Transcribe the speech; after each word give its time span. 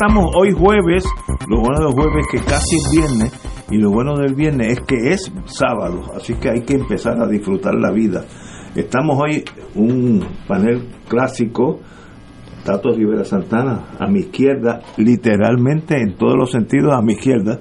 Estamos 0.00 0.34
hoy 0.34 0.52
jueves. 0.52 1.04
Lo 1.46 1.60
bueno 1.60 1.84
del 1.84 1.92
jueves 1.92 2.24
es 2.24 2.40
que 2.40 2.46
casi 2.46 2.76
es 2.76 2.90
viernes. 2.90 3.32
Y 3.70 3.76
lo 3.76 3.90
bueno 3.90 4.16
del 4.16 4.34
viernes 4.34 4.78
es 4.78 4.80
que 4.80 5.12
es 5.12 5.30
sábado. 5.44 6.00
Así 6.16 6.32
que 6.36 6.48
hay 6.48 6.62
que 6.62 6.74
empezar 6.74 7.20
a 7.20 7.28
disfrutar 7.28 7.74
la 7.74 7.90
vida. 7.90 8.24
Estamos 8.74 9.18
hoy 9.20 9.44
un 9.74 10.24
panel 10.48 10.88
clásico. 11.06 11.80
Tato 12.64 12.92
Rivera 12.92 13.24
Santana 13.24 13.96
a 13.98 14.06
mi 14.06 14.20
izquierda, 14.20 14.80
literalmente 14.96 15.96
en 16.00 16.16
todos 16.16 16.34
los 16.34 16.50
sentidos 16.50 16.94
a 16.94 17.02
mi 17.02 17.14
izquierda. 17.14 17.58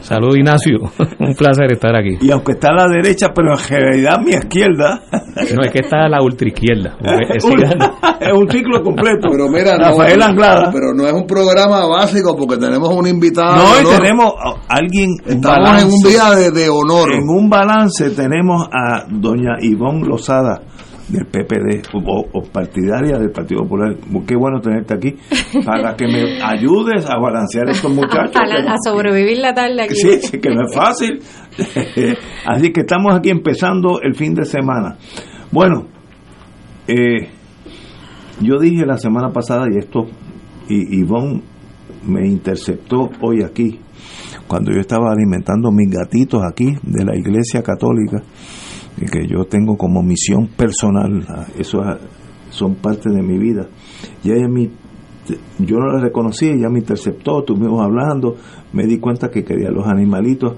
Salud 0.00 0.34
Ignacio, 0.36 0.78
un 1.18 1.34
placer 1.34 1.72
estar 1.72 1.94
aquí. 1.94 2.18
Y 2.20 2.30
aunque 2.30 2.52
está 2.52 2.70
a 2.70 2.74
la 2.74 2.88
derecha, 2.88 3.28
pero 3.34 3.52
en 3.52 3.68
realidad 3.68 4.14
a 4.14 4.22
mi 4.22 4.30
izquierda. 4.30 5.02
No, 5.54 5.62
es 5.64 5.70
que 5.70 5.78
está 5.80 6.04
a 6.04 6.08
la 6.08 6.22
ultraizquierda. 6.22 6.96
es, 7.34 7.44
un, 7.44 7.62
es 7.62 8.32
un 8.32 8.50
ciclo 8.50 8.82
completo. 8.82 9.28
Pero 9.30 9.48
mira, 9.48 9.76
Rafael 9.78 10.18
no, 10.18 10.24
Anglada. 10.24 10.70
pero 10.72 10.92
no 10.92 11.06
es 11.06 11.12
un 11.12 11.26
programa 11.26 11.86
básico 11.86 12.36
porque 12.36 12.56
tenemos 12.56 12.88
un 12.92 13.06
invitado. 13.06 13.56
No, 13.56 13.80
y 13.80 13.96
tenemos 13.96 14.34
a 14.36 14.56
alguien. 14.68 15.10
Estamos 15.24 15.58
balance. 15.58 15.86
en 15.86 15.92
un 15.92 16.02
día 16.02 16.30
de, 16.34 16.50
de 16.50 16.68
honor. 16.68 17.12
En 17.12 17.28
un 17.28 17.48
balance 17.48 18.10
tenemos 18.10 18.68
a 18.72 19.04
doña 19.08 19.56
Ivonne 19.60 20.06
Lozada 20.06 20.60
del 21.10 21.26
PPD 21.26 21.88
o, 21.94 22.26
o 22.32 22.42
partidaria 22.42 23.18
del 23.18 23.30
Partido 23.30 23.62
Popular. 23.62 23.96
Qué 24.26 24.36
bueno 24.36 24.60
tenerte 24.60 24.94
aquí 24.94 25.16
para 25.64 25.96
que 25.96 26.06
me 26.06 26.42
ayudes 26.42 27.06
a 27.06 27.18
balancear 27.18 27.68
estos 27.68 27.92
muchachos. 27.92 28.36
A, 28.36 28.76
sobrevivir 28.84 29.38
la 29.38 29.52
tarde 29.52 29.82
aquí. 29.82 29.94
Sí, 29.94 30.20
sí, 30.20 30.38
que 30.40 30.50
no 30.50 30.62
es 30.66 30.74
fácil. 30.74 31.20
Así 32.46 32.72
que 32.72 32.80
estamos 32.80 33.14
aquí 33.14 33.30
empezando 33.30 34.00
el 34.02 34.14
fin 34.14 34.34
de 34.34 34.44
semana. 34.44 34.96
Bueno, 35.50 35.86
eh, 36.86 37.28
yo 38.40 38.58
dije 38.58 38.86
la 38.86 38.96
semana 38.96 39.30
pasada, 39.30 39.66
y 39.70 39.78
esto, 39.78 40.06
y 40.68 41.00
Ivonne 41.00 41.42
me 42.06 42.26
interceptó 42.26 43.10
hoy 43.20 43.42
aquí, 43.42 43.78
cuando 44.46 44.72
yo 44.72 44.80
estaba 44.80 45.12
alimentando 45.12 45.70
mis 45.70 45.90
gatitos 45.90 46.42
aquí 46.42 46.72
de 46.82 47.04
la 47.04 47.16
Iglesia 47.16 47.62
Católica, 47.62 48.22
que 49.06 49.26
yo 49.26 49.44
tengo 49.44 49.76
como 49.76 50.02
misión 50.02 50.48
personal, 50.56 51.24
ah, 51.28 51.46
eso 51.58 51.78
es- 51.82 51.98
son 52.50 52.74
parte 52.76 53.08
de 53.10 53.22
mi 53.22 53.38
vida. 53.38 53.68
Y 54.24 54.32
ella 54.32 54.48
me, 54.48 54.68
yo 55.60 55.76
no 55.78 55.92
la 55.92 56.00
reconocí, 56.00 56.46
ella 56.48 56.68
me 56.68 56.80
interceptó, 56.80 57.40
estuvimos 57.40 57.80
hablando, 57.82 58.36
me 58.72 58.86
di 58.86 58.98
cuenta 58.98 59.30
que 59.30 59.44
quería 59.44 59.70
los 59.70 59.86
animalitos, 59.86 60.56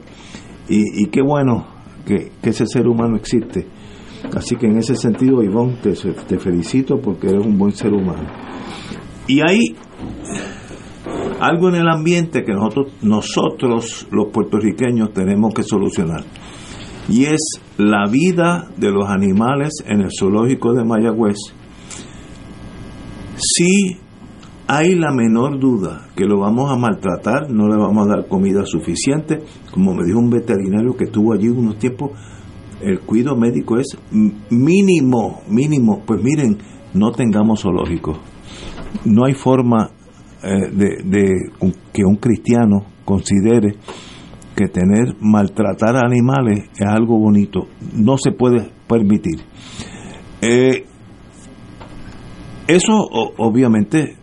y, 0.69 1.07
qué 1.09 1.21
bueno 1.21 1.67
que, 2.07 2.31
que 2.41 2.51
ese 2.51 2.67
ser 2.67 2.89
humano 2.89 3.17
existe. 3.17 3.67
Así 4.35 4.57
que 4.57 4.67
en 4.69 4.79
ese 4.79 4.95
sentido, 4.95 5.43
Ivonne, 5.43 5.77
te, 5.83 5.93
te 5.93 6.39
felicito 6.39 6.99
porque 7.01 7.29
eres 7.29 7.45
un 7.45 7.59
buen 7.59 7.73
ser 7.73 7.93
humano. 7.93 8.27
Y 9.27 9.41
hay 9.41 9.59
algo 11.41 11.69
en 11.69 11.75
el 11.75 11.89
ambiente 11.89 12.43
que 12.45 12.53
nosotros, 12.53 12.93
nosotros 13.03 14.07
los 14.11 14.29
puertorriqueños 14.33 15.13
tenemos 15.13 15.53
que 15.53 15.63
solucionar. 15.63 16.25
Y 17.09 17.25
es 17.25 17.61
la 17.79 18.07
vida 18.09 18.71
de 18.77 18.91
los 18.91 19.09
animales 19.09 19.83
en 19.87 20.03
el 20.03 20.11
zoológico 20.17 20.73
de 20.73 20.85
Mayagüez. 20.85 21.37
Si 23.37 23.99
hay 24.69 24.95
la 24.95 25.13
menor 25.13 25.59
duda 25.59 26.09
que 26.17 26.25
lo 26.25 26.39
vamos 26.39 26.71
a 26.71 26.77
maltratar, 26.77 27.51
no 27.51 27.69
le 27.69 27.77
vamos 27.77 28.07
a 28.07 28.17
dar 28.17 28.29
comida 28.29 28.65
suficiente, 28.65 29.41
como 29.73 29.95
me 29.95 30.05
dijo 30.05 30.19
un 30.19 30.31
veterinario 30.31 30.97
que 30.97 31.05
estuvo 31.05 31.33
allí 31.33 31.49
unos 31.49 31.79
tiempos, 31.79 32.13
el 32.81 33.01
cuidado 33.01 33.37
médico 33.37 33.79
es 33.79 33.97
mínimo, 34.51 35.43
mínimo. 35.49 36.03
Pues 36.05 36.23
miren, 36.23 36.59
no 36.95 37.13
tengamos 37.13 37.63
zoológicos. 37.63 38.19
No 39.05 39.25
hay 39.25 39.35
forma 39.35 39.91
eh, 40.43 40.71
de 40.73 41.37
que 41.93 42.05
un 42.05 42.17
cristiano 42.17 42.85
considere 43.05 43.77
tener 44.69 45.17
maltratar 45.21 45.97
animales 45.97 46.71
es 46.77 46.87
algo 46.87 47.19
bonito. 47.19 47.69
No 47.95 48.17
se 48.19 48.33
puede 48.33 48.71
permitir. 48.87 49.41
Eh, 50.41 50.85
eso 52.67 52.93
obviamente 53.39 54.17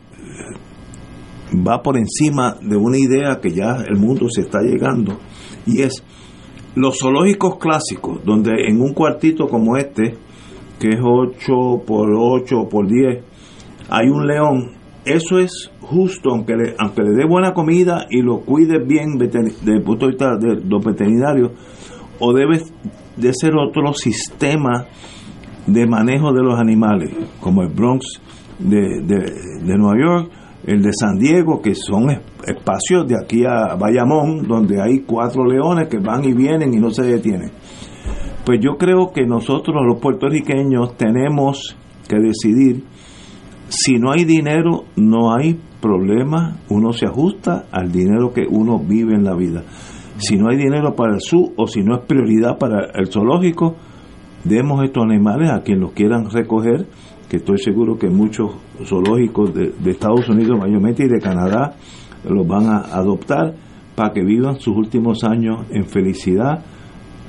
va 1.56 1.82
por 1.82 1.98
encima 1.98 2.56
de 2.62 2.78
una 2.78 2.98
idea 2.98 3.40
que 3.42 3.52
ya 3.52 3.84
el 3.88 3.98
mundo 3.98 4.28
se 4.30 4.42
está 4.42 4.60
llegando 4.62 5.18
y 5.66 5.82
es 5.82 6.04
los 6.76 7.00
zoológicos 7.00 7.58
clásicos, 7.58 8.24
donde 8.24 8.52
en 8.68 8.82
un 8.82 8.94
cuartito 8.94 9.48
como 9.48 9.76
este, 9.78 10.16
que 10.80 10.90
es 10.90 11.00
8 11.02 11.84
por 11.86 12.10
8 12.16 12.70
por 12.70 12.88
10, 12.88 13.24
hay 13.90 14.08
un 14.08 14.28
león, 14.28 14.72
eso 15.16 15.40
es 15.40 15.72
justo, 15.82 16.30
aunque 16.32 16.56
le, 16.56 16.76
aunque 16.80 17.02
le 17.04 17.12
dé 17.12 17.26
buena 17.28 17.54
comida 17.54 18.06
y 18.10 18.22
lo 18.22 18.42
cuide 18.42 18.80
bien 18.80 19.18
desde 19.18 19.74
el 19.74 19.82
punto 19.84 20.06
de 20.06 20.12
vista 20.12 20.38
de 20.38 20.62
los 20.66 20.84
veterinarios, 20.84 21.52
o 22.20 22.34
debe 22.34 22.62
de 23.18 23.34
ser 23.34 23.54
otro 23.56 23.94
sistema 23.94 24.86
de 25.68 25.86
manejo 25.88 26.34
de 26.34 26.44
los 26.44 26.60
animales, 26.60 27.12
como 27.40 27.62
el 27.64 27.70
Bronx 27.70 28.22
de, 28.60 29.02
de, 29.04 29.18
de 29.64 29.78
Nueva 29.78 29.96
York, 30.00 30.32
el 30.66 30.82
de 30.82 30.92
San 30.94 31.18
Diego, 31.18 31.62
que 31.62 31.74
son 31.76 32.10
es- 32.10 32.20
espacios 32.48 33.08
de 33.08 33.16
aquí 33.16 33.46
a 33.46 33.76
Bayamón, 33.76 34.48
donde 34.48 34.82
hay 34.82 35.00
cuatro 35.02 35.46
leones 35.46 35.88
que 35.88 36.00
van 36.00 36.24
y 36.26 36.34
vienen 36.34 36.74
y 36.74 36.78
no 36.78 36.90
se 36.92 37.04
detienen. 37.04 37.52
Pues 38.46 38.60
yo 38.62 38.78
creo 38.78 39.12
que 39.14 39.26
nosotros 39.26 39.76
los 39.88 40.00
puertorriqueños 40.02 40.98
tenemos 40.98 41.78
que 42.08 42.18
decidir, 42.18 42.84
si 43.70 43.98
no 43.98 44.12
hay 44.12 44.26
dinero, 44.26 44.86
no 44.96 45.34
hay 45.34 45.60
problema, 45.80 46.58
uno 46.70 46.92
se 46.92 47.06
ajusta 47.06 47.66
al 47.72 47.92
dinero 47.92 48.34
que 48.34 48.46
uno 48.50 48.80
vive 48.80 49.16
en 49.16 49.24
la 49.24 49.36
vida. 49.36 49.64
Si 50.18 50.38
no 50.38 50.50
hay 50.50 50.58
dinero 50.58 50.96
para 50.96 51.14
el 51.14 51.22
SU 51.22 51.54
o 51.56 51.68
si 51.68 51.82
no 51.82 51.96
es 51.96 52.06
prioridad 52.06 52.58
para 52.58 52.92
el 52.96 53.08
zoológico, 53.08 53.76
demos 54.44 54.84
estos 54.84 55.04
animales 55.04 55.52
a 55.52 55.62
quien 55.62 55.80
los 55.80 55.94
quieran 55.94 56.30
recoger, 56.30 56.88
que 57.30 57.38
estoy 57.38 57.60
seguro 57.60 57.98
que 57.98 58.10
muchos 58.10 58.52
zoológicos 58.84 59.54
de 59.54 59.92
Estados 59.92 60.28
Unidos 60.28 60.58
mayormente 60.60 61.06
y 61.06 61.08
de 61.08 61.20
Canadá 61.20 61.76
los 62.28 62.48
van 62.48 62.66
a 62.68 62.80
adoptar 62.80 63.54
para 63.96 64.12
que 64.12 64.24
vivan 64.24 64.60
sus 64.60 64.76
últimos 64.76 65.24
años 65.24 65.66
en 65.70 65.86
felicidad, 65.86 66.64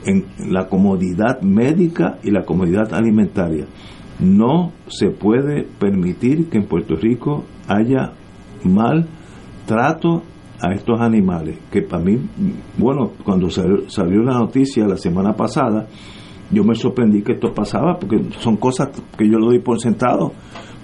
en 0.07 0.25
la 0.51 0.69
comodidad 0.69 1.43
médica 1.43 2.19
y 2.23 2.31
la 2.31 2.45
comodidad 2.45 2.95
alimentaria. 2.95 3.67
No 4.21 4.73
se 4.89 5.11
puede 5.11 5.65
permitir 5.79 6.49
que 6.51 6.59
en 6.59 6.67
Puerto 6.67 6.95
Rico 6.97 7.45
haya 7.69 8.13
mal 8.65 9.07
trato 9.67 10.23
a 10.61 10.75
estos 10.75 11.01
animales, 11.01 11.59
que 11.71 11.81
para 11.83 12.03
mí, 12.05 12.19
bueno, 12.77 13.13
cuando 13.25 13.49
sal- 13.49 13.85
salió 13.89 14.23
la 14.23 14.39
noticia 14.39 14.87
la 14.87 14.97
semana 14.99 15.33
pasada, 15.33 15.87
yo 16.51 16.65
me 16.65 16.75
sorprendí 16.75 17.23
que 17.23 17.33
esto 17.33 17.55
pasaba, 17.55 17.97
porque 17.99 18.21
son 18.41 18.57
cosas 18.57 18.91
que 19.17 19.27
yo 19.27 19.39
lo 19.39 19.47
doy 19.47 19.61
por 19.61 19.81
sentado, 19.81 20.33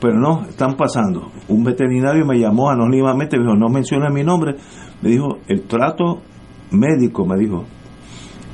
pero 0.00 0.14
no, 0.18 0.44
están 0.48 0.74
pasando. 0.76 1.30
Un 1.48 1.64
veterinario 1.64 2.24
me 2.24 2.38
llamó 2.38 2.70
anónimamente, 2.70 3.36
me 3.36 3.42
dijo, 3.44 3.56
no 3.56 3.68
mencione 3.68 4.08
mi 4.10 4.22
nombre, 4.24 4.54
me 5.02 5.10
dijo, 5.10 5.38
el 5.48 5.62
trato 5.62 6.22
médico, 6.70 7.26
me 7.26 7.36
dijo, 7.36 7.64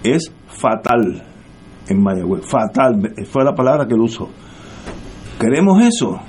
es 0.03 0.33
fatal 0.47 1.23
en 1.89 2.03
Mayagüez. 2.03 2.47
Fatal, 2.47 3.13
fue 3.31 3.45
la 3.45 3.55
palabra 3.55 3.87
que 3.87 3.95
él 3.95 4.01
usó. 4.01 4.29
¿Queremos 5.43 5.85
eso? 5.85 6.21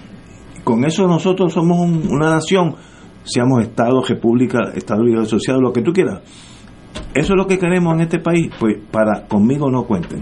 Con 0.64 0.86
eso 0.86 1.06
nosotros 1.06 1.54
somos 1.54 1.78
una 2.10 2.32
nación, 2.32 2.74
seamos 3.24 3.62
Estado, 3.62 4.02
República, 4.02 4.72
Estado 4.74 5.04
Libre 5.04 5.22
Asociado, 5.22 5.62
lo 5.62 5.72
que 5.72 5.84
tú 5.84 5.94
quieras. 5.94 6.22
Eso 7.14 7.34
es 7.34 7.38
lo 7.38 7.46
que 7.46 7.60
queremos 7.60 7.94
en 7.94 8.02
este 8.02 8.18
país. 8.18 8.50
Pues 8.60 8.78
para 8.90 9.28
conmigo 9.28 9.70
no 9.70 9.84
cuenten. 9.84 10.22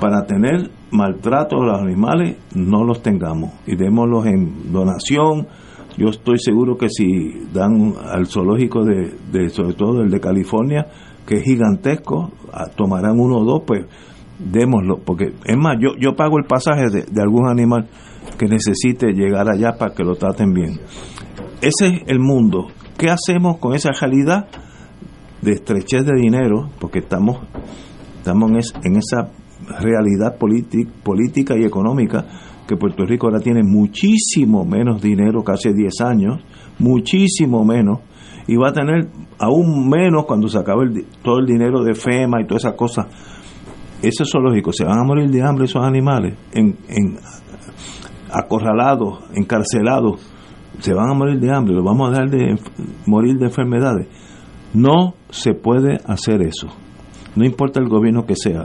Para 0.00 0.24
tener 0.24 0.70
maltrato 0.90 1.56
a 1.56 1.66
los 1.66 1.78
animales, 1.78 2.38
no 2.54 2.84
los 2.84 3.02
tengamos. 3.02 3.52
Y 3.66 3.76
démoslos 3.76 4.24
en 4.24 4.72
donación. 4.72 5.46
Yo 5.98 6.08
estoy 6.08 6.38
seguro 6.38 6.78
que 6.78 6.88
si 6.88 7.50
dan 7.52 7.92
al 8.02 8.26
zoológico 8.28 8.82
de, 8.82 9.14
de 9.30 9.50
sobre 9.50 9.74
todo 9.74 10.00
el 10.00 10.08
de 10.08 10.20
California, 10.20 10.86
que 11.26 11.34
es 11.34 11.44
gigantesco, 11.44 12.32
tomarán 12.76 13.20
uno 13.20 13.40
o 13.40 13.44
dos, 13.44 13.62
pues 13.66 13.84
démoslo, 14.40 14.98
porque 15.04 15.34
es 15.44 15.56
más, 15.56 15.76
yo, 15.80 15.90
yo 16.00 16.16
pago 16.16 16.38
el 16.38 16.44
pasaje 16.44 16.90
de, 16.90 17.04
de 17.10 17.22
algún 17.22 17.48
animal 17.48 17.88
que 18.38 18.46
necesite 18.46 19.12
llegar 19.12 19.48
allá 19.48 19.76
para 19.78 19.94
que 19.94 20.02
lo 20.02 20.16
traten 20.16 20.52
bien. 20.52 20.80
Ese 21.60 21.88
es 21.88 22.02
el 22.06 22.20
mundo. 22.20 22.68
¿Qué 22.96 23.10
hacemos 23.10 23.58
con 23.58 23.74
esa 23.74 23.90
realidad 23.98 24.48
de 25.42 25.52
estrechez 25.52 26.04
de 26.06 26.18
dinero? 26.18 26.70
Porque 26.80 27.00
estamos, 27.00 27.38
estamos 28.16 28.50
en, 28.82 28.96
esa 28.96 29.30
realidad 29.80 30.36
política 30.38 31.54
y 31.58 31.64
económica 31.64 32.26
que 32.66 32.76
Puerto 32.76 33.04
Rico 33.04 33.26
ahora 33.26 33.40
tiene 33.40 33.62
muchísimo 33.62 34.64
menos 34.64 35.02
dinero 35.02 35.42
que 35.44 35.52
hace 35.52 35.72
10 35.72 36.00
años, 36.02 36.44
muchísimo 36.78 37.64
menos, 37.64 38.00
y 38.46 38.56
va 38.56 38.68
a 38.68 38.72
tener 38.72 39.08
aún 39.38 39.88
menos 39.88 40.24
cuando 40.24 40.48
se 40.48 40.58
acabe 40.58 41.04
todo 41.22 41.40
el 41.40 41.46
dinero 41.46 41.82
de 41.82 41.94
FEMA 41.94 42.40
y 42.40 42.46
todas 42.46 42.64
esas 42.64 42.74
cosas 42.74 43.06
ese 44.02 44.24
zoológico 44.24 44.72
se 44.72 44.84
van 44.84 44.98
a 44.98 45.04
morir 45.04 45.30
de 45.30 45.42
hambre 45.42 45.64
esos 45.64 45.84
animales, 45.84 46.36
en, 46.52 46.76
en 46.88 47.18
acorralados, 48.32 49.20
encarcelados, 49.34 50.20
se 50.78 50.94
van 50.94 51.10
a 51.10 51.14
morir 51.14 51.38
de 51.38 51.54
hambre, 51.54 51.74
los 51.74 51.84
vamos 51.84 52.08
a 52.08 52.10
dejar 52.12 52.30
de 52.30 52.58
morir 53.06 53.36
de 53.36 53.46
enfermedades. 53.46 54.06
No 54.72 55.14
se 55.30 55.52
puede 55.52 55.98
hacer 56.06 56.42
eso. 56.42 56.68
No 57.36 57.44
importa 57.44 57.80
el 57.80 57.88
gobierno 57.88 58.24
que 58.24 58.34
sea. 58.34 58.64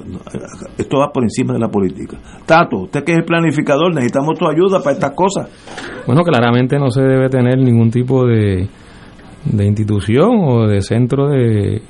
Esto 0.78 0.98
va 1.00 1.12
por 1.12 1.24
encima 1.24 1.54
de 1.54 1.60
la 1.60 1.70
política. 1.70 2.18
Tato, 2.46 2.84
usted 2.84 3.04
que 3.04 3.12
es 3.12 3.18
el 3.20 3.26
planificador, 3.26 3.94
necesitamos 3.94 4.38
tu 4.40 4.48
ayuda 4.48 4.80
para 4.80 4.94
estas 4.94 5.12
cosas. 5.12 5.50
Bueno, 6.08 6.24
claramente 6.24 6.78
no 6.80 6.90
se 6.90 7.02
debe 7.02 7.30
tener 7.30 7.60
ningún 7.60 7.92
tipo 7.92 8.26
de, 8.26 8.68
de 9.46 9.66
institución 9.66 10.40
o 10.44 10.68
de 10.68 10.81
centro 10.81 11.28
de, 11.28 11.81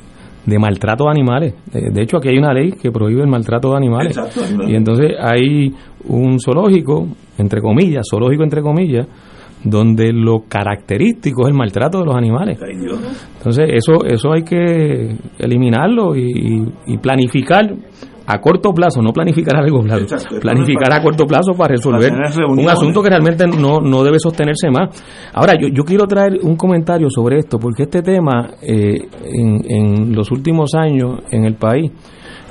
de 0.46 0.60
maltrato 0.60 1.06
de 1.06 1.10
animales. 1.12 1.54
De, 1.72 2.02
hecho, 2.02 2.18
aquí 2.18 2.30
hay 2.30 2.38
una 2.38 2.54
ley 2.54 2.72
que 2.72 2.92
prohíbe 2.92 3.22
el 3.22 3.28
maltrato 3.28 3.72
de 3.72 3.78
animales. 3.78 4.20
y 4.68 4.76
entonces 4.76 5.14
hay 5.20 5.74
un 6.08 6.40
zoológico, 6.40 7.08
entre 7.38 7.62
comillas, 7.62 8.06
zoológico 8.10 8.44
entre 8.44 8.62
comillas, 8.62 9.08
donde 9.64 10.14
lo 10.14 10.44
característico 10.48 11.44
es 11.44 11.48
el 11.50 11.56
maltrato 11.56 12.00
de 12.00 12.06
los 12.06 12.16
animales. 12.16 12.60
Entonces, 13.38 13.70
eso 13.74 14.06
eso 14.06 14.32
hay 14.32 14.44
que 14.44 15.16
eliminarlo 15.40 16.16
y, 16.16 16.64
y 16.86 16.98
planificar 16.98 17.74
a 18.28 18.40
corto 18.40 18.72
plazo, 18.74 19.02
no 19.02 19.12
planificar 19.12 19.58
a 19.58 19.62
largo 19.62 19.82
plazo, 19.82 20.16
planificar 20.42 20.92
a 20.92 21.02
corto 21.02 21.26
plazo 21.26 21.54
para 21.54 21.76
resolver 21.76 22.12
un 22.48 22.70
asunto 22.70 23.02
que 23.04 23.10
realmente 23.10 23.46
no, 23.48 23.80
no 23.80 24.04
debe 24.04 24.20
sostenerse 24.20 24.70
más. 24.70 25.04
Ahora, 25.34 25.54
yo, 25.60 25.68
yo 25.68 25.84
quiero 25.84 26.08
traer 26.08 26.40
un 26.42 26.56
comentario 26.56 27.10
sobre 27.10 27.40
esto, 27.40 27.60
porque 27.60 27.84
este 27.84 28.02
tema 28.02 28.52
eh, 28.62 29.08
en, 29.26 29.62
en 29.70 30.16
los 30.16 30.32
últimos 30.32 30.74
años 30.74 31.20
en 31.30 31.46
el 31.46 31.56
país 31.56 31.92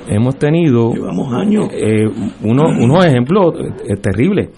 hemos 0.07 0.37
tenido 0.37 0.91
años. 1.33 1.69
Eh, 1.71 2.05
unos 2.43 3.05
ejemplos 3.05 3.53
eh, 3.87 3.95
terribles. 3.97 4.49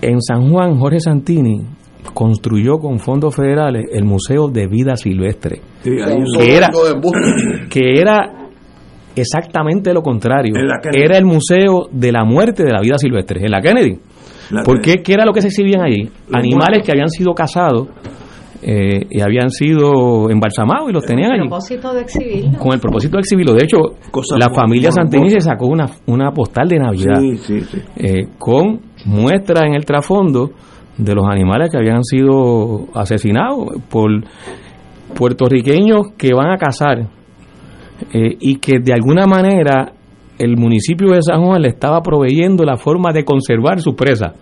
En 0.00 0.20
San 0.20 0.50
Juan, 0.50 0.78
Jorge 0.78 1.00
Santini 1.00 1.62
construyó 2.12 2.78
con 2.78 2.98
fondos 2.98 3.34
federales 3.34 3.86
el 3.92 4.04
Museo 4.04 4.48
de 4.48 4.66
Vida 4.66 4.96
Silvestre, 4.96 5.60
que, 5.82 6.56
era, 6.56 6.68
que 7.70 8.00
era 8.00 8.43
exactamente 9.16 9.92
lo 9.92 10.02
contrario. 10.02 10.54
Era 10.92 11.18
el 11.18 11.24
Museo 11.24 11.88
de 11.90 12.12
la 12.12 12.24
Muerte 12.24 12.64
de 12.64 12.72
la 12.72 12.80
Vida 12.80 12.98
Silvestre, 12.98 13.44
en 13.44 13.50
la 13.50 13.60
Kennedy. 13.60 13.98
¿Por 14.64 14.80
qué? 14.80 15.02
¿Qué 15.02 15.14
era 15.14 15.24
lo 15.24 15.32
que 15.32 15.40
se 15.40 15.48
exhibían 15.48 15.82
allí? 15.82 16.08
Animales 16.32 16.82
que 16.84 16.92
habían 16.92 17.08
sido 17.08 17.32
cazados 17.32 17.88
eh, 18.62 19.06
y 19.10 19.20
habían 19.20 19.50
sido 19.50 20.30
embalsamados 20.30 20.88
y 20.88 20.92
los 20.92 21.04
tenían 21.04 21.32
allí. 21.32 21.40
Con 21.40 21.44
el 21.44 21.50
propósito 21.50 21.92
de 21.92 22.00
exhibirlo. 22.00 22.58
Con 22.58 22.72
el 22.72 22.80
propósito 22.80 23.16
de 23.16 23.20
exhibirlo. 23.20 23.52
De 23.52 23.64
hecho, 23.64 23.78
la 24.38 24.50
familia 24.50 24.90
Santini 24.90 25.30
se 25.30 25.40
sacó 25.40 25.66
una, 25.66 25.86
una 26.06 26.30
postal 26.30 26.68
de 26.68 26.78
Navidad 26.78 27.20
eh, 27.96 28.28
con 28.38 28.80
muestras 29.06 29.64
en 29.64 29.74
el 29.74 29.84
trasfondo 29.84 30.50
de 30.96 31.14
los 31.14 31.26
animales 31.26 31.70
que 31.70 31.76
habían 31.76 32.04
sido 32.04 32.86
asesinados 32.94 33.68
por 33.90 34.10
puertorriqueños 35.14 36.12
que 36.16 36.30
van 36.34 36.50
a 36.50 36.56
cazar 36.56 37.08
eh, 38.12 38.36
y 38.40 38.56
que 38.56 38.80
de 38.80 38.92
alguna 38.92 39.26
manera 39.26 39.92
el 40.38 40.56
municipio 40.56 41.12
de 41.12 41.22
San 41.22 41.44
Juan 41.44 41.62
le 41.62 41.68
estaba 41.68 42.02
proveyendo 42.02 42.64
la 42.64 42.76
forma 42.76 43.12
de 43.12 43.24
conservar 43.24 43.80
su 43.80 43.94
presa. 43.94 44.34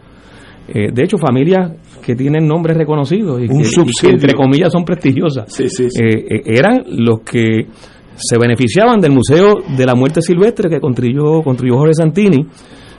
Eh, 0.69 0.91
de 0.93 1.03
hecho, 1.03 1.19
familias 1.19 1.73
que 2.03 2.15
tienen 2.15 2.47
nombres 2.47 2.77
reconocidos 2.79 3.43
y, 3.43 3.49
que, 3.49 4.09
entre 4.09 4.33
comillas 4.33 4.73
son 4.73 4.85
prestigiosas, 4.85 5.61
eh, 5.61 6.43
eran 6.47 6.83
los 6.87 7.21
que 7.21 7.67
se 8.15 8.39
beneficiaban 8.39 9.01
del 9.01 9.13
Museo 9.13 9.57
de 9.77 9.85
la 9.85 9.95
Muerte 9.95 10.23
Silvestre 10.23 10.71
que 10.71 10.81
construyó, 10.81 11.43
construyó 11.43 11.77
Jorge 11.77 11.95
Santini. 11.95 12.47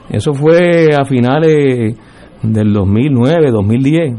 Eso 0.08 0.34
fue 0.34 0.94
a 0.94 1.04
finales 1.04 1.96
del 2.42 2.72
2009, 2.72 3.50
2010. 3.50 4.14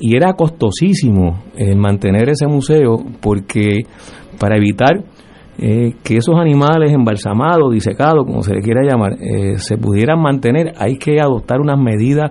y 0.00 0.16
era 0.16 0.34
costosísimo 0.34 1.44
mantener 1.76 2.28
ese 2.28 2.46
museo 2.46 2.96
porque 3.20 3.84
para 4.38 4.56
evitar 4.56 5.04
eh, 5.62 5.96
que 6.02 6.16
esos 6.16 6.36
animales 6.40 6.90
embalsamados, 6.90 7.70
disecados, 7.70 8.24
como 8.24 8.42
se 8.42 8.54
le 8.54 8.62
quiera 8.62 8.80
llamar, 8.82 9.12
eh, 9.20 9.58
se 9.58 9.76
pudieran 9.76 10.18
mantener, 10.18 10.72
hay 10.78 10.96
que 10.96 11.20
adoptar 11.20 11.60
unas 11.60 11.78
medidas 11.78 12.30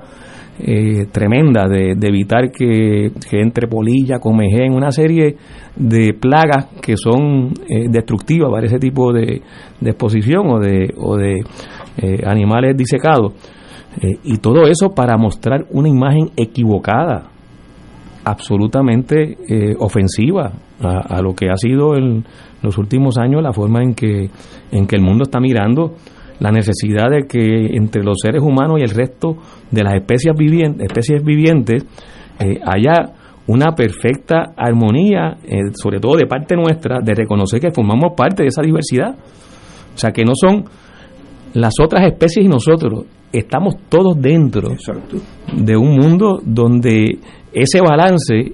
eh, 0.58 1.06
tremendas 1.12 1.70
de, 1.70 1.92
evitar 1.92 2.50
que, 2.50 3.12
entre 3.34 3.68
polilla, 3.68 4.18
comején, 4.18 4.74
una 4.74 4.90
serie 4.92 5.36
de 5.76 6.16
plagas 6.20 6.70
que 6.82 6.98
son 6.98 7.54
destructivas 7.92 8.50
para 8.50 8.66
ese 8.66 8.80
tipo 8.80 9.14
de, 9.14 9.44
exposición 9.80 10.50
o 10.50 10.58
de, 10.60 10.92
de 11.98 12.26
animales 12.26 12.76
disecados. 12.76 13.34
y 14.24 14.38
todo 14.40 14.66
eso 14.66 14.90
para 14.90 15.18
mostrar 15.18 15.66
una 15.70 15.88
imagen 15.88 16.32
equivocada, 16.36 17.30
absolutamente 18.26 19.38
ofensiva 19.78 20.52
a, 20.82 21.22
lo 21.22 21.34
que 21.34 21.50
ha 21.50 21.58
sido 21.58 21.96
en 21.96 22.26
los 22.62 22.78
últimos 22.78 23.18
años 23.18 23.42
la 23.42 23.54
forma 23.54 23.82
en 23.82 23.94
que, 23.94 24.30
en 24.72 24.88
que 24.88 24.96
el 24.96 25.02
mundo 25.02 25.24
está 25.24 25.40
mirando 25.40 25.96
la 26.40 26.52
necesidad 26.52 27.10
de 27.10 27.28
que 27.28 27.76
entre 27.76 28.04
los 28.04 28.18
seres 28.22 28.42
humanos 28.42 28.80
y 28.80 28.84
el 28.84 28.90
resto 28.90 29.38
de 29.72 29.84
las 29.84 29.96
especies 29.96 30.36
vivientes, 30.36 30.88
especies 30.88 31.24
vivientes 31.24 31.86
eh, 32.40 32.60
haya 32.66 33.14
una 33.48 33.74
perfecta 33.76 34.54
armonía, 34.56 35.38
eh, 35.44 35.72
sobre 35.74 36.00
todo 36.00 36.16
de 36.16 36.28
parte 36.28 36.56
nuestra, 36.56 37.00
de 37.02 37.14
reconocer 37.14 37.60
que 37.60 37.72
formamos 37.72 38.14
parte 38.16 38.44
de 38.44 38.50
esa 38.50 38.62
diversidad. 38.62 39.16
O 39.94 39.98
sea, 39.98 40.12
que 40.12 40.24
no 40.24 40.34
son 40.36 40.66
las 41.54 41.74
otras 41.82 42.06
especies 42.06 42.46
y 42.46 42.48
nosotros, 42.48 43.06
estamos 43.34 43.76
todos 43.90 44.22
dentro 44.22 44.70
de 45.54 45.76
un 45.76 45.96
mundo 45.96 46.40
donde 46.44 47.20
ese 47.52 47.82
balance 47.82 48.54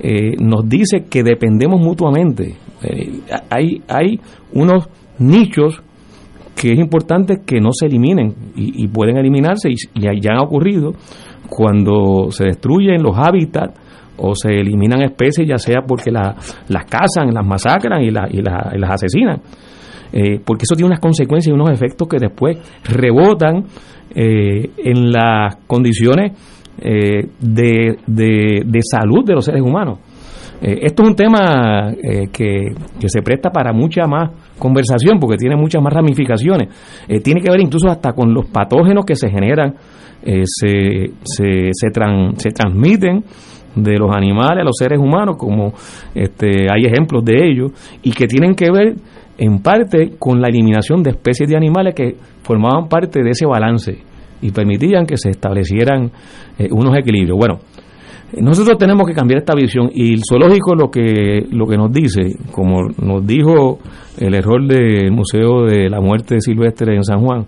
eh, 0.00 0.36
nos 0.38 0.68
dice 0.68 1.06
que 1.08 1.22
dependemos 1.22 1.80
mutuamente. 1.80 2.54
Eh, 2.84 3.20
hay, 3.50 3.82
hay 3.88 4.20
unos 4.52 4.88
nichos 5.18 5.82
que 6.54 6.72
es 6.72 6.78
importante 6.78 7.40
que 7.44 7.60
no 7.60 7.70
se 7.72 7.86
eliminen 7.86 8.34
y, 8.54 8.86
pueden 8.88 9.16
eliminarse 9.16 9.70
y, 9.70 10.00
ya 10.00 10.32
han 10.32 10.38
ocurrido 10.38 10.92
cuando 11.48 12.30
se 12.30 12.44
destruyen 12.44 13.02
los 13.02 13.16
hábitats 13.18 13.74
o 14.16 14.34
se 14.36 14.54
eliminan 14.54 15.02
especies, 15.02 15.48
ya 15.48 15.58
sea 15.58 15.82
porque 15.86 16.12
las 16.12 16.84
cazan, 16.88 17.34
las 17.34 17.44
masacran 17.44 18.02
y, 18.02 18.08
y, 18.08 18.42
las 18.42 18.90
asesinan. 18.90 19.40
Eh, 20.12 20.40
porque 20.44 20.62
eso 20.62 20.76
tiene 20.76 20.86
unas 20.86 21.00
consecuencias 21.00 21.50
y 21.50 21.54
unos 21.54 21.70
efectos 21.70 22.06
que 22.06 22.18
después 22.18 22.56
rebotan 22.84 23.64
en 24.14 25.10
las 25.10 25.56
condiciones 25.66 26.32
eh, 26.76 27.28
de, 27.40 27.98
de, 28.04 28.80
salud 28.82 29.24
de 29.24 29.34
los 29.34 29.44
seres 29.44 29.62
humanos. 29.62 30.00
Eh, 30.66 30.78
esto 30.82 31.02
es 31.02 31.08
un 31.10 31.14
tema 31.14 31.92
eh, 31.92 32.28
que, 32.32 32.74
se 33.06 33.20
presta 33.20 33.50
para 33.50 33.72
mucha 33.72 34.06
más 34.06 34.30
conversación 34.58 35.18
porque 35.20 35.36
tiene 35.36 35.56
muchas 35.56 35.82
más 35.82 35.92
ramificaciones. 35.92 36.68
tiene 37.22 37.40
que 37.40 37.50
ver 37.50 37.60
incluso 37.60 37.88
hasta 37.88 38.12
con 38.12 38.32
los 38.32 38.46
patógenos 38.46 39.04
que 39.04 39.14
se 39.14 39.28
generan, 39.28 39.74
se, 40.24 41.10
se, 41.22 41.70
se, 41.72 41.90
se 42.36 42.50
transmiten 42.50 43.24
de 43.74 43.98
los 43.98 44.14
animales 44.14 44.62
a 44.62 44.64
los 44.64 44.76
seres 44.76 44.98
humanos, 44.98 45.36
como 45.36 45.72
este, 46.14 46.66
hay 46.70 46.84
ejemplos 46.84 47.24
de 47.24 47.46
ello, 47.46 47.66
y 48.02 48.12
que 48.12 48.26
tienen 48.26 48.54
que 48.54 48.70
ver 48.70 48.94
en 49.36 49.58
parte 49.60 50.12
con 50.18 50.40
la 50.40 50.48
eliminación 50.48 51.02
de 51.02 51.10
especies 51.10 51.48
de 51.48 51.56
animales 51.56 51.94
que 51.94 52.16
formaban 52.42 52.88
parte 52.88 53.22
de 53.22 53.30
ese 53.30 53.46
balance 53.46 53.98
y 54.40 54.50
permitían 54.50 55.06
que 55.06 55.16
se 55.16 55.30
establecieran 55.30 56.10
eh, 56.58 56.68
unos 56.70 56.96
equilibrios. 56.96 57.36
Bueno, 57.36 57.58
nosotros 58.40 58.78
tenemos 58.78 59.06
que 59.06 59.14
cambiar 59.14 59.40
esta 59.40 59.54
visión 59.54 59.90
y 59.92 60.14
el 60.14 60.22
zoológico 60.28 60.74
lo 60.74 60.90
que 60.90 61.46
lo 61.50 61.66
que 61.66 61.76
nos 61.76 61.92
dice, 61.92 62.36
como 62.52 62.88
nos 63.00 63.26
dijo 63.26 63.78
el 64.18 64.34
error 64.34 64.66
del 64.66 65.10
Museo 65.12 65.64
de 65.64 65.88
la 65.88 66.00
Muerte 66.00 66.40
Silvestre 66.40 66.94
en 66.94 67.04
San 67.04 67.20
Juan, 67.20 67.46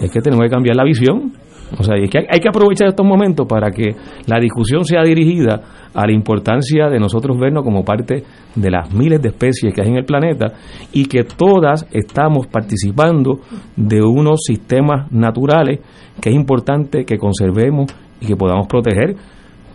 es 0.00 0.10
que 0.10 0.20
tenemos 0.20 0.44
que 0.44 0.50
cambiar 0.50 0.76
la 0.76 0.84
visión. 0.84 1.32
O 1.78 1.82
sea, 1.82 1.96
es 1.96 2.10
que 2.10 2.18
hay 2.18 2.38
que 2.38 2.48
aprovechar 2.48 2.88
estos 2.88 3.06
momentos 3.06 3.46
para 3.48 3.70
que 3.70 3.94
la 4.26 4.38
discusión 4.38 4.84
sea 4.84 5.02
dirigida 5.04 5.62
a 5.94 6.06
la 6.06 6.12
importancia 6.12 6.88
de 6.88 6.98
nosotros 6.98 7.38
vernos 7.38 7.64
como 7.64 7.82
parte 7.82 8.24
de 8.54 8.70
las 8.70 8.92
miles 8.92 9.22
de 9.22 9.30
especies 9.30 9.72
que 9.72 9.80
hay 9.80 9.88
en 9.88 9.96
el 9.96 10.04
planeta 10.04 10.52
y 10.92 11.06
que 11.06 11.24
todas 11.24 11.86
estamos 11.90 12.46
participando 12.46 13.40
de 13.74 14.02
unos 14.02 14.42
sistemas 14.44 15.10
naturales 15.10 15.80
que 16.20 16.28
es 16.28 16.36
importante 16.36 17.06
que 17.06 17.16
conservemos 17.16 17.90
y 18.20 18.26
que 18.26 18.36
podamos 18.36 18.66
proteger 18.66 19.16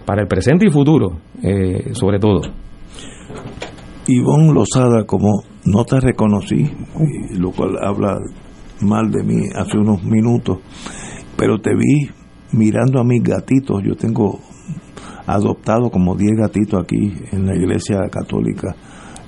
para 0.07 0.21
el 0.21 0.27
presente 0.29 0.65
y 0.65 0.71
futuro, 0.71 1.17
eh, 1.43 1.89
sobre 1.91 2.17
todo. 2.17 2.39
Ivonne 4.07 4.53
Lozada, 4.53 5.03
como 5.05 5.43
no 5.65 5.83
te 5.83 5.99
reconocí, 5.99 6.63
lo 7.37 7.51
cual 7.51 7.75
habla 7.83 8.17
mal 8.79 9.11
de 9.11 9.21
mí 9.21 9.43
hace 9.53 9.77
unos 9.77 10.01
minutos, 10.05 10.59
pero 11.35 11.59
te 11.59 11.71
vi 11.75 12.09
mirando 12.53 13.01
a 13.01 13.03
mis 13.03 13.21
gatitos. 13.21 13.83
Yo 13.83 13.95
tengo 13.95 14.39
adoptado 15.25 15.89
como 15.89 16.15
10 16.15 16.37
gatitos 16.37 16.81
aquí 16.81 17.11
en 17.33 17.45
la 17.45 17.53
iglesia 17.53 17.97
católica, 18.09 18.77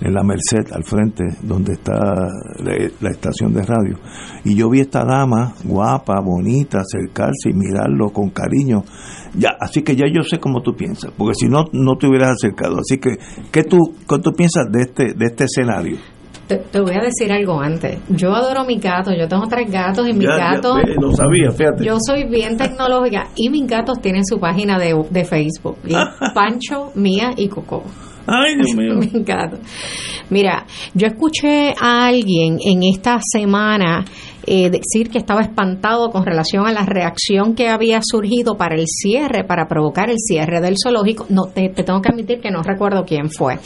en 0.02 0.14
la 0.14 0.24
Merced, 0.24 0.72
al 0.74 0.84
frente, 0.84 1.24
donde 1.42 1.74
está 1.74 2.00
la, 2.64 3.10
estación 3.10 3.54
de 3.54 3.64
radio. 3.64 3.98
Y 4.46 4.56
yo 4.56 4.70
vi 4.70 4.80
a 4.80 4.84
esta 4.84 5.04
dama, 5.04 5.54
guapa, 5.64 6.22
bonita, 6.22 6.80
acercarse 6.80 7.50
y 7.50 7.54
mirarlo 7.54 8.10
con 8.10 8.30
cariño. 8.30 8.84
Ya, 9.36 9.52
así 9.60 9.82
que 9.84 9.96
ya 9.96 10.06
yo 10.12 10.24
sé 10.24 10.40
cómo 10.40 10.62
tú 10.62 10.74
piensas, 10.74 11.12
porque 11.18 11.36
si 11.36 11.48
no, 11.48 11.66
no 11.74 11.98
te 11.98 12.08
hubieras 12.08 12.32
acercado. 12.32 12.78
Así 12.80 12.98
que, 13.00 13.18
¿qué 13.52 13.64
tú, 13.64 13.78
qué 14.08 14.20
tú 14.20 14.32
piensas 14.32 14.66
de 14.72 14.82
este, 14.82 15.14
de 15.14 15.26
este 15.26 15.46
escenario? 15.46 15.98
Te, 16.48 16.82
voy 16.82 16.96
a 16.96 17.04
decir 17.04 17.32
algo 17.32 17.60
antes. 17.62 18.00
Yo 18.10 18.34
adoro 18.34 18.66
mi 18.66 18.80
gato. 18.80 19.12
Yo 19.14 19.28
tengo 19.28 19.46
tres 19.48 19.72
gatos 19.72 20.08
y 20.10 20.14
mis 20.14 20.28
gatos. 20.28 20.78
lo 21.00 21.12
sabía, 21.12 21.52
fíjate. 21.52 21.86
Yo 21.86 21.98
soy 22.00 22.28
bien 22.28 22.58
tecnológica 22.58 23.28
y 23.36 23.50
mis 23.50 23.68
gatos 23.68 24.00
tienen 24.02 24.26
su 24.26 24.40
página 24.40 24.80
de, 24.80 24.96
de 25.12 25.26
Facebook. 25.26 25.78
Pancho, 26.34 26.92
Mía 26.96 27.34
y 27.38 27.50
Coco. 27.50 27.84
Ay, 28.32 28.56
Dios 28.56 28.76
mío. 28.76 28.96
mi 29.00 29.24
gato. 29.24 29.58
Mira, 30.30 30.66
yo 30.94 31.08
escuché 31.08 31.74
a 31.80 32.06
alguien 32.06 32.60
en 32.64 32.84
esta 32.84 33.20
semana 33.22 34.06
eh, 34.52 34.72
decir 34.72 35.12
que 35.12 35.20
estaba 35.20 35.42
espantado 35.42 36.10
con 36.10 36.26
relación 36.26 36.66
a 36.66 36.72
la 36.72 36.84
reacción 36.84 37.54
que 37.54 37.70
había 37.70 38.00
surgido 38.02 38.58
para 38.58 38.74
el 38.74 38.88
cierre, 38.88 39.44
para 39.44 39.68
provocar 39.68 40.10
el 40.10 40.18
cierre 40.18 40.60
del 40.60 40.74
zoológico. 40.82 41.28
No, 41.30 41.44
te, 41.54 41.70
tengo 41.70 42.02
que 42.02 42.10
admitir 42.10 42.42
que 42.42 42.50
no 42.50 42.64
recuerdo 42.64 43.06
quién 43.06 43.30
fue. 43.30 43.60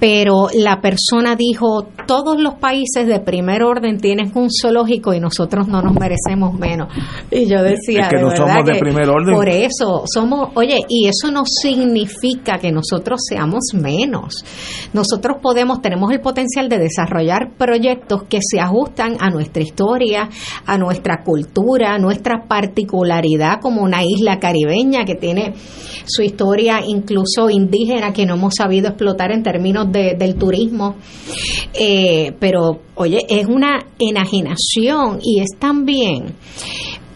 Pero 0.00 0.48
la 0.52 0.80
persona 0.80 1.36
dijo, 1.36 1.86
todos 2.08 2.40
los 2.40 2.54
países 2.54 3.06
de 3.06 3.20
primer 3.20 3.62
orden 3.62 3.98
tienen 3.98 4.32
un 4.34 4.48
zoológico 4.50 5.14
y 5.14 5.20
nosotros 5.20 5.68
no 5.68 5.80
nos 5.80 5.94
merecemos 5.94 6.52
menos. 6.58 6.88
Y 7.30 7.48
yo 7.48 7.62
decía, 7.62 8.08
que 8.10 8.20
no 8.20 8.34
somos 8.34 8.64
de 8.64 8.80
primer 8.80 9.08
orden. 9.08 9.36
Por 9.36 9.48
eso, 9.48 10.02
somos, 10.12 10.48
oye, 10.56 10.78
y 10.88 11.06
eso 11.06 11.30
no 11.30 11.44
significa 11.46 12.58
que 12.58 12.72
nosotros 12.72 13.20
seamos 13.28 13.66
menos. 13.74 14.44
Nosotros 14.92 15.36
podemos, 15.40 15.80
tenemos 15.80 16.10
el 16.10 16.20
potencial 16.20 16.68
de 16.68 16.80
desarrollar 16.80 17.52
proyectos 17.56 18.24
que 18.24 18.40
se 18.42 18.58
ajustan 18.58 19.16
a 19.20 19.30
nuestra 19.30 19.62
historia 19.62 19.91
a 20.66 20.78
nuestra 20.78 21.22
cultura, 21.22 21.94
a 21.94 21.98
nuestra 21.98 22.46
particularidad 22.48 23.60
como 23.60 23.82
una 23.82 24.02
isla 24.04 24.38
caribeña 24.38 25.04
que 25.04 25.14
tiene 25.14 25.54
su 26.06 26.22
historia 26.22 26.80
incluso 26.86 27.50
indígena 27.50 28.12
que 28.12 28.26
no 28.26 28.34
hemos 28.34 28.54
sabido 28.56 28.88
explotar 28.88 29.32
en 29.32 29.42
términos 29.42 29.90
de, 29.92 30.14
del 30.18 30.36
turismo. 30.36 30.96
Eh, 31.74 32.32
pero, 32.38 32.80
oye, 32.94 33.18
es 33.28 33.46
una 33.46 33.78
enajenación 33.98 35.20
y 35.22 35.40
es 35.40 35.50
también 35.58 36.34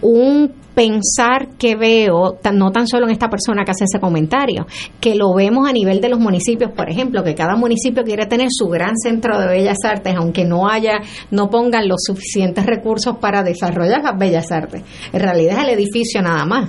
un 0.02 0.65
pensar 0.76 1.56
que 1.59 1.75
veo, 1.75 2.38
no 2.52 2.71
tan 2.71 2.87
solo 2.87 3.06
en 3.06 3.12
esta 3.12 3.30
persona 3.30 3.64
que 3.64 3.71
hace 3.71 3.85
ese 3.85 3.99
comentario, 3.99 4.66
que 5.00 5.14
lo 5.14 5.33
vemos 5.33 5.66
a 5.66 5.73
nivel 5.73 6.02
de 6.02 6.11
los 6.11 6.21
municipios, 6.21 6.71
por 6.73 6.90
ejemplo, 6.90 7.25
que 7.25 7.35
cada 7.35 7.56
municipio 7.56 8.04
quiere 8.04 8.26
tener 8.26 8.49
su 8.50 8.66
gran 8.66 8.95
centro 8.99 9.40
de 9.40 9.47
bellas 9.47 9.78
artes, 9.85 10.14
aunque 10.14 10.45
no 10.45 10.68
haya, 10.68 11.00
no 11.30 11.49
pongan 11.49 11.88
los 11.88 12.02
suficientes 12.06 12.66
recursos 12.66 13.16
para 13.16 13.42
desarrollar 13.42 14.02
las 14.02 14.18
bellas 14.18 14.52
artes. 14.52 14.83
En 15.14 15.21
realidad 15.21 15.61
es 15.61 15.64
el 15.64 15.71
edificio 15.71 16.21
nada 16.21 16.45
más 16.45 16.68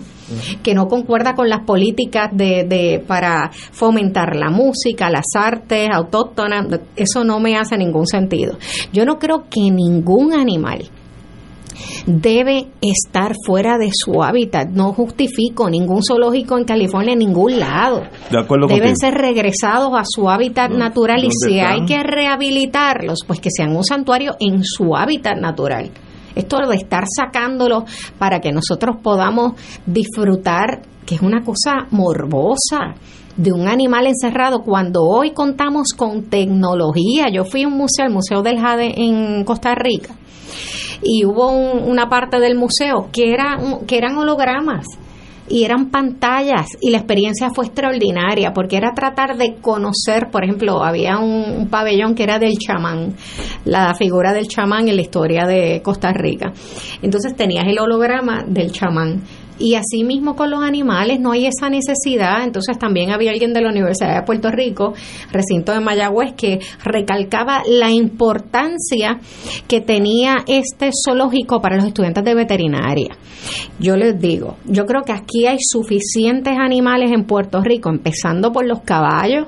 que 0.61 0.73
no 0.73 0.87
concuerda 0.87 1.35
con 1.35 1.49
las 1.49 1.63
políticas 1.65 2.29
de, 2.33 2.65
de, 2.65 3.03
para 3.05 3.49
fomentar 3.51 4.35
la 4.35 4.49
música, 4.49 5.09
las 5.09 5.25
artes 5.35 5.89
autóctonas, 5.91 6.65
eso 6.95 7.23
no 7.23 7.39
me 7.39 7.57
hace 7.57 7.77
ningún 7.77 8.07
sentido. 8.07 8.57
Yo 8.91 9.05
no 9.05 9.19
creo 9.19 9.45
que 9.49 9.71
ningún 9.71 10.33
animal 10.33 10.89
debe 12.05 12.67
estar 12.81 13.33
fuera 13.45 13.77
de 13.77 13.89
su 13.93 14.23
hábitat. 14.23 14.69
No 14.69 14.93
justifico 14.93 15.69
ningún 15.69 16.01
zoológico 16.03 16.57
en 16.57 16.65
California 16.65 17.13
en 17.13 17.19
ningún 17.19 17.59
lado. 17.59 18.03
Deben 18.67 18.95
ser 18.95 19.13
regresados 19.13 19.91
a 19.93 20.03
su 20.05 20.29
hábitat 20.29 20.71
natural 20.71 21.23
y 21.23 21.29
si 21.31 21.59
hay 21.59 21.85
que 21.85 22.01
rehabilitarlos, 22.03 23.19
pues 23.25 23.39
que 23.39 23.49
sean 23.51 23.75
un 23.75 23.83
santuario 23.83 24.35
en 24.39 24.63
su 24.63 24.95
hábitat 24.95 25.37
natural. 25.37 25.91
Esto 26.35 26.57
de 26.67 26.75
estar 26.75 27.05
sacándolos 27.07 27.83
para 28.19 28.39
que 28.39 28.51
nosotros 28.51 28.97
podamos 29.01 29.53
disfrutar, 29.85 30.81
que 31.05 31.15
es 31.15 31.21
una 31.21 31.43
cosa 31.43 31.87
morbosa 31.89 32.95
de 33.37 33.51
un 33.53 33.67
animal 33.67 34.07
encerrado 34.07 34.63
cuando 34.63 35.03
hoy 35.03 35.31
contamos 35.31 35.93
con 35.95 36.23
tecnología. 36.23 37.27
Yo 37.31 37.45
fui 37.45 37.63
a 37.63 37.67
un 37.67 37.77
museo, 37.77 38.05
el 38.05 38.13
Museo 38.13 38.41
del 38.41 38.59
Jade 38.59 38.93
en 38.97 39.43
Costa 39.45 39.73
Rica, 39.75 40.15
y 41.01 41.25
hubo 41.25 41.51
una 41.51 42.09
parte 42.09 42.39
del 42.39 42.55
museo 42.55 43.09
que, 43.11 43.33
era, 43.33 43.57
que 43.87 43.97
eran 43.97 44.17
hologramas 44.17 44.85
y 45.49 45.63
eran 45.63 45.89
pantallas 45.89 46.77
y 46.81 46.91
la 46.91 46.97
experiencia 46.97 47.49
fue 47.53 47.65
extraordinaria 47.65 48.53
porque 48.53 48.77
era 48.77 48.93
tratar 48.93 49.37
de 49.37 49.55
conocer, 49.61 50.29
por 50.31 50.43
ejemplo, 50.43 50.83
había 50.83 51.17
un, 51.19 51.67
pabellón 51.69 52.15
que 52.15 52.23
era 52.23 52.39
del 52.39 52.57
chamán, 52.57 53.15
la 53.65 53.93
figura 53.93 54.33
del 54.33 54.47
chamán 54.47 54.87
en 54.87 54.95
la 54.95 55.01
historia 55.01 55.45
de 55.45 55.81
Costa 55.83 56.11
Rica. 56.13 56.51
Entonces 57.01 57.35
tenías 57.35 57.65
el 57.67 57.79
holograma 57.79 58.43
del 58.47 58.71
chamán 58.71 59.23
y 59.59 59.75
así 59.75 60.03
mismo 60.03 60.35
con 60.35 60.51
los 60.51 60.63
animales 60.63 61.19
no 61.19 61.31
hay 61.31 61.45
esa 61.45 61.69
necesidad. 61.69 62.43
Entonces 62.43 62.77
también 62.77 63.11
había 63.11 63.31
alguien 63.31 63.53
de 63.53 63.61
la 63.61 63.69
Universidad 63.69 64.15
de 64.15 64.23
Puerto 64.23 64.51
Rico, 64.51 64.93
recinto 65.31 65.71
de 65.71 65.79
Mayagüez, 65.79 66.33
que 66.33 66.59
recalcaba 66.83 67.63
la 67.67 67.91
importancia 67.91 69.19
que 69.67 69.81
tenía 69.81 70.37
este 70.47 70.89
zoológico 71.05 71.61
para 71.61 71.77
los 71.77 71.85
estudiantes 71.85 72.23
de 72.23 72.35
veterinaria. 72.35 73.17
Yo 73.79 73.95
les 73.95 74.19
digo, 74.19 74.57
yo 74.65 74.85
creo 74.85 75.03
que 75.03 75.13
aquí 75.13 75.45
hay 75.45 75.57
suficientes 75.59 76.57
animales 76.57 77.11
en 77.11 77.25
Puerto 77.25 77.61
Rico, 77.61 77.89
empezando 77.89 78.51
por 78.51 78.65
los 78.65 78.81
caballos, 78.81 79.47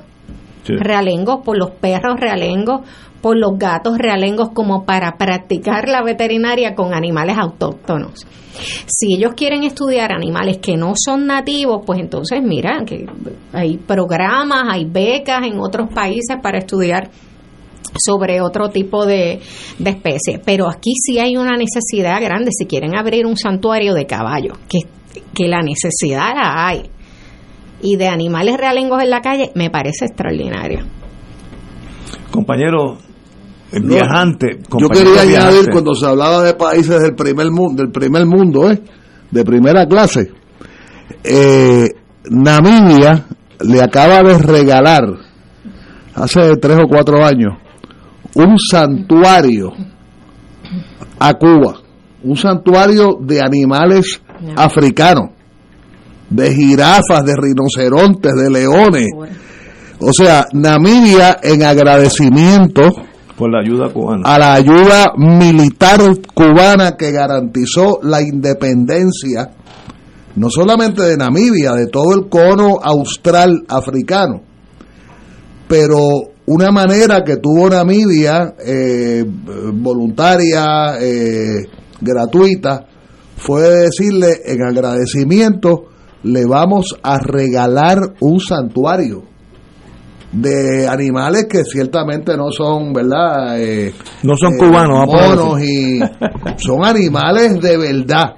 realengos, 0.66 1.40
por 1.44 1.58
los 1.58 1.72
perros 1.72 2.20
realengos, 2.20 2.82
por 3.22 3.38
los 3.38 3.58
gatos 3.58 3.98
realengos 3.98 4.50
como 4.54 4.86
para 4.86 5.18
practicar 5.18 5.88
la 5.88 6.04
veterinaria 6.04 6.76
con 6.76 6.94
animales 6.94 7.38
autóctonos. 7.38 8.26
Si 8.86 9.14
ellos 9.16 9.34
quieren 9.36 9.64
estudiar 9.64 10.12
animales 10.12 10.58
que 10.58 10.76
no 10.76 10.94
son 10.96 11.26
nativos, 11.28 11.84
pues 11.86 12.00
entonces 12.00 12.42
mira, 12.44 12.84
que 12.86 13.06
hay 13.54 13.78
programas, 13.78 14.64
hay 14.70 14.86
becas 14.86 15.46
en 15.46 15.60
otros 15.60 15.90
países 15.94 16.38
para 16.42 16.60
estudiar 16.60 17.10
sobre 17.98 18.42
otro 18.42 18.70
tipo 18.70 19.06
de, 19.06 19.40
de 19.78 19.90
especie. 19.90 20.40
Pero 20.44 20.70
aquí 20.70 20.94
sí 20.96 21.20
hay 21.20 21.38
una 21.38 21.58
necesidad 21.58 22.22
grande 22.22 22.52
si 22.52 22.66
quieren 22.66 22.96
abrir 22.96 23.26
un 23.26 23.38
santuario 23.38 23.94
de 23.94 24.06
caballos, 24.06 24.58
que, 24.68 24.80
que 25.34 25.48
la 25.48 25.62
necesidad 25.62 26.36
la 26.36 26.68
hay. 26.68 26.90
Y 27.82 27.96
de 27.96 28.08
animales 28.08 28.58
realengos 28.58 29.02
en 29.02 29.10
la 29.10 29.22
calle 29.22 29.52
me 29.56 29.70
parece 29.70 30.06
extraordinario. 30.06 30.86
Compañero, 32.30 32.98
viajante. 33.72 34.60
Yo 34.80 34.90
quería 34.90 35.22
añadir 35.22 35.70
cuando 35.72 35.94
se 35.94 36.06
hablaba 36.06 36.44
de 36.44 36.54
países 36.54 37.02
del 37.02 37.16
primer 37.16 37.52
mundo, 37.52 37.84
del 37.84 37.92
primer 37.92 38.26
mundo, 38.26 38.72
¿eh? 38.72 38.82
de 39.32 39.46
primera 39.46 39.86
clase. 39.86 40.32
Eh, 41.24 41.88
Namibia 42.30 43.26
le 43.62 43.82
acaba 43.82 44.24
de 44.24 44.38
regalar 44.38 45.04
hace 46.16 46.58
tres 46.58 46.78
o 46.84 46.88
cuatro 46.88 47.24
años 47.24 47.54
un 48.36 48.58
santuario 48.60 49.72
a 51.20 51.34
Cuba, 51.34 51.82
un 52.24 52.38
santuario 52.38 53.18
de 53.22 53.42
animales 53.42 54.22
africanos, 54.56 55.32
de 56.30 56.54
jirafas, 56.54 57.26
de 57.26 57.36
rinocerontes, 57.36 58.34
de 58.36 58.50
leones. 58.50 59.08
O 60.00 60.14
sea, 60.14 60.46
Namibia 60.54 61.40
en 61.42 61.64
agradecimiento 61.64 62.90
A 64.26 64.38
la 64.38 64.54
ayuda 64.54 65.14
militar 65.18 66.02
cubana 66.34 66.98
que 66.98 67.12
garantizó 67.12 68.00
la 68.04 68.22
independencia 68.22 69.52
no 70.36 70.50
solamente 70.50 71.02
de 71.04 71.18
Namibia, 71.18 71.74
de 71.74 71.88
todo 71.88 72.14
el 72.16 72.30
cono 72.30 72.80
austral 72.82 73.66
africano, 73.68 74.42
pero 75.68 76.00
una 76.46 76.72
manera 76.72 77.24
que 77.24 77.38
tuvo 77.38 77.70
Namibia 77.70 78.56
eh, 78.66 79.24
voluntaria, 79.74 80.98
eh, 81.00 81.66
gratuita, 82.00 82.86
fue 83.38 83.62
decirle 83.62 84.42
en 84.46 84.64
agradecimiento, 84.64 85.86
le 86.24 86.46
vamos 86.46 86.96
a 87.02 87.20
regalar 87.20 88.16
un 88.20 88.40
santuario 88.40 89.29
de 90.32 90.88
animales 90.88 91.48
que 91.50 91.64
ciertamente 91.64 92.38
no 92.38 92.52
son, 92.52 92.94
¿verdad? 92.94 93.60
Eh, 93.60 93.94
no 94.24 94.36
son 94.36 94.58
cubanos, 94.58 95.08
monos 95.08 95.62
y 95.62 96.00
son 96.58 96.86
animales 96.86 97.60
de 97.60 97.78
verdad, 97.78 98.36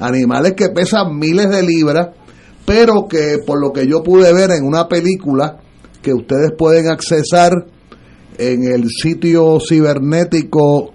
animales 0.00 0.52
que 0.52 0.68
pesan 0.68 1.18
miles 1.18 1.48
de 1.48 1.62
libras, 1.62 2.08
pero 2.66 3.06
que 3.08 3.38
por 3.46 3.60
lo 3.60 3.72
que 3.72 3.86
yo 3.86 4.02
pude 4.02 4.32
ver 4.32 4.50
en 4.50 4.64
una 4.64 4.86
película 4.86 5.58
que 6.02 6.12
ustedes 6.12 6.52
pueden 6.56 6.88
accesar 6.88 7.52
en 8.36 8.64
el 8.64 8.88
sitio 8.88 9.58
cibernético 9.60 10.92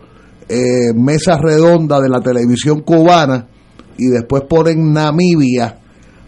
eh, 0.48 0.94
Mesa 0.96 1.38
Redonda 1.38 2.00
de 2.00 2.10
la 2.10 2.22
televisión 2.22 2.82
cubana 2.82 3.48
y 3.98 4.08
después 4.08 4.44
ponen 4.50 4.94
Namibia, 4.94 5.80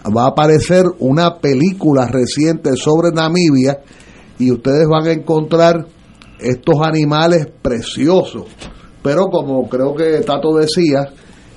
va 0.05 0.25
a 0.25 0.29
aparecer 0.29 0.85
una 0.99 1.37
película 1.37 2.07
reciente 2.07 2.75
sobre 2.75 3.11
Namibia 3.11 3.79
y 4.39 4.51
ustedes 4.51 4.87
van 4.87 5.07
a 5.07 5.11
encontrar 5.11 5.85
estos 6.39 6.75
animales 6.81 7.47
preciosos, 7.61 8.45
pero 9.03 9.27
como 9.27 9.69
creo 9.69 9.93
que 9.95 10.21
Tato 10.21 10.55
decía, 10.55 11.13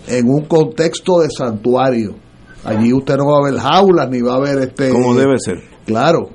en 0.07 0.29
un 0.29 0.45
contexto 0.45 1.21
de 1.21 1.29
santuario. 1.31 2.15
Allí 2.65 2.93
usted 2.93 3.17
no 3.17 3.27
va 3.27 3.39
a 3.39 3.51
ver 3.51 3.61
jaulas 3.61 4.09
ni 4.11 4.21
va 4.21 4.37
a 4.37 4.41
ver 4.41 4.59
este... 4.59 4.91
Como 4.91 5.15
debe 5.15 5.39
ser. 5.39 5.63
Claro, 5.87 6.31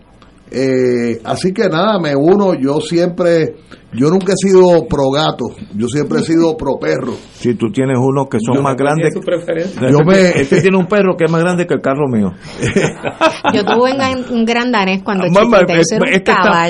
eh, 0.52 1.22
así 1.26 1.54
que 1.54 1.70
nada, 1.70 2.00
me 2.00 2.16
uno, 2.16 2.54
yo 2.60 2.82
siempre, 2.82 3.56
yo 3.94 4.10
nunca 4.10 4.34
he 4.34 4.48
sido 4.48 4.88
pro 4.88 5.12
gato, 5.14 5.46
yo 5.76 5.88
siempre 5.88 6.20
he 6.20 6.24
sido 6.24 6.58
pro 6.58 6.80
perro. 6.80 7.14
Si 7.34 7.54
tú 7.54 7.72
tienes 7.72 7.98
uno 8.00 8.26
que 8.26 8.40
son 8.40 8.64
más 8.64 8.76
grandes, 8.76 9.14
yo 9.14 10.00
me, 10.04 10.30
este 10.42 10.62
tiene 10.62 10.78
un 10.78 10.88
perro 10.88 11.16
que 11.16 11.26
es 11.26 11.32
más 11.32 11.42
grande 11.42 11.68
que 11.68 11.76
el 11.76 11.82
carro 11.82 12.08
mío. 12.08 12.32
yo 13.54 13.64
tuve 13.64 13.92
un 14.32 14.46
gran 14.46 14.72
danés 14.72 15.04
cuando 15.04 15.28
chico, 15.28 15.56
este, 15.56 15.80
este, 15.80 15.98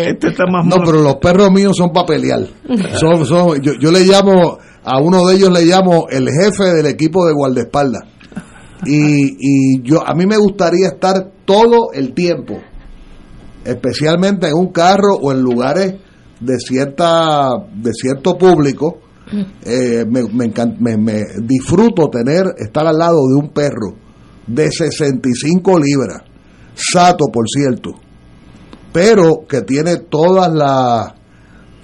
este, 0.08 0.28
está, 0.28 0.46
más 0.52 0.66
No, 0.66 0.78
pero 0.84 1.02
los 1.02 1.16
perros 1.16 1.50
míos 1.52 1.78
son 1.78 1.92
para 1.94 2.08
pelear. 2.08 2.42
son, 3.00 3.26
son, 3.26 3.62
yo, 3.62 3.74
yo 3.80 3.92
le 3.92 4.02
llamo, 4.02 4.58
a 4.84 5.00
uno 5.00 5.26
de 5.28 5.36
ellos 5.36 5.52
le 5.52 5.64
llamo 5.66 6.08
el 6.10 6.28
jefe 6.30 6.66
del 6.76 6.88
equipo 6.88 7.26
de 7.26 7.34
guardaespaldas. 7.34 8.04
Y, 8.86 9.36
y 9.40 9.82
yo, 9.84 10.06
a 10.06 10.14
mí 10.16 10.26
me 10.26 10.38
gustaría 10.38 10.88
estar 10.88 11.32
todo 11.46 11.92
el 11.94 12.14
tiempo 12.14 12.62
especialmente 13.70 14.48
en 14.48 14.54
un 14.56 14.72
carro 14.72 15.16
o 15.22 15.32
en 15.32 15.42
lugares 15.42 15.96
de 16.40 16.58
cierta 16.60 17.50
de 17.74 17.92
cierto 17.94 18.38
público 18.38 19.00
eh, 19.64 20.06
me, 20.10 20.24
me, 20.24 20.98
me, 20.98 21.24
disfruto 21.44 22.10
tener 22.10 22.46
estar 22.58 22.88
al 22.88 22.98
lado 22.98 23.20
de 23.28 23.36
un 23.36 23.50
perro 23.50 23.94
de 24.48 24.72
65 24.72 25.80
libras 25.80 26.24
sato 26.74 27.26
por 27.32 27.46
cierto 27.48 27.92
pero 28.92 29.46
que 29.48 29.62
tiene 29.62 29.98
todas 29.98 30.52
las 30.52 31.14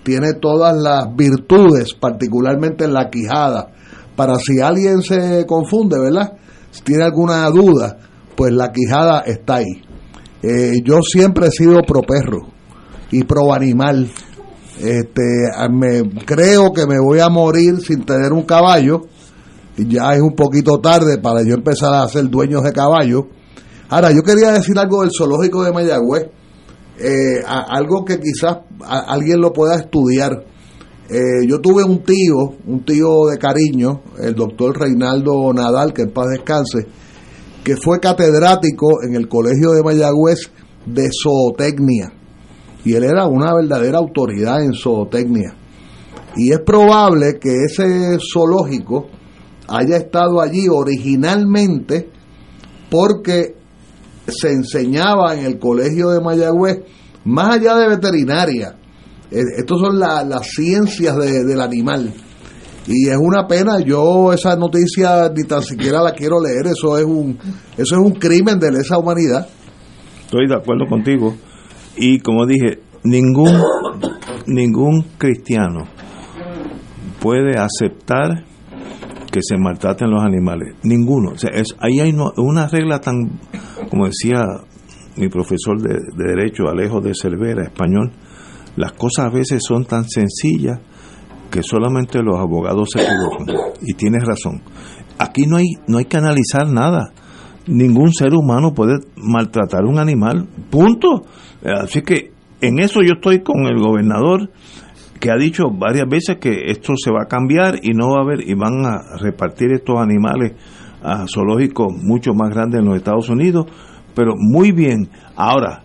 tiene 0.03 0.33
todas 0.33 0.75
las 0.75 1.15
virtudes 1.15 1.95
particularmente 1.95 2.85
en 2.85 2.93
la 2.93 3.09
quijada. 3.09 3.71
Para 4.15 4.35
si 4.35 4.59
alguien 4.61 5.01
se 5.01 5.45
confunde 5.45 5.99
verdad 5.99 6.33
si 6.71 6.81
tiene 6.83 7.03
alguna 7.03 7.47
duda 7.49 7.97
pues 8.35 8.53
la 8.53 8.71
quijada 8.71 9.21
está 9.21 9.55
ahí 9.55 9.83
eh, 10.41 10.73
yo 10.83 11.01
siempre 11.01 11.47
he 11.47 11.51
sido 11.51 11.81
pro 11.81 12.01
perro 12.01 12.47
y 13.11 13.23
pro 13.23 13.53
animal. 13.53 14.09
Este, 14.79 15.21
me, 15.71 16.09
creo 16.25 16.73
que 16.73 16.85
me 16.85 16.99
voy 16.99 17.19
a 17.19 17.29
morir 17.29 17.79
sin 17.79 18.03
tener 18.03 18.33
un 18.33 18.43
caballo. 18.43 19.07
Ya 19.77 20.13
es 20.13 20.21
un 20.21 20.35
poquito 20.35 20.79
tarde 20.79 21.17
para 21.17 21.43
yo 21.43 21.55
empezar 21.55 21.93
a 21.93 22.07
ser 22.07 22.29
dueño 22.29 22.61
de 22.61 22.71
caballo. 22.71 23.27
Ahora, 23.89 24.11
yo 24.11 24.23
quería 24.23 24.51
decir 24.51 24.77
algo 24.79 25.01
del 25.01 25.11
zoológico 25.15 25.63
de 25.63 25.71
Mayagüez. 25.71 26.27
Eh, 26.97 27.43
algo 27.45 28.05
que 28.05 28.19
quizás 28.19 28.57
alguien 28.87 29.41
lo 29.41 29.51
pueda 29.51 29.75
estudiar. 29.75 30.31
Eh, 31.09 31.45
yo 31.47 31.59
tuve 31.61 31.83
un 31.83 32.03
tío, 32.03 32.55
un 32.65 32.83
tío 32.83 33.25
de 33.29 33.37
cariño, 33.37 34.01
el 34.19 34.33
doctor 34.33 34.79
Reinaldo 34.79 35.53
Nadal, 35.53 35.93
que 35.93 36.03
en 36.03 36.11
paz 36.11 36.27
descanse, 36.31 36.87
que 37.65 37.75
fue 37.75 37.99
catedrático 37.99 39.01
en 39.03 39.15
el 39.15 39.27
Colegio 39.27 39.71
de 39.71 39.81
Mayagüez 39.81 40.51
de 40.85 41.09
zootecnia. 41.11 42.13
Y 42.85 42.93
él 42.93 43.03
era 43.03 43.25
una 43.25 43.55
verdadera 43.55 43.97
autoridad 43.97 44.63
en 44.63 44.73
zootecnia. 44.73 45.55
Y 46.35 46.51
es 46.51 46.59
probable 46.59 47.39
que 47.41 47.63
ese 47.65 48.19
zoológico 48.19 49.07
haya 49.67 49.97
estado 49.97 50.41
allí 50.41 50.67
originalmente 50.69 52.11
porque 52.91 53.55
se 54.27 54.51
enseñaba 54.51 55.33
en 55.33 55.47
el 55.47 55.57
Colegio 55.57 56.11
de 56.11 56.21
Mayagüez, 56.21 56.81
más 57.23 57.55
allá 57.55 57.77
de 57.77 57.89
veterinaria, 57.89 58.75
eh, 59.31 59.41
estos 59.57 59.81
son 59.81 59.97
las 59.97 60.47
ciencias 60.49 61.17
del 61.17 61.59
animal 61.59 62.13
y 62.87 63.09
es 63.09 63.17
una 63.19 63.47
pena 63.47 63.79
yo 63.79 64.31
esa 64.31 64.55
noticia 64.55 65.29
ni 65.35 65.43
tan 65.43 65.63
siquiera 65.63 66.01
la 66.03 66.13
quiero 66.13 66.39
leer 66.39 66.67
eso 66.67 66.97
es 66.97 67.05
un 67.05 67.37
eso 67.77 67.95
es 67.95 68.01
un 68.01 68.13
crimen 68.13 68.59
de 68.59 68.71
lesa 68.71 68.97
humanidad. 68.97 69.47
Estoy 70.21 70.47
de 70.47 70.55
acuerdo 70.55 70.85
contigo. 70.87 71.35
Y 71.97 72.19
como 72.19 72.45
dije 72.45 72.79
ningún 73.03 73.59
ningún 74.47 75.03
cristiano 75.17 75.87
puede 77.19 77.57
aceptar 77.57 78.45
que 79.31 79.39
se 79.41 79.57
maltraten 79.57 80.09
los 80.09 80.23
animales. 80.23 80.75
Ninguno. 80.83 81.33
Es, 81.33 81.75
ahí 81.79 81.99
hay 81.99 82.13
una 82.37 82.67
regla 82.67 83.01
tan 83.01 83.39
como 83.89 84.05
decía 84.05 84.43
mi 85.17 85.29
profesor 85.29 85.81
de 85.81 85.97
derecho 86.17 86.67
Alejo 86.69 87.01
de 87.01 87.13
Cervera 87.15 87.63
español 87.63 88.11
las 88.75 88.91
cosas 88.91 89.25
a 89.25 89.29
veces 89.29 89.63
son 89.65 89.85
tan 89.85 90.03
sencillas 90.07 90.79
que 91.55 91.63
solamente 91.63 92.21
los 92.21 92.37
abogados 92.37 92.89
se 92.91 93.01
equivocan. 93.01 93.47
Y 93.81 93.93
tienes 93.93 94.25
razón. 94.25 94.61
Aquí 95.17 95.45
no 95.47 95.55
hay, 95.55 95.67
no 95.87 95.99
hay 95.99 96.05
que 96.05 96.17
analizar 96.17 96.67
nada. 96.67 97.13
Ningún 97.65 98.11
ser 98.11 98.33
humano 98.33 98.73
puede 98.73 98.99
maltratar 99.15 99.85
a 99.85 99.87
un 99.87 99.97
animal. 99.97 100.49
Punto. 100.69 101.23
Así 101.63 102.01
que 102.01 102.33
en 102.59 102.79
eso 102.79 102.99
yo 103.03 103.13
estoy 103.13 103.41
con 103.41 103.67
el 103.67 103.79
gobernador 103.79 104.49
que 105.21 105.31
ha 105.31 105.37
dicho 105.37 105.69
varias 105.71 106.09
veces 106.09 106.39
que 106.41 106.65
esto 106.65 106.91
se 107.01 107.09
va 107.09 107.23
a 107.23 107.27
cambiar 107.27 107.79
y 107.81 107.93
no 107.93 108.09
va 108.09 108.19
a 108.19 108.23
haber 108.23 108.41
y 108.45 108.53
van 108.53 108.85
a 108.85 109.17
repartir 109.17 109.71
estos 109.71 109.97
animales 109.97 110.55
a 111.01 111.25
zoológicos 111.33 111.93
mucho 112.03 112.33
más 112.33 112.49
grandes 112.49 112.81
en 112.81 112.87
los 112.87 112.97
Estados 112.97 113.29
Unidos, 113.29 113.67
pero 114.13 114.33
muy 114.35 114.73
bien. 114.73 115.09
Ahora, 115.37 115.83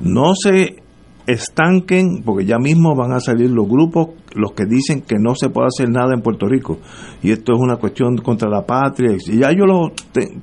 no 0.00 0.34
se 0.34 0.82
estanquen, 1.26 2.22
porque 2.24 2.44
ya 2.44 2.58
mismo 2.58 2.94
van 2.94 3.12
a 3.12 3.20
salir 3.20 3.50
los 3.50 3.66
grupos, 3.66 4.08
los 4.34 4.52
que 4.52 4.66
dicen 4.66 5.02
que 5.02 5.16
no 5.18 5.34
se 5.34 5.48
puede 5.48 5.68
hacer 5.68 5.88
nada 5.88 6.14
en 6.14 6.22
Puerto 6.22 6.46
Rico. 6.46 6.78
Y 7.22 7.30
esto 7.30 7.54
es 7.54 7.60
una 7.60 7.76
cuestión 7.76 8.16
contra 8.18 8.48
la 8.48 8.66
patria. 8.66 9.16
Y 9.26 9.38
ya 9.38 9.50
yo 9.50 9.64
lo, 9.64 9.92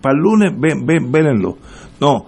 para 0.01 0.15
el 0.15 0.21
lunes, 0.21 0.51
ven, 0.57 0.85
ven, 0.85 1.11
vélenlo. 1.11 1.57
No, 1.99 2.25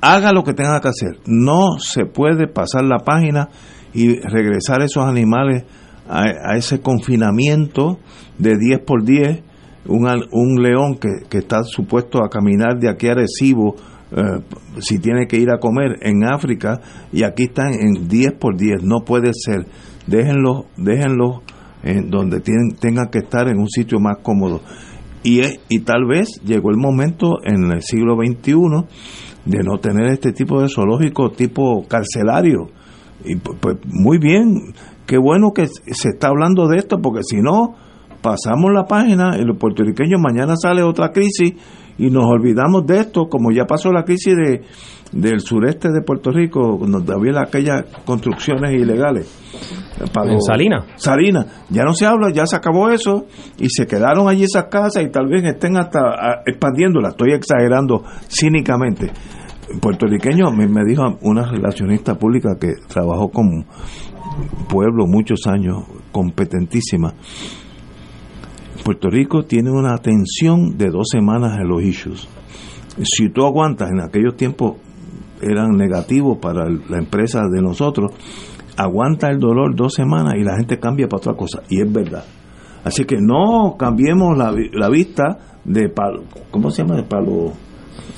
haga 0.00 0.32
lo 0.32 0.42
que 0.42 0.52
tenga 0.52 0.80
que 0.80 0.88
hacer. 0.88 1.20
No 1.26 1.78
se 1.78 2.04
puede 2.04 2.48
pasar 2.48 2.84
la 2.84 2.98
página 2.98 3.48
y 3.94 4.18
regresar 4.20 4.82
esos 4.82 5.04
animales 5.04 5.64
a, 6.08 6.56
ese 6.56 6.80
confinamiento 6.80 7.98
de 8.38 8.56
10 8.58 8.80
por 8.80 9.04
10. 9.04 9.42
Un, 9.88 10.08
un 10.32 10.62
león 10.62 10.98
que, 11.00 11.28
que 11.28 11.38
está 11.38 11.62
supuesto 11.62 12.18
a 12.22 12.28
caminar 12.28 12.78
de 12.78 12.90
aquí 12.90 13.06
a 13.06 13.14
Recibo 13.14 13.76
eh, 14.16 14.40
si 14.78 14.98
tiene 14.98 15.26
que 15.26 15.36
ir 15.36 15.50
a 15.50 15.58
comer 15.58 15.98
en 16.00 16.24
África 16.24 16.80
y 17.12 17.22
aquí 17.22 17.44
están 17.44 17.74
en 17.74 18.08
10 18.08 18.32
por 18.40 18.56
10, 18.56 18.82
no 18.82 19.04
puede 19.04 19.32
ser. 19.34 19.66
Déjenlo, 20.06 20.66
déjenlo 20.78 21.42
en 21.82 22.08
donde 22.08 22.40
tienen, 22.40 22.76
tengan 22.80 23.08
que 23.10 23.18
estar 23.18 23.46
en 23.48 23.58
un 23.58 23.68
sitio 23.68 24.00
más 24.00 24.18
cómodo. 24.22 24.62
Y, 25.22 25.42
y 25.68 25.80
tal 25.80 26.06
vez 26.06 26.40
llegó 26.44 26.70
el 26.70 26.78
momento 26.78 27.34
en 27.44 27.70
el 27.70 27.82
siglo 27.82 28.16
XXI 28.16 28.54
de 29.44 29.58
no 29.62 29.78
tener 29.78 30.06
este 30.06 30.32
tipo 30.32 30.62
de 30.62 30.68
zoológico 30.68 31.30
tipo 31.30 31.86
carcelario. 31.86 32.68
Y 33.22 33.36
pues, 33.36 33.76
muy 33.84 34.18
bien, 34.18 34.72
qué 35.06 35.18
bueno 35.18 35.52
que 35.52 35.66
se 35.66 36.08
está 36.08 36.28
hablando 36.28 36.68
de 36.68 36.78
esto, 36.78 37.00
porque 37.02 37.20
si 37.22 37.42
no, 37.42 37.74
pasamos 38.22 38.72
la 38.72 38.84
página, 38.84 39.36
en 39.36 39.46
los 39.46 39.58
puertorriqueños 39.58 40.20
mañana 40.20 40.54
sale 40.56 40.82
otra 40.82 41.12
crisis 41.12 41.54
y 41.98 42.10
nos 42.10 42.24
olvidamos 42.24 42.86
de 42.86 43.00
esto, 43.00 43.28
como 43.28 43.50
ya 43.50 43.64
pasó 43.64 43.90
la 43.90 44.04
crisis 44.04 44.34
de, 44.34 44.62
del 45.12 45.40
sureste 45.40 45.90
de 45.90 46.02
Puerto 46.02 46.30
Rico, 46.30 46.78
donde 46.80 47.12
había 47.12 47.40
aquellas 47.40 47.84
construcciones 48.04 48.74
ilegales. 48.74 49.26
en 49.98 50.42
Salinas. 50.42 50.84
Salinas. 50.96 51.64
Ya 51.70 51.84
no 51.84 51.94
se 51.94 52.06
habla, 52.06 52.30
ya 52.30 52.46
se 52.46 52.56
acabó 52.56 52.90
eso 52.90 53.26
y 53.58 53.68
se 53.70 53.86
quedaron 53.86 54.28
allí 54.28 54.44
esas 54.44 54.64
casas 54.64 55.02
y 55.04 55.10
tal 55.10 55.26
vez 55.28 55.44
estén 55.44 55.76
hasta 55.76 56.00
ah, 56.00 56.42
expandiéndolas. 56.44 57.12
Estoy 57.12 57.32
exagerando 57.32 58.04
cínicamente. 58.28 59.10
Puertorriqueño 59.80 60.50
me, 60.52 60.68
me 60.68 60.84
dijo 60.86 61.02
una 61.22 61.50
relacionista 61.50 62.14
pública 62.14 62.56
que 62.60 62.74
trabajó 62.88 63.30
con 63.30 63.66
pueblo 64.68 65.06
muchos 65.06 65.40
años, 65.46 65.84
competentísima. 66.12 67.14
Puerto 68.86 69.10
Rico 69.10 69.42
tiene 69.42 69.72
una 69.72 69.94
atención 69.94 70.78
de 70.78 70.90
dos 70.90 71.08
semanas 71.10 71.58
en 71.58 71.66
los 71.66 71.82
issues. 71.82 72.28
Si 73.02 73.30
tú 73.30 73.44
aguantas, 73.44 73.90
en 73.90 74.00
aquellos 74.00 74.36
tiempos 74.36 74.76
eran 75.42 75.72
negativos 75.72 76.38
para 76.38 76.70
la 76.70 76.98
empresa 76.98 77.40
de 77.52 77.60
nosotros, 77.60 78.12
aguanta 78.76 79.28
el 79.28 79.40
dolor 79.40 79.74
dos 79.74 79.92
semanas 79.92 80.34
y 80.38 80.44
la 80.44 80.54
gente 80.56 80.78
cambia 80.78 81.08
para 81.08 81.18
otra 81.18 81.34
cosa. 81.34 81.62
Y 81.68 81.80
es 81.80 81.92
verdad. 81.92 82.22
Así 82.84 83.04
que 83.04 83.16
no 83.20 83.74
cambiemos 83.76 84.38
la, 84.38 84.54
la 84.72 84.88
vista 84.88 85.36
de 85.64 85.88
palo. 85.88 86.22
¿Cómo 86.52 86.70
se 86.70 86.82
llama? 86.82 86.94
De 86.94 87.02
palo. 87.02 87.54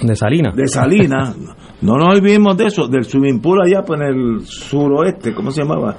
De 0.02 0.14
Salina. 0.14 0.52
De 0.54 0.68
Salina. 0.68 1.34
No 1.80 1.96
nos 1.96 2.08
olvidemos 2.18 2.56
de 2.56 2.66
eso, 2.66 2.88
del 2.88 3.04
subimpul 3.04 3.60
allá 3.64 3.84
pues, 3.84 4.00
en 4.00 4.06
el 4.08 4.40
suroeste, 4.44 5.32
¿cómo 5.32 5.52
se 5.52 5.62
llamaba? 5.62 5.96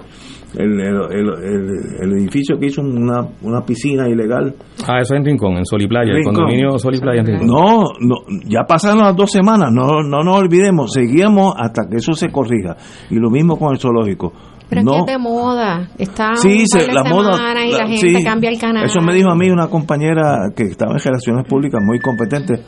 El, 0.57 0.79
el, 0.81 2.13
edificio 2.13 2.57
que 2.59 2.67
hizo 2.67 2.81
una, 2.81 3.21
una 3.43 3.61
piscina 3.61 4.07
ilegal. 4.09 4.55
Ah, 4.87 4.99
eso 4.99 5.13
es 5.13 5.19
en 5.19 5.25
Rincón, 5.25 5.57
en 5.57 5.65
Sol 5.65 5.81
y 5.81 5.87
Playa, 5.87 6.11
el 6.13 6.23
condominio 6.23 6.77
Sol 6.79 6.95
y 6.95 6.99
Playa 6.99 7.21
en 7.21 7.27
Rincón. 7.27 7.47
No, 7.47 7.83
no, 7.99 8.15
ya 8.47 8.63
pasaron 8.63 9.03
las 9.03 9.15
dos 9.15 9.31
semanas, 9.31 9.69
no, 9.71 10.01
no 10.01 10.23
nos 10.23 10.37
olvidemos, 10.37 10.91
seguimos 10.91 11.53
hasta 11.55 11.83
que 11.89 11.97
eso 11.97 12.13
se 12.13 12.29
corrija. 12.29 12.75
Y 13.11 13.15
lo 13.15 13.29
mismo 13.29 13.57
con 13.57 13.73
el 13.73 13.79
zoológico. 13.79 14.33
Pero 14.69 14.83
no, 14.83 14.91
es 14.91 15.03
que 15.05 15.11
es 15.11 15.17
de 15.17 15.23
moda. 15.23 15.89
Está 15.97 16.35
sí, 16.35 16.63
la 16.93 17.03
moda. 17.03 17.65
Y 17.65 17.71
la, 17.71 17.87
gente 17.87 18.23
cambia 18.23 18.51
el 18.51 18.59
canal. 18.59 18.85
Eso 18.85 19.01
me 19.01 19.13
dijo 19.15 19.31
a 19.31 19.35
mí 19.35 19.49
una 19.49 19.67
compañera 19.67 20.49
que 20.55 20.63
estaba 20.63 20.93
en 20.93 20.99
relaciones 20.99 21.45
públicas 21.47 21.81
muy 21.83 21.99
competente 21.99 22.63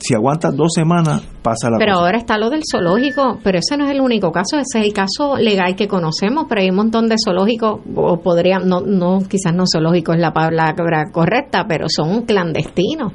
si 0.00 0.14
aguantas 0.14 0.56
dos 0.56 0.72
semanas, 0.74 1.22
pasa 1.42 1.70
la 1.70 1.78
Pero 1.78 1.94
ahora 1.94 2.18
está 2.18 2.36
lo 2.38 2.50
del 2.50 2.62
zoológico, 2.70 3.38
pero 3.42 3.58
ese 3.58 3.76
no 3.76 3.86
es 3.86 3.90
el 3.92 4.00
único 4.00 4.30
caso, 4.30 4.56
ese 4.56 4.80
es 4.80 4.86
el 4.86 4.92
caso 4.92 5.36
legal 5.36 5.74
que 5.74 5.88
conocemos, 5.88 6.46
pero 6.48 6.60
hay 6.60 6.70
un 6.70 6.76
montón 6.76 7.08
de 7.08 7.16
zoológicos, 7.22 7.80
o 7.94 8.20
podría, 8.20 8.58
no, 8.58 8.80
no 8.80 9.20
quizás 9.28 9.54
no 9.54 9.64
zoológico 9.70 10.12
es 10.12 10.20
la 10.20 10.32
palabra 10.32 11.04
correcta, 11.12 11.64
pero 11.68 11.86
son 11.88 12.22
clandestinos. 12.22 13.12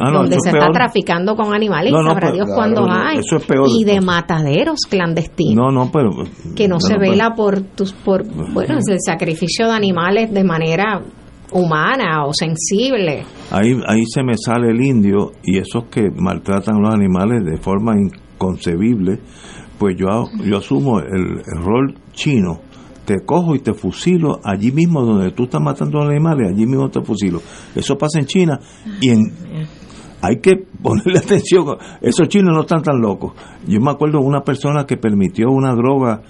Ah, 0.00 0.10
donde 0.10 0.38
se 0.40 0.50
está 0.50 0.72
traficando 0.72 1.36
con 1.36 1.54
animales 1.54 1.92
y 1.92 2.08
sabrá 2.08 2.32
Dios 2.32 2.48
cuándo 2.52 2.84
hay. 2.90 3.20
y 3.68 3.84
de 3.84 4.00
mataderos 4.00 4.80
clandestinos. 4.90 5.54
No 5.54 5.70
no 5.70 5.90
pero 5.92 6.10
que 6.56 6.66
no, 6.66 6.80
se 6.80 6.98
vela 6.98 7.34
por 7.36 7.60
tus 7.60 7.92
por 7.92 8.24
bueno 8.24 8.78
es 8.78 8.88
el 8.88 8.98
sacrificio 9.00 9.66
de 9.68 9.72
animales 9.72 10.34
de 10.34 10.42
manera 10.42 11.00
humana 11.54 12.26
o 12.26 12.32
sensible. 12.32 13.24
Ahí, 13.50 13.80
ahí 13.86 14.04
se 14.06 14.22
me 14.22 14.36
sale 14.36 14.70
el 14.70 14.84
indio 14.84 15.32
y 15.42 15.58
esos 15.58 15.84
que 15.84 16.10
maltratan 16.10 16.76
a 16.76 16.80
los 16.80 16.94
animales 16.94 17.44
de 17.44 17.56
forma 17.56 17.94
inconcebible, 17.96 19.20
pues 19.78 19.96
yo, 19.96 20.06
yo 20.44 20.58
asumo 20.58 21.00
el, 21.00 21.42
rol 21.62 21.94
chino 22.12 22.60
te 23.04 23.24
cojo 23.24 23.54
y 23.54 23.58
te 23.58 23.74
fusilo 23.74 24.40
allí 24.42 24.72
mismo 24.72 25.02
donde 25.02 25.30
tú 25.32 25.44
estás 25.44 25.60
matando 25.60 26.00
a 26.00 26.06
animales, 26.06 26.50
allí 26.50 26.66
mismo 26.66 26.88
te 26.88 27.02
fusilo. 27.02 27.40
Eso 27.74 27.96
pasa 27.96 28.18
en 28.18 28.26
China 28.26 28.58
y 29.00 29.10
en 29.10 29.20
hay 30.22 30.40
que 30.40 30.56
ponerle 30.82 31.18
atención, 31.22 31.76
esos 32.00 32.28
chinos 32.28 32.54
no 32.54 32.62
están 32.62 32.82
tan 32.82 32.98
locos. 32.98 33.34
Yo 33.66 33.78
me 33.80 33.90
acuerdo 33.90 34.20
de 34.20 34.24
una 34.24 34.40
persona 34.40 34.86
que 34.86 34.96
permitió 34.96 35.50
una 35.50 35.74
droga 35.74 36.22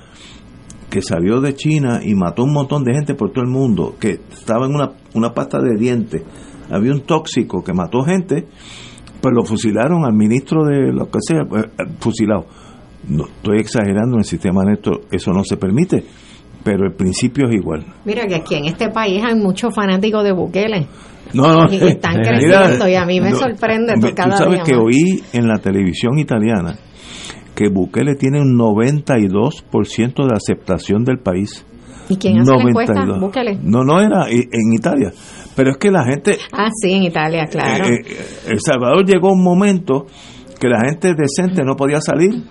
que 0.94 1.02
salió 1.02 1.40
de 1.40 1.56
China 1.56 2.02
y 2.04 2.14
mató 2.14 2.44
un 2.44 2.52
montón 2.52 2.84
de 2.84 2.94
gente 2.94 3.14
por 3.14 3.32
todo 3.32 3.42
el 3.42 3.50
mundo, 3.50 3.96
que 3.98 4.20
estaba 4.30 4.66
en 4.66 4.76
una, 4.76 4.92
una 5.14 5.34
pasta 5.34 5.58
de 5.58 5.76
dientes, 5.76 6.22
había 6.70 6.92
un 6.92 7.00
tóxico 7.00 7.64
que 7.64 7.72
mató 7.72 8.02
gente, 8.02 8.46
pues 9.20 9.34
lo 9.34 9.42
fusilaron 9.42 10.04
al 10.04 10.12
ministro 10.12 10.62
de 10.64 10.92
lo 10.92 11.06
que 11.06 11.18
sea, 11.20 11.46
pues, 11.48 11.64
eh, 11.64 11.82
fusilado. 11.98 12.46
No 13.08 13.24
estoy 13.24 13.58
exagerando 13.58 14.14
en 14.14 14.20
el 14.20 14.24
sistema 14.24 14.62
neto, 14.62 15.00
eso 15.10 15.32
no 15.32 15.42
se 15.42 15.56
permite, 15.56 16.04
pero 16.62 16.86
el 16.86 16.94
principio 16.94 17.48
es 17.48 17.56
igual. 17.56 17.84
Mira 18.04 18.28
que 18.28 18.36
aquí 18.36 18.54
en 18.54 18.66
este 18.66 18.88
país 18.90 19.20
hay 19.24 19.34
muchos 19.34 19.74
fanáticos 19.74 20.22
de 20.22 20.30
Bukele. 20.30 20.86
No, 21.32 21.54
no, 21.54 21.72
y 21.72 21.76
están 21.88 22.22
creciendo 22.22 22.86
y 22.86 22.94
a 22.94 23.04
mí 23.04 23.20
me 23.20 23.32
sorprende 23.32 23.94
tú 23.94 24.12
sabes 24.14 24.62
que 24.62 24.76
oí 24.76 25.24
en 25.32 25.48
la 25.48 25.58
televisión 25.58 26.20
italiana 26.20 26.76
que 27.54 27.68
Bukele 27.68 28.16
tiene 28.16 28.40
un 28.40 28.58
92% 28.58 30.26
de 30.26 30.34
aceptación 30.34 31.04
del 31.04 31.18
país. 31.18 31.64
¿Y 32.08 32.16
quién 32.16 32.40
hace 32.40 32.52
la 32.52 32.62
encuesta? 32.62 33.04
Bukele. 33.18 33.58
No, 33.62 33.84
no 33.84 34.00
era 34.00 34.28
en 34.28 34.72
Italia. 34.72 35.12
Pero 35.56 35.70
es 35.70 35.76
que 35.78 35.90
la 35.90 36.04
gente... 36.04 36.36
Ah, 36.52 36.68
sí, 36.72 36.92
en 36.92 37.04
Italia, 37.04 37.46
claro. 37.46 37.84
Eh, 37.84 38.00
eh, 38.04 38.16
el 38.48 38.60
Salvador 38.60 39.06
llegó 39.06 39.32
un 39.32 39.42
momento 39.42 40.06
que 40.60 40.68
la 40.68 40.80
gente 40.88 41.14
decente 41.14 41.62
no 41.64 41.76
podía 41.76 42.00
salir 42.00 42.42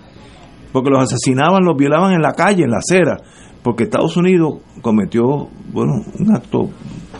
porque 0.74 0.90
los 0.90 1.04
asesinaban, 1.04 1.64
los 1.64 1.76
violaban 1.76 2.14
en 2.14 2.20
la 2.20 2.32
calle, 2.32 2.64
en 2.64 2.70
la 2.70 2.78
acera, 2.78 3.18
porque 3.62 3.84
Estados 3.84 4.16
Unidos 4.16 4.54
cometió, 4.82 5.48
bueno, 5.72 6.02
un 6.18 6.34
acto 6.34 6.68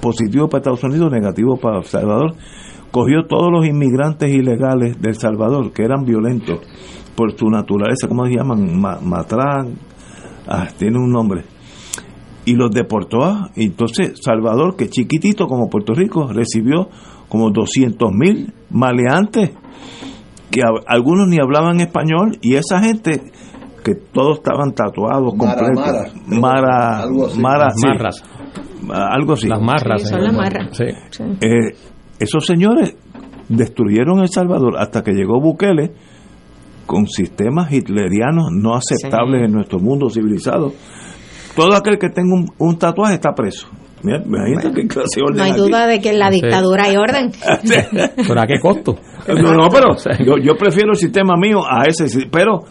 positivo 0.01 0.49
para 0.49 0.59
Estados 0.59 0.83
Unidos, 0.83 1.13
negativo 1.13 1.57
para 1.57 1.79
El 1.79 1.85
Salvador, 1.85 2.35
cogió 2.91 3.27
todos 3.29 3.53
los 3.53 3.65
inmigrantes 3.65 4.35
ilegales 4.35 5.01
del 5.01 5.15
Salvador, 5.15 5.73
que 5.73 5.85
eran 5.85 6.05
violentos, 6.05 6.59
por 7.15 7.37
su 7.37 7.49
naturaleza, 7.49 8.09
¿cómo 8.09 8.27
se 8.27 8.37
llaman? 8.37 8.81
matrán, 8.81 9.75
ah, 10.49 10.69
tiene 10.77 10.99
un 10.99 11.11
nombre. 11.11 11.45
Y 12.45 12.55
los 12.55 12.71
deportó. 12.71 13.25
Ah, 13.25 13.51
entonces 13.57 14.21
Salvador, 14.23 14.77
que 14.77 14.89
chiquitito 14.89 15.47
como 15.47 15.69
Puerto 15.69 15.95
Rico, 15.95 16.29
recibió 16.33 16.89
como 17.29 17.51
200 17.51 18.11
mil 18.13 18.53
maleantes, 18.71 19.51
que 20.51 20.61
algunos 20.87 21.29
ni 21.29 21.39
hablaban 21.41 21.81
español, 21.81 22.39
y 22.43 22.55
esa 22.55 22.81
gente 22.81 23.33
que 23.85 23.95
todos 23.95 24.39
estaban 24.39 24.73
tatuados 24.73 25.35
completos. 25.37 26.15
Mara, 26.27 27.03
algo 27.03 27.27
así. 27.27 27.41
marras. 27.41 28.25
Algo 28.91 29.33
así. 29.35 29.49
Las 29.49 29.61
marras. 29.61 30.09
son 30.09 30.25
las 30.25 30.35
marras. 30.35 30.81
Eh, 30.81 31.77
esos 32.19 32.45
señores 32.47 32.97
destruyeron 33.49 34.21
El 34.21 34.29
Salvador 34.29 34.77
hasta 34.79 35.03
que 35.03 35.13
llegó 35.13 35.41
Bukele 35.41 35.93
con 36.87 37.07
sistemas 37.07 37.73
hitlerianos 37.73 38.47
no 38.53 38.75
aceptables 38.75 39.45
en 39.45 39.53
nuestro 39.53 39.79
mundo 39.79 40.09
civilizado. 40.11 40.73
Todo 41.57 41.75
aquel 41.75 41.99
que 41.99 42.09
tenga 42.09 42.35
un, 42.59 42.79
tatuaje 42.79 43.15
está 43.15 43.33
preso. 43.33 43.69
Mira, 44.03 44.23
qué 44.75 44.87
clase 44.87 45.21
no 45.35 45.43
hay 45.43 45.53
duda 45.53 45.87
de 45.87 46.01
que 46.01 46.11
en 46.11 46.19
la 46.19 46.29
dictadura 46.29 46.85
hay 46.85 46.97
orden. 46.97 47.33
¿Pero 48.17 48.41
a 48.41 48.47
qué 48.47 48.61
costo? 48.61 48.97
No, 49.29 49.69
pero 49.71 49.97
yo, 50.43 50.57
prefiero 50.57 50.91
el 50.91 50.99
sistema 50.99 51.37
mío 51.39 51.61
a 51.67 51.85
ese. 51.85 52.27
Pero 52.31 52.65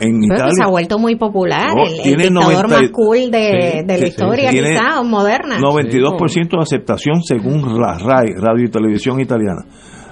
en 0.00 0.22
Italia. 0.22 0.52
se 0.56 0.62
ha 0.62 0.68
vuelto 0.68 0.98
muy 0.98 1.16
popular. 1.16 1.70
Oh, 1.76 1.86
el, 1.86 2.16
dictador 2.16 2.68
más 2.68 2.90
cool 2.92 3.30
de, 3.30 3.84
la 3.86 4.06
historia, 4.06 4.50
quizá, 4.50 5.02
moderna. 5.02 5.58
92% 5.58 6.50
de 6.50 6.60
aceptación 6.60 7.22
según 7.22 7.80
la 7.80 7.98
RAI, 7.98 8.34
Radio 8.36 8.66
y 8.66 8.70
Televisión 8.70 9.20
Italiana. 9.20 9.64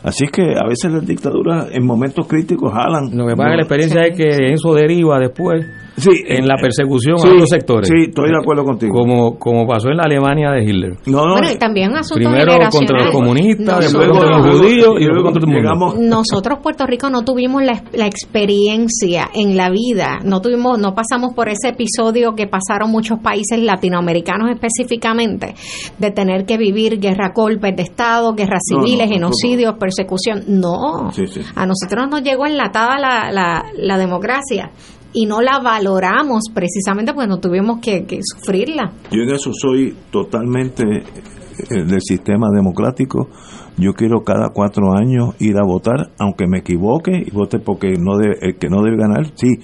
Así 0.07 0.29
que 0.29 0.55
a 0.57 0.64
veces 0.69 0.92
las 0.92 1.05
dictaduras 1.05 1.66
en 1.73 1.85
momentos 1.85 2.29
críticos 2.29 2.73
jalan. 2.73 3.11
Lo 3.12 3.27
que 3.27 3.35
pasa 3.35 3.49
es 3.49 3.51
que 3.51 3.57
la 3.57 3.62
experiencia 3.62 4.03
es 4.07 4.16
que 4.16 4.53
eso 4.53 4.73
deriva 4.73 5.19
después 5.19 5.66
sí, 5.96 6.11
en 6.26 6.46
la 6.46 6.56
persecución 6.56 7.16
a 7.22 7.35
los 7.35 7.48
sectores. 7.48 7.88
Sí, 7.88 8.09
estoy 8.09 8.30
de 8.30 8.38
acuerdo 8.38 8.64
contigo. 8.64 8.94
Como, 8.94 9.38
como 9.38 9.66
pasó 9.66 9.88
en 9.88 9.98
la 9.98 10.04
Alemania 10.04 10.50
de 10.50 10.64
Hitler. 10.64 10.96
No, 11.06 11.26
no, 11.26 11.32
bueno, 11.32 11.50
y 11.50 11.59
también 11.59 11.92
Primero 12.14 12.52
contra 12.70 13.04
los 13.04 13.11
comunistas, 13.12 13.80
después 13.80 14.09
contra 14.09 14.38
los 14.38 14.59
judíos 14.59 14.94
y 14.98 15.04
luego 15.04 15.22
contra 15.24 15.42
el 15.42 15.48
mundo. 15.48 15.94
Nosotros, 15.98 16.59
Puerto 16.62 16.87
Rico, 16.87 17.11
no 17.11 17.24
tuvimos 17.24 17.62
la, 17.62 17.82
la, 17.92 18.06
experiencia 18.06 19.28
en 19.35 19.56
la 19.56 19.70
vida, 19.70 20.18
no 20.24 20.40
tuvimos, 20.40 20.78
no 20.78 20.94
pasamos 20.94 21.35
por 21.35 21.48
ese 21.48 21.68
episodio 21.68 22.35
que 22.35 22.46
pasaron 22.46 22.90
muchos 22.90 23.18
países 23.20 23.59
latinoamericanos 23.61 24.50
específicamente, 24.50 25.54
de 25.98 26.11
tener 26.11 26.44
que 26.44 26.56
vivir 26.56 26.98
guerra, 27.00 27.32
golpes 27.35 27.74
de 27.76 27.82
Estado, 27.82 28.35
guerras 28.35 28.62
civiles, 28.68 29.09
genocidios, 29.09 29.74
persecución. 29.78 30.44
No, 30.48 31.11
a 31.54 31.66
nosotros 31.66 32.09
nos 32.11 32.22
llegó 32.22 32.46
enlatada 32.46 32.98
la, 32.98 33.30
la, 33.32 33.64
la 33.76 33.98
democracia 33.98 34.70
y 35.16 35.24
no 35.24 35.40
la 35.40 35.61
valoramos 35.61 36.44
precisamente 36.52 37.14
porque 37.14 37.26
no 37.26 37.38
tuvimos 37.38 37.81
que, 37.81 38.05
sufrirla. 38.20 38.92
Yo 39.11 39.22
en 39.22 39.31
eso 39.31 39.50
soy 39.50 39.96
totalmente 40.11 40.83
eh, 40.85 41.85
del 41.85 42.02
sistema 42.02 42.48
democrático. 42.55 43.31
Yo 43.79 43.94
quiero 43.94 44.24
cada 44.24 44.50
cuatro 44.50 44.92
años 44.94 45.35
ir 45.38 45.57
a 45.57 45.64
votar, 45.64 46.11
aunque 46.18 46.46
me 46.46 46.59
equivoque 46.59 47.12
y 47.26 47.31
vote 47.31 47.59
porque 47.59 47.94
no 47.98 48.20
el 48.20 48.59
que 48.59 48.68
no 48.68 48.83
debe 48.83 48.98
ganar, 48.98 49.33
sí. 49.37 49.57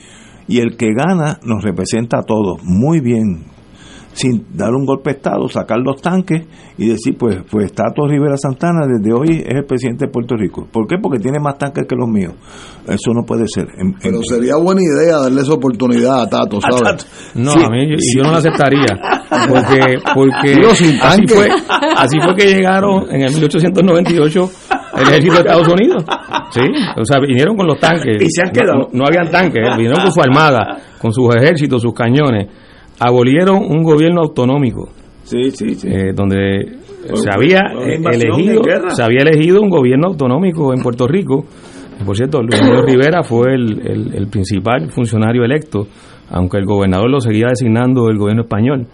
Y 0.48 0.60
el 0.60 0.78
que 0.78 0.94
gana 0.94 1.38
nos 1.44 1.62
representa 1.62 2.20
a 2.20 2.22
todos. 2.22 2.64
Muy 2.64 3.00
bien. 3.00 3.51
Sin 4.12 4.44
dar 4.52 4.74
un 4.74 4.84
golpe 4.84 5.10
de 5.10 5.16
Estado, 5.16 5.48
sacar 5.48 5.78
los 5.78 6.00
tanques 6.00 6.42
y 6.76 6.88
decir, 6.88 7.16
pues, 7.18 7.38
pues 7.50 7.72
Tato 7.72 8.06
Rivera 8.06 8.36
Santana 8.36 8.86
desde 8.86 9.12
hoy 9.12 9.42
es 9.44 9.54
el 9.54 9.64
presidente 9.64 10.06
de 10.06 10.12
Puerto 10.12 10.36
Rico. 10.36 10.66
¿Por 10.70 10.86
qué? 10.86 10.96
Porque 11.00 11.18
tiene 11.18 11.38
más 11.40 11.56
tanques 11.58 11.86
que 11.88 11.96
los 11.96 12.08
míos. 12.08 12.34
Eso 12.86 13.12
no 13.14 13.24
puede 13.24 13.46
ser. 13.46 13.66
Pero 14.02 14.22
sería 14.22 14.56
buena 14.56 14.82
idea 14.82 15.18
darle 15.18 15.40
esa 15.40 15.54
oportunidad 15.54 16.22
a 16.22 16.28
Tato, 16.28 16.60
¿sabes? 16.60 17.06
No, 17.34 17.52
a 17.52 17.70
mí 17.70 17.96
yo, 18.14 18.22
no 18.22 18.32
la 18.32 18.38
aceptaría. 18.38 18.98
Porque, 19.48 19.98
porque 20.14 20.60
así, 20.70 21.26
fue, 21.26 21.48
así 21.96 22.20
fue 22.20 22.34
que 22.34 22.46
llegaron 22.46 23.06
en 23.10 23.22
el 23.22 23.32
1898 23.32 24.50
el 24.96 25.02
ejército 25.02 25.34
de 25.34 25.40
Estados 25.40 25.68
Unidos. 25.68 26.04
Sí, 26.50 26.60
o 26.96 27.04
sea, 27.04 27.18
vinieron 27.18 27.56
con 27.56 27.66
los 27.66 27.78
tanques. 27.78 28.20
Y 28.20 28.26
se 28.30 28.42
han 28.42 28.52
quedado. 28.52 28.90
No, 28.92 29.04
habían 29.06 29.30
tanques, 29.30 29.62
vinieron 29.76 30.02
con 30.02 30.12
su 30.12 30.20
armada, 30.20 30.78
con 31.00 31.12
sus 31.12 31.34
ejércitos, 31.34 31.80
sus 31.80 31.94
cañones 31.94 32.48
abolieron 33.06 33.56
un 33.56 33.82
gobierno 33.82 34.22
autonómico. 34.22 34.90
Sí, 35.24 35.50
sí, 35.50 35.74
sí. 35.74 35.88
Eh, 35.88 36.12
donde 36.14 36.78
se 37.14 37.30
había 37.30 37.60
elegido 37.84 38.62
se 38.88 39.02
había 39.02 39.22
elegido 39.22 39.60
un 39.60 39.70
gobierno 39.70 40.08
autonómico 40.08 40.72
en 40.72 40.82
Puerto 40.82 41.06
Rico. 41.06 41.44
Por 42.04 42.16
cierto, 42.16 42.40
Luis 42.42 42.60
Rivera 42.84 43.22
fue 43.22 43.54
el, 43.54 44.12
el 44.14 44.26
principal 44.26 44.90
funcionario 44.90 45.44
electo, 45.44 45.86
aunque 46.30 46.58
el 46.58 46.64
gobernador 46.64 47.10
lo 47.10 47.20
seguía 47.20 47.46
designando 47.48 48.08
el 48.08 48.18
gobierno 48.18 48.42
español. 48.42 48.86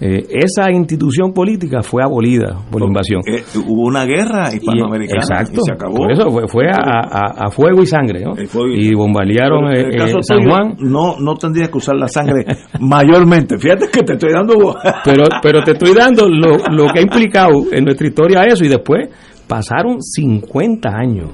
Eh, 0.00 0.26
esa 0.28 0.72
institución 0.72 1.32
política 1.32 1.80
fue 1.80 2.02
abolida 2.02 2.58
por 2.70 2.80
la 2.80 2.88
invasión. 2.88 3.22
Eh, 3.26 3.44
hubo 3.64 3.86
una 3.86 4.04
guerra 4.04 4.52
hispanoamericana 4.52 5.20
exacto, 5.20 5.60
y 5.60 5.64
se 5.64 5.72
acabó. 5.72 5.96
Por 5.96 6.12
eso 6.12 6.30
fue, 6.48 6.66
a, 6.68 7.50
fuego 7.50 7.82
y 7.82 7.86
sangre, 7.86 8.24
¿no? 8.24 8.34
Y, 8.74 8.92
bombardearon 8.94 9.72
eh, 9.72 10.22
San 10.22 10.42
Juan. 10.48 10.76
No, 10.80 11.20
no 11.20 11.36
tendrías 11.36 11.68
que 11.68 11.78
usar 11.78 11.96
la 11.96 12.08
sangre 12.08 12.44
mayormente. 12.80 13.56
Fíjate 13.56 13.86
que 13.92 14.02
te 14.02 14.14
estoy 14.14 14.32
dando. 14.32 14.74
pero, 15.04 15.24
pero 15.40 15.62
te 15.62 15.72
estoy 15.72 15.94
dando 15.94 16.28
lo, 16.28 16.56
lo 16.70 16.92
que 16.92 16.98
ha 16.98 17.02
implicado 17.02 17.52
en 17.70 17.84
nuestra 17.84 18.08
historia 18.08 18.42
eso 18.42 18.64
y 18.64 18.68
después 18.68 19.08
pasaron 19.46 20.02
50 20.02 20.88
años. 20.88 21.30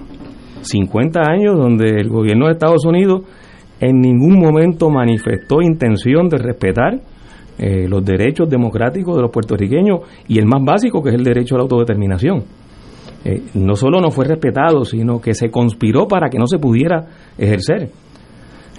50 0.61 1.21
años 1.21 1.57
donde 1.57 1.99
el 1.99 2.11
gobierno 2.11 2.47
de 2.47 2.53
Estados 2.53 2.85
Unidos 2.85 3.23
en 3.81 4.01
ningún 4.01 4.39
momento 4.39 4.91
manifestó 4.91 5.63
intención 5.63 6.29
de 6.29 6.37
respetar 6.37 7.01
eh, 7.63 7.87
los 7.87 8.03
derechos 8.03 8.49
democráticos 8.49 9.15
de 9.17 9.21
los 9.21 9.31
puertorriqueños 9.31 10.01
y 10.27 10.39
el 10.39 10.47
más 10.47 10.65
básico 10.65 11.03
que 11.03 11.11
es 11.11 11.15
el 11.17 11.25
derecho 11.25 11.57
a 11.57 11.59
la 11.59 11.65
autodeterminación. 11.65 12.43
Eh, 13.23 13.43
no 13.53 13.77
solo 13.77 14.01
no 14.01 14.11
fue 14.11 14.25
respetado, 14.25 14.87
sino 14.87 15.21
que 15.21 15.35
se 15.35 15.51
conspiró 15.51 16.09
para 16.09 16.31
que 16.31 16.39
no 16.39 16.47
se 16.47 16.59
pudiera 16.59 17.05
ejercer. 17.37 17.91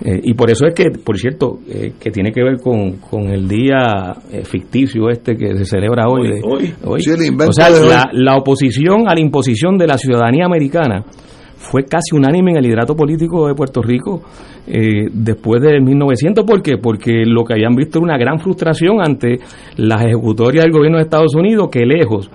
Eh, 0.04 0.22
y 0.24 0.34
por 0.34 0.50
eso 0.50 0.66
es 0.66 0.74
que, 0.74 0.90
por 0.90 1.16
cierto, 1.20 1.60
que 1.68 2.10
tiene 2.10 2.32
que 2.32 2.42
ver 2.42 2.58
con, 2.60 2.94
con 2.94 3.30
el 3.30 3.48
día 3.48 4.16
ficticio 4.46 5.12
este 5.12 5.36
que 5.36 5.56
se 5.58 5.66
celebra 5.66 6.08
hoy. 6.08 6.42
hoy, 6.44 6.74
o 6.84 7.54
sea, 7.54 7.70
la, 7.70 8.10
la 8.12 8.36
oposición 8.36 9.08
a 9.08 9.14
la 9.14 9.22
imposición 9.22 9.78
de 9.78 9.86
la 9.86 10.00
ciudadanía 10.00 10.46
americana 10.48 11.06
fue 11.62 11.86
casi 11.86 12.16
unánime 12.16 12.52
en 12.52 12.58
el 12.58 12.64
liderato 12.64 12.96
político 12.96 13.48
de 13.48 13.54
Puerto 13.54 13.82
Rico 13.82 14.24
eh, 14.68 15.08
después 15.14 15.62
de 15.62 15.80
1900. 15.80 16.44
¿Por 16.44 16.62
qué? 16.62 16.78
Porque 16.78 17.24
lo 17.26 17.46
que 17.46 17.54
habían 17.54 17.76
visto 17.76 18.00
era 18.00 18.06
una 18.06 18.18
gran 18.18 18.40
frustración 18.40 19.00
ante 19.00 19.40
las 19.78 20.04
ejecutorias 20.04 20.66
del 20.66 20.74
gobierno 20.74 20.98
de 20.98 21.04
Estados 21.04 21.36
Unidos, 21.36 21.70
que 21.72 21.86
lejos 21.86 22.32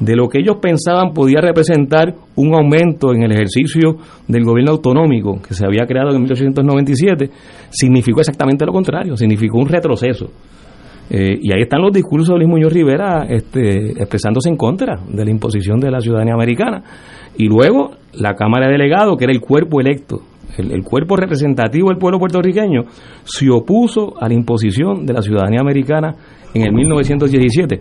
de 0.00 0.14
lo 0.14 0.28
que 0.28 0.40
ellos 0.40 0.58
pensaban 0.60 1.12
podía 1.12 1.40
representar 1.40 2.14
un 2.36 2.54
aumento 2.54 3.12
en 3.12 3.22
el 3.22 3.32
ejercicio 3.32 3.96
del 4.28 4.44
gobierno 4.44 4.72
autonómico 4.72 5.40
que 5.40 5.54
se 5.54 5.64
había 5.64 5.86
creado 5.86 6.10
en 6.14 6.22
1897, 6.22 7.30
significó 7.70 8.20
exactamente 8.20 8.66
lo 8.66 8.72
contrario, 8.72 9.16
significó 9.16 9.58
un 9.58 9.68
retroceso. 9.68 10.30
Eh, 11.10 11.38
y 11.40 11.52
ahí 11.52 11.62
están 11.62 11.80
los 11.80 11.92
discursos 11.92 12.28
de 12.28 12.36
Luis 12.36 12.48
Muñoz 12.48 12.72
Rivera 12.72 13.24
este, 13.28 13.92
expresándose 13.92 14.50
en 14.50 14.56
contra 14.56 14.96
de 15.08 15.24
la 15.24 15.30
imposición 15.30 15.80
de 15.80 15.90
la 15.90 16.00
ciudadanía 16.00 16.34
americana. 16.34 16.82
Y 17.36 17.46
luego 17.46 17.92
la 18.14 18.34
Cámara 18.34 18.66
de 18.66 18.72
Delegados, 18.72 19.16
que 19.16 19.24
era 19.24 19.32
el 19.32 19.40
cuerpo 19.40 19.80
electo, 19.80 20.20
el, 20.56 20.82
cuerpo 20.82 21.16
representativo 21.16 21.88
del 21.88 21.98
pueblo 21.98 22.18
puertorriqueño, 22.18 22.82
se 23.24 23.48
opuso 23.50 24.14
a 24.20 24.28
la 24.28 24.34
imposición 24.34 25.06
de 25.06 25.12
la 25.12 25.22
ciudadanía 25.22 25.60
americana 25.60 26.14
en 26.52 26.62
el 26.62 26.72
1917. 26.72 27.80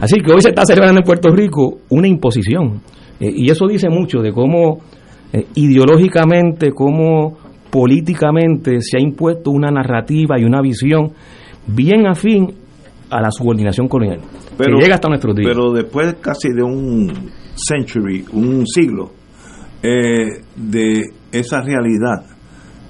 Así 0.00 0.20
que 0.20 0.32
hoy 0.32 0.42
se 0.42 0.50
está 0.50 0.64
celebrando 0.64 1.00
en 1.00 1.04
Puerto 1.04 1.30
Rico 1.30 1.78
una 1.90 2.06
imposición. 2.06 2.80
Eh, 3.18 3.32
y 3.34 3.50
eso 3.50 3.66
dice 3.66 3.88
mucho 3.88 4.20
de 4.20 4.32
cómo 4.32 4.78
eh, 5.32 5.46
ideológicamente, 5.54 6.70
cómo 6.72 7.36
políticamente 7.70 8.80
se 8.80 8.98
ha 8.98 9.00
impuesto 9.00 9.50
una 9.50 9.70
narrativa 9.70 10.38
y 10.38 10.44
una 10.44 10.60
visión 10.60 11.12
bien 11.66 12.06
afín 12.06 12.54
a 13.10 13.20
la 13.20 13.30
subordinación 13.30 13.88
colonial, 13.88 14.20
pero, 14.56 14.76
que 14.76 14.84
llega 14.84 14.96
hasta 14.96 15.08
nuestros 15.08 15.34
días. 15.34 15.50
Pero 15.52 15.72
después 15.72 16.16
casi 16.20 16.48
de 16.50 16.62
un 16.62 17.30
century, 17.54 18.24
un 18.32 18.66
siglo, 18.66 19.12
eh, 19.82 20.42
de 20.56 21.02
esa 21.32 21.62
realidad, 21.62 22.24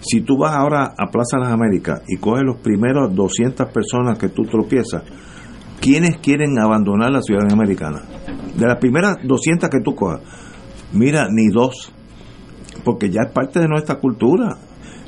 si 0.01 0.21
tú 0.21 0.39
vas 0.39 0.53
ahora 0.55 0.95
a 0.97 1.11
Plaza 1.11 1.37
de 1.37 1.45
las 1.45 1.53
Américas 1.53 2.03
y 2.07 2.17
coges 2.17 2.45
los 2.45 2.59
primeros 2.59 3.15
200 3.15 3.71
personas 3.73 4.19
que 4.19 4.29
tú 4.29 4.43
tropiezas, 4.43 5.03
¿quiénes 5.81 6.19
quieren 6.19 6.59
abandonar 6.59 7.11
la 7.11 7.23
ciudadanía 7.23 7.55
americana? 7.55 8.03
De 8.57 8.67
las 8.67 8.79
primeras 8.79 9.17
200 9.25 9.69
que 9.69 9.81
tú 9.83 9.95
cojas, 9.95 10.21
mira, 10.93 11.27
ni 11.31 11.49
dos, 11.49 11.93
porque 12.85 13.11
ya 13.11 13.23
es 13.27 13.33
parte 13.33 13.61
de 13.61 13.69
nuestra 13.69 13.97
cultura. 13.97 14.57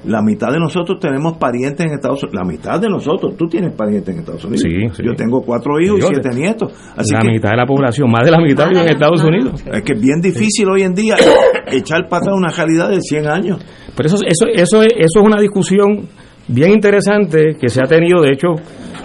La 0.05 0.23
mitad 0.23 0.51
de 0.51 0.59
nosotros 0.59 0.99
tenemos 0.99 1.37
parientes 1.37 1.85
en 1.85 1.93
Estados 1.93 2.23
Unidos. 2.23 2.41
La 2.43 2.51
mitad 2.51 2.81
de 2.81 2.89
nosotros, 2.89 3.37
tú 3.37 3.47
tienes 3.47 3.75
parientes 3.75 4.15
en 4.15 4.21
Estados 4.21 4.45
Unidos. 4.45 4.63
Sí, 4.97 5.03
Yo 5.05 5.15
tengo 5.15 5.43
cuatro 5.43 5.79
hijos 5.81 5.99
y 5.99 6.03
siete 6.03 6.31
nietos. 6.35 6.73
Así 6.97 7.13
la 7.13 7.23
mitad 7.23 7.51
de 7.51 7.57
la 7.57 7.67
población, 7.67 8.11
más 8.11 8.25
de 8.25 8.31
la 8.31 8.41
mitad 8.41 8.69
vive 8.69 8.83
en 8.83 8.89
Estados 8.89 9.23
Unidos. 9.23 9.63
Es 9.73 9.83
que 9.83 9.93
es 9.93 10.01
bien 10.01 10.21
difícil 10.21 10.69
hoy 10.69 10.83
en 10.83 10.95
día 10.95 11.17
echar 11.67 12.09
para 12.09 12.23
atrás 12.23 12.37
una 12.37 12.51
realidad 12.51 12.89
de 12.89 13.01
100 13.01 13.27
años. 13.29 13.65
Pero 13.97 14.07
eso, 14.07 14.17
eso, 14.27 14.47
eso, 14.47 14.83
es, 14.83 14.93
eso 14.97 15.21
es 15.21 15.25
una 15.25 15.41
discusión 15.41 16.09
bien 16.49 16.73
interesante 16.73 17.57
que 17.61 17.69
se 17.69 17.81
ha 17.81 17.87
tenido, 17.87 18.23
de 18.23 18.33
hecho, 18.33 18.49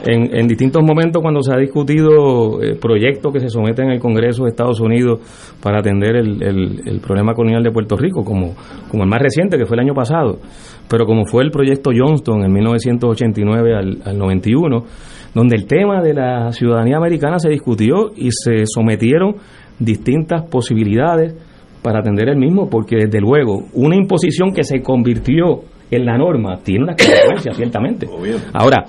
en, 0.05 0.47
distintos 0.47 0.83
momentos 0.83 1.21
cuando 1.21 1.41
se 1.41 1.53
ha 1.53 1.57
discutido 1.57 2.61
eh, 2.61 2.75
proyectos 2.79 3.33
que 3.33 3.39
se 3.39 3.49
someten 3.49 3.89
al 3.89 3.99
Congreso 3.99 4.43
de 4.43 4.49
Estados 4.49 4.79
Unidos 4.79 5.19
para 5.61 5.79
atender 5.79 6.15
el, 6.15 6.41
el, 6.43 6.99
problema 6.99 7.33
colonial 7.33 7.63
de 7.63 7.71
Puerto 7.71 7.95
Rico, 7.95 8.23
como, 8.23 8.53
como 8.89 9.03
el 9.03 9.09
más 9.09 9.21
reciente, 9.21 9.57
que 9.57 9.65
fue 9.65 9.75
el 9.77 9.81
año 9.81 9.93
pasado, 9.93 10.39
pero 10.87 11.05
como 11.05 11.25
fue 11.25 11.43
el 11.43 11.51
proyecto 11.51 11.91
Johnston 11.95 12.43
en 12.43 12.53
1989 12.53 13.75
al, 13.75 14.01
al 14.05 14.17
91, 14.17 14.83
donde 15.33 15.55
el 15.55 15.65
tema 15.65 16.01
de 16.01 16.13
la 16.13 16.51
ciudadanía 16.51 16.97
americana 16.97 17.39
se 17.39 17.49
discutió 17.49 18.11
y 18.15 18.29
se 18.31 18.65
sometieron 18.65 19.35
distintas 19.79 20.43
posibilidades 20.43 21.35
para 21.81 21.99
atender 21.99 22.29
el 22.29 22.37
mismo, 22.37 22.69
porque 22.69 22.95
desde 23.05 23.19
luego 23.19 23.65
una 23.73 23.95
imposición 23.95 24.53
que 24.53 24.63
se 24.63 24.81
convirtió 24.81 25.61
en 25.91 26.05
la 26.05 26.17
norma 26.17 26.57
tiene 26.63 26.83
unas 26.83 26.95
consecuencias, 26.95 27.55
ciertamente. 27.55 28.07
Ahora, 28.53 28.85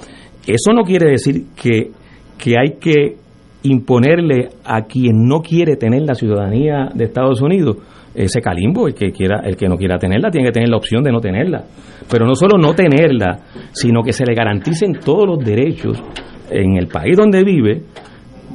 eso 0.47 0.73
no 0.73 0.83
quiere 0.85 1.11
decir 1.11 1.47
que, 1.61 1.91
que 2.39 2.55
hay 2.59 2.79
que 2.79 3.17
imponerle 3.63 4.49
a 4.65 4.83
quien 4.83 5.27
no 5.27 5.41
quiere 5.41 5.77
tener 5.77 6.03
la 6.03 6.15
ciudadanía 6.15 6.89
de 6.95 7.05
Estados 7.05 7.41
Unidos 7.41 7.79
ese 8.15 8.41
calimbo, 8.41 8.87
el 8.89 8.95
que 8.95 9.13
quiera, 9.13 9.41
el 9.45 9.57
que 9.57 9.69
no 9.69 9.77
quiera 9.77 9.99
tenerla 9.99 10.31
tiene 10.31 10.47
que 10.47 10.53
tener 10.53 10.71
la 10.71 10.79
opción 10.79 11.03
de 11.03 11.13
no 11.13 11.21
tenerla. 11.21 11.65
Pero 12.11 12.27
no 12.27 12.35
solo 12.35 12.57
no 12.57 12.75
tenerla, 12.75 13.41
sino 13.73 14.03
que 14.03 14.13
se 14.13 14.25
le 14.25 14.35
garanticen 14.35 14.95
todos 15.05 15.27
los 15.27 15.45
derechos 15.45 16.03
en 16.51 16.77
el 16.77 16.87
país 16.87 17.17
donde 17.17 17.45
vive 17.45 17.83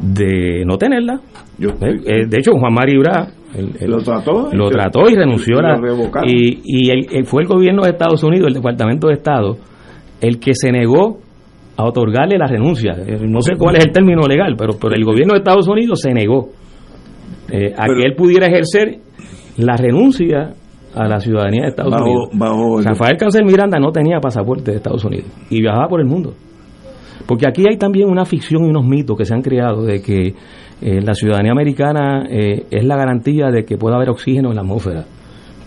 de 0.01 0.63
no 0.65 0.77
tenerla. 0.77 1.19
Eh, 1.59 1.67
eh, 2.05 2.25
de 2.27 2.37
hecho, 2.37 2.53
Juan 2.53 2.73
Mario 2.73 3.01
Ibra 3.01 3.27
lo 3.85 3.97
trató, 3.99 4.49
lo 4.51 4.69
trató 4.69 5.01
y 5.09 5.15
renunció 5.15 5.59
a 5.59 6.25
y, 6.25 7.19
y 7.19 7.23
fue 7.23 7.43
el 7.43 7.47
gobierno 7.47 7.83
de 7.83 7.91
Estados 7.91 8.23
Unidos, 8.23 8.47
el 8.47 8.53
Departamento 8.55 9.07
de 9.07 9.13
Estado, 9.13 9.57
el 10.21 10.39
que 10.39 10.53
se 10.55 10.71
negó 10.71 11.19
a 11.81 11.85
otorgarle 11.85 12.37
la 12.37 12.47
renuncia. 12.47 12.93
Eh, 13.05 13.17
no 13.27 13.41
sé 13.41 13.55
cuál 13.57 13.75
es 13.75 13.85
el 13.85 13.91
término 13.91 14.21
legal, 14.27 14.55
pero, 14.57 14.73
pero 14.79 14.95
el 14.95 15.03
gobierno 15.03 15.33
de 15.33 15.39
Estados 15.39 15.67
Unidos 15.67 15.99
se 16.01 16.13
negó 16.13 16.49
eh, 17.49 17.73
a 17.75 17.85
que 17.87 18.05
él 18.05 18.15
pudiera 18.15 18.47
ejercer 18.47 18.99
la 19.57 19.75
renuncia 19.75 20.53
a 20.93 21.07
la 21.07 21.19
ciudadanía 21.19 21.63
de 21.63 21.69
Estados 21.69 21.93
Unidos. 22.01 22.85
Rafael 22.85 23.17
Cáncer 23.17 23.43
Miranda 23.45 23.79
no 23.79 23.91
tenía 23.91 24.19
pasaporte 24.19 24.71
de 24.71 24.77
Estados 24.77 25.03
Unidos 25.03 25.27
y 25.49 25.61
viajaba 25.61 25.87
por 25.87 26.01
el 26.01 26.07
mundo. 26.07 26.33
Porque 27.27 27.47
aquí 27.47 27.63
hay 27.67 27.77
también 27.77 28.09
una 28.09 28.25
ficción 28.25 28.65
y 28.65 28.69
unos 28.69 28.85
mitos 28.85 29.17
que 29.17 29.25
se 29.25 29.33
han 29.33 29.41
creado 29.41 29.83
de 29.83 30.01
que 30.01 30.33
eh, 30.81 31.01
la 31.01 31.13
ciudadanía 31.13 31.51
americana 31.51 32.25
es 32.29 32.83
la 32.83 32.97
garantía 32.97 33.51
de 33.51 33.63
que 33.63 33.77
pueda 33.77 33.95
haber 33.95 34.09
oxígeno 34.09 34.49
en 34.49 34.55
la 34.55 34.61
atmósfera 34.61 35.05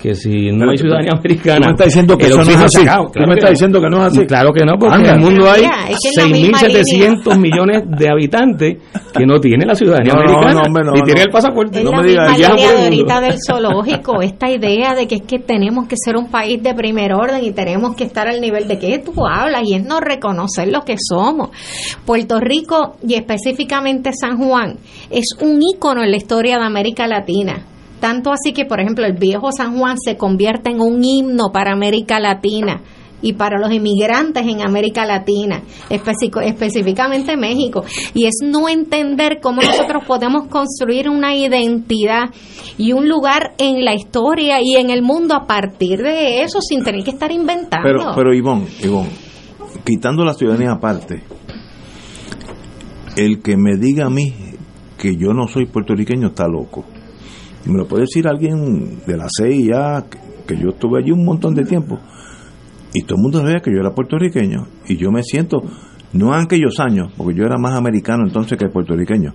que 0.05 0.15
si 0.15 0.53
no 0.53 0.71
hay 0.71 0.77
ciudadanía 0.77 1.13
americana. 1.17 1.61
¿Tú 1.61 1.65
me 1.65 1.73
estás 1.73 1.87
diciendo 1.87 2.19
que 2.19 2.27
eso 2.27 2.37
no 2.37 2.43
es 2.43 2.57
así? 2.61 2.83
Claro 2.83 3.11
¿Tú 3.11 3.21
me 3.27 3.35
estás 3.37 3.51
diciendo 3.53 3.81
que 3.81 3.89
no 3.89 3.97
es 3.97 4.13
así? 4.13 4.27
Claro 4.27 4.53
que 4.53 4.63
no, 4.63 4.79
porque 4.79 4.97
en 4.99 5.07
el 5.07 5.19
mundo 5.19 5.51
hay 5.51 5.63
6.700 5.63 7.39
millones 7.39 7.85
de 7.89 8.11
habitantes 8.11 8.83
que 9.17 9.25
no 9.25 9.41
tienen 9.41 9.67
la 9.67 9.75
ciudadanía 9.75 10.13
americana 10.13 10.61
y 10.95 11.03
tienen 11.05 11.23
el 11.23 11.31
pasaporte. 11.31 11.79
Es 11.79 11.85
no 11.87 11.93
la 11.93 12.03
me 12.03 12.09
digas 12.09 12.37
ya 12.37 12.55
de 12.55 12.85
ahorita 12.85 13.21
del 13.23 13.37
zoológico, 13.49 14.21
esta 14.21 14.51
idea 14.51 14.95
de 14.95 15.07
que 15.09 15.15
es 15.15 15.23
que 15.23 15.39
tenemos 15.39 15.89
que 15.89 15.97
ser 15.97 16.19
un 16.19 16.31
país 16.31 16.63
de 16.63 16.75
primer 16.75 17.15
orden 17.15 17.43
y 17.43 17.53
tenemos 17.53 17.97
que 17.97 18.05
estar 18.05 18.29
al 18.29 18.43
nivel 18.43 18.69
de 18.69 18.79
que 18.79 18.99
tú 18.99 19.15
hablas 19.27 19.63
y 19.65 19.73
es 19.73 19.87
no 19.87 20.01
reconocer 20.01 20.69
lo 20.69 20.83
que 20.83 20.97
somos. 20.99 21.49
Puerto 22.05 22.41
Rico 22.41 22.97
y 23.09 23.15
específicamente 23.15 24.11
San 24.13 24.37
Juan 24.37 24.77
es 25.09 25.29
un 25.41 25.63
ícono 25.63 26.03
en 26.05 26.11
la 26.11 26.19
historia 26.19 26.59
de 26.59 26.67
América 26.67 27.07
Latina 27.07 27.69
tanto 28.05 28.33
así 28.33 28.53
que, 28.53 28.67
por 28.67 28.81
ejemplo, 28.81 29.07
el 29.07 29.15
viejo 29.15 29.51
San 29.51 29.79
Juan 29.79 29.97
se 29.97 30.19
convierte 30.19 30.69
en 30.69 30.83
un 30.83 31.03
himno 31.03 31.53
para 31.55 31.73
América 31.73 32.21
Latina 32.21 32.83
y 33.23 33.33
para 33.33 33.59
los 33.59 33.73
inmigrantes 33.73 34.47
en 34.47 34.61
América 34.61 35.07
Latina, 35.07 35.63
específicamente 35.89 37.35
México. 37.39 37.83
Y 38.13 38.27
es 38.27 38.41
no 38.43 38.69
entender 38.69 39.39
cómo 39.41 39.63
nosotros 39.63 40.05
podemos 40.07 40.49
construir 40.49 41.09
una 41.09 41.35
identidad 41.35 42.25
y 42.77 42.93
un 42.93 43.09
lugar 43.09 43.55
en 43.57 43.83
la 43.87 43.95
historia 43.95 44.59
y 44.61 44.77
en 44.77 44.91
el 44.91 45.01
mundo 45.01 45.35
a 45.35 45.47
partir 45.47 46.03
de 46.03 46.43
eso, 46.43 46.61
sin 46.61 46.85
tener 46.85 47.05
que 47.05 47.13
estar 47.13 47.33
inventando. 47.33 47.89
Pero, 47.89 48.13
pero 48.15 48.35
Ivonne, 48.35 48.67
Ivonne 48.83 49.09
quitando 49.83 50.27
la 50.27 50.35
ciudadanía 50.35 50.73
aparte, 50.73 51.23
el 53.17 53.41
que 53.41 53.57
me 53.57 53.79
diga 53.79 54.05
a 54.05 54.11
mí 54.11 54.35
que 54.99 55.17
yo 55.17 55.33
no 55.33 55.49
soy 55.49 55.65
puertorriqueño 55.65 56.29
está 56.29 56.47
loco 56.47 56.85
me 57.71 57.79
lo 57.79 57.87
puede 57.87 58.03
decir 58.03 58.27
alguien 58.29 59.01
de 59.07 59.17
la 59.17 59.27
CIA, 59.29 60.05
que 60.47 60.57
yo 60.57 60.71
estuve 60.71 61.01
allí 61.01 61.11
un 61.13 61.25
montón 61.25 61.55
de 61.55 61.65
tiempo, 61.65 61.99
y 62.93 63.03
todo 63.03 63.17
el 63.17 63.23
mundo 63.23 63.41
sabía 63.41 63.61
que 63.61 63.73
yo 63.73 63.81
era 63.81 63.95
puertorriqueño, 63.95 64.67
y 64.87 64.97
yo 64.97 65.11
me 65.11 65.23
siento, 65.23 65.63
no 66.13 66.35
en 66.35 66.45
aquellos 66.45 66.79
años, 66.81 67.13
porque 67.17 67.35
yo 67.35 67.45
era 67.45 67.57
más 67.59 67.75
americano 67.75 68.25
entonces 68.27 68.59
que 68.59 68.69
puertorriqueño. 68.69 69.35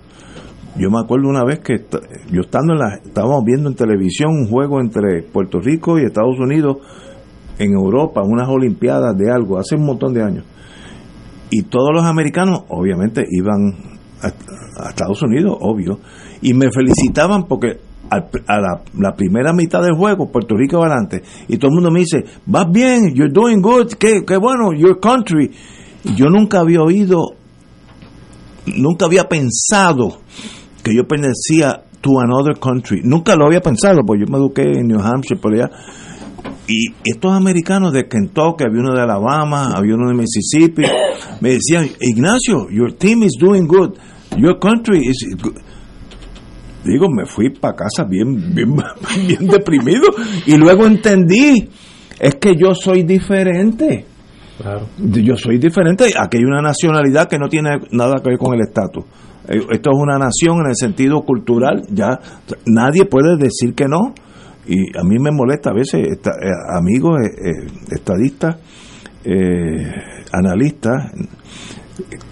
Yo 0.76 0.88
me 0.88 1.00
acuerdo 1.00 1.28
una 1.28 1.44
vez 1.44 1.58
que 1.58 1.84
yo 2.30 2.42
estando 2.42 2.74
en 2.74 2.78
la, 2.78 2.94
estábamos 3.04 3.44
viendo 3.44 3.68
en 3.68 3.74
televisión 3.74 4.30
un 4.30 4.48
juego 4.48 4.80
entre 4.80 5.22
Puerto 5.22 5.58
Rico 5.58 5.98
y 5.98 6.04
Estados 6.04 6.38
Unidos 6.38 6.78
en 7.58 7.72
Europa, 7.72 8.22
unas 8.24 8.48
Olimpiadas 8.48 9.16
de 9.16 9.30
algo, 9.30 9.58
hace 9.58 9.74
un 9.74 9.84
montón 9.84 10.14
de 10.14 10.22
años. 10.22 10.44
Y 11.50 11.64
todos 11.64 11.90
los 11.92 12.04
americanos, 12.04 12.62
obviamente, 12.68 13.24
iban 13.28 13.74
a 14.22 14.88
Estados 14.88 15.20
Unidos, 15.22 15.56
obvio, 15.60 15.98
y 16.40 16.54
me 16.54 16.70
felicitaban 16.70 17.44
porque 17.48 17.80
a 18.10 18.60
la, 18.98 19.14
primera 19.14 19.52
mitad 19.52 19.82
del 19.82 19.94
juego, 19.94 20.30
Puerto 20.30 20.56
Rico 20.56 20.78
va 20.78 20.86
adelante, 20.86 21.22
y 21.48 21.56
todo 21.56 21.70
el 21.70 21.74
mundo 21.74 21.90
me 21.90 22.00
dice, 22.00 22.24
vas 22.46 22.66
bien, 22.70 23.14
you're 23.14 23.32
doing 23.32 23.60
good, 23.60 23.92
qué, 23.98 24.24
qué 24.26 24.36
bueno, 24.36 24.72
your 24.76 24.98
country. 25.00 25.50
yo 26.16 26.26
nunca 26.26 26.60
había 26.60 26.80
oído, 26.80 27.34
nunca 28.66 29.06
había 29.06 29.28
pensado 29.28 30.18
que 30.82 30.94
yo 30.94 31.06
pertenecía 31.06 31.84
to 32.00 32.18
another 32.18 32.58
country. 32.58 33.02
Nunca 33.04 33.36
lo 33.36 33.46
había 33.46 33.60
pensado, 33.60 34.00
porque 34.06 34.24
yo 34.24 34.32
me 34.32 34.38
eduqué 34.38 34.62
en 34.62 34.88
New 34.88 35.00
Hampshire, 35.00 35.38
por 35.38 35.52
allá. 35.52 35.70
Y 36.66 36.86
estos 37.04 37.32
americanos 37.32 37.92
de 37.92 38.08
Kentucky, 38.08 38.64
había 38.64 38.80
uno 38.80 38.94
de 38.94 39.02
Alabama, 39.02 39.72
había 39.74 39.94
uno 39.96 40.08
de 40.08 40.14
Mississippi, 40.14 40.82
me 41.40 41.50
decían, 41.50 41.88
Ignacio, 42.00 42.68
your 42.70 42.92
team 42.92 43.22
is 43.22 43.36
doing 43.38 43.66
good, 43.66 43.98
your 44.38 44.58
country 44.58 45.00
is 45.06 45.26
good 45.42 45.60
digo, 46.84 47.06
me 47.08 47.26
fui 47.26 47.50
para 47.50 47.74
casa 47.74 48.04
bien, 48.04 48.54
bien, 48.54 48.74
bien 49.26 49.46
deprimido. 49.46 50.08
Y 50.46 50.56
luego 50.56 50.86
entendí, 50.86 51.68
es 52.18 52.34
que 52.36 52.54
yo 52.56 52.74
soy 52.74 53.02
diferente. 53.02 54.06
Claro. 54.60 54.86
Yo 54.98 55.36
soy 55.36 55.58
diferente. 55.58 56.12
Aquí 56.18 56.36
hay 56.36 56.44
una 56.44 56.60
nacionalidad 56.60 57.28
que 57.28 57.38
no 57.38 57.48
tiene 57.48 57.78
nada 57.92 58.16
que 58.22 58.30
ver 58.30 58.38
con 58.38 58.54
el 58.54 58.60
estatus. 58.60 59.04
Eh, 59.48 59.58
esto 59.70 59.90
es 59.90 59.98
una 59.98 60.18
nación 60.18 60.60
en 60.60 60.68
el 60.68 60.76
sentido 60.76 61.22
cultural. 61.22 61.82
Ya 61.90 62.18
nadie 62.66 63.06
puede 63.06 63.36
decir 63.36 63.74
que 63.74 63.86
no. 63.86 64.14
Y 64.66 64.96
a 64.96 65.02
mí 65.02 65.18
me 65.18 65.30
molesta 65.30 65.70
a 65.70 65.74
veces 65.74 66.06
eh, 66.06 66.18
amigos 66.78 67.16
eh, 67.22 67.66
estadistas, 67.90 68.56
analistas 70.32 71.12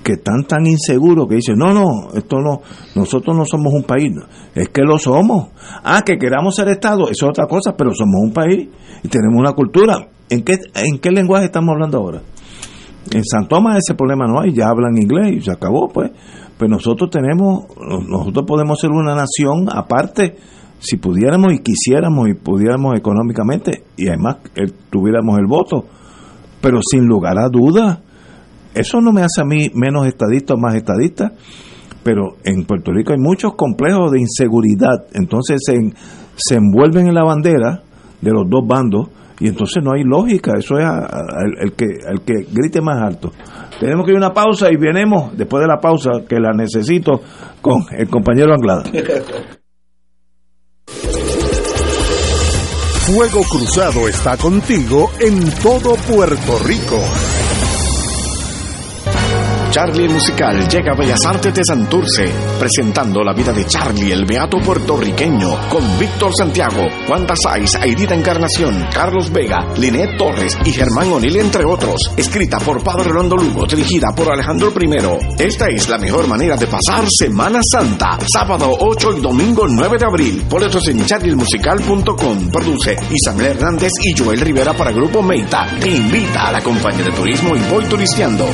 que 0.02 0.12
están 0.12 0.44
tan 0.44 0.66
inseguros 0.66 1.28
que 1.28 1.36
dicen, 1.36 1.56
no, 1.56 1.72
no, 1.72 2.10
esto 2.14 2.38
no, 2.38 2.62
nosotros 2.94 3.36
no 3.36 3.44
somos 3.44 3.72
un 3.72 3.84
país, 3.84 4.12
es 4.54 4.68
que 4.68 4.82
lo 4.82 4.98
somos. 4.98 5.48
Ah, 5.84 6.02
que 6.04 6.18
queramos 6.18 6.54
ser 6.54 6.68
Estado, 6.68 7.04
eso 7.10 7.26
es 7.26 7.30
otra 7.30 7.46
cosa, 7.46 7.76
pero 7.76 7.92
somos 7.94 8.20
un 8.22 8.32
país 8.32 8.68
y 9.02 9.08
tenemos 9.08 9.38
una 9.38 9.52
cultura. 9.52 10.08
¿En 10.30 10.42
qué, 10.42 10.58
en 10.74 10.98
qué 10.98 11.10
lenguaje 11.10 11.46
estamos 11.46 11.72
hablando 11.72 11.98
ahora? 11.98 12.22
En 13.10 13.24
San 13.24 13.48
Tomás 13.48 13.78
ese 13.78 13.94
problema 13.94 14.26
no 14.26 14.40
hay, 14.40 14.52
ya 14.52 14.68
hablan 14.68 14.98
inglés 14.98 15.36
y 15.36 15.40
se 15.40 15.50
acabó, 15.50 15.88
pues. 15.88 16.10
Pues 16.58 16.70
nosotros 16.70 17.08
tenemos, 17.10 17.66
nosotros 18.08 18.44
podemos 18.44 18.80
ser 18.80 18.90
una 18.90 19.14
nación 19.14 19.68
aparte, 19.72 20.36
si 20.80 20.96
pudiéramos 20.96 21.52
y 21.52 21.60
quisiéramos 21.60 22.28
y 22.28 22.34
pudiéramos 22.34 22.96
económicamente 22.96 23.84
y 23.96 24.08
además 24.08 24.38
eh, 24.56 24.66
tuviéramos 24.90 25.38
el 25.38 25.46
voto. 25.46 25.84
Pero 26.60 26.80
sin 26.82 27.06
lugar 27.06 27.38
a 27.38 27.48
dudas, 27.48 28.00
eso 28.78 29.00
no 29.00 29.12
me 29.12 29.22
hace 29.22 29.40
a 29.40 29.44
mí 29.44 29.70
menos 29.74 30.06
estadista 30.06 30.54
o 30.54 30.56
más 30.56 30.74
estadista, 30.74 31.32
pero 32.02 32.36
en 32.44 32.64
Puerto 32.64 32.92
Rico 32.92 33.12
hay 33.12 33.18
muchos 33.18 33.54
complejos 33.54 34.12
de 34.12 34.20
inseguridad, 34.20 35.06
entonces 35.14 35.60
se, 35.64 35.74
se 36.36 36.54
envuelven 36.54 37.08
en 37.08 37.14
la 37.14 37.24
bandera 37.24 37.82
de 38.20 38.30
los 38.30 38.48
dos 38.48 38.66
bandos 38.66 39.08
y 39.40 39.48
entonces 39.48 39.82
no 39.82 39.92
hay 39.92 40.02
lógica, 40.04 40.52
eso 40.58 40.76
es 40.78 40.84
el, 41.60 41.72
que, 41.72 41.84
el 41.84 42.20
que 42.22 42.46
grite 42.52 42.80
más 42.80 43.00
alto. 43.02 43.30
Tenemos 43.78 44.04
que 44.04 44.10
ir 44.12 44.16
a 44.16 44.26
una 44.26 44.34
pausa 44.34 44.68
y 44.72 44.76
venemos 44.76 45.36
después 45.36 45.60
de 45.60 45.68
la 45.68 45.78
pausa, 45.80 46.10
que 46.28 46.40
la 46.40 46.52
necesito, 46.52 47.20
con 47.60 47.82
el 47.92 48.08
compañero 48.08 48.52
Anglada. 48.54 48.84
Fuego 53.06 53.42
Cruzado 53.48 54.08
está 54.08 54.36
contigo 54.36 55.10
en 55.20 55.50
todo 55.62 55.94
Puerto 55.94 56.58
Rico. 56.66 56.98
Charlie 59.70 60.08
Musical 60.08 60.66
llega 60.66 60.92
a 60.92 60.96
Bellas 60.96 61.24
Artes 61.26 61.52
de 61.52 61.62
Santurce, 61.62 62.32
presentando 62.58 63.22
la 63.22 63.34
vida 63.34 63.52
de 63.52 63.66
Charlie 63.66 64.12
el 64.12 64.24
Beato 64.24 64.58
puertorriqueño, 64.58 65.68
con 65.68 65.98
Víctor 65.98 66.32
Santiago, 66.34 66.86
Juan 67.06 67.26
Saiz, 67.36 67.74
Aidita 67.76 68.14
Encarnación, 68.14 68.86
Carlos 68.92 69.30
Vega, 69.30 69.68
Linet 69.76 70.16
Torres 70.16 70.56
y 70.64 70.72
Germán 70.72 71.12
O'Neill, 71.12 71.36
entre 71.36 71.64
otros. 71.64 72.12
Escrita 72.16 72.58
por 72.58 72.82
Padre 72.82 73.10
Rolando 73.10 73.36
Lugo, 73.36 73.66
dirigida 73.66 74.14
por 74.14 74.32
Alejandro 74.32 74.72
I. 74.80 75.42
Esta 75.42 75.66
es 75.68 75.88
la 75.88 75.98
mejor 75.98 76.26
manera 76.26 76.56
de 76.56 76.66
pasar 76.66 77.04
Semana 77.08 77.60
Santa, 77.62 78.18
sábado 78.32 78.74
8 78.80 79.18
y 79.18 79.20
domingo 79.20 79.66
9 79.68 79.98
de 79.98 80.06
abril. 80.06 80.44
Boletos 80.48 80.88
en 80.88 81.04
charliemusical.com. 81.04 82.50
Produce 82.50 82.96
Isabel 83.10 83.46
Hernández 83.46 83.92
y 84.02 84.18
Joel 84.18 84.40
Rivera 84.40 84.72
para 84.72 84.92
Grupo 84.92 85.22
Meita. 85.22 85.66
Te 85.78 85.90
invita 85.90 86.48
a 86.48 86.52
la 86.52 86.62
compañía 86.62 87.04
de 87.04 87.12
turismo 87.12 87.54
y 87.54 87.60
voy 87.70 87.84
turisteando 87.84 88.46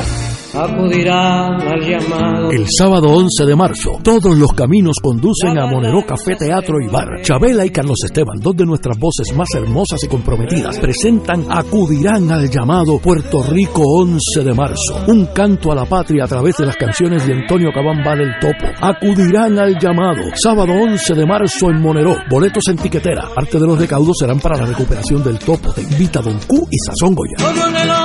acudirán 0.55 1.61
al 1.61 1.81
llamado. 1.81 2.51
El 2.51 2.65
sábado 2.69 3.09
11 3.09 3.45
de 3.45 3.55
marzo, 3.55 3.99
todos 4.03 4.37
los 4.37 4.51
caminos 4.53 4.97
conducen 5.01 5.57
a 5.59 5.67
Monero 5.67 6.05
Café 6.05 6.35
Teatro 6.35 6.77
y 6.81 6.87
Bar. 6.87 7.21
Chabela 7.21 7.65
y 7.65 7.69
Carlos 7.69 7.97
Esteban, 8.03 8.39
dos 8.39 8.55
de 8.55 8.65
nuestras 8.65 8.97
voces 8.97 9.35
más 9.35 9.49
hermosas 9.53 10.03
y 10.03 10.07
comprometidas, 10.07 10.79
presentan 10.79 11.45
Acudirán 11.49 12.31
al 12.31 12.49
llamado 12.49 12.99
Puerto 12.99 13.43
Rico 13.43 13.81
11 13.83 14.43
de 14.43 14.53
marzo. 14.53 15.05
Un 15.07 15.27
canto 15.27 15.71
a 15.71 15.75
la 15.75 15.85
patria 15.85 16.23
a 16.25 16.27
través 16.27 16.57
de 16.57 16.65
las 16.65 16.77
canciones 16.77 17.25
de 17.27 17.33
Antonio 17.33 17.69
Cabamba 17.73 18.15
del 18.15 18.31
Topo. 18.39 18.67
Acudirán 18.81 19.59
al 19.59 19.77
llamado. 19.77 20.21
Sábado 20.35 20.73
11 20.73 21.13
de 21.13 21.25
marzo 21.25 21.69
en 21.69 21.81
Monero. 21.81 22.15
Boletos 22.29 22.63
en 22.69 22.77
tiquetera. 22.77 23.29
Parte 23.33 23.59
de 23.59 23.67
los 23.67 23.79
recaudos 23.79 24.17
serán 24.19 24.39
para 24.39 24.57
la 24.57 24.65
recuperación 24.65 25.23
del 25.23 25.39
Topo. 25.39 25.73
Te 25.73 25.81
invita 25.81 26.21
Don 26.21 26.39
Q 26.47 26.67
y 26.69 26.77
Sazón 26.77 27.15
Goya. 27.15 28.04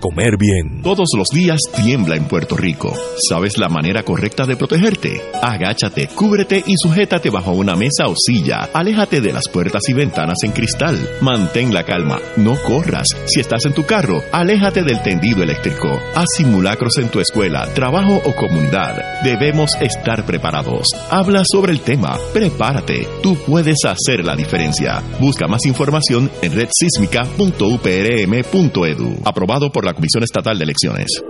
comer 0.00 0.36
bien. 0.38 0.82
Todos 0.82 1.08
los 1.16 1.28
días 1.28 1.60
tiembla 1.74 2.16
en 2.16 2.24
Puerto 2.24 2.56
Rico. 2.56 2.92
¿Sabes 3.28 3.58
la 3.58 3.68
manera 3.68 4.02
correcta 4.02 4.46
de 4.46 4.56
protegerte? 4.56 5.20
Agáchate, 5.42 6.08
cúbrete 6.08 6.64
y 6.66 6.74
sujétate 6.76 7.30
bajo 7.30 7.52
una 7.52 7.76
mesa 7.76 8.08
o 8.08 8.14
silla. 8.16 8.68
Aléjate 8.72 9.20
de 9.20 9.32
las 9.32 9.48
puertas 9.48 9.82
y 9.88 9.92
ventanas 9.92 10.38
en 10.44 10.52
cristal. 10.52 10.98
Mantén 11.20 11.74
la 11.74 11.84
calma. 11.84 12.18
No 12.36 12.56
corras. 12.62 13.08
Si 13.26 13.40
estás 13.40 13.66
en 13.66 13.74
tu 13.74 13.84
carro, 13.84 14.22
aléjate 14.32 14.82
del 14.82 15.02
tendido 15.02 15.42
eléctrico. 15.42 16.00
Haz 16.14 16.26
simulacros 16.36 16.96
en 16.98 17.08
tu 17.08 17.20
escuela, 17.20 17.66
trabajo 17.74 18.20
o 18.24 18.34
comunidad. 18.34 19.22
Debemos 19.22 19.76
estar 19.80 20.24
preparados. 20.24 20.86
Habla 21.10 21.42
sobre 21.44 21.72
el 21.72 21.80
tema. 21.80 22.16
Prepárate. 22.32 23.06
Tú 23.22 23.36
puedes 23.46 23.84
hacer 23.84 24.24
la 24.24 24.36
diferencia. 24.36 25.02
Busca 25.20 25.46
más 25.48 25.66
información 25.66 26.30
en 26.42 26.52
redsísmica.uprm.edu. 26.52 29.16
Aprobado 29.24 29.70
por 29.70 29.77
la 29.84 29.94
Comisión 29.94 30.22
Estatal 30.22 30.58
de 30.58 30.64
Elecciones. 30.64 31.22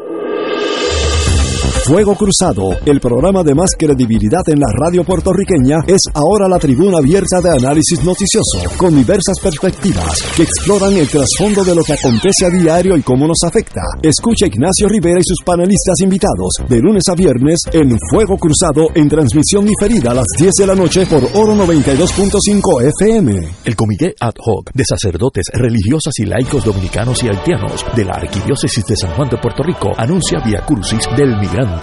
Fuego 1.88 2.14
Cruzado, 2.16 2.76
el 2.84 3.00
programa 3.00 3.42
de 3.42 3.54
más 3.54 3.70
credibilidad 3.78 4.46
en 4.48 4.60
la 4.60 4.66
radio 4.78 5.04
puertorriqueña, 5.04 5.78
es 5.86 6.02
ahora 6.12 6.46
la 6.46 6.58
tribuna 6.58 6.98
abierta 6.98 7.40
de 7.40 7.48
análisis 7.48 8.04
noticioso, 8.04 8.60
con 8.76 8.94
diversas 8.94 9.40
perspectivas 9.40 10.22
que 10.36 10.42
exploran 10.42 10.92
el 10.92 11.08
trasfondo 11.08 11.64
de 11.64 11.74
lo 11.74 11.82
que 11.82 11.94
acontece 11.94 12.44
a 12.44 12.50
diario 12.50 12.94
y 12.94 13.00
cómo 13.00 13.26
nos 13.26 13.38
afecta. 13.42 13.80
Escucha 14.02 14.44
Ignacio 14.44 14.86
Rivera 14.86 15.18
y 15.18 15.24
sus 15.24 15.38
panelistas 15.42 15.94
invitados 16.02 16.56
de 16.68 16.78
lunes 16.78 17.04
a 17.08 17.14
viernes 17.14 17.60
en 17.72 17.96
Fuego 18.10 18.36
Cruzado 18.36 18.88
en 18.94 19.08
transmisión 19.08 19.64
diferida 19.64 20.10
a 20.10 20.16
las 20.16 20.26
10 20.38 20.52
de 20.58 20.66
la 20.66 20.74
noche 20.74 21.06
por 21.06 21.24
Oro 21.36 21.54
92.5 21.54 22.82
FM. 23.00 23.48
El 23.64 23.76
Comité 23.76 24.14
Ad 24.20 24.34
Hoc 24.44 24.72
de 24.74 24.84
Sacerdotes 24.84 25.46
Religiosas 25.54 26.12
y 26.18 26.26
Laicos 26.26 26.66
Dominicanos 26.66 27.22
y 27.22 27.28
Haitianos 27.28 27.86
de 27.96 28.04
la 28.04 28.12
Arquidiócesis 28.12 28.84
de 28.84 28.94
San 28.94 29.14
Juan 29.14 29.30
de 29.30 29.38
Puerto 29.38 29.62
Rico 29.62 29.92
anuncia 29.96 30.38
Via 30.44 30.60
Crucis 30.66 31.08
del 31.16 31.34
Migrante 31.38 31.77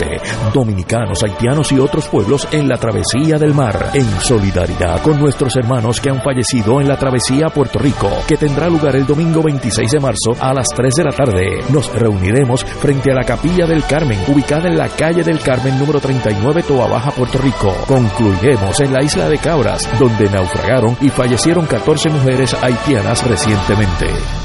dominicanos, 0.54 1.24
haitianos 1.24 1.72
y 1.72 1.80
otros 1.80 2.08
pueblos 2.08 2.48
en 2.52 2.68
la 2.68 2.78
travesía 2.78 3.38
del 3.38 3.54
mar, 3.54 3.92
en 3.94 4.10
solidaridad 4.22 5.02
con 5.02 5.20
nuestros 5.20 5.56
hermanos 5.56 6.00
que 6.00 6.10
han 6.10 6.22
fallecido 6.22 6.82
en 6.82 6.88
la 6.88 6.98
travesía 6.98 7.48
a 7.48 7.50
Puerto 7.50 7.80
Rico, 7.80 8.10
que 8.28 8.38
tendrá 8.38 8.68
lugar 8.68 8.96
el 8.96 9.06
domingo 9.06 9.42
26 9.44 9.92
de 9.92 10.00
marzo 10.00 10.36
a 10.40 10.54
las 10.54 10.68
3 10.70 10.94
de 10.96 11.04
la 11.04 11.12
tarde. 11.12 11.64
Nos 11.70 11.94
reuniremos 11.94 12.64
frente 12.64 13.12
a 13.12 13.16
la 13.16 13.24
Capilla 13.24 13.66
del 13.66 13.84
Carmen, 13.86 14.20
ubicada 14.28 14.68
en 14.68 14.78
la 14.78 14.90
calle 14.90 15.24
del 15.24 15.40
Carmen 15.40 15.78
número 15.80 16.00
39, 16.00 16.64
Toa 16.64 16.88
Baja, 16.88 17.12
Puerto 17.12 17.38
Rico. 17.40 17.76
Concluiremos 17.88 18.80
en 18.80 18.94
la 18.94 19.04
isla 19.04 19.30
de 19.30 19.38
Cabras, 19.38 19.88
donde 20.00 20.30
naufragaron 20.30 20.98
y 21.02 21.10
fallecieron 21.10 21.66
14 21.66 22.10
mujeres 22.10 22.54
haitianas 22.62 23.26
recientemente. 23.28 24.45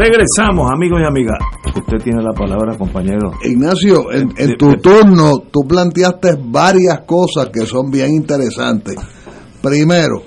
Regresamos, 0.00 0.70
amigos 0.72 1.00
y 1.02 1.06
amigas. 1.06 1.38
Usted 1.76 1.98
tiene 2.02 2.22
la 2.22 2.32
palabra, 2.32 2.76
compañero. 2.76 3.32
Ignacio, 3.44 4.10
en, 4.12 4.32
en 4.36 4.56
tu 4.56 4.74
turno 4.76 5.38
tú 5.50 5.60
planteaste 5.68 6.36
varias 6.42 7.00
cosas 7.06 7.50
que 7.52 7.66
son 7.66 7.90
bien 7.90 8.10
interesantes. 8.14 8.96
Primero, 9.62 10.22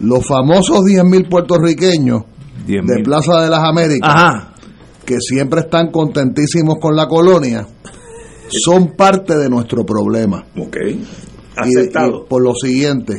los 0.00 0.26
famosos 0.26 0.80
10.000 0.80 1.28
puertorriqueños 1.28 2.22
10.000. 2.66 2.86
de 2.86 3.02
Plaza 3.04 3.42
de 3.42 3.50
las 3.50 3.60
Américas, 3.62 4.10
Ajá, 4.12 4.52
que 5.04 5.18
siempre 5.20 5.60
están 5.60 5.90
contentísimos 5.92 6.76
con 6.80 6.96
la 6.96 7.06
colonia, 7.06 7.66
son 8.48 8.94
parte 8.96 9.36
de 9.36 9.48
nuestro 9.48 9.84
problema. 9.84 10.44
ok. 10.58 10.76
Y- 10.88 11.04
Aceptado. 11.78 12.24
y 12.24 12.28
por 12.28 12.42
lo 12.42 12.54
siguiente, 12.54 13.16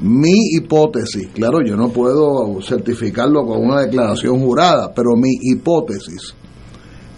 mi 0.00 0.56
hipótesis, 0.56 1.28
claro, 1.34 1.58
yo 1.64 1.76
no 1.76 1.88
puedo 1.88 2.60
certificarlo 2.62 3.44
con 3.44 3.64
una 3.64 3.80
declaración 3.80 4.40
jurada, 4.40 4.92
pero 4.94 5.16
mi 5.16 5.30
hipótesis 5.40 6.34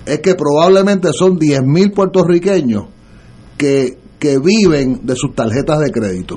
es 0.07 0.21
que 0.21 0.35
probablemente 0.35 1.11
son 1.13 1.39
10.000 1.39 1.95
puertorriqueños 1.95 2.85
que, 3.57 3.99
que 4.19 4.39
viven 4.39 5.01
de 5.05 5.15
sus 5.15 5.35
tarjetas 5.35 5.81
de 5.81 5.91
crédito. 5.91 6.37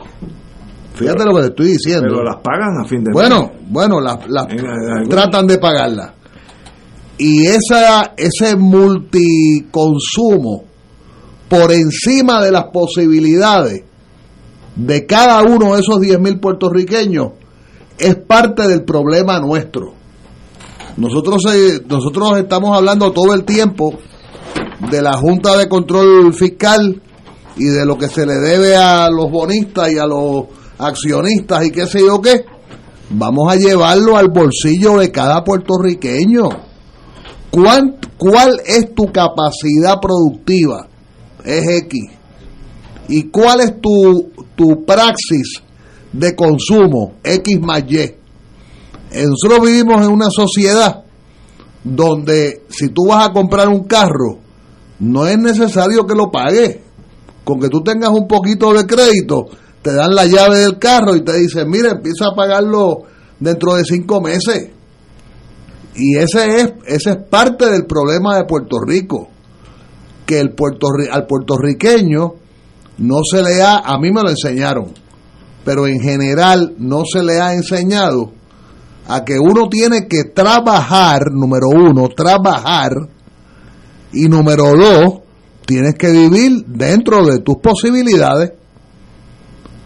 Fíjate 0.95 1.25
lo 1.25 1.35
que 1.35 1.41
te 1.41 1.47
estoy 1.47 1.67
diciendo. 1.69 2.07
Pero 2.09 2.23
las 2.23 2.37
pagan 2.37 2.83
a 2.83 2.87
fin 2.87 3.03
de 3.03 3.09
mes. 3.09 3.13
Bueno, 3.13 3.51
bueno, 3.69 3.99
las 3.99 4.29
las 4.29 4.47
tratan 5.09 5.47
de 5.47 5.57
pagarla. 5.57 6.13
Y 7.17 7.45
esa, 7.45 8.13
ese 8.17 8.55
multiconsumo 8.55 10.65
por 11.47 11.71
encima 11.71 12.43
de 12.43 12.51
las 12.51 12.65
posibilidades 12.65 13.83
de 14.75 15.05
cada 15.05 15.41
uno 15.43 15.75
de 15.75 15.81
esos 15.81 15.99
10.000 15.99 16.39
puertorriqueños 16.39 17.31
es 17.97 18.15
parte 18.15 18.67
del 18.67 18.83
problema 18.83 19.39
nuestro. 19.39 19.93
Nosotros, 20.97 21.41
nosotros 21.87 22.37
estamos 22.39 22.75
hablando 22.75 23.11
todo 23.11 23.33
el 23.33 23.43
tiempo 23.45 23.93
de 24.91 25.01
la 25.01 25.13
Junta 25.13 25.57
de 25.57 25.67
Control 25.69 26.33
Fiscal 26.33 27.01
y 27.55 27.65
de 27.65 27.85
lo 27.85 27.97
que 27.97 28.07
se 28.09 28.25
le 28.25 28.33
debe 28.35 28.75
a 28.75 29.09
los 29.09 29.29
bonistas 29.31 29.91
y 29.91 29.97
a 29.97 30.05
los 30.05 30.45
accionistas 30.77 31.65
y 31.65 31.71
qué 31.71 31.85
sé 31.87 31.99
yo 31.99 32.21
qué. 32.21 32.45
Vamos 33.11 33.51
a 33.51 33.55
llevarlo 33.55 34.17
al 34.17 34.29
bolsillo 34.29 34.97
de 34.97 35.11
cada 35.11 35.43
puertorriqueño. 35.43 36.49
¿Cuán- 37.51 37.97
¿Cuál 38.17 38.59
es 38.65 38.93
tu 38.95 39.11
capacidad 39.11 39.99
productiva? 40.01 40.87
Es 41.43 41.67
X. 41.83 42.01
¿Y 43.09 43.23
cuál 43.29 43.59
es 43.61 43.81
tu, 43.81 44.31
tu 44.55 44.85
praxis 44.85 45.61
de 46.11 46.35
consumo? 46.35 47.15
X 47.23 47.59
más 47.61 47.83
Y. 47.87 48.15
Nosotros 49.13 49.67
vivimos 49.67 50.03
en 50.05 50.11
una 50.11 50.29
sociedad 50.29 51.03
donde 51.83 52.63
si 52.69 52.89
tú 52.89 53.07
vas 53.09 53.27
a 53.27 53.31
comprar 53.33 53.67
un 53.67 53.83
carro, 53.83 54.39
no 54.99 55.27
es 55.27 55.37
necesario 55.37 56.05
que 56.05 56.15
lo 56.15 56.31
pagues. 56.31 56.79
Con 57.43 57.59
que 57.59 57.67
tú 57.67 57.81
tengas 57.83 58.09
un 58.09 58.27
poquito 58.27 58.73
de 58.73 58.85
crédito, 58.85 59.47
te 59.81 59.93
dan 59.93 60.15
la 60.15 60.25
llave 60.25 60.59
del 60.59 60.79
carro 60.79 61.15
y 61.15 61.25
te 61.25 61.37
dicen, 61.37 61.69
mire, 61.69 61.89
empieza 61.89 62.27
a 62.31 62.35
pagarlo 62.35 63.01
dentro 63.39 63.75
de 63.75 63.83
cinco 63.83 64.21
meses. 64.21 64.69
Y 65.95 66.17
ese 66.17 66.61
es, 66.61 66.73
ese 66.87 67.09
es 67.11 67.17
parte 67.29 67.69
del 67.69 67.85
problema 67.85 68.37
de 68.37 68.45
Puerto 68.45 68.77
Rico. 68.79 69.27
Que 70.25 70.39
el 70.39 70.55
puertorri- 70.55 71.09
al 71.11 71.27
puertorriqueño 71.27 72.33
no 72.97 73.21
se 73.23 73.41
le 73.41 73.61
ha, 73.61 73.77
a 73.77 73.97
mí 73.97 74.11
me 74.11 74.21
lo 74.21 74.29
enseñaron, 74.29 74.93
pero 75.65 75.87
en 75.87 75.99
general 75.99 76.75
no 76.77 77.03
se 77.05 77.23
le 77.23 77.39
ha 77.39 77.53
enseñado 77.53 78.31
a 79.07 79.23
que 79.25 79.37
uno 79.39 79.67
tiene 79.69 80.07
que 80.07 80.25
trabajar, 80.25 81.31
número 81.31 81.67
uno, 81.69 82.07
trabajar, 82.09 82.91
y 84.13 84.29
número 84.29 84.73
dos, 84.75 85.21
tienes 85.65 85.95
que 85.95 86.11
vivir 86.11 86.65
dentro 86.67 87.25
de 87.25 87.39
tus 87.39 87.57
posibilidades, 87.57 88.53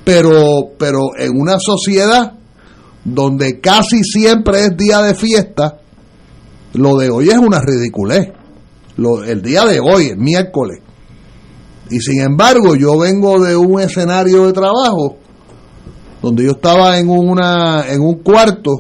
pero, 0.04 0.72
pero 0.78 1.00
en 1.18 1.40
una 1.40 1.58
sociedad 1.60 2.34
donde 3.04 3.60
casi 3.60 4.04
siempre 4.04 4.66
es 4.66 4.78
día 4.78 5.02
de 5.02 5.16
fiesta, 5.16 5.80
lo 6.74 6.98
de 6.98 7.10
hoy 7.10 7.30
es 7.30 7.38
una 7.38 7.62
ridiculez. 7.62 8.34
El 9.26 9.42
día 9.42 9.66
de 9.66 9.80
hoy, 9.80 10.08
el 10.08 10.18
miércoles. 10.18 10.80
Y 11.90 12.00
sin 12.00 12.22
embargo, 12.22 12.76
yo 12.76 12.98
vengo 12.98 13.40
de 13.40 13.56
un 13.56 13.80
escenario 13.80 14.46
de 14.46 14.54
trabajo 14.54 15.18
donde 16.22 16.44
yo 16.46 16.52
estaba 16.52 16.98
en 16.98 17.10
una 17.10 17.86
en 17.88 18.02
un 18.02 18.16
cuarto 18.16 18.72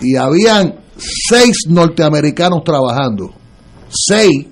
y 0.00 0.16
habían 0.16 0.74
seis 0.96 1.66
norteamericanos 1.68 2.64
trabajando. 2.64 3.30
Seis. 3.88 4.46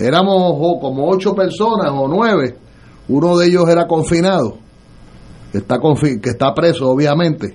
Éramos 0.00 0.34
o, 0.36 0.80
como 0.80 1.08
ocho 1.08 1.34
personas 1.34 1.90
o 1.92 2.08
nueve. 2.08 2.56
Uno 3.08 3.36
de 3.36 3.46
ellos 3.46 3.68
era 3.68 3.86
confinado, 3.86 4.58
que 5.52 5.58
está, 5.58 5.76
confi- 5.76 6.20
que 6.20 6.30
está 6.30 6.52
preso, 6.54 6.88
obviamente. 6.90 7.54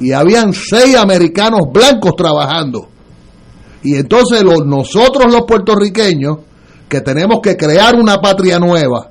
y 0.00 0.12
habían 0.12 0.52
seis 0.52 0.96
americanos 0.96 1.60
blancos 1.72 2.14
trabajando. 2.16 2.88
Y 3.84 3.94
entonces 3.96 4.42
los, 4.42 4.66
nosotros 4.66 5.32
los 5.32 5.42
puertorriqueños, 5.42 6.38
que 6.92 7.00
tenemos 7.00 7.40
que 7.42 7.56
crear 7.56 7.94
una 7.94 8.20
patria 8.20 8.58
nueva, 8.58 9.08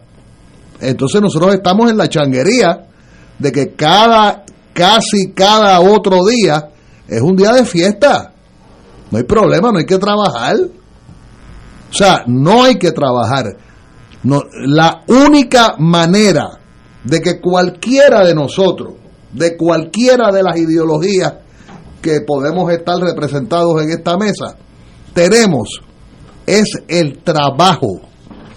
entonces 0.79 1.19
nosotros 1.19 1.55
estamos 1.55 1.89
en 1.89 1.97
la 1.97 2.07
changuería 2.07 2.85
de 3.39 3.51
que 3.51 3.73
cada, 3.73 4.45
casi 4.71 5.31
cada 5.33 5.79
otro 5.79 6.23
día 6.23 6.69
es 7.07 7.21
un 7.21 7.35
día 7.35 7.53
de 7.53 7.65
fiesta. 7.65 8.33
No 9.09 9.17
hay 9.17 9.23
problema, 9.23 9.71
no 9.71 9.79
hay 9.79 9.87
que 9.87 9.97
trabajar. 9.97 10.57
O 10.57 11.93
sea, 11.93 12.23
no 12.27 12.65
hay 12.65 12.75
que 12.75 12.91
trabajar. 12.91 13.45
No, 14.25 14.43
la 14.67 15.01
única 15.07 15.73
manera 15.79 16.59
de 17.03 17.19
que 17.19 17.41
cualquiera 17.41 18.23
de 18.23 18.35
nosotros, 18.35 18.93
de 19.33 19.57
cualquiera 19.57 20.31
de 20.31 20.43
las 20.43 20.55
ideologías 20.55 21.33
que 21.99 22.21
podemos 22.21 22.71
estar 22.71 22.99
representados 22.99 23.81
en 23.81 23.89
esta 23.89 24.17
mesa, 24.17 24.55
tenemos 25.15 25.81
es 26.59 26.83
el 26.87 27.19
trabajo 27.19 28.01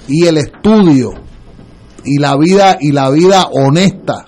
y 0.09 0.27
el 0.27 0.39
estudio 0.39 1.13
y 2.05 2.19
la 2.19 2.37
vida 2.37 2.77
y 2.81 2.91
la 2.93 3.11
vida 3.11 3.47
honesta. 3.53 4.27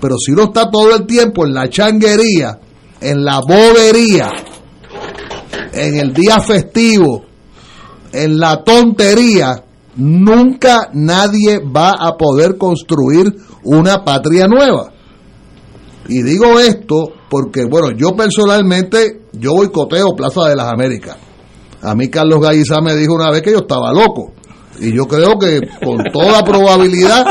Pero 0.00 0.16
si 0.18 0.32
uno 0.32 0.44
está 0.44 0.70
todo 0.70 0.94
el 0.96 1.06
tiempo 1.06 1.46
en 1.46 1.54
la 1.54 1.68
changuería, 1.68 2.58
en 3.00 3.24
la 3.24 3.40
bobería, 3.40 4.30
en 5.72 5.96
el 5.96 6.12
día 6.12 6.40
festivo, 6.40 7.24
en 8.12 8.38
la 8.38 8.64
tontería, 8.64 9.64
nunca 9.96 10.90
nadie 10.92 11.60
va 11.60 11.92
a 11.98 12.16
poder 12.16 12.58
construir 12.58 13.32
una 13.64 14.04
patria 14.04 14.46
nueva. 14.46 14.92
Y 16.08 16.22
digo 16.22 16.58
esto 16.58 17.12
porque, 17.28 17.64
bueno, 17.64 17.90
yo 17.96 18.16
personalmente, 18.16 19.22
yo 19.32 19.54
boicoteo 19.54 20.16
Plaza 20.16 20.48
de 20.48 20.56
las 20.56 20.72
Américas. 20.72 21.27
A 21.88 21.94
mí 21.94 22.08
Carlos 22.08 22.40
Gallizá 22.40 22.80
me 22.80 22.94
dijo 22.94 23.14
una 23.14 23.30
vez 23.30 23.42
que 23.42 23.52
yo 23.52 23.58
estaba 23.58 23.92
loco. 23.92 24.32
Y 24.80 24.92
yo 24.92 25.06
creo 25.06 25.38
que 25.38 25.60
con 25.84 26.04
toda 26.12 26.44
probabilidad, 26.44 27.24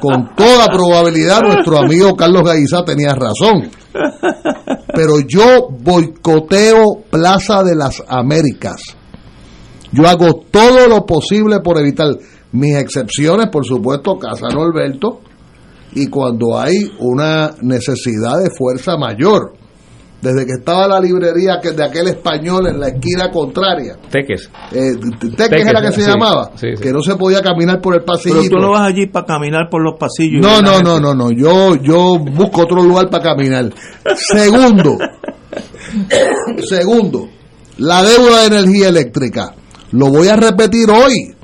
con 0.00 0.34
toda 0.36 0.66
probabilidad, 0.66 1.40
nuestro 1.40 1.78
amigo 1.78 2.14
Carlos 2.14 2.42
Gallizá 2.44 2.84
tenía 2.84 3.14
razón. 3.14 3.70
Pero 4.94 5.20
yo 5.26 5.68
boicoteo 5.70 7.04
Plaza 7.10 7.62
de 7.62 7.74
las 7.74 8.02
Américas. 8.06 8.76
Yo 9.90 10.06
hago 10.06 10.44
todo 10.50 10.86
lo 10.86 11.04
posible 11.06 11.60
por 11.60 11.78
evitar 11.78 12.08
mis 12.52 12.76
excepciones, 12.76 13.48
por 13.50 13.64
supuesto, 13.64 14.18
Casa 14.18 14.48
Norberto, 14.48 15.20
y 15.94 16.06
cuando 16.06 16.58
hay 16.58 16.90
una 16.98 17.54
necesidad 17.62 18.38
de 18.38 18.50
fuerza 18.50 18.96
mayor. 18.96 19.54
Desde 20.22 20.46
que 20.46 20.52
estaba 20.52 20.86
la 20.86 21.00
librería 21.00 21.58
que 21.60 21.72
de 21.72 21.84
aquel 21.84 22.06
español 22.06 22.68
en 22.68 22.78
la 22.78 22.88
esquina 22.90 23.28
contraria. 23.32 23.96
Teques. 24.08 24.48
Eh, 24.70 24.92
Teques, 25.36 25.66
era 25.66 25.82
que 25.82 25.90
se 25.90 26.02
llamaba. 26.02 26.52
Que 26.60 26.92
no 26.92 27.02
se 27.02 27.16
podía 27.16 27.42
caminar 27.42 27.80
por 27.80 27.96
el 27.96 28.04
pasillo. 28.04 28.36
Pero 28.36 28.48
tú 28.48 28.56
no 28.58 28.70
vas 28.70 28.88
allí 28.88 29.08
para 29.08 29.26
caminar 29.26 29.68
por 29.68 29.82
los 29.82 29.98
pasillos. 29.98 30.40
No, 30.40 30.62
no, 30.62 30.80
no, 30.80 31.00
no, 31.00 31.12
no. 31.12 31.32
Yo, 31.32 31.74
yo 31.74 32.20
busco 32.20 32.62
otro 32.62 32.84
lugar 32.84 33.10
para 33.10 33.34
caminar. 33.34 33.72
Segundo. 34.14 34.96
segundo. 36.68 37.28
La 37.78 38.04
deuda 38.04 38.42
de 38.42 38.46
energía 38.46 38.90
eléctrica. 38.90 39.56
Lo 39.90 40.06
voy 40.06 40.28
a 40.28 40.36
repetir 40.36 40.88
hoy. 40.88 41.34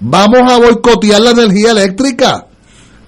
Vamos 0.00 0.52
a 0.52 0.58
boicotear 0.58 1.22
la 1.22 1.30
energía 1.30 1.70
eléctrica. 1.70 2.47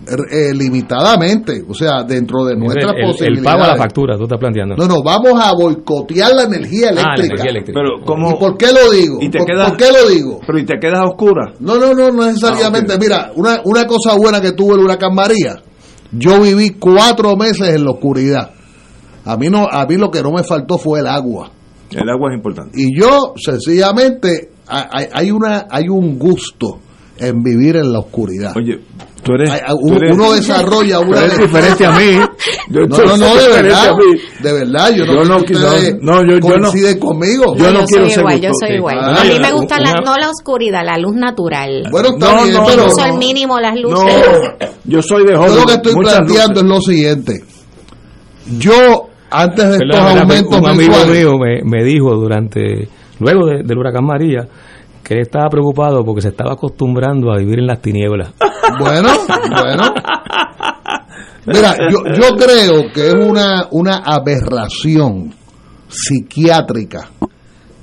Eh, 0.07 0.55
limitadamente, 0.55 1.63
o 1.69 1.75
sea, 1.75 2.03
dentro 2.05 2.47
de 2.47 2.57
nuestras 2.57 2.95
posibilidades. 2.95 3.39
El 3.39 3.45
pago 3.45 3.65
a 3.65 3.69
la 3.69 3.77
factura, 3.77 4.17
tú 4.17 4.23
estás 4.23 4.39
planteando. 4.39 4.75
No, 4.75 4.89
no, 4.89 5.03
vamos 5.03 5.33
a 5.39 5.53
boicotear 5.53 6.33
la 6.35 6.45
energía 6.45 6.89
eléctrica. 6.89 7.13
Ah, 7.13 7.17
la 7.19 7.25
energía 7.27 7.51
eléctrica. 7.51 7.81
Pero, 7.81 8.05
¿cómo? 8.07 8.31
¿Y 8.31 8.39
por 8.41 8.57
qué 8.57 8.67
lo 8.73 8.91
digo? 8.91 9.19
¿Y 9.21 9.29
te 9.29 9.39
¿Por, 9.39 9.47
quedas, 9.47 9.69
¿Por, 9.69 9.77
qué 9.77 9.93
lo 9.93 10.09
digo? 10.09 10.41
Pero 10.47 10.59
¿y 10.59 10.65
te 10.65 10.79
quedas 10.81 11.01
a 11.01 11.05
oscura? 11.05 11.53
No, 11.61 11.79
no, 11.79 11.93
no, 11.93 12.11
no 12.11 12.27
necesariamente. 12.27 12.95
Ah, 12.95 12.97
okay. 12.97 13.09
Mira, 13.09 13.33
una, 13.37 13.61
una 13.65 13.87
cosa 13.87 14.17
buena 14.17 14.41
que 14.41 14.53
tuvo 14.53 14.75
el 14.75 14.81
huracán 14.81 15.15
María, 15.15 15.61
yo 16.13 16.41
viví 16.41 16.71
cuatro 16.71 17.37
meses 17.37 17.69
en 17.69 17.85
la 17.85 17.91
oscuridad. 17.91 18.53
A 19.27 19.37
mí, 19.37 19.51
no, 19.51 19.67
a 19.71 19.85
mí 19.85 19.97
lo 19.97 20.11
que 20.11 20.23
no 20.23 20.33
me 20.33 20.43
faltó 20.43 20.79
fue 20.79 21.01
el 21.01 21.07
agua. 21.07 21.51
El 21.91 22.09
agua 22.09 22.31
es 22.31 22.37
importante. 22.37 22.81
Y 22.81 22.99
yo, 22.99 23.35
sencillamente, 23.37 24.51
hay, 24.67 25.07
hay, 25.13 25.31
una, 25.31 25.67
hay 25.71 25.89
un 25.89 26.19
gusto 26.19 26.79
en 27.19 27.43
vivir 27.43 27.77
en 27.77 27.93
la 27.93 27.99
oscuridad. 27.99 28.55
Oye, 28.57 28.81
Tú 29.23 29.33
eres, 29.35 29.51
Hay- 29.51 29.61
uno, 29.79 29.97
tú 29.99 30.03
eres- 30.05 30.15
uno 30.15 30.33
desarrolla 30.33 30.97
tú 31.01 31.03
una 31.11 31.25
eres 31.25 31.39
diferente 31.39 31.85
a 31.87 31.91
mí. 31.91 32.19
Yo- 32.71 32.81
no, 32.89 32.97
tú 32.97 33.03
no, 33.07 33.17
no, 33.19 33.27
de 33.27 33.33
diferente 33.33 33.63
verdad, 33.69 33.89
a 33.91 33.95
mí. 33.97 34.21
de 34.43 34.53
verdad, 34.53 34.91
yo 34.95 35.05
no, 35.05 35.13
Yo 35.13 35.19
no 35.25 35.25
no, 35.25 35.39
no, 35.39 36.23
yo- 36.25 36.39
yo 36.49 36.59
no- 36.59 36.99
conmigo. 37.01 37.55
Yo 37.57 37.71
no 37.71 37.85
quiero 37.85 38.05
soy 38.05 38.11
ser 38.11 38.21
igual, 38.21 38.41
yo 38.41 38.51
soy 38.59 38.77
igual. 38.77 38.99
Ah, 38.99 39.21
a 39.21 39.25
mí 39.25 39.39
me 39.39 39.53
gusta 39.53 39.79
la, 39.79 39.93
no 40.05 40.17
la 40.17 40.31
oscuridad, 40.31 40.83
la 40.85 40.97
luz 40.99 41.15
natural. 41.15 41.83
Bueno, 41.91 42.09
está 42.15 42.35
No, 42.35 42.43
bien, 42.45 42.55
no, 42.55 42.65
pero 42.67 42.83
Yo 42.85 42.89
uso 42.89 43.03
al 43.03 43.19
mínimo 43.19 43.61
las 43.61 43.75
No, 43.75 43.81
luces. 43.91 44.25
yo 44.85 45.03
soy 45.03 45.25
de 45.27 45.33
yo 45.33 45.39
joven. 45.39 45.57
lo 45.57 45.67
que 45.67 45.73
estoy 45.75 45.95
planteando 45.95 46.63
luces. 46.63 46.63
es 46.63 46.65
lo 46.65 46.81
siguiente. 46.81 47.45
Yo, 48.59 49.09
antes 49.31 49.65
de 49.69 49.73
estos 49.77 49.89
Perdón, 50.01 50.19
aumentos 50.19 50.59
un 50.61 50.69
amigo 50.69 50.93
mensuales, 50.93 51.25
mío 51.25 51.39
me, 51.39 51.61
me 51.79 51.85
dijo 51.85 52.15
durante, 52.15 52.89
luego 53.19 53.47
de- 53.47 53.63
del 53.65 53.79
huracán 53.79 54.05
María, 54.07 54.49
que 55.11 55.15
él 55.15 55.23
estaba 55.23 55.49
preocupado 55.49 56.05
porque 56.05 56.21
se 56.21 56.29
estaba 56.29 56.53
acostumbrando 56.53 57.33
a 57.33 57.37
vivir 57.37 57.59
en 57.59 57.67
las 57.67 57.83
tinieblas. 57.83 58.33
Bueno, 58.79 59.09
bueno. 59.27 59.83
Mira, 61.47 61.75
yo, 61.91 61.99
yo 62.15 62.37
creo 62.37 62.93
que 62.95 63.09
es 63.09 63.15
una, 63.15 63.67
una 63.73 63.97
aberración 64.05 65.35
psiquiátrica 65.89 67.09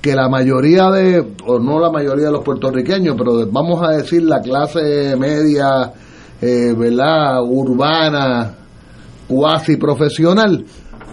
que 0.02 0.16
la 0.16 0.30
mayoría 0.30 0.90
de, 0.90 1.34
o 1.46 1.60
no 1.60 1.82
la 1.82 1.92
mayoría 1.92 2.28
de 2.28 2.32
los 2.32 2.46
puertorriqueños, 2.46 3.16
pero 3.18 3.46
vamos 3.52 3.84
a 3.84 3.98
decir 3.98 4.24
la 4.24 4.40
clase 4.40 5.18
media, 5.18 5.92
eh, 6.42 6.74
¿verdad? 6.78 7.42
Urbana, 7.44 8.56
cuasi 9.28 9.76
profesional, 9.76 10.64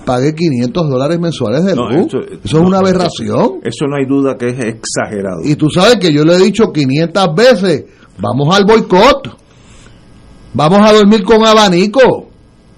pague 0.05 0.34
500 0.34 0.88
dólares 0.90 1.18
mensuales 1.20 1.64
de 1.64 1.74
No, 1.74 1.88
luz. 1.90 2.07
eso- 2.07 2.18
Eso, 2.20 2.38
es 2.44 2.52
no, 2.55 2.66
una 2.68 2.78
aberración. 2.78 3.61
Eso 3.62 3.86
no 3.88 3.96
hay 3.96 4.07
duda 4.07 4.36
que 4.38 4.46
es 4.48 4.59
exagerado. 4.59 5.40
Y 5.44 5.57
tú 5.57 5.68
sabes 5.70 5.96
que 5.96 6.12
yo 6.12 6.24
le 6.24 6.34
he 6.36 6.38
dicho 6.38 6.72
500 6.72 7.34
veces, 7.34 7.84
vamos 8.18 8.55
al 8.57 8.64
boicot, 8.64 9.36
vamos 10.52 10.78
a 10.82 10.92
dormir 10.92 11.22
con 11.24 11.44
abanico. 11.44 12.28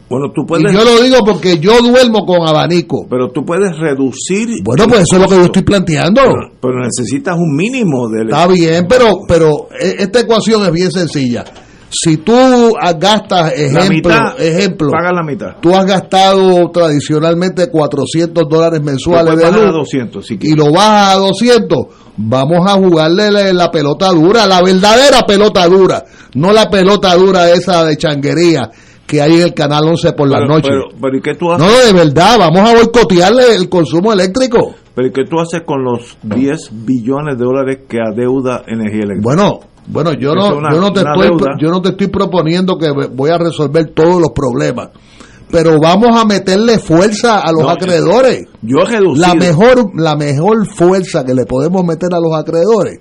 bueno, 0.08 0.26
tú 0.34 0.42
Y 0.42 0.46
puedes, 0.46 0.72
yo 0.72 0.84
lo 0.84 1.02
digo 1.02 1.16
porque 1.26 1.58
yo 1.58 1.80
duermo 1.82 2.24
con 2.24 2.46
abanico. 2.46 3.06
pero 3.10 3.30
tú 3.30 3.44
puedes 3.44 3.76
reducir. 3.76 4.48
Bueno, 4.64 4.84
pues 4.88 5.00
eso 5.00 5.16
es 5.16 5.22
lo 5.22 5.28
que 5.28 5.34
yo 5.36 5.42
estoy 5.46 5.62
planteando. 5.62 6.22
Pero, 6.22 6.34
pero 6.60 6.74
necesitas 6.80 7.36
un 7.36 7.56
mínimo 7.56 8.08
de. 8.08 8.22
Está 8.22 8.46
bien, 8.46 8.86
pero, 8.88 9.12
pero 9.26 9.68
e- 9.78 9.96
esta 9.98 10.20
ecuación 10.20 10.62
es 10.64 10.72
bien 10.72 10.90
sencilla. 10.92 11.44
Si 11.98 12.18
tú 12.18 12.34
gastas, 12.98 13.52
la 13.56 13.84
ejemplo, 13.84 13.88
mitad. 14.12 14.40
ejemplo, 14.40 14.90
Paga 14.90 15.12
la 15.12 15.22
mitad. 15.22 15.56
tú 15.60 15.74
has 15.74 15.86
gastado 15.86 16.70
tradicionalmente 16.70 17.70
400 17.70 18.44
dólares 18.48 18.82
mensuales 18.82 19.36
de 19.36 19.50
luz 19.52 19.72
200 19.72 20.26
si 20.26 20.38
y 20.40 20.54
lo 20.54 20.72
bajas 20.72 21.14
a 21.14 21.18
200, 21.18 21.78
vamos 22.16 22.58
a 22.68 22.74
jugarle 22.74 23.30
la, 23.30 23.52
la 23.52 23.70
pelota 23.70 24.10
dura, 24.10 24.46
la 24.46 24.62
verdadera 24.62 25.22
pelota 25.26 25.66
dura, 25.66 26.04
no 26.34 26.52
la 26.52 26.68
pelota 26.68 27.14
dura 27.14 27.50
esa 27.50 27.84
de 27.84 27.96
changuería 27.96 28.70
que 29.06 29.22
hay 29.22 29.34
en 29.34 29.42
el 29.42 29.54
canal 29.54 29.84
11 29.86 30.12
por 30.14 30.28
la 30.28 30.38
pero, 30.38 30.48
noche. 30.48 30.68
Pero, 30.68 30.88
pero 31.00 31.16
¿y 31.16 31.20
qué 31.22 31.34
tú 31.34 31.52
haces? 31.52 31.64
no, 31.66 31.86
de 31.86 31.92
verdad, 32.04 32.36
vamos 32.38 32.68
a 32.68 32.74
boicotearle 32.74 33.54
el 33.54 33.68
consumo 33.68 34.12
eléctrico. 34.12 34.74
Pero 34.94 35.08
¿y 35.08 35.12
qué 35.12 35.24
tú 35.24 35.38
haces 35.40 35.62
con 35.64 35.84
los 35.84 36.16
10 36.22 36.70
billones 36.84 37.38
de 37.38 37.44
dólares 37.44 37.78
que 37.88 37.98
adeuda 38.00 38.62
energía 38.66 39.02
eléctrica? 39.04 39.22
Bueno, 39.22 39.60
bueno, 39.88 40.12
yo 40.18 40.32
Eso 40.32 40.50
no, 40.50 40.56
una- 40.58 40.72
yo 40.74 40.80
no 40.80 40.92
te 40.92 41.00
estoy, 41.00 41.28
deuda. 41.28 41.46
yo 41.60 41.70
no 41.70 41.80
te 41.82 41.90
estoy 41.90 42.08
proponiendo 42.08 42.76
que 42.78 42.90
voy 43.12 43.30
a 43.30 43.38
resolver 43.38 43.92
todos 43.94 44.20
los 44.20 44.30
problemas, 44.34 44.88
pero 45.50 45.78
vamos 45.80 46.18
a 46.20 46.24
meterle 46.24 46.78
fuerza 46.78 47.38
a 47.40 47.52
los 47.52 47.62
No, 47.62 47.70
acreedores. 47.70 48.46
Yo 48.62 48.84
reducido. 48.84 49.14
La 49.26 49.34
mejor, 49.34 49.90
la 49.94 50.16
mejor 50.16 50.66
fuerza 50.66 51.24
que 51.24 51.34
le 51.34 51.46
podemos 51.46 51.84
meter 51.84 52.08
a 52.14 52.18
los 52.20 52.34
acreedores 52.34 52.98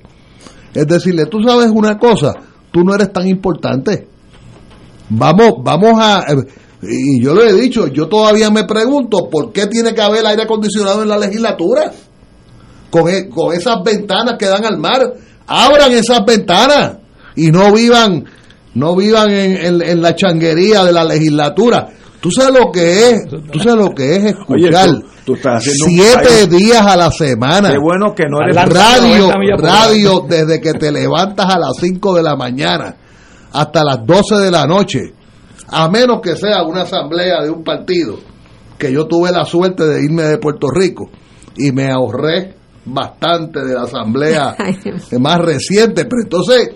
es 0.73 0.86
decirle, 0.88 1.25
tú 1.25 1.41
sabes 1.41 1.71
una 1.73 1.97
cosa, 1.97 2.33
tú 2.71 2.83
no 2.83 2.93
eres 2.93 3.11
tan 3.13 3.27
importante. 3.27 4.07
Vamos, 5.09 5.53
vamos 5.63 5.99
a 5.99 6.23
eh, 6.31 6.36
y 6.83 7.23
yo 7.23 7.33
lo 7.33 7.43
he 7.43 7.53
dicho, 7.53 7.88
yo 7.88 8.07
todavía 8.07 8.49
me 8.51 8.65
pregunto 8.65 9.29
por 9.31 9.51
qué 9.51 9.67
tiene 9.67 9.93
que 9.95 10.01
haber 10.01 10.25
aire 10.25 10.43
acondicionado 10.43 11.01
en 11.01 11.09
la 11.09 11.17
legislatura. 11.17 11.91
Con, 12.91 13.09
e- 13.09 13.27
con 13.27 13.53
esas 13.53 13.83
ventanas 13.83 14.36
que 14.39 14.45
dan 14.45 14.63
al 14.65 14.77
mar, 14.77 15.01
abran 15.47 15.91
esas 15.93 16.25
ventanas 16.25 16.97
y 17.35 17.51
no 17.51 17.71
vivan 17.73 18.25
no 18.73 18.95
vivan 18.95 19.29
en, 19.31 19.57
en- 19.65 19.81
en 19.81 20.01
la 20.01 20.15
changuería 20.15 20.83
de 20.83 20.91
la 20.91 21.03
legislatura. 21.05 21.87
Tú 22.19 22.29
sabes 22.31 22.59
lo 22.59 22.71
que 22.71 23.09
es, 23.11 23.27
tú 23.51 23.59
sabes 23.59 23.77
lo 23.85 23.91
que 23.95 24.15
es 24.15 24.23
Oye, 24.47 24.65
escuchar 24.67 24.89
tú, 24.89 25.03
tú 25.25 25.33
estás 25.35 25.65
un 25.67 25.73
siete 25.89 26.47
días 26.47 26.81
a 26.85 26.95
la 26.97 27.09
semana. 27.11 27.71
Qué 27.71 27.77
bueno 27.77 28.13
que 28.15 28.25
no 28.27 28.41
eres. 28.41 28.55
Radio, 28.55 29.27
90 29.27 29.37
millas 29.39 29.55
por 29.61 29.63
hora. 29.69 29.73
radio 29.85 30.25
desde 30.27 30.59
que 30.59 30.73
te 30.73 30.91
levantas 30.91 31.45
a 31.53 31.57
las 31.59 31.71
5 31.79 32.15
de 32.15 32.23
la 32.23 32.35
mañana 32.35 32.95
hasta 33.53 33.83
las 33.85 34.05
12 34.05 34.35
de 34.37 34.51
la 34.51 34.65
noche, 34.65 35.13
a 35.69 35.87
menos 35.87 36.19
que 36.21 36.35
sea 36.35 36.63
una 36.63 36.81
asamblea 36.81 37.43
de 37.43 37.49
un 37.51 37.63
partido, 37.63 38.17
que 38.77 38.91
yo 38.91 39.05
tuve 39.07 39.31
la 39.31 39.45
suerte 39.45 39.85
de 39.85 40.03
irme 40.03 40.23
de 40.23 40.37
Puerto 40.39 40.67
Rico 40.69 41.09
y 41.55 41.71
me 41.71 41.89
ahorré 41.91 42.55
bastante 42.86 43.63
de 43.63 43.73
la 43.73 43.83
asamblea 43.83 44.55
más 45.19 45.38
reciente, 45.39 46.05
pero 46.05 46.21
entonces 46.23 46.69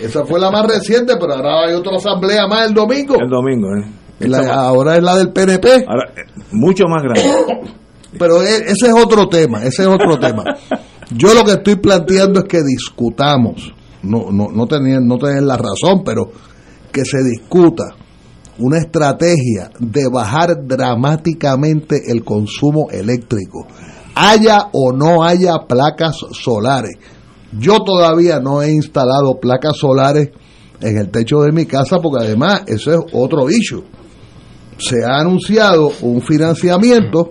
esa 0.00 0.24
fue 0.24 0.40
la 0.40 0.50
más 0.50 0.66
reciente, 0.66 1.14
pero 1.18 1.34
ahora 1.34 1.68
hay 1.68 1.74
otra 1.74 1.96
asamblea 1.96 2.46
más 2.48 2.68
el 2.68 2.74
domingo. 2.74 3.16
El 3.20 3.30
domingo, 3.30 3.68
¿eh? 3.76 4.02
ahora 4.50 4.96
es 4.96 5.02
la 5.02 5.16
del 5.16 5.32
PNP. 5.32 5.84
Ahora, 5.86 6.12
eh, 6.16 6.24
mucho 6.52 6.84
más 6.86 7.02
grande. 7.02 7.22
Pero 8.18 8.42
e, 8.42 8.56
ese 8.56 8.88
es 8.88 8.94
otro 8.94 9.26
tema, 9.26 9.64
ese 9.64 9.82
es 9.82 9.88
otro 9.88 10.18
tema. 10.18 10.44
Yo 11.10 11.32
lo 11.34 11.44
que 11.44 11.52
estoy 11.52 11.76
planteando 11.76 12.40
es 12.40 12.46
que 12.46 12.62
discutamos, 12.62 13.72
no, 14.02 14.30
no, 14.30 14.48
no, 14.52 14.66
tener, 14.66 15.00
no 15.00 15.16
tener 15.16 15.42
la 15.42 15.56
razón, 15.56 16.02
pero 16.04 16.30
que 16.92 17.06
se 17.06 17.22
discuta 17.22 17.84
una 18.58 18.78
estrategia 18.78 19.70
de 19.78 20.08
bajar 20.12 20.66
dramáticamente 20.66 22.02
el 22.08 22.22
consumo 22.22 22.88
eléctrico, 22.90 23.66
haya 24.14 24.68
o 24.72 24.92
no 24.92 25.24
haya 25.24 25.58
placas 25.68 26.16
solares. 26.32 26.96
Yo 27.58 27.80
todavía 27.80 28.40
no 28.40 28.62
he 28.62 28.72
instalado 28.72 29.38
placas 29.40 29.76
solares 29.76 30.30
en 30.80 30.98
el 30.98 31.10
techo 31.10 31.42
de 31.42 31.52
mi 31.52 31.66
casa 31.66 31.98
porque 32.00 32.24
además 32.24 32.62
eso 32.66 32.92
es 32.92 32.98
otro 33.12 33.50
issue. 33.50 33.84
Se 34.78 35.04
ha 35.04 35.20
anunciado 35.20 35.92
un 36.02 36.20
financiamiento, 36.22 37.30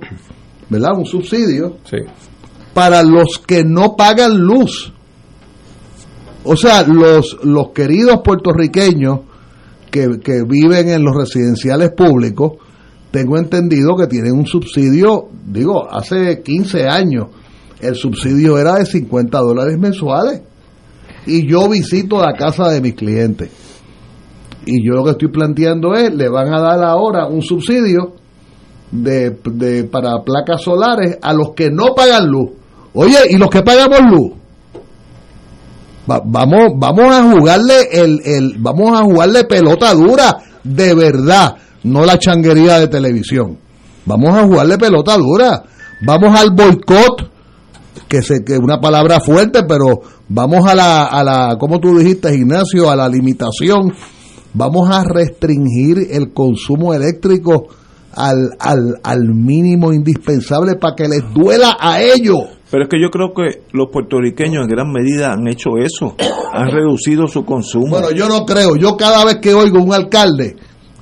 ¿verdad? 0.70 0.98
Un 0.98 1.06
subsidio 1.06 1.78
para 2.74 3.04
los 3.04 3.40
que 3.46 3.64
no 3.64 3.96
pagan 3.96 4.38
luz. 4.38 4.94
O 6.44 6.56
sea, 6.56 6.84
los, 6.84 7.38
los 7.44 7.70
queridos 7.72 8.22
puertorriqueños 8.24 9.20
que, 9.92 10.44
viven 10.48 10.90
en 10.90 11.04
los 11.04 11.16
residenciales 11.16 11.92
públicos, 11.92 12.54
tengo 13.12 13.38
entendido 13.38 13.96
que 13.96 14.08
tienen 14.08 14.34
un 14.34 14.46
subsidio, 14.46 15.28
digo, 15.46 15.88
hace 15.92 16.42
15 16.42 16.88
años 16.88 17.28
el 17.82 17.96
subsidio 17.96 18.58
era 18.58 18.76
de 18.76 18.86
50 18.86 19.38
dólares 19.40 19.78
mensuales. 19.78 20.42
Y 21.26 21.48
yo 21.48 21.68
visito 21.70 22.22
la 22.22 22.34
casa 22.34 22.70
de 22.70 22.82
mis 22.82 22.96
clientes. 22.96 23.50
Y 24.66 24.86
yo 24.86 24.94
lo 24.94 25.04
que 25.04 25.12
estoy 25.12 25.30
planteando 25.30 25.94
es, 25.94 26.14
le 26.14 26.30
van 26.30 26.54
a 26.54 26.62
dar 26.62 26.84
ahora 26.84 27.28
un 27.28 27.42
subsidio 27.42 28.14
de, 28.92 29.32
para 29.92 30.22
placas 30.24 30.62
solares 30.62 31.18
a 31.22 31.34
los 31.34 31.52
que 31.52 31.70
no 31.70 31.94
pagan 31.96 32.28
luz. 32.28 32.52
Oye, 32.94 33.18
¿y 33.30 33.38
los 33.38 33.50
que 33.50 33.62
pagamos 33.62 34.00
luz? 34.12 34.32
vamos, 36.06 36.74
vamos 36.76 37.16
a 37.16 37.32
jugarle 37.32 37.74
el, 37.92 38.20
el, 38.26 38.56
vamos 38.58 39.00
a 39.00 39.04
jugarle 39.04 39.46
pelota 39.46 39.94
dura, 39.94 40.38
de 40.64 40.94
verdad, 40.94 41.56
no 41.84 42.06
la 42.06 42.18
changuería 42.18 42.80
de 42.80 42.88
televisión. 42.88 43.58
Vamos 44.06 44.36
a 44.36 44.44
jugarle 44.44 44.78
pelota 44.78 45.18
dura. 45.18 45.64
Vamos 46.02 46.40
al 46.40 46.52
boicot, 46.52 47.30
que 48.08 48.22
sé 48.22 48.44
que 48.44 48.54
es 48.54 48.60
una 48.60 48.80
palabra 48.80 49.20
fuerte, 49.20 49.64
pero 49.68 50.02
vamos 50.28 50.66
a 50.68 50.76
la, 50.76 51.06
a 51.06 51.24
la, 51.24 51.58
como 51.60 51.80
tú 51.80 51.98
dijiste, 51.98 52.34
Ignacio, 52.34 52.90
a 52.90 52.96
la 52.96 53.08
limitación. 53.08 53.94
Vamos 54.54 54.90
a 54.90 55.04
restringir 55.04 56.08
el 56.12 56.34
consumo 56.34 56.94
eléctrico 56.94 57.68
al, 58.14 58.52
al, 58.60 59.00
al 59.04 59.24
mínimo 59.34 59.94
indispensable 59.94 60.76
para 60.76 60.96
que 60.96 61.08
les 61.08 61.24
duela 61.34 61.78
a 61.80 62.02
ellos 62.02 62.62
pero 62.72 62.84
es 62.84 62.90
que 62.90 63.02
yo 63.02 63.10
creo 63.10 63.34
que 63.34 63.64
los 63.74 63.90
puertorriqueños 63.92 64.64
en 64.64 64.70
gran 64.70 64.90
medida 64.92 65.34
han 65.34 65.46
hecho 65.50 65.72
eso, 65.78 66.16
han 66.54 66.72
reducido 66.72 67.28
su 67.28 67.44
consumo. 67.44 67.90
Bueno, 67.90 68.12
yo 68.12 68.30
no 68.30 68.46
creo. 68.46 68.78
Yo 68.78 68.96
cada 68.96 69.26
vez 69.26 69.40
que 69.42 69.54
oigo 69.54 69.84
un 69.84 69.94
alcalde 69.94 70.56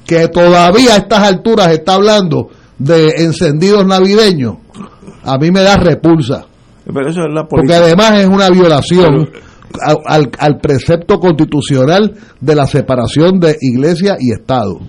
que 0.09 0.27
todavía 0.27 0.95
a 0.95 0.97
estas 0.97 1.19
alturas 1.19 1.67
está 1.67 1.93
hablando 1.93 2.49
de 2.79 3.09
encendidos 3.17 3.85
navideños, 3.85 4.55
a 5.23 5.37
mí 5.37 5.51
me 5.51 5.61
da 5.61 5.75
repulsa. 5.75 6.47
Pero 6.83 7.07
eso 7.07 7.21
es 7.27 7.31
la 7.31 7.47
Porque 7.47 7.75
además 7.75 8.13
es 8.17 8.27
una 8.27 8.49
violación 8.49 9.29
al, 10.07 10.59
precepto 10.59 11.19
constitucional 11.19 12.15
de 12.41 12.55
la 12.55 12.65
separación 12.65 13.39
de 13.39 13.55
iglesia 13.61 14.17
y 14.19 14.31
Estado. 14.31 14.79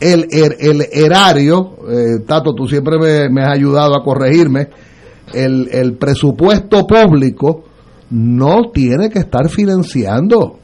El, 0.00 0.26
el, 0.30 0.86
erario, 0.90 1.76
eh, 1.90 2.24
Tato, 2.26 2.54
tú 2.54 2.66
siempre 2.66 2.96
me, 2.98 3.28
me 3.28 3.42
has 3.42 3.58
ayudado 3.58 3.94
a 3.94 4.02
corregirme, 4.02 4.68
el, 5.34 5.68
el 5.70 5.98
presupuesto 5.98 6.86
público 6.86 7.64
no 8.08 8.70
tiene 8.72 9.10
que 9.10 9.18
estar 9.18 9.50
financiando 9.50 10.60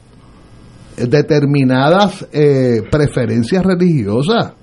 determinadas 0.97 2.25
eh, 2.31 2.81
preferencias 2.89 3.63
religiosas. 3.63 4.53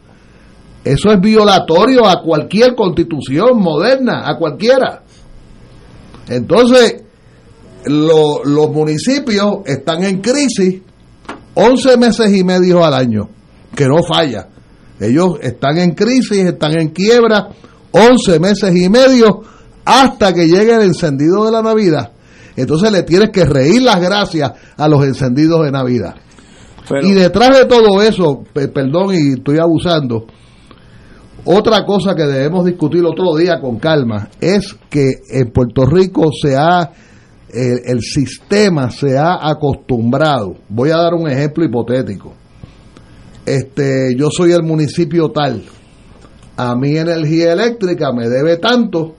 Eso 0.85 1.12
es 1.12 1.20
violatorio 1.20 2.07
a 2.07 2.22
cualquier 2.22 2.74
constitución 2.74 3.59
moderna, 3.59 4.22
a 4.28 4.37
cualquiera. 4.37 5.03
Entonces, 6.28 7.03
los 7.85 8.70
municipios 8.70 9.59
están 9.66 10.03
en 10.05 10.20
crisis 10.20 10.80
11 11.55 11.97
meses 11.99 12.33
y 12.35 12.43
medio 12.43 12.85
al 12.85 12.95
año, 12.95 13.28
que 13.74 13.87
no 13.87 14.03
falla. 14.03 14.49
Ellos 14.99 15.39
están 15.43 15.78
en 15.78 15.93
crisis, 15.93 16.39
están 16.39 16.78
en 16.78 16.89
quiebra 16.89 17.49
11 17.91 18.41
meses 18.41 18.74
y 18.74 18.89
medio 18.89 19.43
hasta 19.85 20.33
que 20.33 20.47
llegue 20.47 20.74
el 20.74 20.83
encendido 20.83 21.45
de 21.45 21.53
la 21.53 21.62
Navidad. 21.62 22.12
Entonces 22.57 22.92
le 22.92 23.03
tienes 23.03 23.30
que 23.30 23.44
reír 23.44 23.82
las 23.82 24.00
gracias 24.00 24.53
a 24.76 24.88
los 24.88 25.05
encendidos 25.05 25.64
de 25.64 25.70
Navidad. 25.70 26.14
y 27.03 27.12
detrás 27.12 27.59
de 27.59 27.64
todo 27.64 28.03
eso, 28.03 28.42
perdón 28.53 29.14
y 29.14 29.34
estoy 29.34 29.59
abusando, 29.59 30.26
otra 31.44 31.84
cosa 31.84 32.14
que 32.14 32.24
debemos 32.24 32.64
discutir 32.64 33.05
otro 33.05 33.34
día 33.36 33.61
con 33.61 33.78
calma 33.78 34.28
es 34.40 34.76
que 34.88 35.11
en 35.30 35.50
Puerto 35.50 35.86
Rico 35.86 36.30
se 36.32 36.57
ha, 36.57 36.92
el, 37.53 37.80
el 37.84 38.00
sistema 38.00 38.90
se 38.90 39.18
ha 39.18 39.38
acostumbrado. 39.48 40.57
Voy 40.68 40.90
a 40.90 40.98
dar 40.98 41.14
un 41.14 41.28
ejemplo 41.28 41.64
hipotético. 41.64 42.34
Este, 43.44 44.14
yo 44.16 44.30
soy 44.30 44.53
el 44.53 44.62
municipio 44.62 45.30
tal. 45.30 45.64
A 46.57 46.76
mi 46.76 46.96
energía 46.96 47.53
eléctrica 47.53 48.12
me 48.12 48.28
debe 48.28 48.59
tanto 48.59 49.16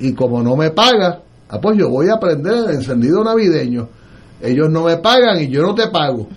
y 0.00 0.12
como 0.14 0.42
no 0.42 0.56
me 0.56 0.70
paga, 0.70 1.22
ah, 1.48 1.60
pues 1.60 1.78
yo 1.78 1.88
voy 1.88 2.08
a 2.08 2.14
aprender 2.14 2.54
el 2.54 2.74
encendido 2.74 3.22
navideño. 3.24 3.88
Ellos 4.40 4.70
no 4.70 4.84
me 4.84 4.98
pagan 4.98 5.40
y 5.42 5.48
yo 5.48 5.62
no 5.62 5.74
te 5.74 5.88
pago. 5.88 6.28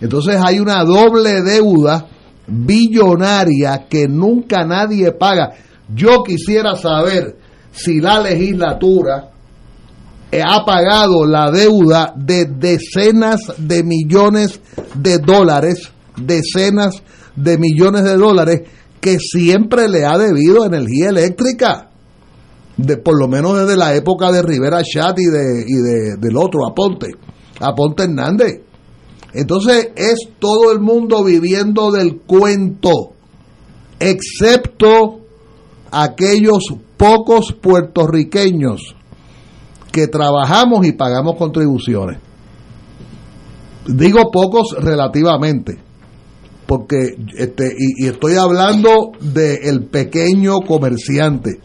Entonces 0.00 0.40
hay 0.42 0.60
una 0.60 0.84
doble 0.84 1.42
deuda 1.42 2.06
billonaria 2.46 3.86
que 3.88 4.06
nunca 4.08 4.64
nadie 4.64 5.12
paga. 5.12 5.52
Yo 5.94 6.22
quisiera 6.22 6.76
saber 6.76 7.36
si 7.72 8.00
la 8.00 8.20
legislatura 8.20 9.30
ha 10.32 10.64
pagado 10.64 11.24
la 11.26 11.50
deuda 11.50 12.12
de 12.16 12.44
decenas 12.44 13.40
de 13.56 13.82
millones 13.82 14.60
de 14.94 15.18
dólares, 15.18 15.90
decenas 16.16 17.02
de 17.34 17.58
millones 17.58 18.04
de 18.04 18.16
dólares 18.16 18.62
que 19.00 19.18
siempre 19.18 19.88
le 19.88 20.04
ha 20.04 20.18
debido 20.18 20.64
energía 20.64 21.08
eléctrica 21.08 21.87
de 22.78 22.96
por 22.96 23.18
lo 23.18 23.28
menos 23.28 23.58
desde 23.58 23.76
la 23.76 23.94
época 23.94 24.30
de 24.30 24.40
Rivera 24.40 24.82
Chat 24.82 25.18
y, 25.18 25.26
de, 25.26 25.64
y 25.66 25.74
de, 25.74 26.16
del 26.16 26.36
otro, 26.36 26.66
Aponte, 26.66 27.08
Aponte 27.60 28.04
Hernández. 28.04 28.62
Entonces 29.34 29.90
es 29.96 30.30
todo 30.38 30.72
el 30.72 30.80
mundo 30.80 31.22
viviendo 31.24 31.90
del 31.90 32.20
cuento, 32.20 33.12
excepto 33.98 35.20
aquellos 35.90 36.64
pocos 36.96 37.52
puertorriqueños 37.60 38.94
que 39.92 40.06
trabajamos 40.06 40.86
y 40.86 40.92
pagamos 40.92 41.36
contribuciones. 41.36 42.20
Digo 43.86 44.30
pocos 44.30 44.76
relativamente, 44.78 45.78
porque 46.66 47.16
este, 47.36 47.72
y, 47.76 48.06
estoy 48.06 48.36
hablando 48.36 49.12
del 49.20 49.86
pequeño 49.86 50.60
comerciante 50.60 51.58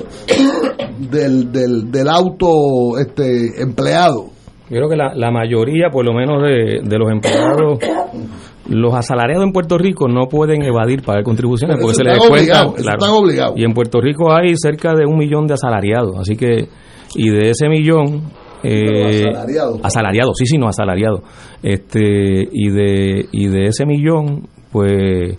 del, 1.10 1.52
del, 1.52 1.90
del 1.90 2.08
auto 2.08 2.98
este, 2.98 3.62
empleado. 3.62 4.30
Yo 4.70 4.76
creo 4.76 4.88
que 4.88 4.96
la, 4.96 5.12
la 5.14 5.32
mayoría, 5.32 5.88
por 5.90 6.04
lo 6.04 6.12
menos 6.12 6.42
de, 6.42 6.80
de, 6.84 6.98
los 6.98 7.10
empleados, 7.10 7.80
los 8.68 8.94
asalariados 8.94 9.44
en 9.44 9.52
Puerto 9.52 9.76
Rico 9.76 10.06
no 10.06 10.28
pueden 10.28 10.62
evadir 10.62 11.02
pagar 11.02 11.24
contribuciones 11.24 11.76
porque 11.80 11.96
se 11.96 12.04
les 12.04 12.14
descuentan. 12.14 12.72
Claro. 12.74 13.54
Y 13.56 13.64
en 13.64 13.72
Puerto 13.72 14.00
Rico 14.00 14.32
hay 14.32 14.54
cerca 14.56 14.94
de 14.94 15.06
un 15.06 15.18
millón 15.18 15.48
de 15.48 15.54
asalariados. 15.54 16.16
Así 16.20 16.36
que, 16.36 16.68
y 17.16 17.30
de 17.30 17.50
ese 17.50 17.68
millón, 17.68 18.30
eh, 18.62 19.24
asalariados. 19.26 19.80
Asalariado, 19.82 20.34
sí, 20.34 20.46
sí, 20.46 20.56
no, 20.56 20.68
asalariado. 20.68 21.22
Este, 21.64 22.48
y 22.52 22.70
de, 22.70 23.26
y 23.32 23.48
de 23.48 23.66
ese 23.66 23.86
millón, 23.86 24.46
pues 24.70 25.34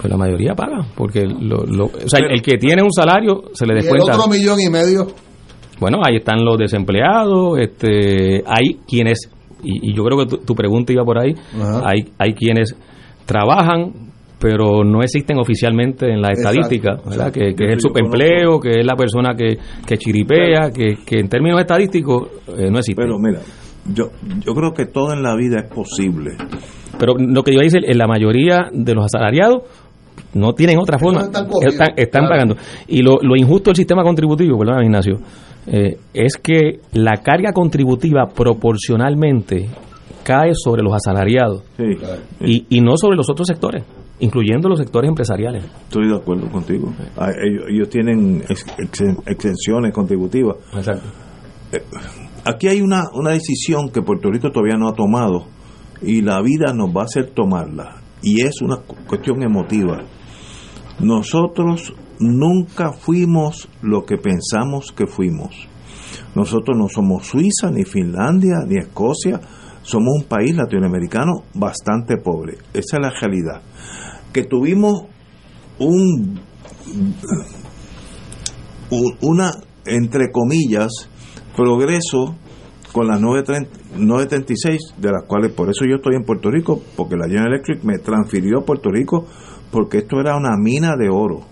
pues 0.00 0.10
la 0.10 0.16
mayoría 0.16 0.54
paga, 0.54 0.86
porque 0.94 1.26
lo, 1.26 1.86
o 1.86 1.90
sea, 2.08 2.20
el 2.20 2.40
que 2.40 2.56
tiene 2.56 2.82
un 2.82 2.92
salario 2.92 3.44
se 3.52 3.66
le 3.66 3.74
descuenta. 3.74 4.04
¿Y 4.06 4.14
el 4.14 4.20
otro 4.20 4.30
millón 4.30 4.60
y 4.60 4.70
medio? 4.70 5.06
Bueno, 5.80 5.98
ahí 6.04 6.16
están 6.16 6.44
los 6.44 6.56
desempleados, 6.58 7.58
este, 7.58 8.42
hay 8.46 8.78
quienes, 8.86 9.30
y, 9.62 9.94
yo 9.94 10.04
creo 10.04 10.18
que 10.18 10.36
tu, 10.38 10.54
pregunta 10.54 10.92
iba 10.92 11.04
por 11.04 11.18
ahí, 11.18 11.34
hay, 11.84 12.12
hay 12.18 12.34
quienes 12.34 12.76
trabajan 13.26 14.08
pero 14.40 14.84
no 14.84 15.02
existen 15.02 15.38
oficialmente 15.38 16.08
en 16.08 16.22
la 16.22 16.28
estadística, 16.30 16.96
¿verdad? 17.04 17.32
Que, 17.32 17.48
es 17.48 17.56
el 17.58 17.80
subempleo, 17.80 18.60
que 18.60 18.70
es 18.80 18.86
la 18.86 18.94
persona 18.94 19.34
que, 19.34 19.58
que 19.84 19.96
chiripea, 19.96 20.70
que, 20.70 20.98
que 21.04 21.18
en 21.18 21.28
términos 21.28 21.60
estadísticos 21.60 22.28
eh, 22.56 22.70
no 22.70 22.78
existe. 22.78 23.02
Pero 23.02 23.18
mira, 23.18 23.40
yo, 23.92 24.10
yo 24.44 24.54
creo 24.54 24.72
que 24.72 24.86
todo 24.86 25.12
en 25.12 25.22
la 25.22 25.34
vida 25.34 25.60
es 25.60 25.72
posible. 25.72 26.36
Pero 26.98 27.14
lo 27.18 27.42
que 27.42 27.52
yo 27.52 27.60
dice, 27.60 27.78
en 27.82 27.98
la 27.98 28.06
mayoría 28.06 28.68
de 28.72 28.94
los 28.94 29.06
asalariados 29.06 29.62
no 30.34 30.52
tienen 30.52 30.78
otra 30.78 30.98
forma, 30.98 31.22
están, 31.96 32.28
pagando. 32.28 32.56
Y 32.86 33.02
lo, 33.02 33.16
lo, 33.22 33.36
injusto 33.36 33.70
del 33.70 33.76
sistema 33.76 34.02
contributivo, 34.02 34.58
perdón, 34.58 34.84
Ignacio, 34.84 35.18
eh, 35.66 35.98
es 36.14 36.36
que 36.36 36.80
la 36.92 37.16
carga 37.16 37.52
contributiva 37.52 38.26
proporcionalmente 38.34 39.68
cae 40.22 40.52
sobre 40.54 40.82
los 40.82 40.92
asalariados 40.94 41.62
y, 42.40 42.66
y 42.68 42.80
no 42.80 42.96
sobre 42.96 43.16
los 43.16 43.28
otros 43.30 43.46
sectores 43.46 43.84
incluyendo 44.20 44.68
los 44.68 44.78
sectores 44.78 45.08
empresariales. 45.08 45.64
Estoy 45.64 46.08
de 46.08 46.16
acuerdo 46.16 46.48
contigo. 46.48 46.92
Ah, 47.16 47.30
ellos, 47.68 47.88
tienen 47.88 48.42
exenciones 49.26 49.92
contributivas. 49.92 50.56
Exacto. 50.74 51.06
Eh, 51.72 51.82
aquí 52.44 52.68
hay 52.68 52.80
una, 52.80 53.04
una 53.14 53.30
decisión 53.30 53.90
que 53.90 54.02
Puerto 54.02 54.30
Rico 54.30 54.50
todavía 54.50 54.76
no 54.76 54.88
ha 54.88 54.94
tomado 54.94 55.46
y 56.02 56.22
la 56.22 56.40
vida 56.42 56.72
nos 56.74 56.88
va 56.88 57.02
a 57.02 57.04
hacer 57.04 57.30
tomarla. 57.30 58.02
Y 58.22 58.40
es 58.40 58.60
una 58.60 58.78
cuestión 59.06 59.42
emotiva. 59.42 59.98
Nosotros 61.00 61.94
nunca 62.18 62.92
fuimos 62.92 63.68
lo 63.82 64.04
que 64.04 64.16
pensamos 64.16 64.92
que 64.92 65.06
fuimos. 65.06 65.68
Nosotros 66.34 66.76
no 66.76 66.88
somos 66.88 67.26
Suiza, 67.26 67.70
ni 67.70 67.84
Finlandia, 67.84 68.58
ni 68.66 68.78
Escocia. 68.78 69.40
Somos 69.82 70.22
un 70.22 70.24
país 70.24 70.54
latinoamericano 70.54 71.44
bastante 71.54 72.16
pobre. 72.16 72.58
Esa 72.72 72.96
es 72.96 73.02
la 73.02 73.10
realidad. 73.10 73.62
Que 74.32 74.44
tuvimos 74.44 75.04
un, 75.78 76.40
una, 79.22 79.52
entre 79.86 80.30
comillas, 80.30 81.08
progreso 81.56 82.36
con 82.92 83.06
las 83.06 83.20
936, 83.20 84.94
de 84.98 85.12
las 85.12 85.24
cuales 85.26 85.52
por 85.52 85.70
eso 85.70 85.84
yo 85.84 85.96
estoy 85.96 86.16
en 86.16 86.24
Puerto 86.24 86.50
Rico, 86.50 86.82
porque 86.96 87.16
la 87.16 87.26
General 87.26 87.52
Electric 87.52 87.84
me 87.84 87.98
transfirió 87.98 88.58
a 88.60 88.64
Puerto 88.64 88.90
Rico 88.90 89.26
porque 89.70 89.98
esto 89.98 90.20
era 90.20 90.36
una 90.36 90.56
mina 90.56 90.96
de 90.96 91.08
oro. 91.08 91.42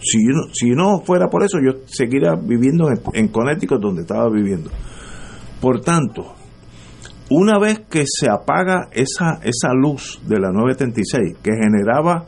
Si, 0.00 0.18
si 0.52 0.70
no 0.70 1.00
fuera 1.00 1.28
por 1.28 1.44
eso, 1.44 1.58
yo 1.58 1.80
seguiría 1.86 2.34
viviendo 2.34 2.88
en, 3.12 3.28
Connecticut 3.28 3.80
donde 3.80 4.02
estaba 4.02 4.28
viviendo. 4.28 4.70
Por 5.60 5.80
tanto, 5.80 6.34
una 7.30 7.58
vez 7.58 7.80
que 7.88 8.04
se 8.06 8.28
apaga 8.28 8.88
esa, 8.92 9.40
esa 9.42 9.72
luz 9.74 10.20
de 10.26 10.40
la 10.40 10.50
936, 10.50 11.38
que 11.42 11.52
generaba 11.52 12.26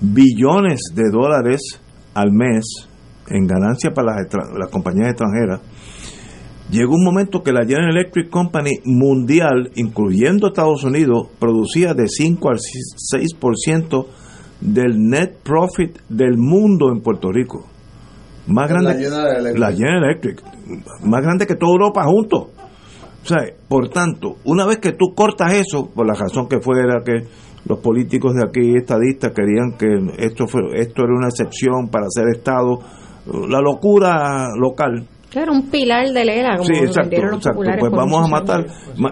billones 0.00 0.80
de 0.94 1.10
dólares 1.10 1.80
al 2.14 2.32
mes 2.32 2.64
en 3.28 3.46
ganancia 3.46 3.92
para 3.92 4.16
las, 4.16 4.26
las 4.58 4.68
compañías 4.70 5.10
extranjeras, 5.10 5.60
llegó 6.70 6.94
un 6.94 7.04
momento 7.04 7.42
que 7.42 7.52
la 7.52 7.64
General 7.64 7.90
Electric 7.90 8.30
Company 8.30 8.80
mundial, 8.84 9.70
incluyendo 9.76 10.48
Estados 10.48 10.82
Unidos, 10.82 11.28
producía 11.38 11.94
de 11.94 12.08
5 12.08 12.48
al 12.48 12.58
6% 12.58 14.06
del 14.60 14.98
net 14.98 15.38
profit 15.42 15.98
del 16.08 16.36
mundo 16.36 16.90
en 16.92 17.00
Puerto 17.00 17.30
Rico. 17.32 17.66
Más 18.46 18.68
grande 18.68 18.94
la 19.56 19.72
General 19.72 20.04
Electric, 20.04 20.42
más 21.04 21.22
grande 21.22 21.46
que 21.46 21.54
toda 21.54 21.72
Europa 21.72 22.04
junto. 22.04 22.50
O 23.22 23.26
sea, 23.26 23.38
por 23.68 23.88
tanto, 23.90 24.36
una 24.44 24.66
vez 24.66 24.78
que 24.78 24.92
tú 24.92 25.14
cortas 25.14 25.52
eso, 25.52 25.90
por 25.90 26.06
la 26.06 26.14
razón 26.14 26.48
que 26.48 26.60
fuera 26.60 27.02
que 27.04 27.26
los 27.66 27.78
políticos 27.80 28.34
de 28.34 28.44
aquí, 28.44 28.76
estadistas, 28.76 29.32
querían 29.32 29.76
que 29.78 30.24
esto, 30.24 30.46
fue, 30.46 30.62
esto 30.74 31.02
era 31.02 31.12
una 31.14 31.28
excepción 31.28 31.88
para 31.90 32.06
ser 32.08 32.28
Estado, 32.34 32.78
la 33.48 33.60
locura 33.60 34.48
local, 34.58 35.06
era 35.38 35.52
un 35.52 35.70
pilar 35.70 36.08
de 36.08 36.24
lela, 36.24 36.56
como 36.56 36.64
sí, 36.64 36.72
exacto, 36.74 37.16
exacto. 37.16 37.60
Pues 37.78 37.92
vamos 37.92 38.24
a 38.24 38.28
matar, 38.28 38.66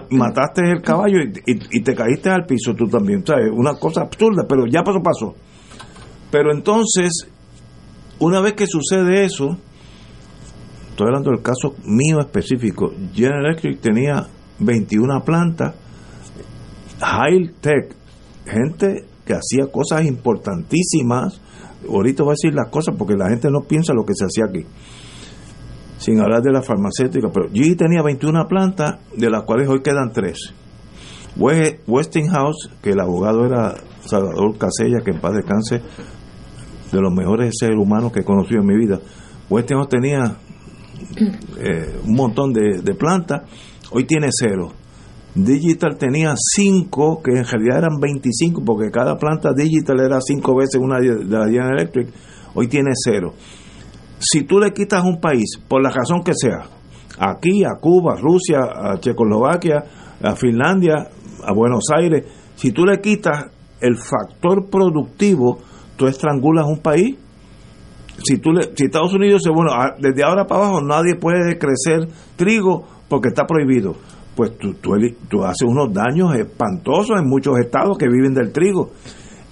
mataste 0.09 0.61
el 0.69 0.81
caballo 0.81 1.19
y, 1.21 1.81
te 1.81 1.95
caíste 1.95 2.29
al 2.29 2.45
piso 2.45 2.73
tú 2.73 2.87
también, 2.87 3.25
¿sabes? 3.25 3.49
Una 3.53 3.75
cosa 3.75 4.01
absurda, 4.01 4.43
pero 4.47 4.65
ya 4.67 4.83
pasó, 4.83 4.99
pasó. 5.01 5.35
Pero 6.29 6.51
entonces, 6.51 7.25
una 8.19 8.41
vez 8.41 8.53
que 8.53 8.67
sucede 8.67 9.23
eso, 9.23 9.57
estoy 10.89 11.07
hablando 11.07 11.31
del 11.31 11.41
caso 11.41 11.75
mío 11.85 12.19
específico, 12.19 12.91
General 13.13 13.45
Electric 13.45 13.79
tenía 13.79 14.27
21 14.59 15.21
plantas, 15.23 15.73
high 16.99 17.49
tech, 17.61 17.95
gente 18.45 19.05
que 19.25 19.33
hacía 19.33 19.71
cosas 19.71 20.05
importantísimas. 20.05 21.39
Ahorita 21.87 22.23
voy 22.23 22.31
a 22.31 22.35
decir 22.41 22.53
las 22.53 22.69
cosas 22.69 22.93
porque 22.97 23.15
la 23.15 23.29
gente 23.29 23.49
no 23.49 23.61
piensa 23.61 23.93
lo 23.93 24.03
que 24.03 24.13
se 24.13 24.25
hacía 24.25 24.43
aquí 24.49 24.65
sin 25.99 26.19
hablar 26.21 26.41
de 26.41 26.51
la 26.51 26.61
farmacéutica, 26.61 27.29
pero 27.31 27.49
GE 27.51 27.75
tenía 27.75 28.01
21 28.01 28.47
plantas, 28.47 28.99
de 29.15 29.29
las 29.29 29.43
cuales 29.43 29.67
hoy 29.67 29.81
quedan 29.81 30.11
3. 30.13 30.53
Westinghouse, 31.35 32.69
que 32.81 32.91
el 32.91 32.99
abogado 33.01 33.45
era 33.45 33.75
Salvador 34.05 34.57
Casella, 34.57 35.01
que 35.03 35.11
en 35.11 35.19
paz 35.19 35.35
descanse, 35.35 35.81
de 36.91 37.01
los 37.01 37.13
mejores 37.13 37.53
seres 37.59 37.77
humanos 37.77 38.13
que 38.13 38.21
he 38.21 38.23
conocido 38.23 38.61
en 38.61 38.67
mi 38.67 38.77
vida. 38.77 38.99
Westinghouse 39.49 39.89
tenía 39.89 40.37
eh, 41.57 41.99
un 42.05 42.15
montón 42.15 42.53
de, 42.53 42.95
plantas, 42.95 43.41
hoy 43.91 44.05
tiene 44.05 44.29
cero. 44.31 44.71
Digital 45.35 45.97
tenía 45.97 46.33
5, 46.35 47.21
que 47.21 47.31
en 47.37 47.45
realidad 47.45 47.79
eran 47.79 47.99
25, 47.99 48.63
porque 48.65 48.89
cada 48.89 49.17
planta 49.17 49.51
digital 49.53 49.99
era 49.99 50.19
5 50.21 50.55
veces 50.55 50.81
una 50.81 50.99
de 50.99 51.25
la 51.25 51.45
General 51.45 51.77
Electric, 51.77 52.07
hoy 52.55 52.67
tiene 52.67 52.91
cero 52.95 53.33
si 54.19 54.43
tú 54.43 54.59
le 54.59 54.73
quitas 54.73 55.03
un 55.03 55.19
país, 55.19 55.57
por 55.67 55.81
la 55.81 55.89
razón 55.89 56.23
que 56.23 56.33
sea, 56.35 56.65
aquí, 57.17 57.63
a 57.63 57.79
Cuba, 57.79 58.15
Rusia, 58.15 58.59
a 58.59 58.99
Checoslovaquia, 58.99 59.83
a 60.21 60.35
Finlandia, 60.35 61.09
a 61.43 61.53
Buenos 61.53 61.85
Aires, 61.95 62.25
si 62.55 62.71
tú 62.71 62.85
le 62.85 62.99
quitas 62.99 63.45
el 63.79 63.97
factor 63.97 64.69
productivo, 64.69 65.59
tú 65.95 66.07
estrangulas 66.07 66.65
un 66.67 66.79
país. 66.79 67.17
Si, 68.23 68.37
tú 68.37 68.51
le, 68.51 68.75
si 68.75 68.85
Estados 68.85 69.13
Unidos 69.13 69.41
dice, 69.41 69.55
bueno, 69.55 69.71
desde 69.97 70.23
ahora 70.23 70.45
para 70.45 70.65
abajo 70.65 70.81
nadie 70.81 71.15
puede 71.15 71.57
crecer 71.57 72.09
trigo 72.35 72.85
porque 73.07 73.29
está 73.29 73.45
prohibido, 73.45 73.95
pues 74.35 74.57
tú, 74.57 74.73
tú, 74.73 74.91
tú 75.29 75.45
haces 75.45 75.63
unos 75.65 75.93
daños 75.93 76.35
espantosos 76.35 77.17
en 77.17 77.29
muchos 77.29 77.57
estados 77.59 77.97
que 77.97 78.07
viven 78.09 78.33
del 78.33 78.51
trigo. 78.51 78.91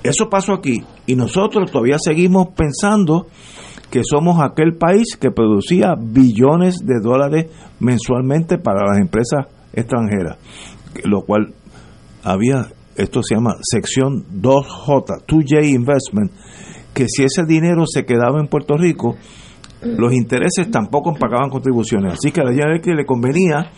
Eso 0.04 0.30
pasó 0.30 0.54
aquí 0.54 0.84
y 1.06 1.16
nosotros 1.16 1.72
todavía 1.72 1.98
seguimos 1.98 2.50
pensando 2.56 3.28
que 3.90 4.02
somos 4.04 4.40
aquel 4.42 4.76
país 4.76 5.16
que 5.20 5.32
producía 5.32 5.96
billones 5.98 6.86
de 6.86 7.00
dólares 7.02 7.48
mensualmente 7.80 8.58
para 8.58 8.86
las 8.86 8.98
empresas 9.00 9.48
extranjeras, 9.74 10.38
lo 11.04 11.22
cual 11.22 11.54
había, 12.24 12.68
esto 12.96 13.22
se 13.24 13.36
llama 13.36 13.56
sección 13.62 14.26
2J, 14.42 15.26
2J 15.26 15.70
Investment, 15.74 16.32
que 16.94 17.08
si 17.08 17.24
ese 17.24 17.46
dinero 17.46 17.86
se 17.86 18.06
quedaba 18.06 18.40
en 18.40 18.48
Puerto 18.48 18.76
Rico, 18.76 19.16
los 19.82 20.14
intereses 20.14 20.70
tampoco 20.72 21.14
pagaban 21.14 21.50
contribuciones. 21.50 22.14
Así 22.14 22.32
que 22.32 22.42
a 22.42 22.44
la 22.44 22.80
que 22.80 22.94
le 22.94 23.06
convenía 23.06 23.72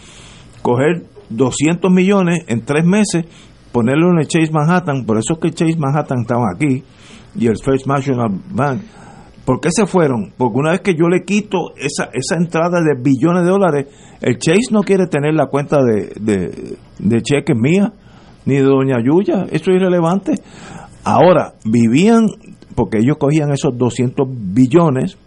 coger 0.62 1.06
200 1.30 1.92
millones 1.92 2.46
en 2.48 2.62
tres 2.62 2.86
meses, 2.86 3.26
ponerlo 3.72 4.12
en 4.12 4.20
el 4.20 4.28
Chase 4.28 4.52
Manhattan, 4.52 5.06
por 5.06 5.18
eso 5.18 5.34
es 5.34 5.40
que 5.40 5.48
el 5.50 5.54
Chase 5.54 5.78
Manhattan 5.78 6.22
estaba 6.22 6.46
aquí, 6.56 6.84
y 7.36 7.48
el 7.48 7.58
First 7.64 7.86
National 7.86 8.40
Bank 8.50 8.82
¿Por 9.50 9.62
qué 9.62 9.70
se 9.72 9.88
fueron? 9.88 10.32
Porque 10.38 10.60
una 10.60 10.70
vez 10.74 10.82
que 10.82 10.94
yo 10.94 11.08
le 11.08 11.24
quito 11.24 11.74
esa, 11.76 12.12
esa 12.14 12.36
entrada 12.36 12.82
de 12.84 12.94
billones 13.02 13.46
de 13.46 13.50
dólares, 13.50 13.88
el 14.22 14.38
Chase 14.38 14.72
no 14.72 14.82
quiere 14.82 15.08
tener 15.08 15.34
la 15.34 15.48
cuenta 15.48 15.78
de, 15.82 16.78
de, 17.00 17.22
cheques 17.24 17.58
mía, 17.58 17.92
ni 18.46 18.58
de 18.58 18.62
Doña 18.62 18.98
Yuya, 19.04 19.48
eso 19.50 19.72
es 19.72 19.78
irrelevante. 19.78 20.34
Ahora, 21.04 21.56
vivían, 21.66 22.28
porque 22.76 23.00
ellos 23.00 23.18
cogían 23.18 23.52
esos 23.52 23.76
200 23.76 24.28
billones, 24.30 25.18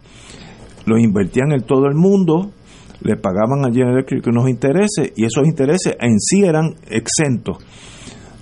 los 0.87 1.01
invertían 1.01 1.51
en 1.51 1.63
todo 1.63 1.87
el 1.87 1.97
mundo, 1.97 2.53
le 3.01 3.17
pagaban 3.17 3.65
a 3.65 3.73
General 3.73 3.95
Electric 3.95 4.25
unos 4.29 4.49
intereses 4.49 5.15
y 5.17 5.25
esos 5.25 5.49
intereses 5.49 5.97
en 5.99 6.21
sí 6.21 6.45
eran 6.45 6.77
exentos. 6.89 7.57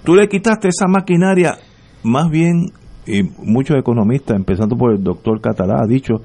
Tú 0.05 0.15
le 0.15 0.29
quitaste 0.29 0.69
esa 0.69 0.89
maquinaria 0.89 1.57
más 2.03 2.29
bien 2.29 2.67
y 3.11 3.23
muchos 3.39 3.77
economistas, 3.79 4.37
empezando 4.37 4.77
por 4.77 4.93
el 4.93 5.03
doctor 5.03 5.41
Catalá, 5.41 5.83
ha 5.83 5.87
dicho 5.87 6.23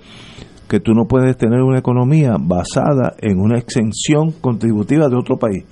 que 0.68 0.80
tú 0.80 0.94
no 0.94 1.06
puedes 1.06 1.38
tener 1.38 1.62
una 1.62 1.80
economía 1.80 2.36
basada 2.40 3.16
en 3.20 3.40
una 3.40 3.58
exención 3.58 4.32
contributiva 4.42 5.08
de 5.08 5.16
otro 5.16 5.38
país. 5.38 5.64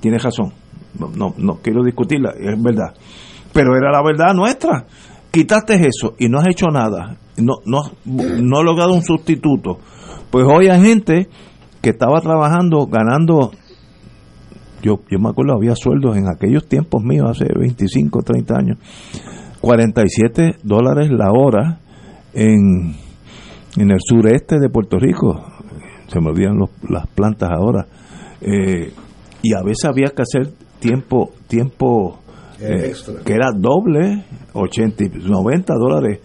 Tienes 0.00 0.22
razón, 0.22 0.52
no, 0.98 1.34
no, 1.36 1.58
quiero 1.62 1.82
discutirla, 1.82 2.32
es 2.38 2.62
verdad. 2.62 2.94
Pero 3.52 3.76
era 3.76 3.90
la 3.90 4.02
verdad 4.02 4.34
nuestra. 4.34 4.86
Quitaste 5.30 5.74
eso 5.74 6.14
y 6.18 6.28
no 6.28 6.38
has 6.38 6.48
hecho 6.48 6.66
nada, 6.68 7.16
no, 7.36 7.54
no, 7.64 7.82
no 8.04 8.58
has 8.58 8.64
logrado 8.64 8.92
un 8.92 9.02
sustituto. 9.02 9.78
Pues 10.30 10.46
hoy 10.46 10.68
hay 10.68 10.80
gente 10.80 11.28
que 11.80 11.90
estaba 11.90 12.20
trabajando, 12.20 12.86
ganando 12.86 13.50
yo, 14.84 15.00
yo 15.10 15.18
me 15.18 15.30
acuerdo, 15.30 15.54
había 15.54 15.74
sueldos 15.74 16.16
en 16.16 16.28
aquellos 16.28 16.68
tiempos 16.68 17.02
míos, 17.02 17.26
hace 17.30 17.46
25, 17.58 18.22
30 18.22 18.54
años, 18.54 18.78
47 19.64 20.56
dólares 20.62 21.08
la 21.10 21.32
hora 21.32 21.80
en, 22.34 22.94
en 23.78 23.90
el 23.90 23.96
sureste 23.98 24.58
de 24.60 24.68
Puerto 24.68 24.98
Rico. 24.98 25.42
Se 26.08 26.20
me 26.20 26.28
olvidan 26.28 26.58
los, 26.58 26.68
las 26.90 27.06
plantas 27.06 27.48
ahora. 27.50 27.86
Eh, 28.42 28.92
y 29.40 29.54
a 29.54 29.62
veces 29.62 29.86
había 29.86 30.08
que 30.14 30.20
hacer 30.20 30.52
tiempo, 30.80 31.30
tiempo 31.46 32.18
eh, 32.60 32.92
que 33.24 33.32
era 33.32 33.52
doble, 33.56 34.26
80, 34.52 35.04
90 35.26 35.74
dólares. 35.74 36.20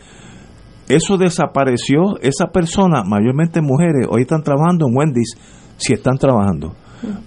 Eso 0.90 1.18
desapareció, 1.18 2.20
esa 2.22 2.48
persona, 2.48 3.04
mayormente 3.06 3.62
mujeres, 3.62 4.06
hoy 4.10 4.24
están 4.24 4.44
trabajando 4.44 4.88
en 4.88 4.98
Wendy's, 4.98 5.38
si 5.78 5.94
están 5.94 6.18
trabajando. 6.18 6.76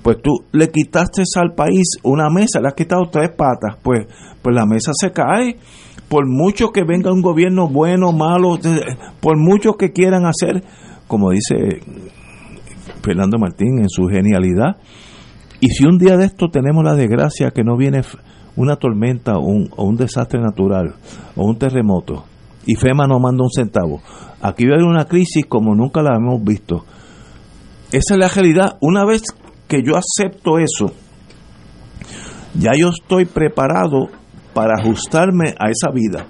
Pues 0.02 0.18
tú 0.22 0.30
le 0.52 0.68
quitaste 0.68 1.22
al 1.36 1.54
país 1.54 1.96
una 2.02 2.28
mesa, 2.28 2.60
le 2.60 2.68
has 2.68 2.74
quitado 2.74 3.08
tres 3.10 3.30
patas, 3.30 3.78
pues, 3.82 4.06
pues 4.42 4.54
la 4.54 4.66
mesa 4.66 4.92
se 4.92 5.10
cae. 5.10 5.56
Por 6.12 6.28
mucho 6.28 6.72
que 6.72 6.84
venga 6.84 7.10
un 7.10 7.22
gobierno 7.22 7.70
bueno, 7.70 8.12
malo, 8.12 8.58
por 9.20 9.38
mucho 9.38 9.78
que 9.78 9.92
quieran 9.92 10.26
hacer, 10.26 10.62
como 11.08 11.30
dice 11.30 11.80
Fernando 13.02 13.38
Martín 13.38 13.78
en 13.78 13.88
su 13.88 14.08
genialidad, 14.08 14.76
y 15.58 15.68
si 15.68 15.86
un 15.86 15.96
día 15.96 16.18
de 16.18 16.26
esto 16.26 16.50
tenemos 16.50 16.84
la 16.84 16.96
desgracia 16.96 17.50
que 17.50 17.64
no 17.64 17.78
viene 17.78 18.02
una 18.56 18.76
tormenta 18.76 19.38
o 19.38 19.46
un, 19.46 19.96
desastre 19.96 20.38
natural 20.38 20.96
o 21.34 21.46
un 21.46 21.56
terremoto 21.56 22.26
y 22.66 22.74
FEMA 22.74 23.06
no 23.06 23.18
manda 23.18 23.44
un 23.44 23.50
centavo, 23.50 24.02
aquí 24.42 24.66
va 24.66 24.72
a 24.72 24.74
haber 24.74 24.86
una 24.86 25.06
crisis 25.06 25.46
como 25.46 25.74
nunca 25.74 26.02
la 26.02 26.16
hemos 26.16 26.44
visto. 26.44 26.84
Esa 27.90 28.12
es 28.12 28.20
la 28.20 28.28
realidad. 28.28 28.76
Una 28.82 29.06
vez 29.06 29.22
que 29.66 29.82
yo 29.82 29.94
acepto 29.96 30.58
eso, 30.58 30.92
ya 32.52 32.72
yo 32.76 32.90
estoy 32.90 33.24
preparado 33.24 34.10
para 34.55 34.74
ajustarme 34.80 35.55
a 35.59 35.70
esa 35.70 35.90
vida. 35.92 36.26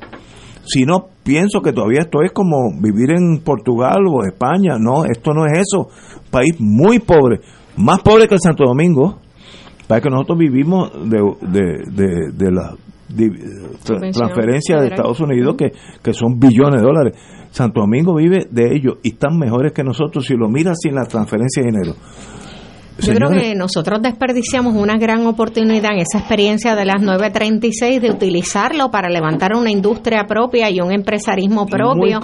Si 0.65 0.85
no, 0.85 1.07
pienso 1.25 1.61
que 1.61 1.73
todavía 1.73 2.03
esto 2.03 2.23
es 2.23 2.33
como 2.33 2.71
vivir 2.81 3.11
en 3.11 3.43
Portugal 3.43 3.99
o 4.09 4.25
España. 4.25 4.77
No, 4.79 5.05
esto 5.05 5.33
no 5.33 5.47
es 5.47 5.61
eso. 5.61 5.89
País 6.31 6.55
muy 6.59 7.01
pobre, 7.01 7.41
más 7.77 8.01
pobre 8.01 8.29
que 8.29 8.35
el 8.35 8.41
Santo 8.41 8.65
Domingo. 8.65 9.19
Para 9.89 10.01
que 10.01 10.09
nosotros 10.09 10.39
vivimos 10.39 10.91
de, 11.11 11.19
de, 11.43 12.33
de, 12.33 12.51
la 12.51 12.75
transferencia 14.13 14.81
de 14.81 14.87
Estados 14.89 15.21
Unidos 15.21 15.57
que, 15.59 15.73
que 16.03 16.15
son 16.15 16.39
billones 16.39 16.81
de 16.81 16.87
dólares. 16.87 17.19
Santo 17.51 17.81
Domingo 17.81 18.15
vive 18.15 18.47
de 18.51 18.75
ellos 18.75 18.99
y 19.03 19.11
están 19.11 19.37
mejores 19.37 19.73
que 19.73 19.85
nosotros 19.85 20.25
si 20.25 20.35
lo 20.35 20.49
miras 20.49 20.79
sin 20.81 20.95
la 20.95 21.05
transferencia 21.05 21.63
de 21.63 21.71
dinero. 21.71 21.95
Yo 22.99 23.15
creo 23.15 23.31
que 23.31 23.55
nosotros 23.55 24.03
desperdiciamos 24.03 24.75
una 24.75 24.97
gran 24.99 25.27
oportunidad 25.27 25.93
en 25.93 26.01
esa 26.01 26.19
experiencia 26.19 26.77
de 26.77 26.85
las 26.85 27.01
936 27.01 28.03
de 28.03 28.11
utilizarlo 28.11 28.91
para 28.91 29.09
levantar 29.09 29.55
una 29.57 29.71
industria 29.71 30.25
propia 30.29 30.71
y 30.71 30.81
un 30.81 30.93
empresarismo 30.93 31.67
propio. 31.67 32.21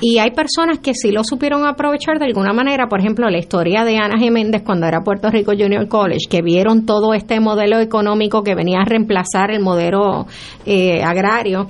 Y 0.00 0.18
hay 0.18 0.32
personas 0.32 0.80
que 0.80 0.94
sí 0.94 1.12
lo 1.12 1.22
supieron 1.24 1.64
aprovechar 1.64 2.18
de 2.18 2.26
alguna 2.26 2.52
manera. 2.52 2.88
Por 2.88 3.00
ejemplo, 3.00 3.28
la 3.30 3.38
historia 3.38 3.84
de 3.84 3.96
Ana 3.96 4.18
Jiménez 4.18 4.62
cuando 4.64 4.86
era 4.86 5.02
Puerto 5.02 5.30
Rico 5.30 5.52
Junior 5.56 5.86
College, 5.88 6.26
que 6.28 6.42
vieron 6.42 6.84
todo 6.84 7.14
este 7.14 7.40
modelo 7.40 7.78
económico 7.78 8.42
que 8.42 8.54
venía 8.54 8.80
a 8.80 8.84
reemplazar 8.84 9.50
el 9.50 9.60
modelo 9.60 10.26
eh, 10.66 11.02
agrario. 11.02 11.68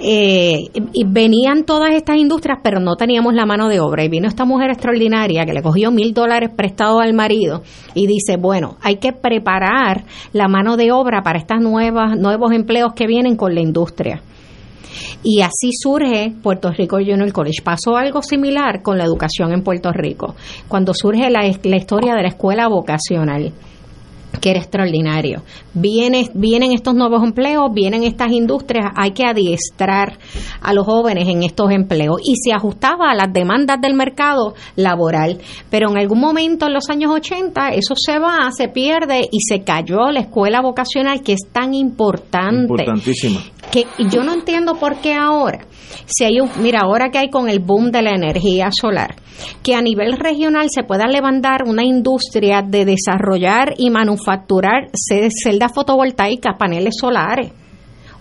Eh, 0.00 0.58
y 0.92 1.04
venían 1.06 1.64
todas 1.64 1.92
estas 1.92 2.16
industrias, 2.16 2.58
pero 2.62 2.80
no 2.80 2.96
teníamos 2.96 3.34
la 3.34 3.46
mano 3.46 3.68
de 3.68 3.80
obra. 3.80 4.04
Y 4.04 4.08
vino 4.08 4.28
esta 4.28 4.44
mujer 4.44 4.70
extraordinaria 4.70 5.44
que 5.44 5.52
le 5.52 5.62
cogió 5.62 5.90
mil 5.90 6.12
dólares 6.12 6.50
prestado 6.54 7.00
al 7.00 7.14
marido 7.14 7.53
y 7.94 8.06
dice, 8.06 8.36
bueno, 8.36 8.76
hay 8.82 8.96
que 8.96 9.12
preparar 9.12 10.04
la 10.32 10.48
mano 10.48 10.76
de 10.76 10.92
obra 10.92 11.22
para 11.22 11.38
estas 11.38 11.60
nuevas 11.60 12.16
nuevos 12.16 12.52
empleos 12.52 12.92
que 12.94 13.06
vienen 13.06 13.36
con 13.36 13.54
la 13.54 13.60
industria. 13.60 14.22
Y 15.22 15.40
así 15.40 15.70
surge 15.72 16.34
Puerto 16.42 16.70
Rico 16.70 16.96
Junior 16.96 17.32
College. 17.32 17.62
Pasó 17.64 17.96
algo 17.96 18.22
similar 18.22 18.82
con 18.82 18.98
la 18.98 19.04
educación 19.04 19.52
en 19.52 19.62
Puerto 19.62 19.90
Rico, 19.92 20.34
cuando 20.68 20.92
surge 20.94 21.30
la, 21.30 21.40
la 21.40 21.76
historia 21.76 22.14
de 22.14 22.22
la 22.22 22.28
escuela 22.28 22.68
vocacional 22.68 23.52
que 24.40 24.50
era 24.50 24.60
extraordinario. 24.60 25.42
Viene, 25.72 26.30
vienen 26.34 26.72
estos 26.72 26.94
nuevos 26.94 27.22
empleos, 27.22 27.72
vienen 27.72 28.04
estas 28.04 28.32
industrias, 28.32 28.86
hay 28.96 29.12
que 29.12 29.24
adiestrar 29.24 30.18
a 30.60 30.72
los 30.72 30.86
jóvenes 30.86 31.28
en 31.28 31.42
estos 31.42 31.70
empleos 31.70 32.20
y 32.24 32.36
se 32.36 32.52
ajustaba 32.52 33.10
a 33.10 33.14
las 33.14 33.32
demandas 33.32 33.80
del 33.80 33.94
mercado 33.94 34.54
laboral. 34.76 35.38
Pero 35.70 35.90
en 35.90 35.98
algún 35.98 36.20
momento 36.20 36.66
en 36.66 36.74
los 36.74 36.88
años 36.90 37.12
80 37.12 37.68
eso 37.70 37.94
se 37.96 38.18
va, 38.18 38.50
se 38.56 38.68
pierde 38.68 39.28
y 39.30 39.40
se 39.40 39.62
cayó 39.62 40.10
la 40.10 40.20
escuela 40.20 40.60
vocacional 40.60 41.22
que 41.22 41.34
es 41.34 41.48
tan 41.52 41.74
importante. 41.74 42.62
Importantísima. 42.62 43.40
Que 43.70 43.86
yo 44.10 44.22
no 44.22 44.34
entiendo 44.34 44.74
por 44.74 44.96
qué 44.96 45.14
ahora, 45.14 45.66
si 46.06 46.24
hay 46.24 46.40
un, 46.40 46.50
mira, 46.60 46.80
ahora 46.82 47.10
que 47.10 47.18
hay 47.18 47.30
con 47.30 47.48
el 47.48 47.60
boom 47.60 47.90
de 47.90 48.02
la 48.02 48.10
energía 48.10 48.70
solar, 48.70 49.16
que 49.62 49.74
a 49.74 49.82
nivel 49.82 50.12
regional 50.12 50.68
se 50.70 50.84
pueda 50.84 51.06
levantar 51.06 51.62
una 51.66 51.84
industria 51.84 52.62
de 52.62 52.84
desarrollar 52.84 53.74
y 53.78 53.90
manufacturar 53.90 54.23
celdas 55.42 55.72
fotovoltaicas, 55.74 56.56
paneles 56.58 56.94
solares. 56.98 57.63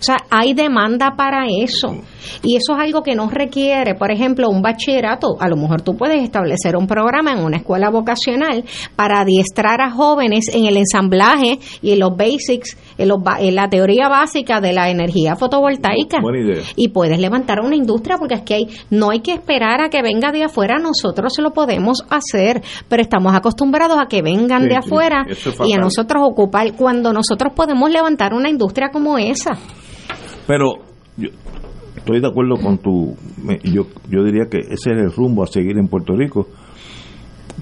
O 0.04 0.06
sea, 0.06 0.18
hay 0.30 0.54
demanda 0.54 1.16
para 1.16 1.46
eso. 1.48 1.96
Y 2.42 2.58
eso 2.58 2.74
es 2.74 2.80
algo 2.84 3.04
que 3.04 3.16
no 3.16 3.30
requiere, 3.30 3.96
por 3.96 4.12
ejemplo, 4.12 4.50
un 4.50 4.62
bachillerato. 4.62 5.38
A 5.40 5.48
lo 5.48 5.56
mejor 5.56 5.82
tú 5.82 5.96
puedes 5.96 6.22
establecer 6.22 6.76
un 6.76 6.88
programa 6.88 7.32
en 7.32 7.40
una 7.40 7.56
escuela 7.56 7.90
vocacional 7.90 8.66
para 8.98 9.22
adiestrar 9.22 9.80
a 9.80 9.92
jóvenes 9.92 10.50
en 10.54 10.66
el 10.66 10.76
ensamblaje 10.76 11.58
y 11.82 11.92
en 11.92 12.00
los 12.00 12.18
basics, 12.18 12.76
en, 12.98 13.12
en 13.40 13.56
la 13.56 13.70
teoría 13.70 14.10
básica 14.10 14.60
de 14.60 14.74
la 14.74 14.90
energía 14.90 15.38
fotovoltaica. 15.38 16.20
Buena 16.20 16.40
idea. 16.40 16.64
Y 16.76 16.90
puedes 16.90 17.18
levantar 17.18 17.62
una 17.62 17.78
industria 17.78 18.18
porque 18.18 18.36
es 18.36 18.42
que 18.42 18.56
hay, 18.56 18.68
no 18.90 19.10
hay 19.10 19.22
que 19.22 19.32
esperar 19.32 19.80
a 19.80 19.88
que 19.88 20.02
venga 20.02 20.34
de 20.34 20.44
afuera, 20.44 20.80
nosotros 20.80 21.32
lo 21.40 21.54
podemos 21.54 22.04
hacer, 22.10 22.62
pero 22.90 23.02
estamos 23.02 23.34
acostumbrados 23.34 23.98
a 23.98 24.08
que 24.08 24.22
vengan 24.22 24.68
de 24.68 24.76
afuera 24.76 25.26
y 25.64 25.72
a 25.72 25.78
nosotros 25.78 26.24
ocupar 26.26 26.74
cuando 26.76 27.14
nosotros 27.14 27.54
podemos 27.56 27.90
levantar 27.90 28.34
una 28.34 28.50
industria 28.50 28.90
como 28.92 29.18
esa. 29.18 29.58
Pero 30.48 30.76
yo 31.18 31.30
estoy 31.96 32.20
de 32.20 32.28
acuerdo 32.28 32.56
con 32.58 32.78
tu... 32.78 33.16
Yo, 33.64 33.88
yo 34.10 34.24
diría 34.24 34.46
que 34.50 34.60
ese 34.60 34.92
es 34.92 34.98
el 34.98 35.12
rumbo 35.12 35.44
a 35.44 35.48
seguir 35.48 35.78
en 35.78 35.88
Puerto 35.88 36.16
Rico. 36.16 36.48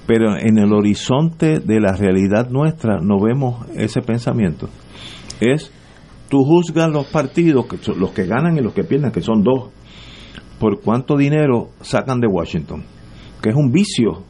Pero 0.08 0.38
en 0.38 0.58
el 0.58 0.74
horizonte 0.74 1.60
de 1.60 1.80
la 1.80 1.96
realidad 1.96 2.50
nuestra 2.50 3.00
no 3.02 3.20
vemos 3.20 3.68
ese 3.76 4.02
pensamiento. 4.02 4.70
Es, 5.40 5.72
tú 6.30 6.44
juzgas 6.44 6.90
los 6.90 7.08
partidos, 7.08 7.66
que 7.68 7.78
son 7.78 8.00
los 8.00 8.12
que 8.12 8.26
ganan 8.26 8.58
y 8.58 8.62
los 8.62 8.74
que 8.74 8.84
pierden, 8.84 9.12
que 9.12 9.22
son 9.22 9.44
dos, 9.44 9.70
por 10.60 10.82
cuánto 10.82 11.18
dinero 11.18 11.70
sacan 11.82 12.20
de 12.20 12.28
Washington, 12.28 12.84
que 13.42 13.50
es 13.50 13.56
un 13.56 13.72
vicio. 13.72 14.24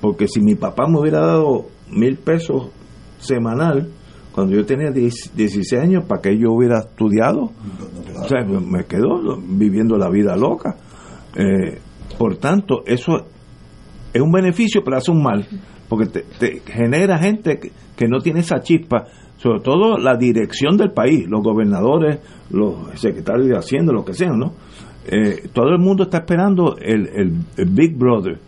Porque 0.00 0.28
si 0.28 0.40
mi 0.40 0.54
papá 0.54 0.86
me 0.88 0.98
hubiera 0.98 1.20
dado 1.20 1.66
mil 1.90 2.16
pesos 2.16 2.68
semanal, 3.18 3.88
cuando 4.36 4.54
yo 4.54 4.66
tenía 4.66 4.90
16 4.90 5.72
años, 5.82 6.04
¿para 6.04 6.20
qué 6.20 6.36
yo 6.36 6.52
hubiera 6.52 6.80
estudiado? 6.80 7.52
O 8.22 8.28
sea, 8.28 8.44
me 8.44 8.84
quedo 8.84 9.38
viviendo 9.38 9.96
la 9.96 10.10
vida 10.10 10.36
loca. 10.36 10.76
Eh, 11.34 11.78
por 12.18 12.36
tanto, 12.36 12.82
eso 12.84 13.24
es 14.12 14.20
un 14.20 14.30
beneficio, 14.30 14.82
pero 14.84 14.98
hace 14.98 15.10
un 15.10 15.22
mal, 15.22 15.46
porque 15.88 16.04
te, 16.38 16.60
genera 16.66 17.16
gente 17.16 17.58
que, 17.58 18.08
no 18.08 18.18
tiene 18.20 18.40
esa 18.40 18.60
chispa, 18.60 19.06
sobre 19.38 19.60
todo 19.60 19.96
la 19.96 20.18
dirección 20.18 20.76
del 20.76 20.90
país, 20.90 21.26
los 21.26 21.42
gobernadores, 21.42 22.20
los 22.50 22.90
secretarios 23.00 23.48
de 23.48 23.56
Hacienda, 23.56 23.94
lo 23.94 24.04
que 24.04 24.12
sean, 24.12 24.38
¿no? 24.38 24.52
Eh, 25.06 25.48
todo 25.54 25.70
el 25.70 25.78
mundo 25.78 26.02
está 26.02 26.18
esperando 26.18 26.76
el, 26.76 27.08
el 27.56 27.70
Big 27.70 27.96
Brother 27.96 28.38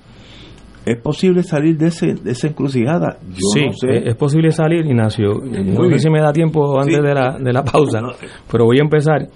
¿Es 0.89 1.03
posible 1.03 1.43
salir 1.43 1.77
de, 1.77 1.89
ese, 1.89 2.15
de 2.15 2.31
esa 2.31 2.47
encrucijada? 2.47 3.19
Yo 3.29 3.37
sí, 3.53 3.67
no 3.67 3.73
sé. 3.75 4.09
es 4.09 4.17
posible 4.17 4.51
salir, 4.53 4.87
Ignacio. 4.87 5.35
No 5.35 5.89
sé 5.91 5.99
si 5.99 6.09
me 6.09 6.21
da 6.21 6.33
tiempo 6.33 6.81
antes 6.81 7.03
de, 7.03 7.15
la, 7.15 7.37
de 7.39 7.53
la 7.53 7.63
pausa, 7.63 8.01
pero 8.51 8.65
voy 8.65 8.79
a 8.79 8.85
empezar. 8.85 9.29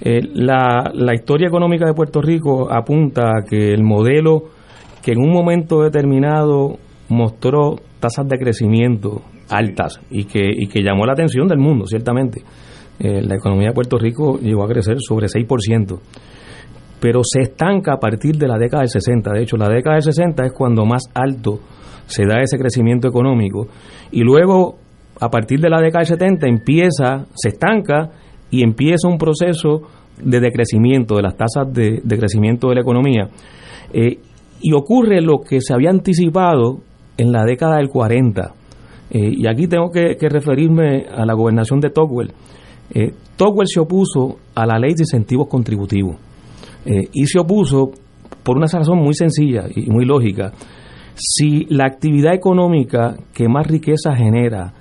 Eh, 0.00 0.20
la, 0.34 0.92
la 0.92 1.14
historia 1.14 1.48
económica 1.48 1.86
de 1.86 1.94
Puerto 1.94 2.20
Rico 2.20 2.70
apunta 2.70 3.30
a 3.38 3.44
que 3.48 3.72
el 3.72 3.82
modelo 3.82 4.50
que 5.02 5.12
en 5.12 5.18
un 5.18 5.32
momento 5.32 5.82
determinado 5.82 6.76
mostró 7.08 7.76
tasas 7.98 8.28
de 8.28 8.38
crecimiento 8.38 9.22
altas 9.48 10.00
y 10.10 10.24
que, 10.24 10.42
y 10.54 10.68
que 10.68 10.82
llamó 10.82 11.06
la 11.06 11.14
atención 11.14 11.48
del 11.48 11.58
mundo, 11.58 11.86
ciertamente. 11.86 12.42
Eh, 13.00 13.22
la 13.22 13.36
economía 13.36 13.68
de 13.68 13.74
Puerto 13.74 13.96
Rico 13.96 14.38
llegó 14.38 14.62
a 14.64 14.68
crecer 14.68 14.96
sobre 15.00 15.26
6% 15.28 16.00
pero 17.00 17.20
se 17.22 17.42
estanca 17.42 17.94
a 17.94 17.98
partir 17.98 18.36
de 18.36 18.48
la 18.48 18.58
década 18.58 18.82
del 18.82 18.90
60. 18.90 19.32
De 19.32 19.42
hecho, 19.42 19.56
la 19.56 19.68
década 19.68 19.96
del 19.96 20.02
60 20.02 20.46
es 20.46 20.52
cuando 20.52 20.84
más 20.84 21.04
alto 21.14 21.60
se 22.06 22.24
da 22.24 22.40
ese 22.40 22.58
crecimiento 22.58 23.08
económico. 23.08 23.68
Y 24.10 24.22
luego, 24.22 24.76
a 25.20 25.28
partir 25.28 25.60
de 25.60 25.70
la 25.70 25.80
década 25.80 26.00
del 26.00 26.18
70, 26.18 26.46
empieza, 26.48 27.26
se 27.34 27.50
estanca 27.50 28.10
y 28.50 28.62
empieza 28.62 29.08
un 29.08 29.18
proceso 29.18 29.82
de 30.20 30.40
decrecimiento, 30.40 31.16
de 31.16 31.22
las 31.22 31.36
tasas 31.36 31.72
de, 31.72 32.02
crecimiento 32.18 32.68
de 32.68 32.74
la 32.76 32.80
economía. 32.80 33.28
Eh, 33.92 34.18
y 34.60 34.72
ocurre 34.72 35.20
lo 35.20 35.38
que 35.40 35.60
se 35.60 35.72
había 35.72 35.90
anticipado 35.90 36.80
en 37.16 37.30
la 37.30 37.44
década 37.44 37.76
del 37.76 37.88
40. 37.88 38.54
Eh, 39.10 39.30
y 39.36 39.46
aquí 39.46 39.68
tengo 39.68 39.90
que, 39.90 40.16
referirme 40.28 41.06
a 41.06 41.24
la 41.24 41.34
gobernación 41.34 41.78
de 41.78 41.90
Tocqueville. 41.90 42.32
Eh, 42.92 43.12
se 43.66 43.80
opuso 43.80 44.38
a 44.54 44.66
la 44.66 44.78
ley 44.78 44.94
de 44.94 45.02
incentivos 45.02 45.46
contributivos 45.46 46.16
eh, 46.84 47.08
y 47.12 47.26
se 47.26 47.38
opuso 47.38 47.90
por 48.42 48.56
una 48.56 48.66
razón 48.66 48.98
muy 48.98 49.14
sencilla 49.14 49.64
y 49.74 49.90
muy 49.90 50.04
lógica. 50.04 50.52
Si 51.14 51.66
la 51.68 51.86
actividad 51.86 52.34
económica 52.34 53.16
que 53.34 53.48
más 53.48 53.66
riqueza 53.66 54.14
genera 54.14 54.72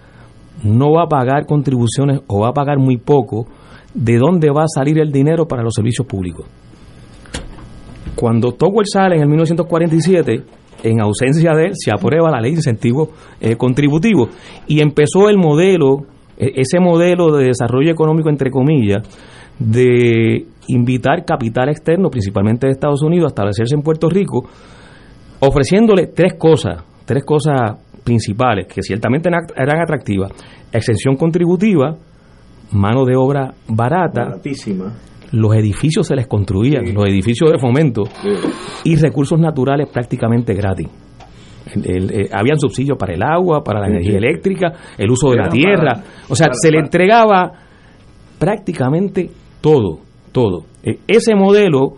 no 0.64 0.92
va 0.94 1.04
a 1.04 1.08
pagar 1.08 1.46
contribuciones 1.46 2.22
o 2.28 2.42
va 2.42 2.50
a 2.50 2.54
pagar 2.54 2.78
muy 2.78 2.98
poco, 2.98 3.48
¿de 3.94 4.18
dónde 4.18 4.50
va 4.52 4.64
a 4.64 4.68
salir 4.68 5.00
el 5.00 5.12
dinero 5.12 5.48
para 5.48 5.64
los 5.64 5.74
servicios 5.74 6.08
públicos? 6.08 6.46
Cuando 8.16 8.54
Togwell 8.54 8.88
sale 8.88 9.16
en 9.16 9.22
el 9.22 9.28
1947, 9.28 10.44
en 10.84 11.02
ausencia 11.02 11.54
de 11.54 11.66
él, 11.66 11.72
se 11.76 11.92
aprueba 11.92 12.32
la 12.32 12.40
ley 12.40 12.52
de 12.52 12.58
incentivos 12.58 13.10
eh, 13.40 13.56
contributivos 13.56 14.30
y 14.68 14.80
empezó 14.82 15.30
el 15.30 15.38
modelo, 15.38 16.06
e, 16.38 16.54
ese 16.56 16.80
modelo 16.80 17.36
de 17.36 17.48
desarrollo 17.48 17.92
económico, 17.92 18.30
entre 18.30 18.50
comillas, 18.50 19.04
de 19.60 20.46
invitar 20.68 21.26
capital 21.26 21.70
externo, 21.70 22.10
principalmente 22.10 22.68
de 22.68 22.74
Estados 22.74 23.02
Unidos, 23.02 23.26
a 23.26 23.34
establecerse 23.34 23.76
en 23.76 23.82
Puerto 23.82 24.10
Rico, 24.10 24.46
ofreciéndole 25.40 26.08
tres 26.08 26.34
cosas, 26.38 26.84
tres 27.06 27.24
cosas 27.24 27.78
principales 28.04 28.68
que 28.68 28.82
ciertamente 28.82 29.30
eran 29.56 29.82
atractivas. 29.82 30.32
Exención 30.72 31.16
contributiva, 31.16 31.96
mano 32.72 33.06
de 33.06 33.16
obra 33.16 33.54
barata, 33.68 34.24
Baratísima. 34.26 34.94
los 35.32 35.54
edificios 35.56 36.08
se 36.08 36.16
les 36.16 36.28
construían, 36.28 36.94
los 36.94 37.06
edificios 37.06 37.52
de 37.52 37.60
fomento, 37.60 38.04
y 38.84 38.96
recursos 38.96 39.40
naturales 39.40 39.90
prácticamente 39.92 40.54
gratis. 40.54 40.88
El- 41.76 41.92
el- 41.92 42.12
eh, 42.22 42.30
habían 42.32 42.58
subsidios 42.58 42.98
para 42.98 43.14
el 43.14 43.22
agua, 43.22 43.62
para 43.62 43.82
la 43.82 43.88
Sí, 43.88 43.92
energía 43.92 44.18
eléctrica, 44.20 44.74
el 44.98 45.12
uso 45.12 45.32
de 45.32 45.36
la 45.38 45.50
tierra. 45.50 45.96
para- 45.96 46.04
o 46.30 46.36
sea, 46.36 46.48
para- 46.48 46.56
se 46.62 46.72
le 46.72 46.80
entregaba 46.80 47.52
prácticamente 48.40 49.30
todo, 49.62 50.00
todo. 50.38 50.66
Eh, 50.84 51.00
ese 51.08 51.34
modelo 51.34 51.96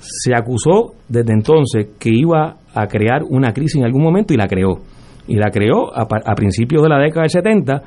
se 0.00 0.34
acusó 0.34 0.94
desde 1.08 1.32
entonces 1.32 1.86
que 2.00 2.10
iba 2.12 2.56
a 2.74 2.86
crear 2.88 3.22
una 3.22 3.52
crisis 3.52 3.76
en 3.76 3.84
algún 3.84 4.02
momento 4.02 4.34
y 4.34 4.36
la 4.36 4.48
creó. 4.48 4.80
Y 5.28 5.36
la 5.36 5.50
creó 5.50 5.94
a, 5.94 6.02
a 6.02 6.34
principios 6.34 6.82
de 6.82 6.88
la 6.88 6.98
década 6.98 7.22
del 7.22 7.30
70, 7.30 7.82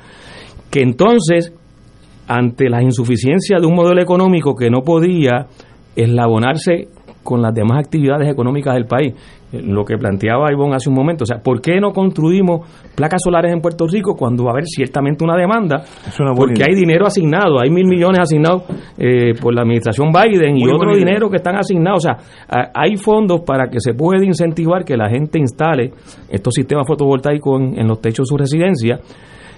que 0.70 0.80
entonces, 0.80 1.52
ante 2.26 2.70
la 2.70 2.82
insuficiencia 2.82 3.58
de 3.60 3.66
un 3.66 3.74
modelo 3.74 4.00
económico 4.00 4.54
que 4.54 4.70
no 4.70 4.80
podía 4.80 5.48
eslabonarse 5.94 6.88
con 7.22 7.42
las 7.42 7.54
demás 7.54 7.78
actividades 7.84 8.28
económicas 8.28 8.74
del 8.74 8.86
país, 8.86 9.14
eh, 9.52 9.60
lo 9.62 9.84
que 9.84 9.96
planteaba 9.98 10.50
Ivonne 10.52 10.76
hace 10.76 10.88
un 10.88 10.94
momento, 10.94 11.24
o 11.24 11.26
sea, 11.26 11.38
¿por 11.38 11.60
qué 11.60 11.80
no 11.80 11.92
construimos 11.92 12.66
placas 12.94 13.20
solares 13.22 13.52
en 13.52 13.60
Puerto 13.60 13.86
Rico 13.86 14.14
cuando 14.16 14.44
va 14.44 14.50
a 14.50 14.52
haber 14.54 14.64
ciertamente 14.66 15.22
una 15.24 15.36
demanda? 15.36 15.84
una 16.18 16.34
Porque 16.34 16.62
idea. 16.62 16.66
hay 16.68 16.74
dinero 16.74 17.06
asignado, 17.06 17.60
hay 17.60 17.70
mil 17.70 17.86
millones 17.86 18.20
asignados 18.20 18.62
eh, 18.96 19.34
por 19.40 19.54
la 19.54 19.62
administración 19.62 20.10
Biden 20.12 20.56
y 20.56 20.64
otro 20.68 20.92
idea. 20.92 20.98
dinero 21.06 21.28
que 21.28 21.36
están 21.36 21.56
asignados, 21.56 22.04
o 22.06 22.08
sea, 22.08 22.70
hay 22.74 22.96
fondos 22.96 23.40
para 23.42 23.68
que 23.68 23.80
se 23.80 23.94
pueda 23.94 24.24
incentivar 24.24 24.84
que 24.84 24.96
la 24.96 25.08
gente 25.10 25.38
instale 25.38 25.92
estos 26.28 26.54
sistemas 26.54 26.86
fotovoltaicos 26.86 27.60
en, 27.60 27.78
en 27.78 27.86
los 27.86 28.00
techos 28.00 28.24
de 28.26 28.28
su 28.28 28.36
residencia. 28.36 28.98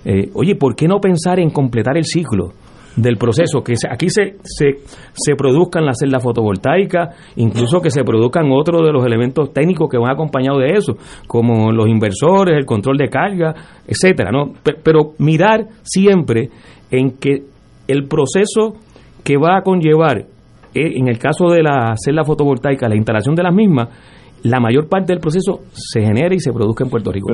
Eh, 0.04 0.30
oye, 0.34 0.56
¿por 0.56 0.74
qué 0.74 0.88
no 0.88 0.98
pensar 1.00 1.38
en 1.38 1.50
completar 1.50 1.96
el 1.96 2.04
ciclo? 2.04 2.52
Del 2.96 3.16
proceso, 3.16 3.62
que 3.62 3.74
aquí 3.90 4.08
se, 4.10 4.36
se, 4.44 4.78
se 5.14 5.34
produzcan 5.34 5.84
las 5.86 5.98
celdas 5.98 6.22
fotovoltaicas, 6.22 7.16
incluso 7.36 7.80
que 7.80 7.90
se 7.90 8.04
produzcan 8.04 8.50
otros 8.52 8.82
de 8.84 8.92
los 8.92 9.04
elementos 9.06 9.52
técnicos 9.52 9.88
que 9.88 9.98
van 9.98 10.10
acompañados 10.12 10.60
de 10.60 10.72
eso, 10.76 10.96
como 11.26 11.72
los 11.72 11.88
inversores, 11.88 12.56
el 12.56 12.66
control 12.66 12.96
de 12.98 13.08
carga, 13.08 13.54
etcétera, 13.86 14.30
¿no? 14.30 14.52
Pe- 14.62 14.76
Pero 14.82 15.12
mirar 15.18 15.66
siempre 15.82 16.50
en 16.90 17.12
que 17.12 17.44
el 17.88 18.06
proceso 18.08 18.74
que 19.24 19.36
va 19.36 19.56
a 19.58 19.62
conllevar, 19.62 20.18
eh, 20.74 20.92
en 20.96 21.08
el 21.08 21.18
caso 21.18 21.48
de 21.48 21.62
la 21.62 21.94
celda 21.96 22.24
fotovoltaica, 22.24 22.88
la 22.88 22.96
instalación 22.96 23.34
de 23.34 23.42
las 23.42 23.54
mismas, 23.54 23.88
la 24.42 24.60
mayor 24.60 24.88
parte 24.88 25.12
del 25.12 25.20
proceso 25.20 25.60
se 25.72 26.00
genera 26.00 26.34
y 26.34 26.40
se 26.40 26.52
produzca 26.52 26.84
en 26.84 26.90
Puerto 26.90 27.12
Rico. 27.12 27.28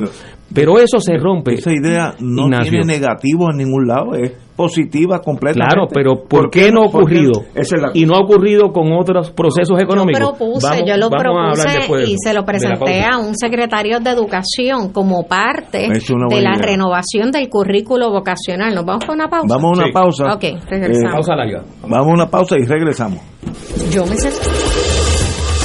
Pero, 0.53 0.79
eso 0.79 0.99
se 0.99 1.17
rompe. 1.17 1.53
Esa 1.55 1.71
idea 1.71 2.13
no 2.19 2.43
Ignacio. 2.45 2.71
tiene 2.71 2.85
negativo 2.85 3.47
en 3.51 3.57
ningún 3.57 3.87
lado, 3.87 4.13
es 4.15 4.31
positiva 4.55 5.19
completamente. 5.19 5.73
Claro, 5.73 5.87
pero 5.93 6.23
¿por, 6.27 6.49
qué 6.49 6.71
no 6.71 6.81
ha 6.83 6.85
ocurrido? 6.87 7.43
Esa 7.55 7.75
es 7.77 7.81
la- 7.81 7.91
Y 7.93 8.05
no 8.05 8.15
ha 8.15 8.19
ocurrido 8.21 8.71
con 8.71 8.91
otros 8.91 9.31
procesos 9.31 9.81
económicos. 9.81 10.19
Yo 10.19 10.27
propuse, 10.35 10.67
Vamos- 10.67 10.83
yo 10.85 10.97
lo 10.97 11.09
vamos 11.09 11.25
a 11.37 11.49
hablar 11.61 11.77
propuse 11.87 12.03
de 12.05 12.11
y 12.11 12.15
se 12.23 12.33
lo 12.33 12.43
presenté 12.45 13.03
a 13.03 13.17
un 13.17 13.35
secretario 13.37 13.99
de 13.99 14.09
educación 14.09 14.91
como 14.91 15.23
parte 15.27 15.87
de 15.87 16.41
la 16.41 16.55
idea. 16.55 16.61
renovación 16.61 17.31
del 17.31 17.47
currículo 17.49 18.11
vocacional. 18.11 18.75
¿Nos 18.75 18.85
vamos 18.85 19.05
con 19.05 19.15
una 19.15 19.29
pausa? 19.29 19.47
Vamos 19.55 19.77
a 19.77 19.81
una 19.81 19.85
Sí. 19.87 19.91
pausa. 19.93 20.33
Ok, 20.33 20.43
regresamos. 20.69 21.13
Pausa 21.13 21.35
larga. 21.35 21.63
Vamos 21.83 21.97
a 22.07 22.11
una 22.13 22.29
pausa 22.29 22.55
y 22.59 22.65
regresamos. 22.65 23.19
Yo 23.91 24.05
me 24.05 24.15
sé. 24.17 24.98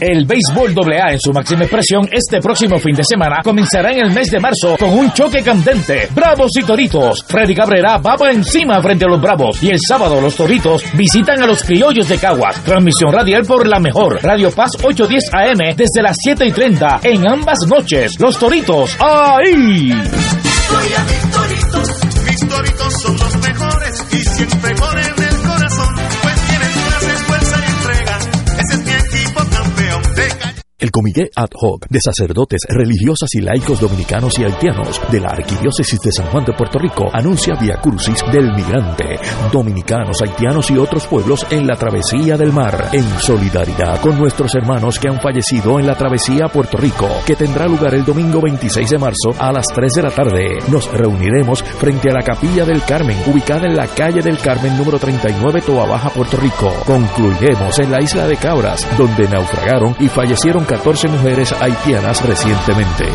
El 0.00 0.26
béisbol 0.26 0.74
AA 0.76 1.12
en 1.12 1.20
su 1.20 1.32
máxima 1.32 1.62
expresión 1.62 2.08
este 2.10 2.40
próximo 2.40 2.78
fin 2.78 2.94
de 2.94 3.04
semana 3.04 3.40
comenzará 3.42 3.92
en 3.92 4.00
el 4.00 4.12
mes 4.12 4.30
de 4.30 4.40
marzo 4.40 4.76
con 4.78 4.90
un 4.90 5.12
choque 5.12 5.42
candente. 5.42 6.08
Bravos 6.14 6.50
y 6.56 6.62
Toritos. 6.62 7.24
Freddy 7.26 7.54
Cabrera 7.54 7.98
va 7.98 8.16
por 8.16 8.28
encima 8.28 8.80
frente 8.82 9.04
a 9.04 9.08
los 9.08 9.20
Bravos 9.20 9.62
y 9.62 9.70
el 9.70 9.78
sábado 9.80 10.20
los 10.20 10.36
Toritos 10.36 10.84
visitan 10.94 11.42
a 11.42 11.46
los 11.46 11.62
Criollos 11.62 12.08
de 12.08 12.18
Caguas. 12.18 12.62
Transmisión 12.64 13.12
radial 13.12 13.44
por 13.44 13.66
la 13.66 13.80
mejor. 13.80 14.22
Radio 14.22 14.50
Paz 14.50 14.72
810 14.82 15.32
AM 15.32 15.76
desde 15.76 16.02
las 16.02 16.16
7 16.20 16.46
y 16.46 16.52
30 16.52 17.00
en 17.02 17.28
ambas 17.28 17.58
noches. 17.68 18.18
Los 18.18 18.38
Toritos. 18.38 18.96
¡Ahí! 19.00 19.92
mis 22.24 22.48
toritos 22.48 22.94
son 23.02 23.16
los 23.16 23.36
mejores 23.36 24.04
y 24.12 24.22
siempre 24.22 24.74
ponen 24.74 25.13
Comité 30.94 31.28
Ad 31.34 31.48
Hoc 31.60 31.88
de 31.88 31.98
Sacerdotes 32.00 32.60
Religiosas 32.68 33.28
y 33.34 33.40
Laicos 33.40 33.80
Dominicanos 33.80 34.38
y 34.38 34.44
Haitianos 34.44 35.00
de 35.10 35.18
la 35.18 35.30
Arquidiócesis 35.30 35.98
de 36.00 36.12
San 36.12 36.26
Juan 36.26 36.44
de 36.44 36.52
Puerto 36.52 36.78
Rico 36.78 37.10
anuncia 37.12 37.56
Via 37.60 37.80
Crucis 37.80 38.22
del 38.30 38.52
Migrante, 38.54 39.18
dominicanos, 39.50 40.22
haitianos 40.22 40.70
y 40.70 40.78
otros 40.78 41.08
pueblos 41.08 41.44
en 41.50 41.66
la 41.66 41.74
travesía 41.74 42.36
del 42.36 42.52
mar, 42.52 42.90
en 42.92 43.02
solidaridad 43.18 44.00
con 44.00 44.16
nuestros 44.16 44.54
hermanos 44.54 45.00
que 45.00 45.08
han 45.08 45.20
fallecido 45.20 45.80
en 45.80 45.88
la 45.88 45.96
travesía 45.96 46.44
a 46.44 46.48
Puerto 46.48 46.76
Rico, 46.76 47.08
que 47.26 47.34
tendrá 47.34 47.66
lugar 47.66 47.92
el 47.94 48.04
domingo 48.04 48.40
26 48.40 48.90
de 48.90 48.98
marzo 48.98 49.34
a 49.36 49.50
las 49.50 49.66
3 49.74 49.94
de 49.94 50.02
la 50.02 50.10
tarde. 50.10 50.58
Nos 50.68 50.88
reuniremos 50.92 51.64
frente 51.64 52.10
a 52.10 52.14
la 52.14 52.22
Capilla 52.22 52.64
del 52.64 52.84
Carmen, 52.84 53.18
ubicada 53.26 53.66
en 53.66 53.74
la 53.74 53.88
calle 53.88 54.22
del 54.22 54.38
Carmen 54.38 54.78
número 54.78 55.00
39, 55.00 55.60
Toa 55.62 55.86
Baja, 55.86 56.10
Puerto 56.10 56.36
Rico. 56.36 56.72
Concluiremos 56.86 57.80
en 57.80 57.90
la 57.90 58.00
isla 58.00 58.28
de 58.28 58.36
Cabras, 58.36 58.86
donde 58.96 59.26
naufragaron 59.26 59.96
y 59.98 60.06
fallecieron 60.06 60.64
14 60.64 60.83
mujeres 61.08 61.50
haitianas 61.60 62.22
recientemente. 62.26 63.06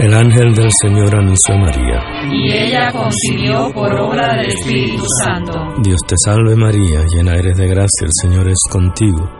El 0.00 0.14
ángel 0.14 0.54
del 0.54 0.70
Señor 0.72 1.14
anunció 1.14 1.54
a 1.54 1.58
María. 1.58 2.00
y 2.32 2.52
ella 2.52 2.90
concibió 2.90 3.70
por 3.72 3.92
obra 3.94 4.34
del 4.36 4.46
Espíritu 4.46 5.04
Santo. 5.22 5.52
Dios 5.82 6.00
te 6.06 6.16
salve 6.24 6.56
María, 6.56 7.04
llena 7.14 7.34
eres 7.34 7.56
de 7.56 7.68
gracia, 7.68 8.06
el 8.06 8.12
Señor 8.12 8.48
es 8.48 8.58
contigo. 8.70 9.39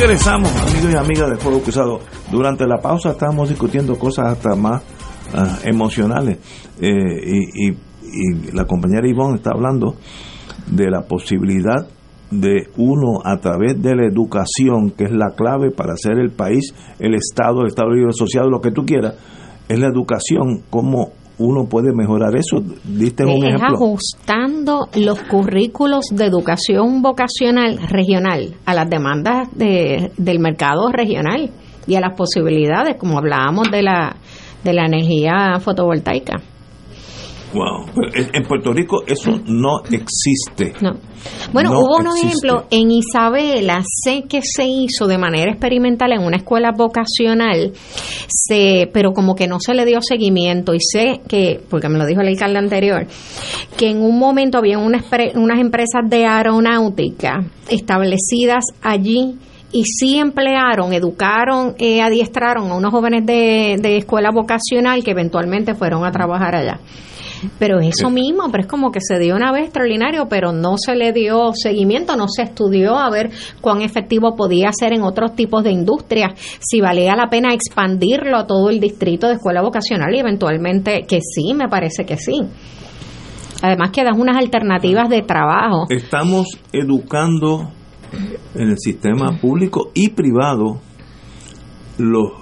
Regresamos, 0.00 0.50
amigos 0.62 0.92
y 0.92 0.96
amigas 0.96 1.30
de 1.30 1.36
Fuego 1.36 1.60
Cruzado. 1.60 1.98
Durante 2.30 2.66
la 2.66 2.78
pausa 2.78 3.10
estábamos 3.10 3.48
discutiendo 3.48 3.98
cosas 3.98 4.26
hasta 4.32 4.54
más 4.54 4.82
ah, 5.34 5.58
emocionales. 5.64 6.38
Eh, 6.80 6.90
y, 7.24 7.68
y- 7.70 7.78
la 8.52 8.64
compañera 8.64 9.06
Ivonne 9.06 9.36
está 9.36 9.50
hablando 9.50 9.96
de 10.66 10.88
la 10.90 11.02
posibilidad 11.02 11.86
de 12.30 12.68
uno 12.76 13.18
a 13.24 13.36
través 13.38 13.82
de 13.82 13.96
la 13.96 14.06
educación, 14.06 14.92
que 14.92 15.04
es 15.04 15.12
la 15.12 15.34
clave 15.36 15.70
para 15.72 15.92
hacer 15.94 16.18
el 16.18 16.30
país, 16.30 16.74
el 17.00 17.14
Estado, 17.14 17.60
el 17.62 17.66
Estado 17.68 17.90
Libre 17.90 18.08
Asociado, 18.10 18.48
lo 18.48 18.60
que 18.60 18.70
tú 18.70 18.86
quieras, 18.86 19.14
es 19.68 19.78
la 19.78 19.88
educación, 19.88 20.62
cómo 20.70 21.10
uno 21.38 21.66
puede 21.68 21.92
mejorar 21.94 22.34
eso. 22.36 22.58
Diste 22.84 23.24
un 23.24 23.44
es 23.44 23.54
ejemplo. 23.54 23.74
ajustando 23.76 24.88
los 24.96 25.20
currículos 25.22 26.06
de 26.10 26.26
educación 26.26 27.00
vocacional 27.02 27.78
regional 27.88 28.54
a 28.66 28.74
las 28.74 28.88
demandas 28.90 29.48
de- 29.54 30.10
del 30.16 30.38
mercado 30.40 30.90
regional 30.90 31.50
y 31.86 31.94
a 31.94 32.00
las 32.00 32.14
posibilidades, 32.16 32.96
como 32.98 33.18
hablábamos 33.18 33.70
de 33.70 33.82
la, 33.82 34.16
de 34.64 34.72
la 34.72 34.86
energía 34.86 35.58
fotovoltaica. 35.60 36.34
Wow. 37.52 37.86
Pero 37.94 38.28
en 38.32 38.42
Puerto 38.44 38.72
Rico 38.72 39.02
eso 39.06 39.30
no 39.46 39.80
existe. 39.90 40.74
No. 40.80 40.94
Bueno, 41.52 41.70
No 41.70 41.80
hubo 41.80 41.96
unos 41.98 42.16
existe. 42.16 42.46
ejemplos. 42.46 42.64
En 42.70 42.90
Isabela 42.90 43.82
sé 44.04 44.24
que 44.28 44.40
se 44.42 44.64
hizo 44.66 45.06
de 45.06 45.18
manera 45.18 45.50
experimental 45.50 46.12
en 46.12 46.22
una 46.22 46.36
escuela 46.36 46.72
vocacional, 46.76 47.72
se, 48.28 48.90
pero 48.92 49.12
como 49.12 49.34
que 49.34 49.46
no 49.46 49.58
se 49.60 49.74
le 49.74 49.84
dio 49.84 50.00
seguimiento. 50.02 50.74
Y 50.74 50.80
sé 50.80 51.20
que, 51.28 51.60
porque 51.68 51.88
me 51.88 51.98
lo 51.98 52.06
dijo 52.06 52.20
el 52.20 52.28
alcalde 52.28 52.58
anterior, 52.58 53.06
que 53.76 53.88
en 53.90 54.02
un 54.02 54.18
momento 54.18 54.58
había 54.58 54.78
una 54.78 55.02
unas 55.34 55.58
empresas 55.58 56.02
de 56.08 56.26
aeronáutica 56.26 57.44
establecidas 57.68 58.64
allí 58.82 59.36
y 59.72 59.84
sí 59.84 60.18
emplearon, 60.18 60.92
educaron, 60.92 61.74
eh, 61.78 62.00
adiestraron 62.00 62.70
a 62.70 62.76
unos 62.76 62.90
jóvenes 62.90 63.26
de, 63.26 63.76
de 63.80 63.98
escuela 63.98 64.30
vocacional 64.30 65.02
que 65.04 65.10
eventualmente 65.10 65.74
fueron 65.74 66.04
a 66.04 66.10
trabajar 66.12 66.54
allá. 66.56 66.78
Pero 67.58 67.80
eso 67.80 68.10
mismo, 68.10 68.50
pero 68.50 68.62
es 68.62 68.68
como 68.68 68.90
que 68.90 69.00
se 69.00 69.18
dio 69.18 69.36
una 69.36 69.52
vez 69.52 69.64
extraordinario, 69.64 70.28
pero 70.28 70.52
no 70.52 70.76
se 70.76 70.94
le 70.94 71.12
dio 71.12 71.52
seguimiento, 71.54 72.16
no 72.16 72.26
se 72.28 72.42
estudió 72.42 72.96
a 72.96 73.10
ver 73.10 73.30
cuán 73.60 73.82
efectivo 73.82 74.34
podía 74.36 74.70
ser 74.72 74.92
en 74.92 75.02
otros 75.02 75.34
tipos 75.34 75.64
de 75.64 75.70
industrias, 75.70 76.32
si 76.60 76.80
valía 76.80 77.14
la 77.16 77.28
pena 77.28 77.54
expandirlo 77.54 78.36
a 78.38 78.46
todo 78.46 78.70
el 78.70 78.80
distrito 78.80 79.28
de 79.28 79.34
escuela 79.34 79.62
vocacional 79.62 80.14
y 80.14 80.18
eventualmente 80.18 81.04
que 81.08 81.20
sí, 81.20 81.54
me 81.54 81.68
parece 81.68 82.04
que 82.04 82.16
sí. 82.16 82.40
Además 83.62 83.90
que 83.90 84.04
das 84.04 84.16
unas 84.16 84.36
alternativas 84.36 85.08
de 85.08 85.22
trabajo. 85.22 85.86
Estamos 85.88 86.46
educando 86.72 87.70
en 88.54 88.70
el 88.70 88.78
sistema 88.78 89.38
público 89.40 89.90
y 89.94 90.10
privado 90.10 90.80
los 91.98 92.37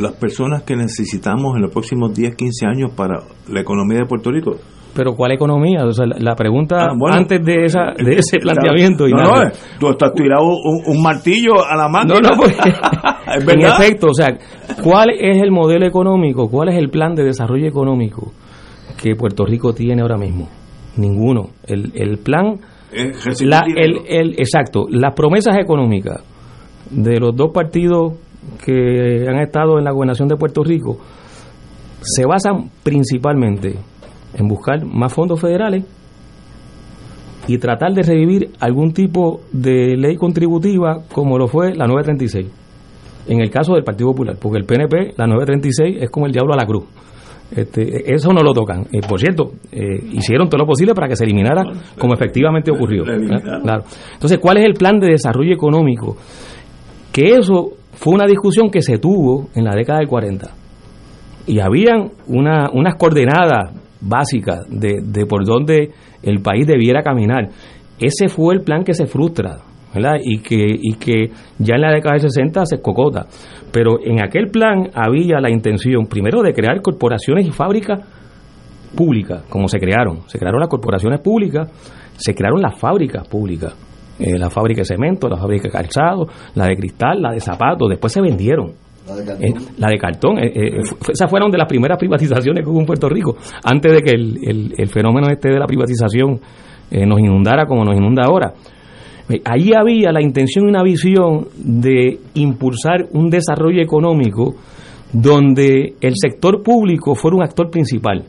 las 0.00 0.12
personas 0.12 0.62
que 0.62 0.76
necesitamos 0.76 1.56
en 1.56 1.62
los 1.62 1.72
próximos 1.72 2.14
10, 2.14 2.34
15 2.36 2.66
años 2.66 2.90
para 2.96 3.18
la 3.48 3.60
economía 3.60 3.98
de 3.98 4.06
Puerto 4.06 4.30
Rico. 4.30 4.56
Pero 4.94 5.14
¿cuál 5.14 5.32
economía? 5.32 5.84
O 5.84 5.92
sea, 5.92 6.06
la, 6.06 6.34
pregunta 6.34 6.84
Ah, 6.84 6.94
bueno. 6.98 7.16
antes 7.16 7.44
de 7.44 7.64
esa 7.64 7.92
de 7.96 8.14
ese 8.16 8.38
planteamiento. 8.42 9.06
No, 9.08 9.22
no, 9.22 9.42
eh, 9.42 9.52
tú 9.78 9.90
estás 9.90 10.12
tirado 10.14 10.44
un, 10.46 10.82
un 10.86 11.02
martillo 11.02 11.64
a 11.64 11.76
la 11.76 11.88
máquina. 11.88 12.18
No, 12.20 12.36
no, 12.36 12.44
es 13.36 13.48
en 13.48 13.60
efecto, 13.60 14.08
o 14.08 14.14
sea, 14.14 14.36
¿cuál 14.82 15.10
es 15.10 15.40
el 15.42 15.52
modelo 15.52 15.86
económico? 15.86 16.48
¿Cuál 16.48 16.70
es 16.70 16.76
el 16.76 16.90
plan 16.90 17.14
de 17.14 17.24
desarrollo 17.24 17.68
económico 17.68 18.32
que 19.00 19.14
Puerto 19.14 19.44
Rico 19.44 19.72
tiene 19.72 20.02
ahora 20.02 20.16
mismo? 20.16 20.48
Ninguno. 20.96 21.50
El, 21.66 21.92
el 21.94 22.18
plan, 22.18 22.58
la, 23.42 23.62
el, 23.76 24.00
el, 24.08 24.32
exacto, 24.32 24.86
las 24.90 25.14
promesas 25.14 25.56
económicas 25.56 26.22
de 26.90 27.20
los 27.20 27.36
dos 27.36 27.52
partidos 27.54 28.14
que 28.64 29.26
han 29.28 29.38
estado 29.40 29.78
en 29.78 29.84
la 29.84 29.92
gobernación 29.92 30.28
de 30.28 30.36
Puerto 30.36 30.62
Rico 30.62 30.98
se 32.00 32.24
basan 32.24 32.70
principalmente 32.82 33.76
en 34.34 34.48
buscar 34.48 34.84
más 34.84 35.12
fondos 35.12 35.40
federales 35.40 35.84
y 37.46 37.58
tratar 37.58 37.92
de 37.92 38.02
revivir 38.02 38.50
algún 38.60 38.92
tipo 38.92 39.40
de 39.52 39.96
ley 39.96 40.16
contributiva 40.16 41.02
como 41.12 41.38
lo 41.38 41.48
fue 41.48 41.74
la 41.74 41.86
936 41.86 42.60
en 43.28 43.40
el 43.40 43.50
caso 43.50 43.74
del 43.74 43.84
Partido 43.84 44.10
Popular, 44.10 44.36
porque 44.40 44.58
el 44.58 44.64
PNP, 44.64 45.14
la 45.16 45.26
936 45.26 45.98
es 46.02 46.10
como 46.10 46.26
el 46.26 46.32
diablo 46.32 46.54
a 46.54 46.56
la 46.56 46.66
cruz. 46.66 46.84
Este, 47.54 48.12
eso 48.12 48.32
no 48.32 48.42
lo 48.42 48.52
tocan. 48.52 48.86
Eh, 48.92 49.00
por 49.08 49.18
cierto, 49.20 49.52
eh, 49.72 50.00
hicieron 50.12 50.48
todo 50.48 50.58
lo 50.58 50.66
posible 50.66 50.94
para 50.94 51.08
que 51.08 51.16
se 51.16 51.24
eliminara 51.24 51.64
como 51.98 52.14
efectivamente 52.14 52.70
ocurrió. 52.70 53.04
Claro. 53.04 53.84
Entonces, 54.12 54.38
¿cuál 54.38 54.58
es 54.58 54.64
el 54.64 54.74
plan 54.74 54.98
de 55.00 55.08
desarrollo 55.08 55.52
económico? 55.52 56.16
Que 57.12 57.34
eso 57.34 57.72
fue 58.00 58.14
una 58.14 58.26
discusión 58.26 58.70
que 58.70 58.80
se 58.80 58.96
tuvo 58.96 59.50
en 59.54 59.64
la 59.64 59.74
década 59.74 59.98
del 59.98 60.08
40. 60.08 60.50
Y 61.46 61.60
habían 61.60 62.12
una, 62.28 62.70
unas 62.72 62.94
coordenadas 62.94 63.74
básicas 64.00 64.60
de, 64.70 65.26
por 65.28 65.44
dónde 65.44 65.90
el 66.22 66.40
país 66.40 66.66
debiera 66.66 67.02
caminar. 67.02 67.50
Ese 67.98 68.28
fue 68.28 68.54
el 68.54 68.62
plan 68.62 68.84
que 68.84 68.94
se 68.94 69.04
frustra. 69.04 69.58
Y 70.24 70.38
que, 70.38 71.30
ya 71.58 71.74
en 71.74 71.80
la 71.82 71.92
década 71.92 72.14
del 72.14 72.22
60 72.22 72.64
se 72.64 72.80
cocota. 72.80 73.26
Pero 73.70 73.98
en 74.02 74.24
aquel 74.24 74.46
plan 74.46 74.88
había 74.94 75.38
la 75.38 75.50
intención, 75.50 76.06
primero, 76.06 76.40
de 76.40 76.54
crear 76.54 76.80
corporaciones 76.80 77.46
y 77.46 77.50
fábricas 77.50 78.00
públicas, 78.96 79.44
como 79.50 79.68
se 79.68 79.78
crearon. 79.78 80.22
Se 80.26 80.38
crearon 80.38 80.60
las 80.60 80.70
corporaciones 80.70 81.20
públicas, 81.20 81.70
se 82.16 82.34
crearon 82.34 82.62
las 82.62 82.78
fábricas 82.78 83.28
públicas. 83.28 83.74
Eh, 84.20 84.38
la 84.38 84.50
fábrica 84.50 84.82
de 84.82 84.84
cemento, 84.84 85.28
la 85.28 85.36
fábrica 85.36 85.64
de 85.64 85.70
calzado, 85.70 86.28
la 86.54 86.66
de 86.66 86.76
cristal, 86.76 87.22
la 87.22 87.32
de 87.32 87.40
zapatos, 87.40 87.88
después 87.88 88.12
se 88.12 88.20
vendieron. 88.20 88.72
Eh, 89.40 89.52
la 89.78 89.88
de 89.88 89.98
cartón, 89.98 90.38
eh, 90.38 90.52
eh, 90.54 90.80
esas 91.12 91.28
fueron 91.28 91.50
de 91.50 91.58
las 91.58 91.66
primeras 91.66 91.98
privatizaciones 91.98 92.62
que 92.62 92.70
hubo 92.70 92.78
en 92.80 92.86
Puerto 92.86 93.08
Rico, 93.08 93.36
antes 93.64 93.92
de 93.92 94.02
que 94.02 94.10
el, 94.10 94.38
el- 94.46 94.74
el 94.76 94.88
fenómeno 94.88 95.26
este 95.28 95.48
de 95.50 95.58
la 95.58 95.66
privatización 95.66 96.38
nos 96.92 97.18
inundara 97.20 97.66
como 97.66 97.84
nos 97.84 97.96
inunda 97.96 98.24
ahora. 98.24 98.52
Ahí 99.44 99.70
había 99.76 100.10
la 100.12 100.20
intención 100.20 100.66
y 100.66 100.68
una 100.70 100.82
visión 100.82 101.46
de 101.56 102.18
impulsar 102.34 103.06
un 103.12 103.30
desarrollo 103.30 103.80
económico 103.80 104.54
donde 105.12 105.94
el 106.00 106.14
sector 106.16 106.62
público 106.62 107.14
fuera 107.14 107.36
un 107.36 107.42
actor 107.44 107.70
principal. 107.70 108.24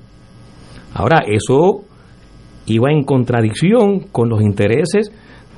Ahora, 0.94 1.24
eso 1.28 1.82
iba 2.68 2.92
en 2.92 3.04
contradicción 3.04 4.02
con 4.12 4.30
los 4.30 4.42
intereses 4.42 5.12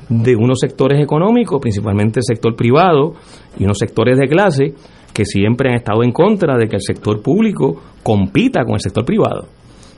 de 0.09 0.35
unos 0.35 0.59
sectores 0.59 1.01
económicos, 1.01 1.59
principalmente 1.61 2.19
el 2.19 2.23
sector 2.23 2.55
privado 2.55 3.13
y 3.57 3.63
unos 3.63 3.77
sectores 3.77 4.17
de 4.17 4.27
clase, 4.27 4.73
que 5.13 5.25
siempre 5.25 5.69
han 5.69 5.75
estado 5.75 6.03
en 6.03 6.11
contra 6.11 6.57
de 6.57 6.67
que 6.67 6.75
el 6.75 6.81
sector 6.81 7.21
público 7.21 7.81
compita 8.01 8.63
con 8.63 8.73
el 8.73 8.80
sector 8.80 9.05
privado. 9.05 9.47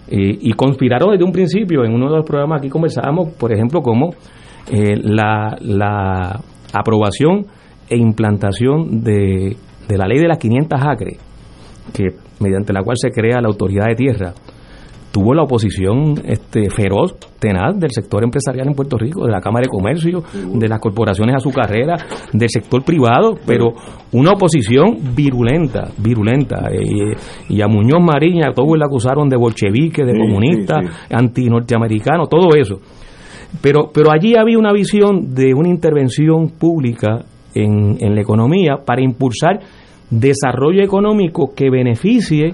y 0.07 0.51
conspiraron 0.53 1.11
desde 1.11 1.25
un 1.25 1.31
principio, 1.31 1.83
en 1.83 1.91
uno 1.91 2.11
de 2.11 2.17
los 2.17 2.25
programas 2.25 2.59
aquí 2.59 2.69
conversábamos, 2.69 3.33
por 3.33 3.51
ejemplo, 3.51 3.81
como 3.81 4.11
eh, 4.71 4.95
la, 5.01 5.57
la 5.61 6.39
aprobación 6.73 7.45
e 7.89 7.97
implantación 7.97 9.03
de, 9.03 9.55
de 9.87 9.97
la 9.97 10.07
ley 10.07 10.19
de 10.19 10.27
las 10.27 10.37
500 10.37 10.79
acres, 10.81 11.19
que 11.93 12.15
mediante 12.39 12.73
la 12.73 12.83
cual 12.83 12.97
se 12.99 13.11
crea 13.11 13.41
la 13.41 13.47
autoridad 13.47 13.87
de 13.87 13.95
tierra, 13.95 14.33
tuvo 15.15 15.33
la 15.33 15.43
oposición 15.43 16.15
este, 16.25 16.69
feroz, 16.69 17.15
tenaz 17.39 17.79
del 17.79 17.89
sector 17.89 18.21
empresarial 18.21 18.67
en 18.67 18.73
Puerto 18.73 18.97
Rico, 18.97 19.23
de 19.23 19.31
la 19.31 19.39
Cámara 19.39 19.63
de 19.63 19.69
Comercio, 19.69 20.21
de 20.33 20.67
las 20.67 20.81
corporaciones 20.81 21.37
azucarreras, 21.37 22.03
del 22.33 22.49
sector 22.49 22.83
privado, 22.83 23.35
pero 23.47 23.71
una 24.11 24.31
oposición 24.31 25.15
virulenta, 25.15 25.87
virulenta. 25.99 26.69
Eh, 26.69 27.15
y 27.47 27.61
a 27.61 27.67
Muñoz 27.69 28.01
Mariña, 28.01 28.51
todos 28.53 28.77
le 28.77 28.83
acusaron 28.83 29.29
de 29.29 29.37
bolchevique, 29.37 30.03
de 30.03 30.19
comunista, 30.19 30.81
anti-norteamericano, 31.09 32.25
todo 32.27 32.49
eso. 32.53 32.81
Pero, 33.61 33.91
pero 33.93 34.11
allí 34.11 34.33
había 34.37 34.57
una 34.57 34.73
visión 34.73 35.33
de 35.33 35.53
una 35.53 35.69
intervención 35.69 36.49
pública 36.59 37.23
en, 37.53 37.95
en 38.01 38.15
la 38.15 38.21
economía 38.21 38.79
para 38.85 39.01
impulsar 39.01 39.61
desarrollo 40.09 40.83
económico 40.83 41.53
que 41.55 41.69
beneficie 41.69 42.53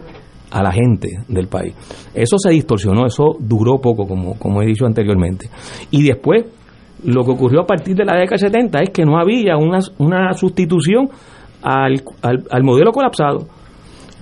a 0.51 0.61
la 0.61 0.71
gente 0.71 1.09
del 1.27 1.47
país. 1.47 1.73
Eso 2.13 2.37
se 2.37 2.51
distorsionó, 2.51 3.05
eso 3.05 3.35
duró 3.39 3.79
poco, 3.79 4.07
como, 4.07 4.37
como 4.37 4.61
he 4.61 4.65
dicho 4.65 4.85
anteriormente. 4.85 5.49
Y 5.89 6.03
después, 6.03 6.45
lo 7.05 7.23
que 7.23 7.31
ocurrió 7.31 7.61
a 7.61 7.65
partir 7.65 7.95
de 7.95 8.05
la 8.05 8.17
década 8.17 8.37
70 8.37 8.79
es 8.79 8.89
que 8.91 9.05
no 9.05 9.17
había 9.17 9.57
una, 9.57 9.79
una 9.97 10.33
sustitución 10.33 11.09
al, 11.63 12.01
al, 12.21 12.63
modelo 12.63 12.91
colapsado. 12.91 13.47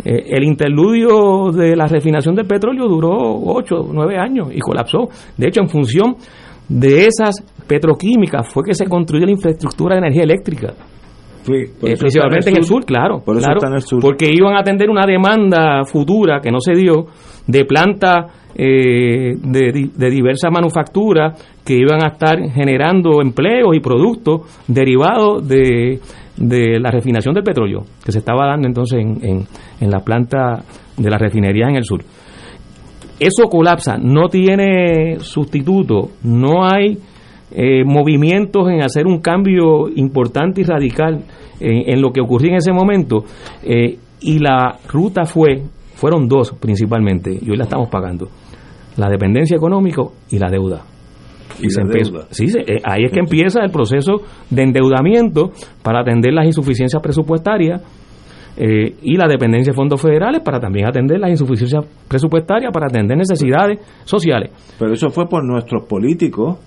Eh, 0.06 0.24
el 0.30 0.44
interludio 0.44 1.52
de 1.52 1.76
la 1.76 1.88
refinación 1.88 2.36
del 2.36 2.46
petróleo 2.46 2.88
duró 2.88 3.12
8, 3.12 3.90
9 3.92 4.18
años 4.18 4.48
y 4.54 4.60
colapsó. 4.60 5.10
De 5.36 5.48
hecho, 5.48 5.62
en 5.62 5.70
función 5.70 6.16
de 6.70 7.08
esas 7.08 7.44
petroquímicas 7.68 8.48
fue 8.48 8.64
que 8.64 8.74
se 8.74 8.86
construyó 8.86 9.26
la 9.26 9.32
infraestructura 9.32 9.96
de 9.96 10.00
energía 10.00 10.24
eléctrica. 10.24 10.74
Principalmente 12.00 12.50
en 12.50 12.58
el 12.58 12.64
sur, 12.64 12.86
claro, 12.86 13.22
porque 14.02 14.30
iban 14.32 14.56
a 14.56 14.60
atender 14.60 14.90
una 14.90 15.06
demanda 15.06 15.84
futura 15.86 16.40
que 16.42 16.52
no 16.52 16.60
se 16.60 16.74
dio 16.74 17.08
de 17.48 17.66
plantas 17.66 18.32
eh, 18.56 19.36
de, 19.38 19.90
de 19.96 20.10
diversas 20.10 20.52
manufacturas 20.52 21.62
que 21.66 21.76
iban 21.76 22.04
a 22.04 22.10
estar 22.14 22.38
generando 22.52 23.22
empleos 23.22 23.76
y 23.76 23.80
productos 23.80 24.42
derivados 24.68 25.48
de, 25.48 26.00
de 26.38 26.80
la 26.80 26.92
refinación 26.92 27.34
del 27.36 27.44
petróleo 27.44 27.84
que 28.04 28.12
se 28.12 28.20
estaba 28.20 28.48
dando 28.48 28.68
entonces 28.68 29.00
en, 29.00 29.24
en, 29.24 29.48
en 29.80 29.90
la 29.90 30.00
planta 30.00 30.64
de 30.98 31.10
la 31.10 31.18
refinería 31.18 31.68
en 31.68 31.76
el 31.76 31.84
sur. 31.84 32.02
Eso 33.20 33.50
colapsa, 33.50 33.98
no 33.98 34.30
tiene 34.30 35.20
sustituto, 35.20 36.12
no 36.24 36.66
hay 36.66 36.98
eh, 37.52 37.84
movimientos 37.84 38.70
en 38.70 38.82
hacer 38.82 39.08
un 39.08 39.20
cambio 39.20 39.90
importante 39.96 40.62
y 40.62 40.64
radical 40.64 41.24
en, 41.60 42.02
lo 42.02 42.12
que 42.12 42.22
ocurrió 42.22 42.52
en 42.52 42.58
ese 42.58 42.72
momento. 42.72 43.24
Eh, 43.64 43.98
y 44.22 44.40
la 44.40 44.78
ruta 44.92 45.26
fue, 45.26 45.62
fueron 45.96 46.28
dos 46.28 46.54
principalmente, 46.60 47.32
y 47.32 47.50
hoy 47.50 47.58
la 47.58 47.64
estamos 47.64 47.90
pagando, 47.90 48.30
la 48.98 49.10
dependencia 49.10 49.56
económica 49.56 50.04
y 50.30 50.38
la 50.38 50.50
deuda. 50.50 50.84
Y, 51.62 51.70
se 51.70 51.82
sí, 52.30 52.46
eh, 52.58 52.80
ahí 52.86 53.04
es 53.04 53.12
que 53.12 53.20
empieza 53.20 53.62
el 53.62 53.72
proceso 53.72 54.22
de 54.50 54.64
endeudamiento 54.64 55.52
para 55.84 56.02
atender 56.02 56.34
las 56.34 56.46
insuficiencias 56.46 57.02
presupuestarias 57.02 57.82
eh, 58.56 58.96
y 59.02 59.18
la 59.18 59.28
dependencia 59.28 59.74
de 59.74 59.76
fondos 59.76 60.02
federales 60.02 60.42
para 60.42 60.60
también 60.60 60.88
atender 60.88 61.20
las 61.20 61.32
insuficiencias 61.32 61.86
presupuestarias, 62.08 62.72
para 62.72 62.88
atender 62.88 63.18
necesidades 63.18 63.80
sociales. 64.06 64.52
Pero 64.78 64.94
eso 64.94 65.10
fue 65.10 65.28
por 65.28 65.44
nuestros 65.44 65.86
políticos 65.86 66.60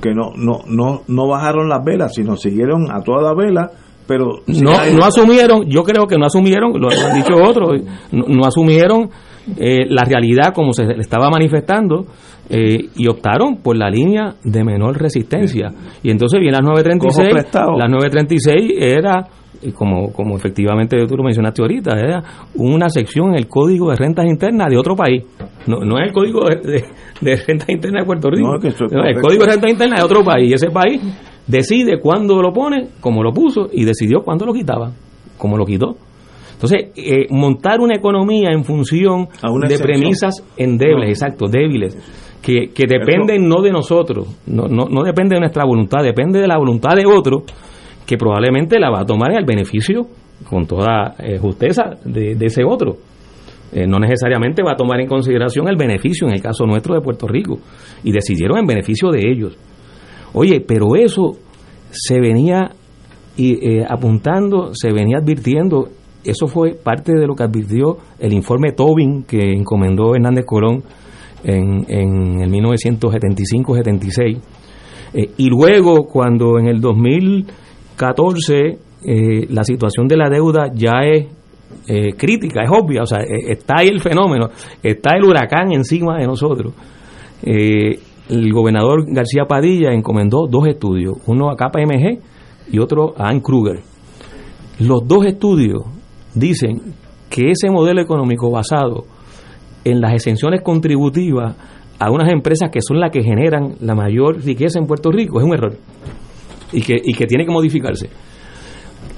que 0.00 0.14
no, 0.14 0.32
no, 0.36 0.60
no, 0.66 1.02
no 1.06 1.28
bajaron 1.28 1.68
las 1.68 1.84
velas, 1.84 2.14
sino 2.14 2.36
siguieron 2.36 2.90
a 2.90 3.02
toda 3.02 3.34
vela 3.34 3.70
pero 4.08 4.40
no, 4.46 4.70
no 4.96 5.04
asumieron, 5.04 5.66
yo 5.68 5.82
creo 5.82 6.06
que 6.06 6.16
no 6.16 6.24
asumieron, 6.24 6.72
lo 6.80 6.88
han 6.88 7.14
dicho 7.14 7.34
otros, 7.36 7.82
no, 8.10 8.46
asumieron 8.46 9.10
eh, 9.58 9.84
la 9.86 10.02
realidad 10.04 10.54
como 10.54 10.72
se 10.72 10.84
estaba 10.98 11.28
manifestando 11.28 12.06
eh, 12.48 12.88
y 12.96 13.06
optaron 13.06 13.58
por 13.58 13.76
la 13.76 13.90
línea 13.90 14.34
de 14.42 14.64
menor 14.64 14.98
resistencia. 14.98 15.68
Y 16.02 16.10
entonces 16.10 16.40
viene 16.40 16.56
las 16.56 16.64
936, 16.64 17.52
las 17.76 17.90
936 17.90 18.72
era 18.78 19.28
como, 19.74 20.12
como 20.12 20.36
efectivamente 20.36 20.96
tú 21.06 21.16
lo 21.16 21.24
mencionaste 21.24 21.62
ahorita, 21.62 21.98
era 21.98 22.22
una 22.54 22.88
sección 22.88 23.30
en 23.30 23.36
el 23.36 23.48
Código 23.48 23.90
de 23.90 23.96
Rentas 23.96 24.26
Internas 24.26 24.68
de 24.70 24.76
otro 24.78 24.94
país. 24.94 25.24
No, 25.66 25.80
no 25.80 25.98
es 25.98 26.08
el 26.08 26.12
Código 26.12 26.44
de, 26.48 26.84
de, 27.20 27.36
Rentas 27.36 27.68
Internas 27.68 28.02
de 28.02 28.06
Puerto 28.06 28.30
Rico, 28.30 28.48
no, 28.48 29.04
el 29.04 29.20
Código 29.20 29.44
de 29.44 29.50
Rentas 29.50 29.70
Internas 29.70 30.00
de 30.00 30.04
otro 30.04 30.24
país. 30.24 30.50
Y 30.50 30.52
ese 30.54 30.70
país 30.70 31.00
decide 31.46 31.98
cuándo 32.00 32.40
lo 32.40 32.52
pone, 32.52 32.88
como 33.00 33.22
lo 33.22 33.32
puso, 33.32 33.68
y 33.72 33.84
decidió 33.84 34.20
cuándo 34.22 34.46
lo 34.46 34.52
quitaba, 34.52 34.92
como 35.36 35.56
lo 35.56 35.64
quitó. 35.64 35.96
Entonces, 36.52 36.90
eh, 36.96 37.26
montar 37.30 37.80
una 37.80 37.94
economía 37.94 38.48
en 38.50 38.64
función 38.64 39.28
de 39.68 39.78
premisas 39.78 40.44
endebles, 40.56 41.10
exacto, 41.10 41.46
débiles, 41.46 41.96
que, 42.42 42.70
que 42.74 42.84
dependen 42.88 43.48
no 43.48 43.62
de 43.62 43.70
nosotros, 43.70 44.26
no, 44.46 44.66
no, 44.66 44.86
no 44.88 45.02
depende 45.04 45.36
de 45.36 45.40
nuestra 45.40 45.64
voluntad, 45.64 46.02
depende 46.02 46.40
de 46.40 46.48
la 46.48 46.58
voluntad 46.58 46.96
de 46.96 47.06
otro, 47.06 47.44
que 48.08 48.16
probablemente 48.16 48.80
la 48.80 48.88
va 48.88 49.02
a 49.02 49.04
tomar 49.04 49.32
en 49.32 49.36
el 49.36 49.44
beneficio, 49.44 50.06
con 50.48 50.66
toda 50.66 51.14
eh, 51.18 51.36
justeza, 51.36 51.90
de, 52.06 52.38
ese 52.40 52.64
otro. 52.64 52.96
Eh, 53.70 53.86
no 53.86 53.98
necesariamente 53.98 54.62
va 54.62 54.72
a 54.72 54.76
tomar 54.76 54.98
en 54.98 55.06
consideración 55.06 55.68
el 55.68 55.76
beneficio, 55.76 56.26
en 56.26 56.32
el 56.32 56.40
caso 56.40 56.64
nuestro 56.64 56.94
de 56.94 57.02
Puerto 57.02 57.28
Rico, 57.28 57.58
y 58.02 58.10
decidieron 58.10 58.56
en 58.56 58.66
beneficio 58.66 59.10
de 59.10 59.30
ellos. 59.30 59.58
Oye, 60.32 60.64
pero 60.66 60.96
eso 60.96 61.36
se 61.90 62.18
venía 62.18 62.70
eh, 63.36 63.84
apuntando, 63.86 64.70
se 64.72 64.90
venía 64.90 65.18
advirtiendo, 65.18 65.90
eso 66.24 66.46
fue 66.46 66.76
parte 66.82 67.12
de 67.12 67.26
lo 67.26 67.34
que 67.34 67.42
advirtió 67.42 67.98
el 68.18 68.32
informe 68.32 68.72
Tobin 68.72 69.24
que 69.24 69.52
encomendó 69.52 70.14
Hernández 70.14 70.46
Colón 70.46 70.82
en, 71.44 71.84
en 71.88 72.40
el 72.40 72.50
1975-76. 72.50 74.40
Eh, 75.14 75.30
y 75.36 75.48
luego, 75.48 76.06
cuando 76.06 76.58
en 76.58 76.68
el 76.68 76.80
2014 77.98 78.78
eh, 79.04 79.46
la 79.50 79.64
situación 79.64 80.08
de 80.08 80.16
la 80.16 80.28
deuda 80.28 80.72
ya 80.74 81.02
es 81.04 81.26
crítica, 82.16 82.62
es 82.62 82.70
obvia, 82.70 83.02
o 83.02 83.06
sea, 83.06 83.20
está 83.20 83.76
ahí 83.78 83.88
el 83.88 84.00
fenómeno, 84.00 84.48
está 84.82 85.16
el 85.16 85.24
huracán 85.24 85.72
encima 85.72 86.18
de 86.18 86.26
nosotros. 86.26 86.72
Eh, 87.42 87.98
el 88.28 88.52
gobernador 88.52 89.04
García 89.06 89.44
Padilla 89.46 89.92
encomendó 89.92 90.46
dos 90.46 90.66
estudios, 90.66 91.16
uno 91.26 91.50
a 91.50 91.56
KPMG 91.56 92.18
y 92.72 92.78
otro 92.78 93.14
a 93.16 93.28
Ann 93.28 93.40
Kruger. 93.40 93.80
Los 94.80 95.06
dos 95.06 95.26
estudios 95.26 95.82
dicen 96.34 96.94
que 97.30 97.50
ese 97.50 97.70
modelo 97.70 98.00
económico 98.00 98.50
basado 98.50 99.04
en 99.84 100.00
las 100.00 100.12
exenciones 100.12 100.62
contributivas 100.62 101.56
a 101.98 102.10
unas 102.10 102.30
empresas 102.30 102.70
que 102.70 102.80
son 102.80 103.00
las 103.00 103.10
que 103.10 103.22
generan 103.22 103.74
la 103.80 103.94
mayor 103.94 104.42
riqueza 104.44 104.78
en 104.78 104.86
Puerto 104.86 105.10
Rico 105.10 105.40
es 105.40 105.46
un 105.46 105.54
error 105.54 105.76
y 106.72 106.82
que, 106.82 106.94
y 107.02 107.14
que 107.14 107.26
tiene 107.26 107.44
que 107.44 107.52
modificarse. 107.52 108.10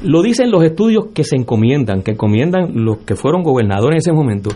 Lo 0.02 0.22
dicen 0.22 0.50
los 0.50 0.64
estudios 0.64 1.06
que 1.14 1.24
se 1.24 1.36
encomiendan, 1.36 2.02
que 2.02 2.12
encomiendan 2.12 2.84
los 2.84 2.98
que 2.98 3.16
fueron 3.16 3.42
gobernadores 3.42 3.96
en 3.96 3.98
ese 3.98 4.12
momento, 4.12 4.50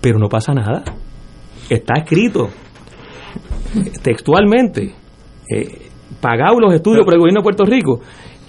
pero 0.00 0.18
no 0.18 0.28
pasa 0.28 0.54
nada. 0.54 0.84
Está 1.68 1.94
escrito, 1.98 2.48
textualmente, 4.02 4.94
eh, 5.54 5.88
pagados 6.20 6.60
los 6.60 6.74
estudios 6.74 7.04
por 7.04 7.14
el 7.14 7.20
gobierno 7.20 7.40
de 7.40 7.44
Puerto 7.44 7.64
Rico, 7.64 8.00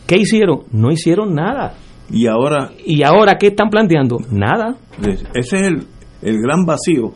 ¿qué 0.06 0.18
hicieron? 0.18 0.64
No 0.72 0.92
hicieron 0.92 1.34
nada. 1.34 1.76
Y 2.10 2.28
ahora... 2.28 2.72
¿Y 2.86 3.04
ahora 3.04 3.38
qué 3.38 3.48
están 3.48 3.70
planteando? 3.70 4.18
Nada. 4.32 4.78
Ese 5.02 5.28
es 5.34 5.54
el, 5.54 5.88
el 6.22 6.38
gran 6.42 6.66
vacío. 6.66 7.12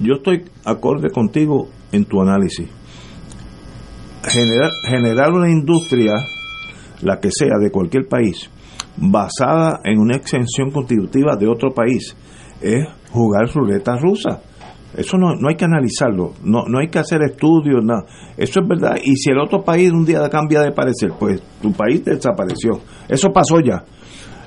Yo 0.00 0.14
estoy 0.14 0.44
acorde 0.64 1.10
contigo 1.10 1.68
en 1.92 2.04
tu 2.04 2.20
análisis. 2.20 2.68
Generar, 4.28 5.32
una 5.32 5.50
industria, 5.50 6.14
la 7.02 7.20
que 7.20 7.30
sea, 7.30 7.58
de 7.60 7.70
cualquier 7.70 8.08
país, 8.08 8.50
basada 8.96 9.80
en 9.84 9.98
una 9.98 10.16
exención 10.16 10.70
constitutiva 10.70 11.36
de 11.36 11.48
otro 11.48 11.72
país, 11.72 12.16
es 12.60 12.86
jugar 13.10 13.48
ruleta 13.52 13.96
rusa 13.96 14.40
eso 14.96 15.18
no, 15.18 15.34
no 15.34 15.48
hay 15.48 15.56
que 15.56 15.64
analizarlo, 15.64 16.34
no, 16.44 16.64
no 16.68 16.78
hay 16.78 16.88
que 16.88 17.00
hacer 17.00 17.20
estudios, 17.22 17.84
nada. 17.84 18.04
Eso 18.36 18.60
es 18.60 18.68
verdad. 18.68 18.96
Y 19.02 19.16
si 19.16 19.30
el 19.30 19.40
otro 19.40 19.64
país 19.64 19.90
un 19.90 20.04
día 20.04 20.28
cambia 20.30 20.60
de 20.60 20.70
parecer, 20.70 21.10
pues 21.18 21.42
tu 21.60 21.72
país 21.72 22.04
desapareció. 22.04 22.80
Eso 23.08 23.32
pasó 23.32 23.58
ya. 23.60 23.84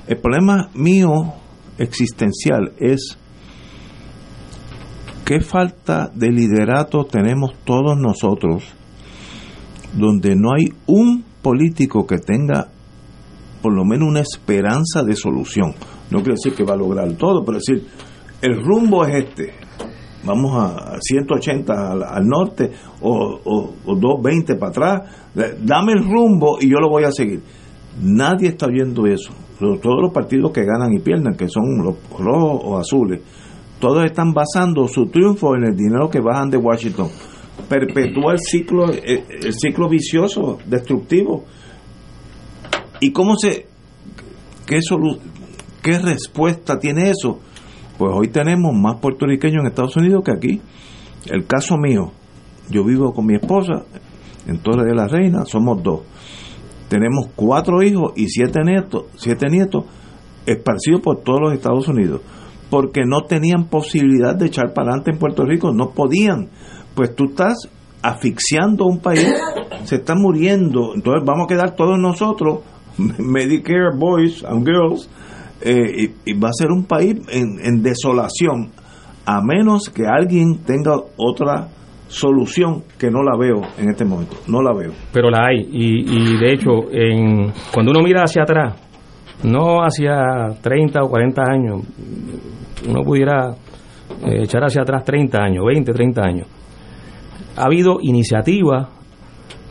El 0.06 0.16
problema 0.16 0.70
mío 0.74 1.34
existencial 1.76 2.72
es 2.78 3.18
qué 5.26 5.40
falta 5.40 6.10
de 6.14 6.30
liderato 6.30 7.04
tenemos 7.04 7.52
todos 7.64 7.98
nosotros, 7.98 8.64
donde 9.94 10.34
no 10.36 10.52
hay 10.52 10.66
un 10.86 11.24
político 11.42 12.06
que 12.06 12.18
tenga 12.18 12.68
por 13.62 13.74
lo 13.74 13.84
menos 13.84 14.08
una 14.08 14.20
esperanza 14.20 15.02
de 15.02 15.14
solución. 15.14 15.74
No 16.10 16.18
quiere 16.18 16.36
decir 16.42 16.54
que 16.54 16.64
va 16.64 16.74
a 16.74 16.76
lograr 16.76 17.10
todo, 17.14 17.44
pero 17.44 17.58
decir, 17.58 17.86
el 18.40 18.62
rumbo 18.62 19.04
es 19.04 19.24
este. 19.24 19.52
Vamos 20.24 20.52
a 20.56 20.98
180 21.00 21.92
al, 21.92 22.02
al 22.02 22.26
norte 22.26 22.70
o, 23.00 23.40
o, 23.44 23.74
o 23.84 23.94
220 23.94 24.56
para 24.56 24.70
atrás. 24.70 25.02
Dame 25.62 25.92
el 25.92 26.04
rumbo 26.04 26.58
y 26.60 26.68
yo 26.68 26.78
lo 26.78 26.88
voy 26.88 27.04
a 27.04 27.12
seguir. 27.12 27.42
Nadie 28.02 28.48
está 28.48 28.66
oyendo 28.66 29.06
eso. 29.06 29.32
Todos 29.58 30.00
los 30.00 30.12
partidos 30.12 30.52
que 30.52 30.64
ganan 30.64 30.92
y 30.92 31.00
pierden, 31.00 31.34
que 31.34 31.48
son 31.48 31.82
los 31.82 31.96
rojos 32.16 32.60
o 32.64 32.78
azules, 32.78 33.20
todos 33.80 34.04
están 34.04 34.32
basando 34.32 34.86
su 34.86 35.06
triunfo 35.06 35.56
en 35.56 35.64
el 35.64 35.76
dinero 35.76 36.08
que 36.08 36.20
bajan 36.20 36.50
de 36.50 36.58
Washington. 36.58 37.08
Perpetúa 37.68 38.32
el 38.32 38.38
ciclo, 38.38 38.90
el 38.92 39.52
ciclo 39.52 39.88
vicioso, 39.88 40.58
destructivo. 40.66 41.44
¿Y 43.00 43.12
cómo 43.12 43.36
se, 43.36 43.66
qué, 44.66 44.80
qué 45.82 45.98
respuesta 45.98 46.78
tiene 46.78 47.10
eso? 47.10 47.40
Pues 47.98 48.12
hoy 48.14 48.28
tenemos 48.28 48.72
más 48.74 49.00
puertorriqueños 49.00 49.62
en 49.62 49.66
Estados 49.66 49.96
Unidos 49.96 50.22
que 50.24 50.32
aquí. 50.32 50.60
El 51.26 51.46
caso 51.46 51.76
mío, 51.76 52.12
yo 52.70 52.84
vivo 52.84 53.12
con 53.12 53.26
mi 53.26 53.34
esposa 53.34 53.84
en 54.46 54.58
Torre 54.58 54.84
de 54.84 54.94
la 54.94 55.08
Reina, 55.08 55.44
somos 55.44 55.82
dos. 55.82 56.00
Tenemos 56.88 57.28
cuatro 57.36 57.82
hijos 57.82 58.12
y 58.16 58.28
siete 58.28 58.60
nietos, 58.64 59.04
siete 59.16 59.48
nietos 59.50 59.84
esparcidos 60.46 61.02
por 61.02 61.22
todos 61.22 61.40
los 61.40 61.52
Estados 61.52 61.86
Unidos, 61.88 62.22
porque 62.70 63.02
no 63.04 63.24
tenían 63.24 63.68
posibilidad 63.68 64.34
de 64.34 64.46
echar 64.46 64.72
para 64.72 64.88
adelante 64.88 65.10
en 65.10 65.18
Puerto 65.18 65.44
Rico, 65.44 65.72
no 65.72 65.90
podían. 65.90 66.48
Pues 66.98 67.14
tú 67.14 67.26
estás 67.26 67.56
asfixiando 68.02 68.84
un 68.84 68.98
país, 68.98 69.32
se 69.84 69.94
está 69.94 70.14
muriendo, 70.16 70.96
entonces 70.96 71.22
vamos 71.24 71.44
a 71.44 71.46
quedar 71.46 71.76
todos 71.76 71.96
nosotros, 71.96 72.64
Medicare 73.18 73.96
Boys 73.96 74.42
and 74.42 74.66
Girls, 74.66 75.08
eh, 75.60 76.10
y, 76.26 76.32
va 76.32 76.48
a 76.48 76.52
ser 76.52 76.72
un 76.72 76.86
país 76.86 77.14
en, 77.28 77.60
en 77.64 77.84
desolación, 77.84 78.72
a 79.24 79.40
menos 79.40 79.90
que 79.90 80.06
alguien 80.08 80.58
tenga 80.66 80.96
otra 81.16 81.68
solución 82.08 82.82
que 82.98 83.12
no 83.12 83.22
la 83.22 83.38
veo 83.38 83.60
en 83.78 83.90
este 83.90 84.04
momento, 84.04 84.34
no 84.48 84.60
la 84.60 84.74
veo. 84.74 84.90
Pero 85.12 85.30
la 85.30 85.46
hay, 85.46 85.68
y, 85.70 86.00
y 86.00 86.36
de 86.36 86.52
hecho, 86.52 86.90
en, 86.90 87.52
cuando 87.72 87.92
uno 87.92 88.00
mira 88.02 88.24
hacia 88.24 88.42
atrás, 88.42 88.74
no 89.44 89.84
hacia 89.84 90.48
30 90.60 91.00
o 91.00 91.08
40 91.08 91.42
años, 91.48 91.80
uno 92.88 93.02
pudiera 93.04 93.54
eh, 94.26 94.42
echar 94.42 94.64
hacia 94.64 94.82
atrás 94.82 95.04
30 95.04 95.38
años, 95.38 95.64
20, 95.64 95.92
30 95.92 96.22
años, 96.22 96.48
ha 97.58 97.64
habido 97.64 97.98
iniciativas 98.00 98.88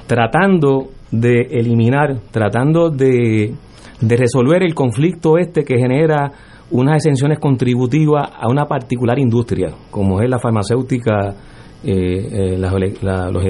tratando 0.08 0.90
de 1.12 1.42
eliminar, 1.52 2.20
tratando 2.32 2.90
de, 2.90 3.54
de 4.02 4.18
resolver 4.18 4.64
el 4.64 4.74
conflicto 4.74 5.38
este 5.38 5.64
que 5.64 5.78
genera 5.78 6.32
unas 6.72 6.98
exenciones 6.98 7.40
contributivas 7.40 8.30
a 8.38 8.50
una 8.50 8.66
particular 8.66 9.18
industria, 9.20 9.74
como 9.90 10.22
es 10.22 10.30
la 10.30 10.40
farmacéutica 10.40 11.36
eh, 11.84 12.56
eh, 12.56 12.58
los 12.58 13.44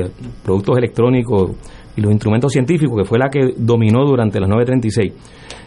productos 0.44 0.78
electrónicos 0.78 1.52
y 1.96 2.02
los 2.02 2.12
instrumentos 2.12 2.52
científicos, 2.52 2.98
que 2.98 3.06
fue 3.06 3.18
la 3.18 3.30
que 3.30 3.54
dominó 3.58 4.06
durante 4.06 4.40
las 4.40 4.50
936, 4.50 5.14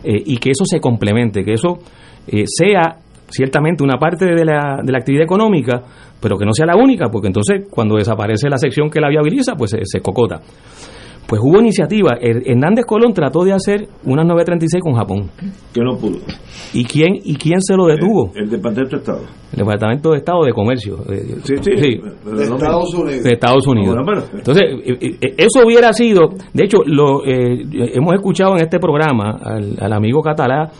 eh, 0.04 0.22
y 0.26 0.36
que 0.36 0.50
eso 0.50 0.64
se 0.64 0.78
complemente, 0.78 1.42
que 1.42 1.54
eso 1.54 1.78
sea 2.44 2.98
ciertamente 3.28 3.82
una 3.82 3.98
parte 3.98 4.26
de 4.26 4.44
la, 4.44 4.80
de 4.84 4.92
la 4.92 4.98
actividad 4.98 5.24
económica, 5.24 5.82
pero 6.20 6.36
que 6.36 6.44
no 6.44 6.52
sea 6.52 6.66
la 6.66 6.76
única, 6.76 7.08
porque 7.10 7.28
entonces 7.28 7.66
cuando 7.70 7.96
desaparece 7.96 8.48
la 8.48 8.58
sección 8.58 8.90
que 8.90 9.00
la 9.00 9.08
viabiliza, 9.08 9.54
pues 9.56 9.76
se 9.82 10.00
cocota. 10.00 10.40
Pues 11.30 11.40
hubo 11.44 11.60
iniciativa. 11.60 12.18
Hernández 12.20 12.84
Colón 12.84 13.14
trató 13.14 13.44
de 13.44 13.52
hacer 13.52 13.86
una 14.04 14.24
936 14.24 14.82
con 14.82 14.94
Japón. 14.94 15.30
Que 15.72 15.80
no 15.80 15.96
pudo. 15.96 16.18
¿Y 16.74 16.84
quién, 16.84 17.14
y 17.22 17.36
quién 17.36 17.62
se 17.62 17.76
lo 17.76 17.86
detuvo? 17.86 18.32
El, 18.34 18.50
Departamento 18.50 18.96
de 18.96 19.00
Estado. 19.00 19.20
El 19.52 19.58
Departamento 19.60 20.10
de 20.10 20.16
Estado 20.16 20.44
de 20.44 20.52
Comercio. 20.52 20.96
Eh, 21.08 21.36
sí, 21.44 21.54
sí. 21.62 21.70
De, 21.70 22.42
Estados 22.42 22.94
Unidos. 22.94 23.22
De 23.22 23.32
Estados 23.32 23.64
Unidos. 23.68 23.96
Entonces, 24.34 24.64
eh, 24.84 24.98
eh, 25.20 25.34
eso 25.38 25.64
hubiera 25.64 25.92
sido. 25.92 26.30
De 26.52 26.64
hecho, 26.64 26.78
lo 26.84 27.22
hemos 27.24 28.12
escuchado 28.14 28.56
en 28.56 28.62
este 28.62 28.80
programa 28.80 29.38
al, 29.40 29.92
amigo 29.92 30.22
Catalá. 30.22 30.72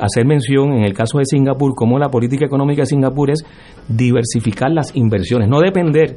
hacer 0.00 0.24
mención 0.26 0.72
en 0.72 0.84
el 0.84 0.94
caso 0.94 1.18
de 1.18 1.26
Singapur, 1.26 1.74
cómo 1.74 1.98
la 1.98 2.08
política 2.08 2.46
económica 2.46 2.82
de 2.82 2.86
Singapur 2.86 3.30
es 3.30 3.44
diversificar 3.88 4.70
las 4.70 4.94
inversiones, 4.96 5.48
no 5.48 5.60
depender 5.60 6.16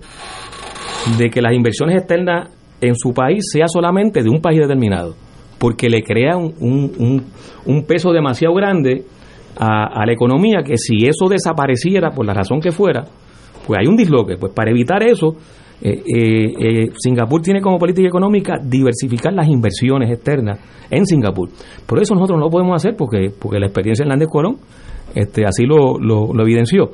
de 1.17 1.29
que 1.29 1.41
las 1.41 1.53
inversiones 1.53 1.97
externas 1.97 2.49
en 2.81 2.95
su 2.95 3.13
país 3.13 3.45
sea 3.51 3.67
solamente 3.67 4.23
de 4.23 4.29
un 4.29 4.41
país 4.41 4.59
determinado, 4.59 5.15
porque 5.57 5.89
le 5.89 6.03
crea 6.03 6.37
un, 6.37 6.53
un, 6.59 7.25
un 7.65 7.83
peso 7.85 8.11
demasiado 8.11 8.53
grande 8.53 9.05
a, 9.59 10.05
la 10.05 10.13
economía 10.13 10.61
que 10.63 10.77
si 10.77 11.07
eso 11.07 11.27
desapareciera 11.29 12.11
por 12.11 12.25
la 12.25 12.33
razón 12.33 12.59
que 12.59 12.71
fuera, 12.71 13.05
pues 13.65 13.79
hay 13.79 13.87
un 13.87 13.97
disloque. 13.97 14.37
Pues 14.37 14.53
para 14.53 14.71
evitar 14.71 15.03
eso, 15.03 15.35
eh, 15.81 16.03
eh, 16.05 16.53
eh, 16.59 16.85
Singapur 16.97 17.41
tiene 17.41 17.61
como 17.61 17.77
política 17.77 18.07
económica 18.07 18.55
diversificar 18.63 19.33
las 19.33 19.47
inversiones 19.47 20.11
externas 20.11 20.59
en 20.89 21.05
Singapur. 21.05 21.49
Por 21.85 22.01
eso 22.01 22.13
nosotros 22.13 22.37
no 22.37 22.45
lo 22.45 22.51
podemos 22.51 22.75
hacer 22.75 22.95
porque, 22.95 23.31
porque 23.37 23.59
la 23.59 23.65
experiencia 23.65 24.03
de 24.03 24.09
Hernández 24.09 24.29
Colón 24.29 24.57
este, 25.15 25.45
así 25.45 25.65
lo, 25.65 25.97
lo, 25.99 26.33
lo 26.33 26.43
evidenció. 26.43 26.91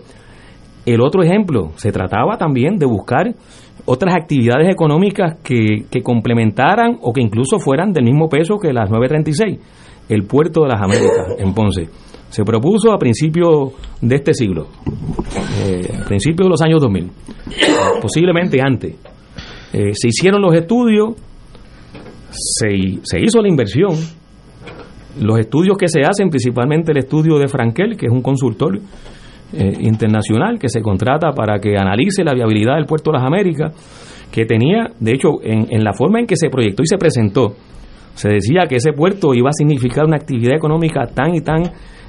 El 0.85 1.01
otro 1.01 1.23
ejemplo, 1.23 1.71
se 1.75 1.91
trataba 1.91 2.37
también 2.37 2.77
de 2.77 2.85
buscar 2.85 3.33
otras 3.85 4.15
actividades 4.15 4.69
económicas 4.69 5.37
que, 5.43 5.85
complementaran 6.03 6.97
o 7.01 7.13
que 7.13 7.21
incluso 7.21 7.59
fueran 7.59 7.91
del 7.93 8.05
mismo 8.05 8.29
peso 8.29 8.57
que 8.57 8.73
las 8.73 8.89
936, 8.89 9.59
el 10.09 10.23
puerto 10.23 10.63
de 10.63 10.69
las 10.69 10.81
Américas 10.81 11.35
en 11.37 11.53
Ponce. 11.53 11.89
Se 12.29 12.43
propuso 12.43 12.91
a 12.91 12.97
principios 12.97 13.73
de 14.01 14.15
este 14.15 14.33
siglo, 14.33 14.67
eh, 15.63 15.99
a 16.01 16.05
principios 16.05 16.45
de 16.45 16.49
los 16.49 16.61
años 16.61 16.81
2000, 16.81 17.11
posiblemente 18.01 18.59
antes. 18.61 18.95
Eh, 19.71 19.91
se 19.93 20.07
hicieron 20.07 20.41
los 20.41 20.55
estudios, 20.55 21.13
se, 22.31 22.99
se 23.03 23.19
hizo 23.19 23.41
la 23.41 23.47
inversión, 23.47 23.91
los 25.21 25.39
estudios 25.39 25.77
que 25.77 25.87
se 25.87 26.01
hacen, 26.01 26.29
principalmente 26.29 26.91
el 26.91 26.97
estudio 26.99 27.37
de 27.37 27.47
Frankel, 27.47 27.95
que 27.97 28.07
es 28.07 28.11
un 28.11 28.21
consultor 28.21 28.79
eh, 29.53 29.77
internacional 29.81 30.57
que 30.57 30.67
se 30.67 30.81
contrata 30.81 31.31
para 31.31 31.59
que 31.59 31.77
analice 31.77 32.23
la 32.23 32.33
viabilidad 32.33 32.75
del 32.75 32.85
puerto 32.85 33.11
de 33.11 33.17
las 33.19 33.27
Américas, 33.27 33.71
que 34.31 34.45
tenía, 34.45 34.89
de 34.99 35.11
hecho, 35.11 35.29
en, 35.43 35.83
la 35.83 35.93
forma 35.93 36.19
en 36.19 36.25
que 36.25 36.35
se 36.35 36.49
proyectó 36.49 36.81
y 36.81 36.87
se 36.87 36.97
presentó, 36.97 37.53
se 38.15 38.29
decía 38.29 38.65
que 38.67 38.77
ese 38.77 38.93
puerto 38.93 39.33
iba 39.35 39.49
a 39.49 39.53
significar 39.53 40.05
una 40.05 40.17
actividad 40.17 40.55
económica 40.55 41.05
tan 41.05 41.35
y 41.35 41.41
tan 41.41 41.61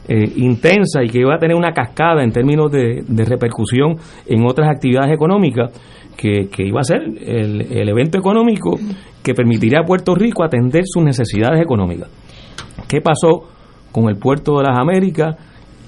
eh, 0.08 0.24
intensa 0.36 1.02
y 1.04 1.08
que 1.08 1.18
iba 1.18 1.34
a 1.34 1.38
tener 1.38 1.54
una 1.54 1.72
cascada 1.72 2.22
en 2.22 2.32
términos 2.32 2.72
de, 2.72 3.04
repercusión 3.26 3.96
en 4.26 4.46
otras 4.46 4.70
actividades 4.70 5.12
económicas, 5.12 5.70
que, 6.16 6.48
iba 6.58 6.80
a 6.80 6.84
ser 6.84 7.02
el, 7.02 7.60
el, 7.70 7.88
evento 7.90 8.16
económico 8.16 8.78
que 9.22 9.34
permitiría 9.34 9.80
a 9.80 9.84
Puerto 9.84 10.14
Rico 10.14 10.44
atender 10.44 10.84
sus 10.86 11.04
necesidades 11.04 11.60
económicas. 11.60 12.08
¿Qué 12.88 13.02
pasó 13.02 13.48
con 13.92 14.08
el 14.08 14.16
puerto 14.16 14.56
de 14.56 14.64
las 14.64 14.78
Américas? 14.78 15.36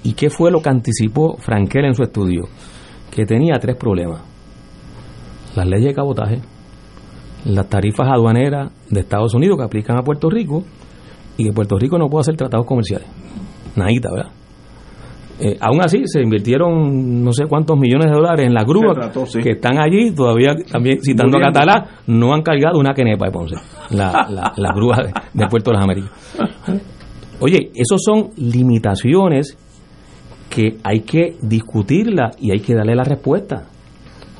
¿Y 0.07 0.13
qué 0.13 0.29
fue 0.29 0.51
lo 0.51 0.61
que 0.61 0.69
anticipó 0.69 1.35
Frankel 1.35 1.83
en 1.83 1.93
su 1.93 2.01
estudio? 2.01 2.45
Que 3.11 3.25
tenía 3.25 3.59
tres 3.59 3.75
problemas. 3.75 4.21
Las 5.53 5.67
leyes 5.67 5.87
de 5.87 5.93
cabotaje, 5.93 6.39
las 7.43 7.67
tarifas 7.67 8.07
aduaneras 8.07 8.71
de 8.89 9.01
Estados 9.01 9.33
Unidos 9.33 9.57
que 9.57 9.65
aplican 9.65 9.97
a 9.97 10.03
Puerto 10.03 10.29
Rico 10.29 10.63
y 11.35 11.43
que 11.43 11.51
Puerto 11.51 11.77
Rico 11.77 11.97
no 11.97 12.07
puede 12.07 12.21
hacer 12.21 12.37
tratados 12.37 12.65
comerciales. 12.65 13.05
Nadita, 13.75 14.09
¿verdad? 14.09 14.31
Eh, 15.41 15.57
aún 15.59 15.81
así, 15.81 16.03
se 16.05 16.21
invirtieron 16.21 17.21
no 17.21 17.33
sé 17.33 17.43
cuántos 17.45 17.77
millones 17.77 18.09
de 18.09 18.13
dólares 18.15 18.45
en 18.45 18.53
las 18.53 18.63
grúas 18.63 19.11
que 19.43 19.51
están 19.51 19.77
allí, 19.77 20.11
todavía 20.15 20.55
también 20.71 20.99
citando 21.01 21.37
a 21.37 21.41
Catalá, 21.41 21.85
no 22.07 22.33
han 22.33 22.43
cargado 22.43 22.79
una 22.79 22.93
quenepa 22.93 23.25
de 23.25 23.31
Ponce, 23.33 23.55
las 23.89 24.31
la, 24.31 24.71
grúas 24.73 24.99
de, 24.99 25.13
de 25.33 25.47
Puerto 25.47 25.71
de 25.71 25.75
las 25.75 25.83
Américas. 25.83 26.11
Oye, 27.41 27.71
esos 27.75 28.01
son 28.03 28.29
limitaciones 28.37 29.57
que 30.49 30.77
hay 30.83 31.01
que 31.01 31.35
discutirla 31.41 32.31
y 32.39 32.51
hay 32.51 32.59
que 32.59 32.73
darle 32.73 32.95
la 32.95 33.03
respuesta. 33.03 33.67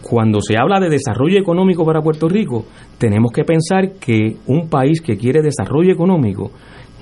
Cuando 0.01 0.41
se 0.41 0.57
habla 0.57 0.79
de 0.79 0.89
desarrollo 0.89 1.39
económico 1.39 1.85
para 1.85 2.01
Puerto 2.01 2.29
Rico, 2.29 2.65
tenemos 2.97 3.31
que 3.31 3.43
pensar 3.43 3.93
que 3.99 4.37
un 4.47 4.69
país 4.69 5.01
que 5.01 5.17
quiere 5.17 5.41
desarrollo 5.41 5.91
económico 5.91 6.51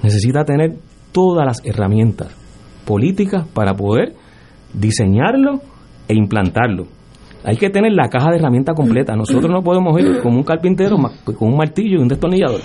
necesita 0.01 0.43
tener 0.43 0.75
todas 1.11 1.45
las 1.45 1.65
herramientas 1.65 2.35
políticas 2.85 3.47
para 3.47 3.73
poder 3.73 4.15
diseñarlo 4.73 5.61
e 6.07 6.15
implantarlo. 6.15 6.87
Hay 7.43 7.57
que 7.57 7.69
tener 7.69 7.93
la 7.93 8.09
caja 8.09 8.31
de 8.31 8.37
herramientas 8.37 8.75
completa. 8.75 9.15
Nosotros 9.15 9.51
no 9.51 9.61
podemos 9.61 9.99
ir 9.99 10.19
como 10.21 10.37
un 10.37 10.43
carpintero 10.43 10.97
con 11.23 11.49
un 11.49 11.57
martillo 11.57 11.99
y 11.99 12.01
un 12.01 12.07
destornillador. 12.07 12.61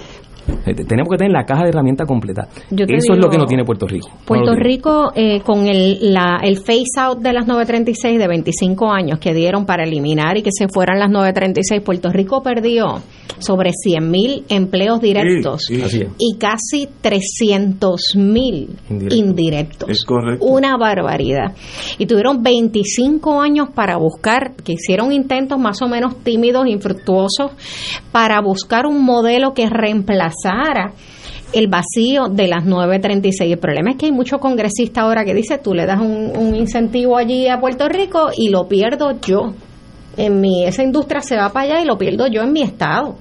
Eh, 0.66 0.74
Tenemos 0.74 1.09
que 1.10 1.16
tener 1.16 1.32
la 1.32 1.44
caja 1.44 1.62
de 1.64 1.68
herramientas 1.70 2.06
completa. 2.06 2.48
Eso 2.70 3.12
es 3.14 3.18
lo 3.18 3.28
que 3.28 3.39
no 3.39 3.47
tiene 3.47 3.64
Puerto 3.64 3.86
Rico. 3.86 4.09
Puerto 4.24 4.52
tiene. 4.52 4.60
Rico, 4.62 5.12
eh, 5.14 5.40
con 5.40 5.66
el, 5.66 6.12
la, 6.12 6.40
el 6.43 6.59
phase 6.59 6.98
out 6.98 7.18
de 7.20 7.32
las 7.32 7.47
936 7.47 8.18
de 8.18 8.28
25 8.28 8.90
años 8.93 9.18
que 9.18 9.32
dieron 9.35 9.64
para 9.66 9.85
eliminar 9.85 10.36
y 10.36 10.43
que 10.43 10.51
se 10.52 10.68
fueran 10.68 10.98
las 10.98 11.10
936, 11.10 11.82
Puerto 11.82 12.10
Rico 12.10 12.43
perdió 12.43 13.01
sobre 13.39 13.72
100 13.72 14.10
mil 14.10 14.44
empleos 14.48 15.01
directos 15.01 15.62
Sí, 15.66 15.81
sí. 15.89 16.05
Y 16.18 16.36
casi 16.36 16.89
300 17.01 18.01
mil 18.16 18.68
Indirectos. 18.90 19.18
indirectos. 19.18 19.89
Es 19.90 20.05
correcto. 20.05 20.44
Una 20.44 20.77
barbaridad. 20.77 21.55
Y 21.98 22.06
tuvieron 22.06 22.43
25 22.43 23.40
años 23.40 23.68
para 23.74 23.97
buscar, 23.97 24.55
que 24.62 24.72
hicieron 24.72 25.12
intentos 25.12 25.59
más 25.59 25.81
o 25.82 25.89
menos 25.89 26.16
tímidos, 26.22 26.66
infructuosos, 26.66 27.52
para 28.12 28.40
buscar 28.40 28.86
un 28.86 29.02
modelo 29.05 29.55
que 29.55 29.68
reemplazara 29.68 30.31
el 31.52 31.68
vacío 31.68 32.28
de 32.30 32.46
las 32.46 32.64
936. 32.64 33.52
El 33.52 33.58
problema 33.58 33.90
es 33.90 33.96
que 33.96 34.06
hay 34.06 34.12
muchos 34.12 34.40
congresistas 34.40 35.04
ahora 35.04 35.24
que 35.24 35.34
dice 35.34 35.58
tú 35.58 35.74
le 35.74 35.86
das 35.86 36.00
un, 36.00 36.32
un 36.36 36.54
incentivo 36.54 37.16
allí 37.16 37.48
a 37.48 37.60
Puerto 37.60 37.88
Rico 37.88 38.30
y 38.36 38.48
lo 38.48 38.68
pierdo 38.68 39.20
yo. 39.20 39.54
En 40.16 40.40
mi, 40.40 40.64
esa 40.64 40.82
industria 40.82 41.20
se 41.20 41.36
va 41.36 41.50
para 41.50 41.66
allá 41.66 41.82
y 41.82 41.86
lo 41.86 41.96
pierdo 41.96 42.26
yo 42.26 42.42
en 42.42 42.52
mi 42.52 42.62
estado. 42.62 43.16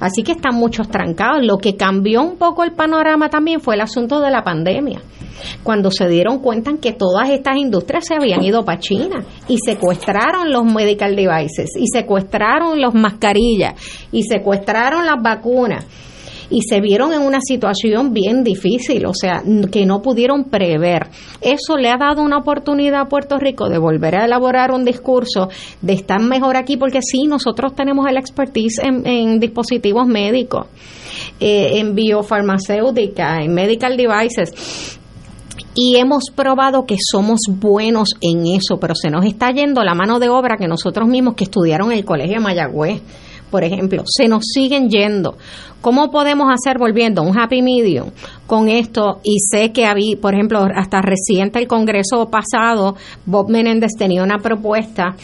Así 0.00 0.24
que 0.24 0.32
están 0.32 0.56
muchos 0.56 0.88
trancados. 0.88 1.44
Lo 1.44 1.58
que 1.58 1.76
cambió 1.76 2.22
un 2.22 2.36
poco 2.36 2.64
el 2.64 2.72
panorama 2.72 3.28
también 3.28 3.60
fue 3.60 3.76
el 3.76 3.82
asunto 3.82 4.20
de 4.20 4.30
la 4.30 4.42
pandemia. 4.42 5.00
Cuando 5.62 5.92
se 5.92 6.08
dieron 6.08 6.40
cuenta 6.40 6.72
que 6.80 6.92
todas 6.92 7.30
estas 7.30 7.56
industrias 7.56 8.06
se 8.06 8.14
habían 8.14 8.42
ido 8.42 8.64
para 8.64 8.80
China 8.80 9.24
y 9.48 9.58
secuestraron 9.58 10.50
los 10.50 10.64
medical 10.64 11.14
devices 11.14 11.70
y 11.76 11.86
secuestraron 11.86 12.80
las 12.80 12.94
mascarillas 12.94 13.74
y 14.10 14.22
secuestraron 14.24 15.06
las 15.06 15.22
vacunas 15.22 15.86
y 16.52 16.60
se 16.62 16.80
vieron 16.80 17.12
en 17.14 17.22
una 17.22 17.40
situación 17.40 18.12
bien 18.12 18.44
difícil, 18.44 19.06
o 19.06 19.14
sea, 19.14 19.42
que 19.70 19.86
no 19.86 20.02
pudieron 20.02 20.44
prever. 20.44 21.08
Eso 21.40 21.78
le 21.78 21.88
ha 21.88 21.96
dado 21.96 22.22
una 22.22 22.38
oportunidad 22.38 23.00
a 23.00 23.08
Puerto 23.08 23.38
Rico 23.38 23.70
de 23.70 23.78
volver 23.78 24.16
a 24.16 24.26
elaborar 24.26 24.70
un 24.70 24.84
discurso, 24.84 25.48
de 25.80 25.94
estar 25.94 26.20
mejor 26.20 26.58
aquí, 26.58 26.76
porque 26.76 27.00
sí, 27.00 27.24
nosotros 27.24 27.74
tenemos 27.74 28.06
el 28.06 28.18
expertise 28.18 28.80
en, 28.80 29.06
en 29.06 29.40
dispositivos 29.40 30.06
médicos, 30.06 30.66
eh, 31.40 31.78
en 31.78 31.94
biofarmacéutica, 31.94 33.42
en 33.42 33.54
medical 33.54 33.96
devices. 33.96 34.98
Y 35.74 35.96
hemos 35.96 36.24
probado 36.34 36.84
que 36.84 36.96
somos 37.00 37.40
buenos 37.48 38.10
en 38.20 38.46
eso, 38.46 38.78
pero 38.78 38.94
se 38.94 39.08
nos 39.08 39.24
está 39.24 39.52
yendo 39.52 39.82
la 39.82 39.94
mano 39.94 40.18
de 40.18 40.28
obra 40.28 40.58
que 40.58 40.68
nosotros 40.68 41.08
mismos 41.08 41.34
que 41.34 41.44
estudiaron 41.44 41.92
en 41.92 41.98
el 41.98 42.04
Colegio 42.04 42.34
de 42.34 42.40
Mayagüez, 42.40 43.00
por 43.52 43.62
ejemplo, 43.64 44.02
se 44.06 44.26
nos 44.28 44.44
siguen 44.52 44.88
yendo. 44.88 45.36
¿Cómo 45.82 46.10
podemos 46.10 46.48
hacer 46.50 46.78
volviendo 46.78 47.22
un 47.22 47.38
happy 47.38 47.60
medium 47.60 48.10
con 48.46 48.68
esto? 48.68 49.20
Y 49.22 49.40
sé 49.40 49.72
que 49.72 49.84
había, 49.84 50.16
por 50.16 50.32
ejemplo, 50.32 50.66
hasta 50.74 51.02
reciente 51.02 51.58
el 51.58 51.68
Congreso 51.68 52.30
pasado, 52.30 52.96
Bob 53.26 53.50
Menéndez 53.50 53.92
tenía 53.98 54.22
una 54.22 54.38
propuesta 54.38 55.14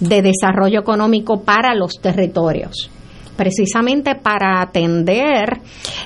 de 0.00 0.22
desarrollo 0.22 0.80
económico 0.80 1.42
para 1.42 1.74
los 1.74 2.00
territorios 2.00 2.90
precisamente 3.36 4.14
para 4.14 4.60
atender 4.60 5.60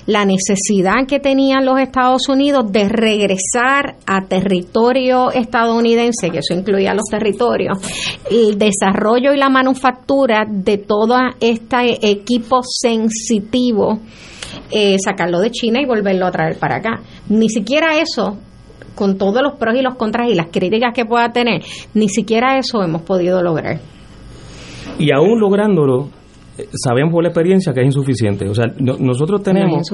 la 0.06 0.24
necesidad 0.24 1.06
que 1.06 1.20
tenían 1.20 1.64
los 1.64 1.78
Estados 1.78 2.28
Unidos 2.28 2.70
de 2.70 2.88
regresar 2.88 3.96
a 4.06 4.26
territorio 4.26 5.30
estadounidense, 5.30 6.30
que 6.30 6.38
eso 6.38 6.54
incluía 6.54 6.94
los 6.94 7.04
territorios, 7.10 7.78
el 8.30 8.58
desarrollo 8.58 9.32
y 9.32 9.36
la 9.36 9.48
manufactura 9.48 10.44
de 10.48 10.78
todo 10.78 11.16
este 11.40 12.10
equipo 12.10 12.60
sensitivo, 12.62 14.00
eh, 14.70 14.96
sacarlo 14.98 15.40
de 15.40 15.50
China 15.50 15.80
y 15.80 15.86
volverlo 15.86 16.26
a 16.26 16.30
traer 16.30 16.58
para 16.58 16.76
acá. 16.76 17.00
Ni 17.28 17.48
siquiera 17.48 17.98
eso 18.00 18.38
con 18.94 19.16
todos 19.16 19.42
los 19.42 19.54
pros 19.54 19.76
y 19.76 19.82
los 19.82 19.94
contras 19.94 20.28
y 20.28 20.34
las 20.34 20.48
críticas 20.48 20.92
que 20.92 21.04
pueda 21.04 21.30
tener, 21.30 21.62
ni 21.94 22.08
siquiera 22.08 22.58
eso 22.58 22.82
hemos 22.82 23.02
podido 23.02 23.42
lograr. 23.42 23.78
Y 24.98 25.12
aún 25.12 25.38
lográndolo, 25.38 26.08
sabemos 26.72 27.12
por 27.12 27.22
la 27.22 27.28
experiencia 27.30 27.72
que 27.72 27.80
es 27.80 27.86
insuficiente. 27.86 28.48
O 28.48 28.54
sea, 28.54 28.66
no- 28.78 28.96
nosotros 28.98 29.42
tenemos 29.42 29.88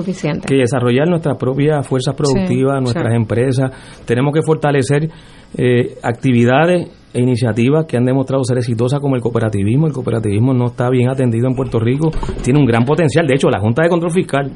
que 0.47 0.55
desarrollar 0.57 1.09
nuestras 1.09 1.37
propias 1.37 1.87
fuerzas 1.87 2.15
productivas, 2.15 2.79
Sí, 2.79 2.83
nuestras 2.85 3.11
sí. 3.11 3.17
empresas. 3.17 3.71
Tenemos 4.05 4.33
que 4.35 4.41
fortalecer 4.43 5.09
eh, 5.57 5.97
actividades 6.03 6.89
e 7.13 7.21
iniciativas 7.23 7.87
que 7.87 7.97
han 7.97 8.05
demostrado 8.05 8.43
ser 8.45 8.59
exitosas 8.59 8.99
como 9.01 9.15
el 9.15 9.23
cooperativismo. 9.23 9.87
El 9.87 9.93
cooperativismo 9.93 10.53
no 10.53 10.67
está 10.67 10.91
bien 10.91 11.09
atendido 11.09 11.47
en 11.49 11.55
Puerto 11.55 11.79
Rico, 11.79 12.11
tiene 12.43 12.59
un 12.59 12.67
gran 12.67 12.85
potencial. 12.85 13.27
De 13.27 13.35
hecho, 13.35 13.49
la 13.51 13.61
Junta 13.61 13.83
de 13.83 13.89
Control 13.89 14.11
Fiscal 14.13 14.51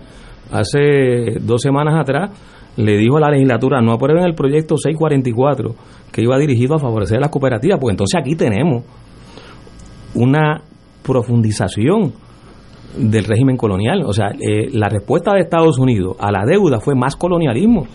hace 0.51 1.39
dos 1.41 1.61
semanas 1.63 1.95
atrás 2.01 2.31
le 2.77 2.97
dijo 2.97 3.17
a 3.17 3.21
la 3.21 3.31
legislatura 3.31 3.81
no 3.81 3.93
aprueben 3.93 4.25
el 4.25 4.35
proyecto 4.35 4.77
644 4.77 5.75
que 6.13 6.23
iba 6.23 6.39
dirigido 6.39 6.75
a 6.77 6.79
favorecer 6.79 7.19
a 7.19 7.23
las 7.23 7.31
cooperativas, 7.31 7.79
pues 7.81 7.93
entonces 7.93 8.21
aquí 8.21 8.35
tenemos 8.35 8.85
una 10.15 10.63
profundización 11.09 12.13
del 12.97 13.25
régimen 13.25 13.57
colonial. 13.57 14.03
O 14.05 14.13
sea, 14.13 14.29
eh, 14.29 14.69
la 14.73 14.89
respuesta 14.89 15.33
de 15.33 15.41
Estados 15.41 15.79
Unidos 15.79 16.17
a 16.21 16.31
la 16.31 16.45
deuda 16.47 16.81
fue 16.81 16.95
más 16.95 17.17
colonialismo 17.17 17.87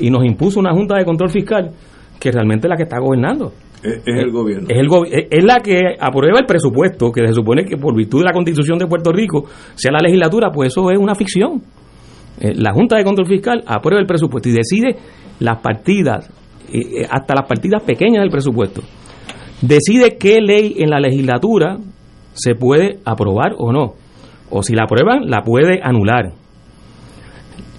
y 0.00 0.08
nos 0.08 0.24
impuso 0.24 0.60
una 0.60 0.72
junta 0.72 0.96
de 0.96 1.04
control 1.04 1.30
fiscal 1.30 1.72
que 2.20 2.30
realmente 2.30 2.68
es 2.68 2.70
la 2.70 2.76
que 2.76 2.84
está 2.84 3.00
gobernando. 3.00 3.52
Es, 3.82 3.96
es 4.06 4.22
el 4.22 4.30
gobierno. 4.30 4.68
Es, 4.70 5.26
el 5.30 5.46
la 5.46 5.58
que 5.60 5.80
aprueba 5.98 6.38
el 6.38 6.46
presupuesto, 6.46 7.10
que 7.10 7.26
se 7.26 7.34
supone 7.34 7.64
que 7.64 7.76
por 7.76 7.94
virtud 7.94 8.20
de 8.20 8.24
la 8.24 8.32
constitución 8.32 8.78
de 8.78 8.86
Puerto 8.86 9.12
Rico 9.12 9.44
sea 9.74 9.92
la 9.92 10.00
legislatura, 10.00 10.50
pues 10.50 10.72
eso 10.72 10.90
es 10.90 10.98
una 10.98 11.14
ficción. 11.14 11.60
Eh, 12.40 12.52
la 12.54 12.72
Junta 12.72 12.96
de 12.96 13.04
Control 13.04 13.26
Fiscal 13.26 13.62
aprueba 13.66 14.00
el 14.00 14.06
presupuesto 14.06 14.48
y 14.48 14.52
decide 14.52 14.96
las 15.40 15.60
partidas, 15.60 16.30
eh, 16.72 17.04
hasta 17.10 17.34
las 17.34 17.48
partidas 17.48 17.82
pequeñas 17.82 18.22
del 18.22 18.30
presupuesto. 18.30 18.80
Decide 19.60 20.16
qué 20.18 20.40
ley 20.40 20.76
en 20.78 20.90
la 20.90 21.00
legislatura 21.00 21.78
se 22.34 22.54
puede 22.54 22.98
aprobar 23.04 23.54
o 23.58 23.72
no. 23.72 23.94
O 24.50 24.62
si 24.62 24.74
la 24.74 24.84
aprueban, 24.84 25.28
la 25.30 25.42
puede 25.42 25.80
anular. 25.82 26.32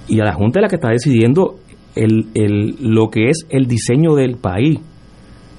Y 0.08 0.20
a 0.20 0.24
la 0.26 0.34
Junta 0.34 0.60
es 0.60 0.64
la 0.64 0.68
que 0.70 0.76
está 0.76 0.90
decidiendo 0.90 1.56
el, 1.96 2.26
el- 2.34 2.76
lo 2.82 3.10
que 3.10 3.30
es 3.30 3.46
el 3.50 3.68
diseño 3.68 4.16
del 4.16 4.38
país 4.38 4.80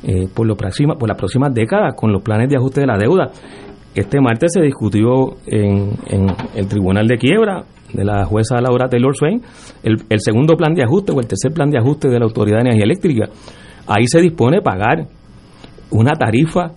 eh, 0.02 0.28
por, 0.34 0.46
lo 0.46 0.56
próxima, 0.56 0.94
por 0.96 1.08
las 1.08 1.16
próximas 1.18 1.52
décadas 1.54 1.94
con 1.96 2.12
los 2.12 2.22
planes 2.22 2.48
de 2.48 2.56
ajuste 2.56 2.80
de 2.82 2.86
la 2.86 2.98
deuda. 2.98 3.30
Este 3.94 4.20
martes 4.20 4.52
se 4.52 4.60
discutió 4.60 5.36
en, 5.46 5.92
en 6.08 6.26
el 6.54 6.68
Tribunal 6.68 7.08
de 7.08 7.16
Quiebra 7.16 7.64
de 7.92 8.04
la 8.04 8.24
jueza 8.24 8.60
Laura 8.60 8.88
Taylor 8.88 9.16
Swain 9.16 9.40
el, 9.82 9.96
el 10.10 10.20
segundo 10.20 10.54
plan 10.56 10.74
de 10.74 10.82
ajuste 10.82 11.12
o 11.12 11.20
el 11.20 11.26
tercer 11.26 11.52
plan 11.52 11.70
de 11.70 11.78
ajuste 11.78 12.08
de 12.08 12.18
la 12.18 12.26
Autoridad 12.26 12.56
de 12.58 12.62
Energía 12.68 12.84
Eléctrica. 12.84 13.28
Ahí 13.86 14.06
se 14.06 14.20
dispone 14.20 14.60
pagar 14.60 15.06
una 15.90 16.12
tarifa 16.12 16.72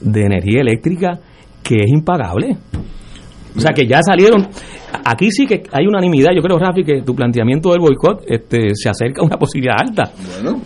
de 0.00 0.20
energía 0.22 0.60
eléctrica 0.60 1.18
que 1.62 1.76
es 1.76 1.88
impagable. 1.88 2.56
O 3.56 3.60
sea 3.60 3.72
que 3.72 3.86
ya 3.86 4.00
salieron. 4.02 4.48
Aquí 5.04 5.30
sí 5.30 5.46
que 5.46 5.62
hay 5.72 5.86
unanimidad. 5.86 6.30
Yo 6.34 6.42
creo, 6.42 6.58
Rafi, 6.58 6.84
que 6.84 7.02
tu 7.02 7.14
planteamiento 7.14 7.70
del 7.70 7.80
boicot 7.80 8.24
este, 8.26 8.74
se 8.74 8.88
acerca 8.88 9.22
a 9.22 9.24
una 9.24 9.36
posibilidad 9.36 9.76
alta. 9.78 10.10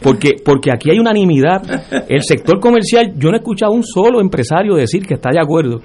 Porque, 0.02 0.36
porque 0.44 0.70
aquí 0.72 0.90
hay 0.90 0.98
unanimidad. 0.98 1.62
El 2.08 2.22
sector 2.22 2.60
comercial, 2.60 3.12
yo 3.16 3.30
no 3.30 3.36
he 3.36 3.38
escuchado 3.38 3.72
a 3.72 3.74
un 3.74 3.82
solo 3.82 4.20
empresario 4.20 4.74
decir 4.74 5.04
que 5.06 5.14
está 5.14 5.30
de 5.30 5.40
acuerdo 5.40 5.80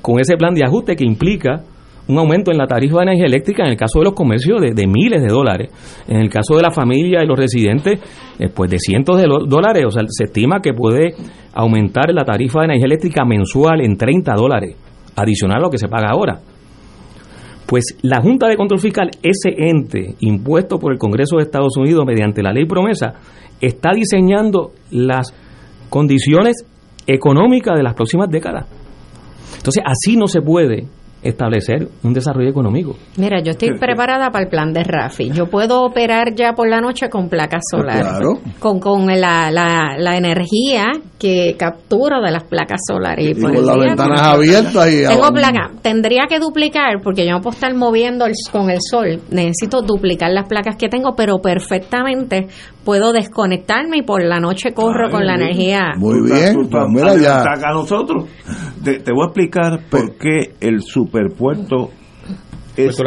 con 0.00 0.20
ese 0.20 0.36
plan 0.36 0.54
de 0.54 0.64
ajuste 0.64 0.96
que 0.96 1.04
implica 1.04 1.64
un 2.08 2.18
aumento 2.18 2.50
en 2.50 2.58
la 2.58 2.66
tarifa 2.66 2.98
de 2.98 3.02
energía 3.02 3.26
eléctrica 3.26 3.64
en 3.64 3.70
el 3.70 3.76
caso 3.76 3.98
de 3.98 4.06
los 4.06 4.14
comercios 4.14 4.60
de, 4.60 4.86
miles 4.86 5.22
de 5.22 5.28
dólares, 5.28 5.70
en 6.08 6.20
el 6.20 6.30
caso 6.30 6.56
de 6.56 6.62
la 6.62 6.70
familia 6.70 7.22
y 7.22 7.26
los 7.26 7.38
residentes, 7.38 8.00
eh, 8.38 8.48
pues 8.48 8.70
de 8.70 8.78
cientos 8.78 9.18
de 9.18 9.26
dólares. 9.26 9.84
O 9.86 9.90
sea, 9.90 10.02
se 10.08 10.24
estima 10.24 10.60
que 10.60 10.72
puede 10.72 11.14
aumentar 11.52 12.12
la 12.12 12.24
tarifa 12.24 12.60
de 12.60 12.66
energía 12.66 12.86
eléctrica 12.86 13.24
mensual 13.24 13.82
en 13.82 13.96
30 13.96 14.34
dólares, 14.34 14.76
adicional 15.16 15.58
a 15.58 15.60
lo 15.60 15.70
que 15.70 15.78
se 15.78 15.88
paga 15.88 16.08
ahora. 16.10 16.40
Pues 17.66 17.98
la 18.00 18.22
Junta 18.22 18.48
de 18.48 18.56
Control 18.56 18.80
Fiscal, 18.80 19.10
ese 19.22 19.54
ente 19.58 20.14
impuesto 20.20 20.78
por 20.78 20.92
el 20.92 20.98
Congreso 20.98 21.36
de 21.36 21.42
Estados 21.42 21.76
Unidos 21.76 22.04
mediante 22.06 22.42
la 22.42 22.52
ley 22.52 22.64
promesa, 22.64 23.16
está 23.60 23.90
diseñando 23.94 24.70
las 24.90 25.34
condiciones 25.90 26.64
económicas 27.06 27.76
de 27.76 27.82
las 27.82 27.92
próximas 27.92 28.30
décadas. 28.30 28.66
Entonces, 29.58 29.82
así 29.84 30.16
no 30.16 30.28
se 30.28 30.40
puede 30.40 30.86
establecer 31.22 31.88
un 32.04 32.12
desarrollo 32.12 32.48
económico. 32.50 32.96
Mira, 33.16 33.40
yo 33.42 33.50
estoy 33.50 33.76
preparada 33.78 34.30
para 34.30 34.44
el 34.44 34.50
plan 34.50 34.72
de 34.72 34.84
Rafi. 34.84 35.30
Yo 35.30 35.46
puedo 35.46 35.82
operar 35.82 36.34
ya 36.34 36.52
por 36.52 36.68
la 36.68 36.80
noche 36.80 37.08
con 37.08 37.28
placas 37.28 37.62
solares. 37.70 38.02
Claro. 38.02 38.38
Con, 38.58 38.78
con 38.80 39.06
la, 39.06 39.50
la, 39.50 39.96
la 39.98 40.16
energía 40.16 40.86
que 41.18 41.56
capturo 41.58 42.20
de 42.22 42.30
las 42.30 42.44
placas 42.44 42.80
solares. 42.86 43.26
Y 43.26 43.34
por 43.40 43.52
con 43.54 43.66
las 43.66 43.76
ventanas 43.78 44.20
pues, 44.20 44.50
abiertas 44.52 44.92
y 44.92 45.06
Tengo 45.06 45.32
placa. 45.32 45.70
Tendría 45.82 46.22
que 46.28 46.38
duplicar 46.38 47.00
porque 47.02 47.26
yo 47.26 47.32
no 47.32 47.40
puedo 47.40 47.54
estar 47.54 47.74
moviendo 47.74 48.24
el- 48.26 48.34
con 48.52 48.70
el 48.70 48.78
sol. 48.80 49.20
Necesito 49.30 49.82
duplicar 49.82 50.30
las 50.30 50.46
placas 50.48 50.76
que 50.76 50.88
tengo, 50.88 51.14
pero 51.16 51.38
perfectamente 51.38 52.46
puedo 52.88 53.12
desconectarme 53.12 53.98
y 53.98 54.02
por 54.02 54.24
la 54.24 54.40
noche 54.40 54.72
corro 54.72 55.10
con 55.10 55.26
la 55.26 55.34
energía. 55.34 55.92
Muy 55.98 56.22
bien, 56.22 56.70
pues 56.70 56.84
mira 56.88 57.16
ya. 57.18 57.42
a 57.42 57.72
nosotros. 57.74 58.24
Te, 58.82 59.00
te 59.00 59.12
voy 59.12 59.24
a 59.24 59.26
explicar 59.26 59.80
por 59.90 60.16
qué 60.16 60.54
el 60.58 60.80
superpuerto 60.80 61.90
es 62.78 62.98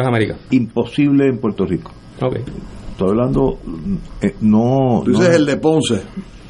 imposible 0.52 1.26
en 1.26 1.38
Puerto 1.40 1.66
Rico. 1.66 1.90
Ok. 2.20 2.36
Estoy 2.92 3.08
hablando, 3.08 3.58
eh, 4.20 4.36
no... 4.40 5.02
Tú 5.04 5.10
no- 5.10 5.18
dices 5.18 5.34
el 5.34 5.46
de 5.46 5.56
Ponce. 5.56 6.00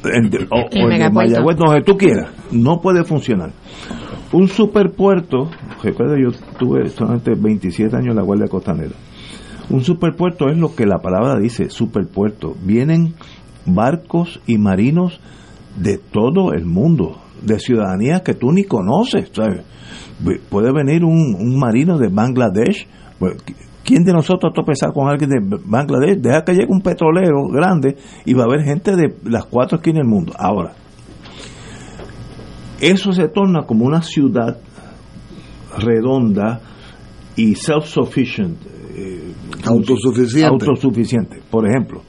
en- 0.03 0.47
o, 0.51 0.67
El 0.69 0.83
o 0.85 0.91
el 0.91 0.99
de. 0.99 1.09
Mayagüez, 1.09 1.57
donde 1.57 1.81
tú 1.81 1.97
quieras, 1.97 2.29
no 2.51 2.81
puede 2.81 3.03
funcionar. 3.03 3.49
Un 4.31 4.47
superpuerto, 4.47 5.49
recuerda, 5.81 6.17
yo 6.21 6.29
tuve 6.59 6.87
solamente 6.89 7.31
27 7.35 7.95
años 7.95 8.09
en 8.09 8.15
la 8.17 8.21
Guardia 8.21 8.47
Costanera. 8.47 8.93
Un 9.69 9.83
superpuerto 9.83 10.49
es 10.49 10.57
lo 10.57 10.75
que 10.75 10.85
la 10.85 10.99
palabra 10.99 11.39
dice, 11.39 11.69
superpuerto. 11.69 12.55
Vienen 12.63 13.15
barcos 13.65 14.41
y 14.45 14.57
marinos 14.57 15.19
de 15.77 15.97
todo 15.97 16.53
el 16.53 16.65
mundo, 16.65 17.17
de 17.41 17.59
ciudadanías 17.59 18.21
que 18.21 18.33
tú 18.33 18.51
ni 18.51 18.65
conoces. 18.65 19.31
¿sabes? 19.33 19.63
Puede 20.49 20.71
venir 20.71 21.03
un, 21.03 21.35
un 21.39 21.57
marino 21.57 21.97
de 21.97 22.09
Bangladesh. 22.09 22.87
Pues, 23.19 23.37
¿Quién 23.83 24.03
de 24.03 24.13
nosotros 24.13 24.51
ha 24.51 24.53
tropezado 24.53 24.93
con 24.93 25.09
alguien 25.09 25.29
de 25.29 25.59
Bangladesh? 25.65 26.17
Deja 26.17 26.43
que 26.43 26.53
llegue 26.53 26.67
un 26.69 26.81
petrolero 26.81 27.47
grande 27.49 27.97
y 28.25 28.33
va 28.33 28.43
a 28.43 28.45
haber 28.45 28.63
gente 28.63 28.95
de 28.95 29.15
las 29.25 29.45
cuatro 29.45 29.77
esquinas 29.77 30.03
del 30.03 30.07
mundo. 30.07 30.33
Ahora, 30.37 30.73
eso 32.79 33.11
se 33.11 33.27
torna 33.27 33.65
como 33.65 33.85
una 33.85 34.01
ciudad 34.01 34.57
redonda 35.77 36.61
y 37.35 37.55
self-sufficient. 37.55 38.55
Autosuficiente. 39.65 40.47
Autosuficiente. 40.49 41.39
Por 41.49 41.67
ejemplo, 41.67 42.01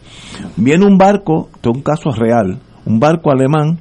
viene 0.57 0.85
un 0.87 0.97
barco, 0.99 1.49
esto 1.55 1.71
es 1.71 1.77
un 1.77 1.83
caso 1.83 2.11
real, 2.11 2.61
un 2.85 2.99
barco 3.01 3.31
alemán 3.31 3.79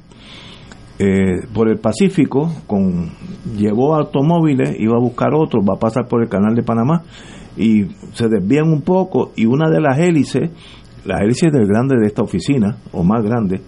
eh, 0.98 1.46
por 1.52 1.68
el 1.68 1.78
Pacífico, 1.78 2.52
con 2.66 3.10
llevó 3.56 3.94
automóviles, 3.96 4.76
iba 4.78 4.96
a 4.96 5.00
buscar 5.00 5.34
otro, 5.34 5.60
va 5.62 5.74
a 5.74 5.78
pasar 5.78 6.06
por 6.08 6.22
el 6.22 6.28
canal 6.28 6.54
de 6.54 6.62
Panamá 6.62 7.02
y 7.56 7.84
se 8.12 8.28
desvían 8.28 8.68
un 8.72 8.82
poco 8.82 9.32
y 9.36 9.46
una 9.46 9.68
de 9.70 9.80
las 9.80 9.98
hélices, 9.98 10.50
las 11.04 11.20
hélices 11.20 11.52
del 11.52 11.66
grande 11.66 11.96
de 12.00 12.06
esta 12.06 12.22
oficina, 12.22 12.76
o 12.92 13.02
más 13.02 13.22
grande, 13.24 13.60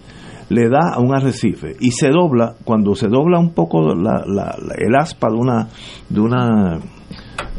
le 0.49 0.69
da 0.69 0.93
a 0.93 0.99
un 0.99 1.13
arrecife 1.13 1.75
y 1.81 1.91
se 1.91 2.09
dobla, 2.09 2.55
cuando 2.63 2.95
se 2.95 3.07
dobla 3.09 3.37
un 3.39 3.53
poco 3.53 3.93
la- 3.93 4.23
la- 4.25 4.55
la- 4.57 4.75
el 4.77 4.95
aspa 4.95 5.27
de 5.29 5.35
una, 5.35 5.67
de 6.09 6.19
una 6.21 6.79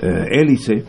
eh, 0.01 0.25
hélice, 0.33 0.85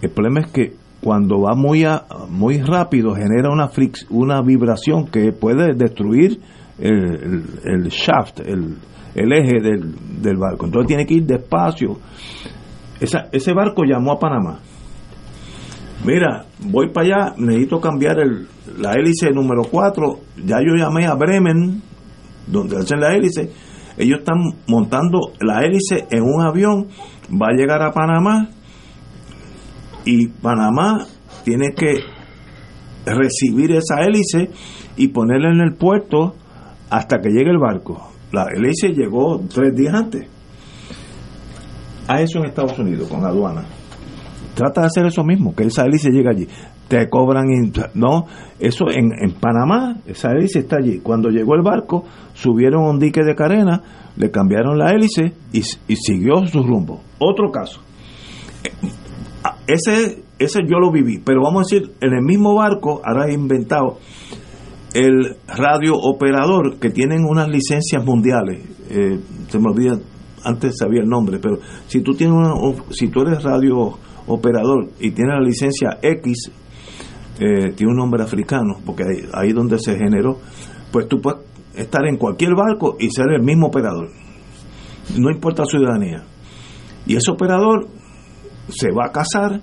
el 0.00 0.10
problema 0.10 0.40
es 0.40 0.52
que 0.52 0.72
cuando 1.02 1.40
va 1.40 1.54
muy 1.54 1.84
a- 1.84 2.04
muy 2.28 2.58
rápido 2.62 3.14
genera 3.14 3.50
una 3.50 3.68
una 4.10 4.40
vibración 4.42 5.06
que 5.06 5.32
puede 5.32 5.74
destruir 5.74 6.40
el, 6.78 6.94
el- 6.94 7.44
el 7.64 7.88
shaft, 7.88 8.40
el, 8.40 8.76
el 9.14 9.32
eje 9.32 9.60
del, 9.60 9.94
del 10.22 10.36
barco. 10.36 10.66
Entonces 10.66 10.88
tiene 10.88 11.04
que 11.06 11.14
ir 11.14 11.26
despacio. 11.26 11.98
Esa- 13.00 13.28
ese 13.32 13.52
barco 13.52 13.82
llamó 13.84 14.12
a 14.12 14.18
Panamá. 14.18 14.60
Mira, 16.04 16.46
voy 16.64 16.90
para 16.92 17.06
allá, 17.06 17.34
necesito 17.38 17.80
cambiar 17.80 18.18
el, 18.18 18.46
la 18.78 18.92
hélice 18.94 19.30
número 19.30 19.62
4. 19.70 20.18
Ya 20.44 20.56
yo 20.60 20.74
llamé 20.76 21.06
a 21.06 21.14
Bremen, 21.14 21.80
donde 22.46 22.76
hacen 22.78 23.00
la 23.00 23.14
hélice. 23.14 23.50
Ellos 23.96 24.20
están 24.20 24.38
montando 24.66 25.18
la 25.40 25.60
hélice 25.64 26.06
en 26.10 26.22
un 26.22 26.42
avión, 26.42 26.88
va 27.30 27.48
a 27.50 27.56
llegar 27.56 27.82
a 27.82 27.92
Panamá 27.92 28.48
y 30.04 30.28
Panamá 30.28 31.06
tiene 31.44 31.72
que 31.74 31.94
recibir 33.04 33.72
esa 33.72 34.02
hélice 34.02 34.50
y 34.96 35.08
ponerla 35.08 35.50
en 35.50 35.60
el 35.60 35.74
puerto 35.74 36.34
hasta 36.90 37.20
que 37.20 37.30
llegue 37.30 37.50
el 37.50 37.58
barco. 37.58 38.10
La 38.32 38.46
hélice 38.54 38.88
llegó 38.88 39.40
tres 39.52 39.74
días 39.74 39.94
antes. 39.94 40.26
A 42.08 42.20
eso 42.20 42.38
en 42.38 42.46
Estados 42.46 42.78
Unidos, 42.78 43.08
con 43.08 43.24
aduana. 43.24 43.64
Trata 44.54 44.82
de 44.82 44.86
hacer 44.88 45.06
eso 45.06 45.24
mismo, 45.24 45.54
que 45.54 45.64
esa 45.64 45.84
hélice 45.84 46.10
llegue 46.10 46.28
allí. 46.28 46.48
Te 46.88 47.08
cobran, 47.08 47.46
no, 47.94 48.26
eso 48.58 48.84
en, 48.90 49.32
Panamá, 49.40 49.96
esa 50.06 50.32
hélice 50.32 50.60
está 50.60 50.76
allí. 50.76 50.98
Cuando 50.98 51.30
llegó 51.30 51.54
el 51.54 51.62
barco, 51.62 52.04
subieron 52.34 52.84
un 52.84 52.98
dique 52.98 53.22
de 53.22 53.34
carena, 53.34 53.82
le 54.16 54.30
cambiaron 54.30 54.76
la 54.76 54.90
hélice 54.90 55.32
y 55.52 55.62
siguió 55.96 56.46
su 56.46 56.62
rumbo. 56.62 57.00
Otro 57.18 57.50
caso. 57.50 57.80
Ese, 59.66 60.24
ese 60.38 60.60
yo 60.68 60.78
lo 60.78 60.90
viví, 60.90 61.18
pero 61.24 61.42
vamos 61.42 61.62
a 61.62 61.74
decir, 61.74 61.92
en 62.00 62.14
el 62.14 62.22
mismo 62.22 62.54
barco, 62.54 63.00
ahora 63.04 63.28
he 63.28 63.32
inventado 63.32 63.98
el 64.94 65.36
radio 65.46 65.94
operador 65.94 66.78
que 66.78 66.90
tienen 66.90 67.24
unas 67.24 67.48
licencias 67.48 68.04
mundiales. 68.04 68.60
Eh, 68.90 69.20
se 69.48 69.58
me 69.58 69.70
olvida, 69.70 69.98
antes 70.44 70.76
sabía 70.78 71.02
el 71.02 71.08
nombre, 71.08 71.38
pero 71.38 71.58
si 71.86 72.00
tú 72.02 72.12
tienes 72.12 72.36
una, 72.36 72.54
si 72.90 73.08
tú 73.08 73.20
eres 73.20 73.42
radio 73.42 73.98
operador 74.26 74.90
y 75.00 75.12
tienes 75.12 75.34
la 75.34 75.40
licencia 75.40 75.98
X, 76.02 76.50
eh, 77.38 77.72
tiene 77.74 77.92
un 77.92 77.98
nombre 77.98 78.22
africano, 78.22 78.74
porque 78.84 79.04
ahí, 79.04 79.28
ahí 79.32 79.52
donde 79.52 79.78
se 79.78 79.96
generó, 79.96 80.38
pues 80.90 81.08
tú 81.08 81.20
puedes 81.20 81.40
estar 81.74 82.04
en 82.06 82.16
cualquier 82.16 82.54
barco 82.54 82.96
y 82.98 83.10
ser 83.10 83.26
el 83.32 83.42
mismo 83.42 83.68
operador. 83.68 84.10
No 85.18 85.30
importa 85.30 85.64
ciudadanía. 85.64 86.24
Y 87.06 87.16
ese 87.16 87.30
operador 87.30 87.88
se 88.68 88.88
va 88.90 89.06
a 89.06 89.12
casar 89.12 89.60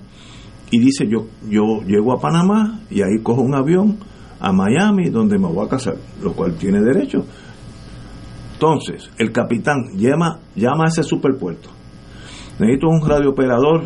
y 0.71 0.79
dice 0.79 1.07
yo 1.09 1.27
yo 1.49 1.81
llego 1.85 2.13
a 2.13 2.19
Panamá 2.19 2.81
y 2.89 3.01
ahí 3.01 3.21
cojo 3.23 3.41
un 3.41 3.55
avión 3.55 3.97
a 4.39 4.51
Miami 4.53 5.09
donde 5.09 5.37
me 5.37 5.47
voy 5.47 5.65
a 5.65 5.69
casar, 5.69 5.95
lo 6.21 6.33
cual 6.33 6.55
tiene 6.55 6.79
derecho. 6.81 7.25
Entonces, 8.53 9.09
el 9.17 9.31
capitán 9.31 9.77
llama, 9.95 10.39
llama 10.55 10.85
a 10.85 10.87
ese 10.87 11.03
superpuerto. 11.03 11.69
Necesito 12.59 12.87
un 12.87 13.07
radiooperador 13.07 13.83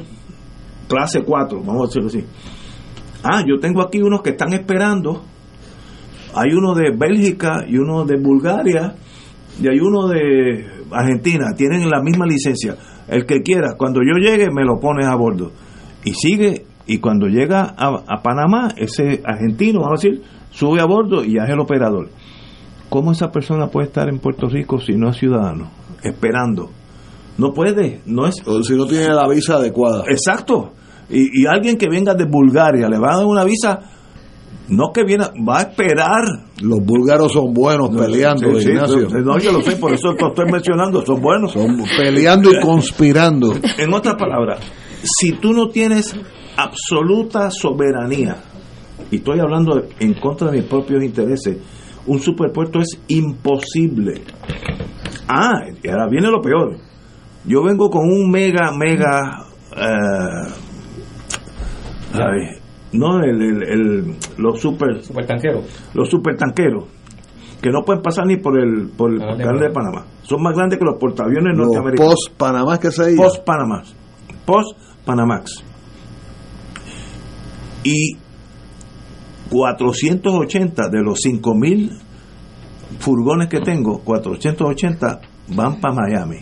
clase 0.87 1.21
4, 1.23 1.59
vamos 1.63 1.83
a 1.83 1.85
decirlo 1.87 2.07
así. 2.07 2.25
Ah, 3.23 3.43
yo 3.47 3.59
tengo 3.59 3.81
aquí 3.81 3.99
unos 4.01 4.21
que 4.21 4.31
están 4.31 4.53
esperando. 4.53 5.23
Hay 6.35 6.51
uno 6.53 6.73
de 6.73 6.91
Bélgica 6.97 7.63
y 7.67 7.77
uno 7.77 8.05
de 8.05 8.19
Bulgaria 8.19 8.95
y 9.61 9.67
hay 9.67 9.79
uno 9.79 10.07
de 10.07 10.65
Argentina. 10.91 11.53
Tienen 11.55 11.87
la 11.89 12.01
misma 12.01 12.25
licencia. 12.25 12.75
El 13.07 13.25
que 13.25 13.41
quiera, 13.41 13.75
cuando 13.77 14.01
yo 14.01 14.17
llegue, 14.17 14.49
me 14.51 14.63
lo 14.63 14.79
pones 14.79 15.05
a 15.05 15.15
bordo. 15.15 15.51
Y 16.05 16.13
sigue, 16.13 16.65
y 16.87 16.99
cuando 16.99 17.27
llega 17.27 17.73
a, 17.77 18.03
a 18.07 18.21
Panamá, 18.21 18.69
ese 18.77 19.21
argentino, 19.25 19.81
vamos 19.81 20.03
a 20.03 20.07
decir, 20.07 20.23
sube 20.51 20.81
a 20.81 20.85
bordo 20.85 21.23
y 21.23 21.35
ya 21.35 21.43
es 21.43 21.49
el 21.49 21.59
operador. 21.59 22.09
¿Cómo 22.89 23.11
esa 23.11 23.31
persona 23.31 23.67
puede 23.67 23.87
estar 23.87 24.07
en 24.07 24.19
Puerto 24.19 24.47
Rico 24.47 24.79
si 24.79 24.93
no 24.93 25.09
es 25.09 25.17
ciudadano? 25.17 25.69
Esperando. 26.03 26.69
No 27.37 27.51
puede, 27.53 28.01
no 28.05 28.27
es... 28.27 28.35
O 28.45 28.61
si 28.61 28.75
no 28.75 28.85
tiene 28.85 29.07
la 29.09 29.27
visa 29.27 29.55
adecuada. 29.55 30.03
Exacto. 30.07 30.73
Y, 31.09 31.41
y 31.41 31.47
alguien 31.47 31.77
que 31.77 31.89
venga 31.89 32.13
de 32.13 32.25
Bulgaria, 32.25 32.87
le 32.87 32.99
va 32.99 33.13
a 33.13 33.17
dar 33.17 33.25
una 33.25 33.43
visa, 33.43 33.79
no 34.69 34.91
que 34.93 35.03
viene, 35.03 35.25
va 35.47 35.59
a 35.59 35.61
esperar. 35.63 36.23
Los 36.61 36.79
búlgaros 36.85 37.31
son 37.33 37.53
buenos 37.53 37.89
peleando, 37.89 38.55
Sí, 38.55 38.61
sí, 38.63 38.69
Ignacio. 38.69 39.07
no, 39.09 39.19
no, 39.21 39.39
yo 39.39 39.51
lo 39.51 39.61
sé, 39.61 39.75
por 39.75 39.93
eso 39.93 40.13
lo 40.13 40.27
estoy 40.29 40.45
mencionando, 40.51 41.05
son 41.05 41.21
buenos. 41.21 41.51
Son 41.53 41.77
peleando 41.97 42.51
y 42.51 42.59
conspirando. 42.61 43.53
En 43.77 43.93
otras 43.93 44.15
palabras, 44.15 44.59
si 45.03 45.33
tú 45.33 45.51
no 45.53 45.67
tienes 45.69 46.15
absoluta 46.55 47.49
soberanía, 47.51 48.37
y 49.11 49.17
estoy 49.17 49.39
hablando 49.39 49.75
de- 49.75 49.89
en 49.99 50.13
contra 50.13 50.49
de 50.49 50.57
mis 50.59 50.65
propios 50.69 51.03
intereses, 51.03 51.57
un 52.07 52.19
superpuerto 52.19 52.79
es 52.79 52.97
imposible. 53.09 54.21
Ah, 55.27 55.61
y 55.83 55.87
ahora 55.89 56.07
viene 56.09 56.29
lo 56.29 56.41
peor. 56.41 56.77
Yo 57.45 57.63
vengo 57.63 57.89
con 57.89 58.03
un 58.09 58.29
mega, 58.31 58.71
mega... 58.71 59.45
eh, 59.75 60.49
¿sabes? 62.11 62.59
No, 62.93 63.19
el, 63.23 63.41
el- 63.41 63.63
el- 63.63 64.15
los 64.37 64.59
super... 64.61 65.01
Supertanqueros. 65.03 65.65
Los 65.93 66.09
supertanqueros, 66.09 66.85
que 67.61 67.69
no 67.71 67.81
pueden 67.83 68.01
pasar 68.01 68.25
ni 68.27 68.37
por 68.37 68.59
el, 68.59 68.89
por 68.89 69.11
el 69.11 69.19
Canal 69.19 69.37
de 69.37 69.43
canal 69.43 69.59
de 69.61 69.69
Panamá. 69.71 70.05
Son 70.23 70.41
más 70.41 70.55
grandes 70.55 70.79
que 70.79 70.85
los 70.85 70.95
portaaviones 70.99 71.57
Los 71.57 71.67
norteamericanos. 71.67 72.13
post 72.13 72.37
Panamá 72.37 72.79
que 72.79 72.91
se 72.91 73.07
dice. 73.07 73.17
Post 73.21 73.43
Panamax. 73.45 73.95
Post 74.45 74.77
Panamax. 75.05 75.63
Y 77.83 78.15
480 79.49 80.89
de 80.89 81.01
los 81.03 81.19
5000 81.19 81.91
furgones 82.99 83.47
que 83.49 83.59
tengo, 83.59 83.99
480 83.99 85.19
van 85.55 85.79
para 85.79 85.93
Miami. 85.95 86.37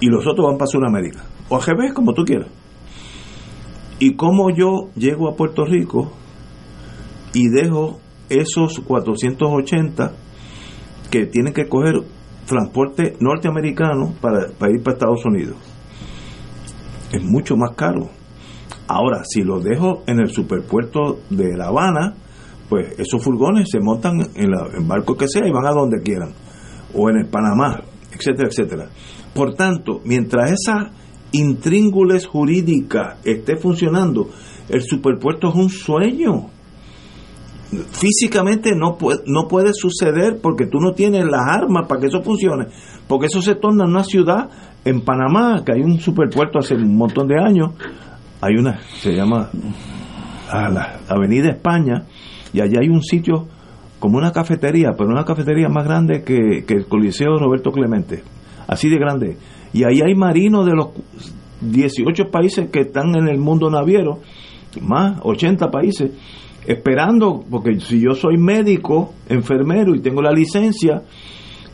Y 0.00 0.06
los 0.06 0.26
otros 0.26 0.46
van 0.48 0.58
para 0.58 0.66
Sudamérica. 0.68 1.24
O 1.48 1.56
al 1.56 1.62
revés, 1.62 1.92
como 1.94 2.12
tú 2.12 2.24
quieras. 2.24 2.48
Y 4.04 4.16
como 4.16 4.50
yo 4.50 4.90
llego 4.96 5.30
a 5.30 5.36
Puerto 5.36 5.64
Rico 5.64 6.10
y 7.32 7.48
dejo 7.48 8.00
esos 8.28 8.80
480 8.80 10.12
que 11.08 11.26
tienen 11.26 11.52
que 11.54 11.68
coger 11.68 12.02
transporte 12.44 13.14
norteamericano 13.20 14.12
para, 14.20 14.48
para 14.58 14.72
ir 14.72 14.82
para 14.82 14.94
Estados 14.94 15.24
Unidos. 15.24 15.54
Es 17.12 17.22
mucho 17.22 17.54
más 17.56 17.76
caro. 17.76 18.10
Ahora, 18.88 19.22
si 19.22 19.42
lo 19.42 19.60
dejo 19.60 20.02
en 20.08 20.18
el 20.18 20.30
superpuerto 20.30 21.20
de 21.30 21.56
La 21.56 21.68
Habana, 21.68 22.14
pues 22.68 22.98
esos 22.98 23.22
furgones 23.22 23.68
se 23.70 23.78
montan 23.78 24.14
en, 24.34 24.50
la, 24.50 24.66
barco 24.80 25.14
que 25.14 25.28
sea 25.28 25.46
y 25.46 25.52
van 25.52 25.66
a 25.66 25.70
donde 25.70 26.02
quieran. 26.02 26.32
O 26.92 27.08
en 27.08 27.18
el 27.18 27.28
Panamá, 27.28 27.84
etcétera, 28.12 28.48
etcétera. 28.48 28.88
Por 29.32 29.54
tanto, 29.54 30.00
mientras 30.04 30.50
esa 30.50 30.90
intríngules 31.32 32.26
jurídicas 32.26 33.18
esté 33.24 33.56
funcionando, 33.56 34.30
el 34.68 34.82
superpuesto 34.82 35.48
es 35.48 35.54
un 35.54 35.70
sueño. 35.70 36.50
Físicamente 37.90 38.74
no 38.76 38.98
puede, 38.98 39.22
no 39.26 39.48
puede 39.48 39.72
suceder 39.72 40.40
porque 40.42 40.66
tú 40.66 40.78
no 40.78 40.92
tienes 40.92 41.24
las 41.24 41.40
armas 41.48 41.88
para 41.88 42.00
que 42.00 42.08
eso 42.08 42.22
funcione. 42.22 42.66
Porque 43.08 43.26
eso 43.26 43.40
se 43.40 43.54
torna 43.54 43.86
una 43.86 44.04
ciudad, 44.04 44.50
en 44.84 45.00
Panamá, 45.00 45.62
que 45.64 45.72
hay 45.72 45.80
un 45.80 45.98
superpuerto 45.98 46.58
hace 46.58 46.74
un 46.74 46.96
montón 46.96 47.28
de 47.28 47.40
años, 47.40 47.70
hay 48.40 48.56
una, 48.56 48.80
se 49.00 49.14
llama 49.14 49.48
Avenida 51.08 51.50
España, 51.50 52.04
y 52.52 52.60
allá 52.60 52.80
hay 52.80 52.88
un 52.88 53.02
sitio 53.02 53.46
como 53.98 54.18
una 54.18 54.32
cafetería, 54.32 54.90
pero 54.96 55.08
una 55.10 55.24
cafetería 55.24 55.68
más 55.68 55.84
grande 55.84 56.24
que 56.24 56.64
el 56.68 56.86
Coliseo 56.86 57.38
Roberto 57.38 57.70
Clemente, 57.70 58.22
así 58.66 58.90
de 58.90 58.98
grande. 58.98 59.38
Y 59.72 59.84
ahí 59.84 60.00
hay 60.04 60.14
marinos 60.14 60.66
de 60.66 60.72
los 60.72 60.88
18 61.60 62.30
países 62.30 62.68
que 62.70 62.80
están 62.80 63.14
en 63.14 63.28
el 63.28 63.38
mundo 63.38 63.70
naviero, 63.70 64.20
más 64.80 65.18
80 65.22 65.70
países, 65.70 66.10
esperando, 66.66 67.44
porque 67.50 67.80
si 67.80 68.00
yo 68.00 68.14
soy 68.14 68.36
médico, 68.36 69.12
enfermero 69.28 69.94
y 69.94 70.00
tengo 70.00 70.22
la 70.22 70.32
licencia, 70.32 71.02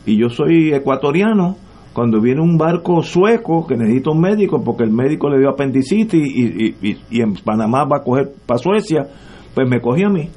y 0.06 0.18
yo 0.18 0.28
soy 0.28 0.72
ecuatoriano, 0.72 1.56
cuando 1.92 2.20
viene 2.20 2.40
un 2.40 2.56
barco 2.56 3.02
sueco 3.02 3.66
que 3.66 3.76
necesita 3.76 4.10
un 4.10 4.20
médico 4.20 4.62
porque 4.62 4.84
el 4.84 4.92
médico 4.92 5.28
le 5.28 5.40
dio 5.40 5.50
apendicitis 5.50 6.14
y, 6.14 6.76
y, 6.80 6.96
y, 7.10 7.20
en 7.20 7.34
Panamá 7.34 7.84
va 7.84 7.98
a 7.98 8.04
coger 8.04 8.30
para 8.46 8.58
Suecia, 8.58 9.08
pues 9.54 9.68
me 9.68 9.80
coge 9.80 10.04
a 10.04 10.08
mí. 10.08 10.28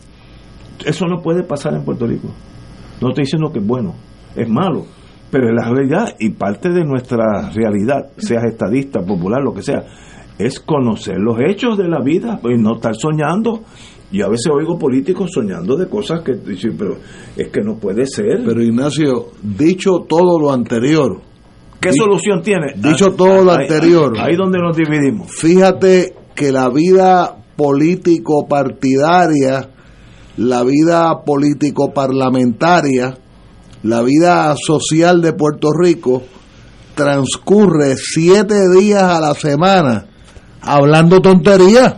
Eso 0.84 1.06
no 1.06 1.22
puede 1.22 1.44
pasar 1.44 1.76
en 1.76 1.84
Puerto 1.84 2.08
Rico. 2.08 2.30
No 3.00 3.10
estoy 3.10 3.26
diciendo 3.26 3.52
que 3.52 3.60
es 3.60 3.68
bueno, 3.68 3.94
es 4.36 4.50
malo, 4.50 4.86
pero 5.32 5.48
es 5.48 5.54
la 5.56 5.70
realidad 5.72 6.16
y 6.20 6.30
parte 6.32 6.70
de 6.70 6.84
nuestra 6.84 7.50
realidad, 7.54 8.10
seas 8.18 8.44
estadista, 8.46 9.00
popular, 9.06 9.42
lo 9.42 9.54
que 9.54 9.62
sea, 9.64 9.84
es 10.38 10.60
conocer 10.60 11.18
los 11.18 11.38
hechos 11.40 11.78
de 11.78 11.88
la 11.88 12.02
vida 12.04 12.40
y 12.44 12.58
no 12.62 12.76
estar 12.76 12.94
soñando. 12.96 13.62
Y 14.12 14.22
a 14.22 14.28
veces 14.28 14.52
oigo 14.54 14.78
políticos 14.78 15.32
soñando 15.34 15.78
de 15.78 15.88
cosas 15.88 16.22
que 16.22 16.34
dicen, 16.34 16.76
pero 16.78 16.98
es 17.38 17.48
que 17.48 17.62
no 17.62 17.78
puede 17.78 18.06
ser. 18.06 18.44
Pero 18.46 18.62
Ignacio, 18.62 19.28
dicho 19.42 20.06
todo 20.08 20.38
lo 20.40 20.52
anterior, 20.52 21.22
¿Qué 21.80 21.90
Di- 21.92 21.98
solución 21.98 22.42
tiene? 22.44 22.74
Dicho 22.76 23.08
Ah, 23.08 23.14
todo 23.18 23.44
lo 23.44 23.52
anterior. 23.54 24.14
Ahí, 24.20 24.36
donde 24.36 24.60
nos 24.60 24.76
dividimos. 24.78 25.32
Fíjate 25.32 26.14
que 26.36 26.52
la 26.52 26.70
vida 26.70 27.38
político-partidaria, 27.56 29.70
la 30.38 30.64
vida 30.64 31.24
político-parlamentaria, 31.26 33.18
la 33.84 34.02
vida 34.02 34.56
social 34.56 35.22
de 35.22 35.34
Puerto 35.34 35.70
Rico 35.78 36.24
transcurre 36.96 37.96
siete 37.98 38.70
días 38.70 39.04
a 39.04 39.20
la 39.20 39.34
semana 39.34 40.06
hablando 40.62 41.20
tonterías, 41.20 41.96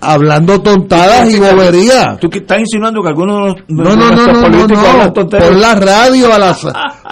hablando 0.00 0.60
tontadas 0.62 1.30
y 1.30 1.38
boberías. 1.38 2.18
¿Tú 2.18 2.28
que 2.30 2.38
estás 2.38 2.60
insinuando 2.60 3.02
que 3.02 3.08
algunos 3.08 3.54
No, 3.68 3.84
no, 3.84 3.96
no, 3.96 4.10
no, 4.16 4.32
no, 4.32 4.40
políticos 4.40 4.88
no. 4.96 5.12
tonterías? 5.12 5.50
Pon 5.50 5.60
la 5.60 5.74
radio 5.74 6.32
a 6.34 6.38
las 6.38 6.66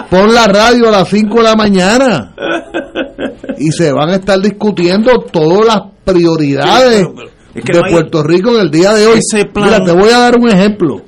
pon 0.09 0.33
la 0.33 0.47
radio 0.47 0.87
a 0.87 0.91
las 0.91 1.07
5 1.09 1.37
de 1.37 1.43
la 1.43 1.55
mañana 1.55 2.33
y 3.57 3.71
se 3.71 3.91
van 3.91 4.09
a 4.09 4.15
estar 4.15 4.39
discutiendo 4.39 5.19
todas 5.31 5.65
las 5.67 5.79
prioridades 6.03 7.01
Sí, 7.05 7.13
pero- 7.15 7.29
es 7.53 7.63
que 7.65 7.73
de 7.73 7.79
no 7.79 7.85
hay- 7.85 7.91
Puerto 7.93 8.23
Rico 8.23 8.49
en 8.55 8.61
el 8.61 8.71
día 8.71 8.93
de 8.93 9.05
hoy. 9.07 9.19
Ese 9.19 9.45
plan- 9.45 9.65
Mira, 9.65 9.83
te 9.83 9.91
voy 9.91 10.09
a 10.09 10.19
dar 10.19 10.35
un 10.39 10.49
ejemplo. 10.49 11.01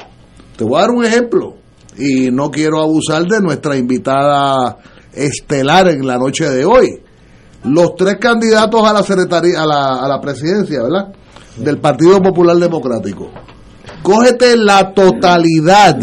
Te 0.58 0.64
voy 0.64 0.78
a 0.78 0.82
dar 0.82 0.92
un 0.92 1.06
ejemplo 1.06 1.56
y 2.02 2.32
no 2.32 2.50
quiero 2.50 2.82
abusar 2.82 3.24
de 3.26 3.40
nuestra 3.42 3.78
invitada 3.78 4.78
estelar 5.14 5.90
en 5.90 6.06
la 6.06 6.18
noche 6.18 6.50
de 6.50 6.66
hoy. 6.66 7.00
Los 7.64 7.96
tres 7.96 8.16
candidatos 8.20 8.84
a 8.88 8.94
la 8.94 9.04
secretaría 9.04 9.62
a 9.62 9.66
la, 9.66 10.04
a 10.04 10.08
la 10.08 10.20
presidencia, 10.20 10.82
¿verdad? 10.84 11.14
Del 11.58 11.78
Partido 11.78 12.22
Popular 12.22 12.58
Democrático. 12.58 13.30
Cógete 14.02 14.58
la 14.58 14.94
totalidad, 14.94 15.98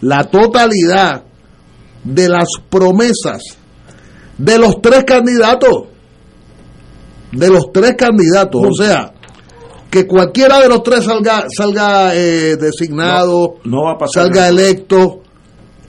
la 0.00 0.24
totalidad 0.24 1.24
de 2.04 2.28
las 2.28 2.48
promesas 2.68 3.42
de 4.38 4.58
los 4.58 4.80
tres 4.80 5.04
candidatos. 5.04 5.84
De 7.32 7.48
los 7.48 7.72
tres 7.72 7.94
candidatos. 7.96 8.62
O 8.64 8.74
sea, 8.74 9.12
que 9.90 10.06
cualquiera 10.06 10.60
de 10.60 10.68
los 10.68 10.82
tres 10.82 11.04
salga, 11.04 11.46
salga 11.54 12.14
eh, 12.14 12.56
designado, 12.56 13.56
No 13.64 13.84
va 13.84 13.92
a 13.92 13.98
pasar. 13.98 14.24
salga 14.24 14.48
electo. 14.48 15.20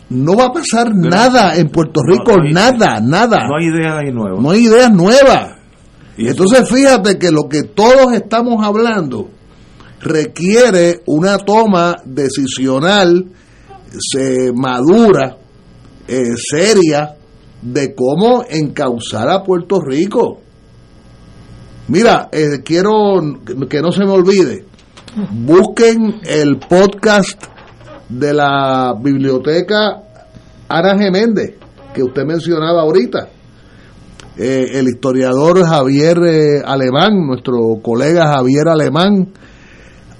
No 0.10 0.36
va 0.36 0.46
a 0.46 0.54
pasar 0.54 0.94
nada 0.94 1.56
en 1.56 1.70
Puerto 1.70 2.02
Rico, 2.06 2.38
no 2.38 2.50
nada, 2.52 3.00
nada. 3.02 3.48
No 3.48 3.58
hay 3.58 3.68
ideas 3.68 3.94
ahí 4.04 4.12
nuevas. 4.12 4.42
No 4.42 4.52
hay 4.52 4.66
ideas 4.66 4.92
nuevas. 4.92 5.58
Y 6.18 6.28
Entonces 6.28 6.70
fíjate 6.70 7.18
que 7.18 7.32
lo 7.32 7.50
que 7.50 7.64
todos 7.64 8.14
estamos 8.14 8.64
hablando 8.64 9.30
requiere 10.00 11.02
una 11.08 11.38
toma 11.38 11.96
decisional 12.06 13.26
se, 13.98 14.52
madura, 14.54 15.38
eh, 16.08 16.36
seria, 16.38 17.16
de 17.62 17.96
cómo 17.96 18.44
encauzar 18.48 19.30
a 19.30 19.44
Puerto 19.44 19.80
Rico. 19.80 20.42
Mira, 21.88 22.30
eh, 22.32 22.62
quiero 22.64 23.22
que 23.70 23.82
no 23.82 23.92
se 23.92 24.04
me 24.04 24.12
olvide, 24.12 24.66
busquen 25.32 26.22
el 26.26 26.60
podcast 26.60 27.46
de 28.10 28.34
la 28.34 28.94
biblioteca 29.00 30.04
Ana 30.68 30.98
Geméndez, 30.98 31.56
que 31.94 32.04
usted 32.04 32.24
mencionaba 32.26 32.82
ahorita. 32.82 33.30
Eh, 34.36 34.80
el 34.80 34.88
historiador 34.88 35.64
Javier 35.64 36.18
eh, 36.26 36.62
Alemán, 36.66 37.28
nuestro 37.28 37.78
colega 37.84 38.34
Javier 38.34 38.68
Alemán, 38.68 39.28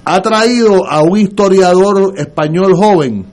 ha 0.04 0.22
traído 0.22 0.88
a 0.88 1.02
un 1.02 1.18
historiador 1.18 2.14
español 2.16 2.74
joven, 2.76 3.26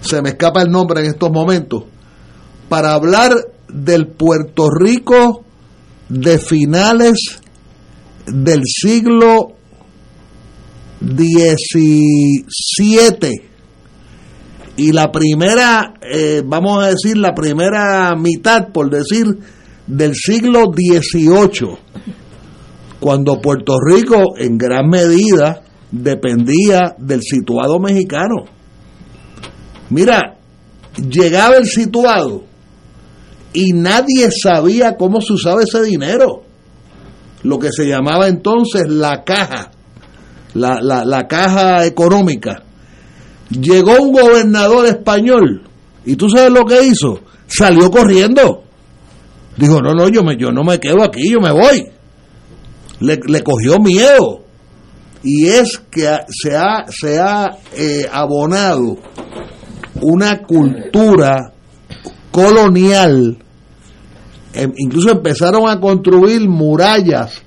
se 0.00 0.22
me 0.22 0.30
escapa 0.30 0.62
el 0.62 0.70
nombre 0.70 1.00
en 1.00 1.06
estos 1.06 1.30
momentos, 1.30 1.84
para 2.68 2.94
hablar 2.94 3.32
del 3.68 4.06
Puerto 4.06 4.70
Rico 4.70 5.44
de 6.08 6.38
finales 6.38 7.40
del 8.26 8.62
siglo 8.64 9.52
XVII 11.04 12.48
y 14.76 14.92
la 14.92 15.10
primera, 15.12 15.94
eh, 16.00 16.42
vamos 16.44 16.82
a 16.82 16.88
decir, 16.88 17.16
la 17.18 17.34
primera 17.34 18.14
mitad, 18.16 18.68
por 18.72 18.90
decir, 18.90 19.26
del 19.86 20.14
siglo 20.14 20.72
XVIII, 20.72 21.76
cuando 23.00 23.40
Puerto 23.40 23.76
Rico 23.78 24.36
en 24.38 24.56
gran 24.56 24.88
medida 24.88 25.62
dependía 25.90 26.94
del 26.98 27.20
situado 27.22 27.78
mexicano. 27.78 28.44
Mira, 29.90 30.38
llegaba 30.96 31.56
el 31.56 31.66
situado 31.66 32.44
y 33.52 33.72
nadie 33.74 34.30
sabía 34.30 34.96
cómo 34.96 35.20
se 35.20 35.34
usaba 35.34 35.62
ese 35.62 35.82
dinero, 35.82 36.44
lo 37.42 37.58
que 37.58 37.70
se 37.72 37.86
llamaba 37.86 38.28
entonces 38.28 38.88
la 38.88 39.24
caja, 39.24 39.70
la, 40.54 40.80
la, 40.80 41.04
la 41.04 41.26
caja 41.26 41.84
económica. 41.86 42.62
Llegó 43.50 44.00
un 44.00 44.12
gobernador 44.12 44.86
español 44.86 45.62
y 46.04 46.16
tú 46.16 46.28
sabes 46.28 46.50
lo 46.50 46.64
que 46.64 46.82
hizo 46.84 47.20
salió 47.46 47.90
corriendo. 47.90 48.64
Dijo 49.56 49.80
no 49.82 49.92
no 49.94 50.08
yo 50.08 50.22
me 50.22 50.36
yo 50.38 50.50
no 50.50 50.64
me 50.64 50.80
quedo 50.80 51.02
aquí 51.02 51.30
yo 51.30 51.40
me 51.40 51.52
voy 51.52 51.86
le, 53.00 53.20
le 53.26 53.42
cogió 53.42 53.78
miedo. 53.78 54.40
Y 55.22 55.46
es 55.48 55.80
que 55.90 56.18
se 56.28 56.56
ha 56.56 56.84
se 56.88 57.20
ha 57.20 57.58
eh, 57.76 58.06
abonado 58.10 58.96
una 60.00 60.38
cultura 60.42 61.52
colonial. 62.30 63.38
Em- 64.54 64.72
incluso 64.76 65.10
empezaron 65.10 65.68
a 65.68 65.78
construir 65.80 66.48
murallas 66.48 67.42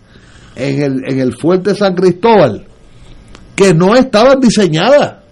en 0.55 0.81
el, 0.81 1.01
en 1.07 1.19
el 1.19 1.33
fuerte 1.33 1.75
San 1.75 1.95
Cristóbal 1.95 2.65
que 3.55 3.73
no 3.73 3.95
estaban 3.95 4.39
diseñadas 4.39 5.25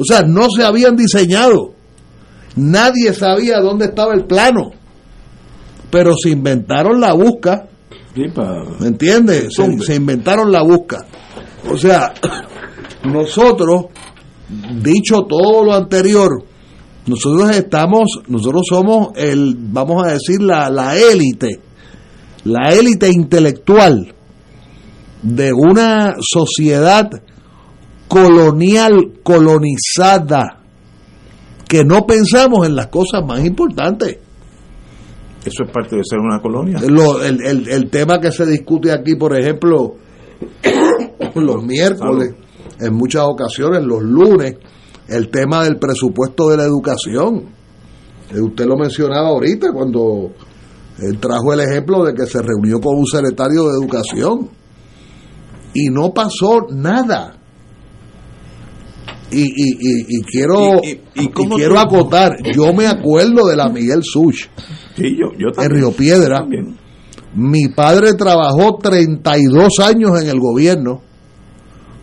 o 0.00 0.04
sea, 0.04 0.22
no 0.22 0.48
se 0.48 0.64
habían 0.64 0.96
diseñado. 0.96 1.74
Nadie 2.56 3.12
sabía 3.12 3.60
dónde 3.60 3.84
estaba 3.84 4.14
el 4.14 4.24
plano. 4.24 4.70
Pero 5.90 6.14
se 6.16 6.30
inventaron 6.30 6.98
la 7.02 7.12
busca. 7.12 7.68
¿Me 8.16 8.86
entiendes? 8.86 9.52
Se, 9.54 9.78
se 9.80 9.96
inventaron 9.96 10.50
la 10.50 10.62
busca. 10.62 11.04
O 11.70 11.76
sea, 11.76 12.14
nosotros, 13.04 13.88
dicho 14.82 15.26
todo 15.28 15.64
lo 15.64 15.74
anterior, 15.74 16.44
nosotros 17.04 17.54
estamos, 17.54 18.22
nosotros 18.26 18.62
somos 18.70 19.08
el, 19.16 19.54
vamos 19.54 20.02
a 20.02 20.12
decir, 20.12 20.40
la 20.40 20.96
élite, 20.96 21.60
la 22.44 22.72
élite 22.72 23.10
intelectual 23.10 24.14
de 25.22 25.52
una 25.52 26.16
sociedad 26.20 27.10
colonial, 28.08 29.12
colonizada, 29.22 30.58
que 31.68 31.84
no 31.84 32.04
pensamos 32.06 32.66
en 32.66 32.74
las 32.74 32.88
cosas 32.88 33.24
más 33.26 33.44
importantes. 33.44 34.18
Eso 35.44 35.64
es 35.64 35.70
parte 35.70 35.96
de 35.96 36.02
ser 36.04 36.18
una 36.18 36.40
colonia. 36.40 36.80
Lo- 36.86 37.22
el, 37.22 37.40
el- 37.46 37.68
el 37.68 37.88
tema 37.90 38.18
que 38.20 38.32
se 38.32 38.44
discute 38.46 38.92
aquí, 38.92 39.14
por 39.14 39.38
ejemplo, 39.38 39.94
los 41.34 41.62
miércoles, 41.64 42.34
en 42.80 42.94
muchas 42.94 43.22
ocasiones, 43.26 43.82
los 43.84 44.02
lunes, 44.02 44.56
el 45.08 45.28
tema 45.30 45.64
del 45.64 45.78
presupuesto 45.78 46.48
de 46.50 46.56
la 46.56 46.64
educación. 46.64 47.44
Eh, 48.34 48.40
Usted 48.40 48.66
lo 48.66 48.76
mencionaba 48.76 49.28
ahorita 49.28 49.72
cuando 49.72 50.32
él 50.98 51.18
trajo 51.18 51.52
el 51.54 51.60
ejemplo 51.60 52.04
de 52.04 52.14
que 52.14 52.26
se 52.26 52.40
reunió 52.42 52.80
con 52.80 52.96
un 52.98 53.06
secretario 53.06 53.64
de 53.68 53.78
educación 53.80 54.50
y 55.74 55.88
no 55.90 56.12
pasó 56.12 56.66
nada. 56.70 57.36
Y, 59.32 59.42
y, 59.42 59.44
y, 59.78 60.06
y 60.08 60.22
quiero, 60.22 60.80
acotar, 61.78 62.36
yo 62.52 62.72
me 62.72 62.88
acuerdo 62.88 63.46
de 63.46 63.54
la 63.56 63.68
Miguel 63.68 64.00
Such 64.02 64.46
Sí, 64.96 65.16
yo, 65.16 65.28
yo 65.38 65.52
en. 65.62 65.70
Río 65.70 65.92
Piedra. 65.92 66.38
También. 66.40 66.76
Mi 67.34 67.68
padre 67.68 68.14
trabajó 68.14 68.78
32 68.82 69.78
años 69.84 70.20
en 70.20 70.28
el 70.28 70.40
gobierno, 70.40 71.00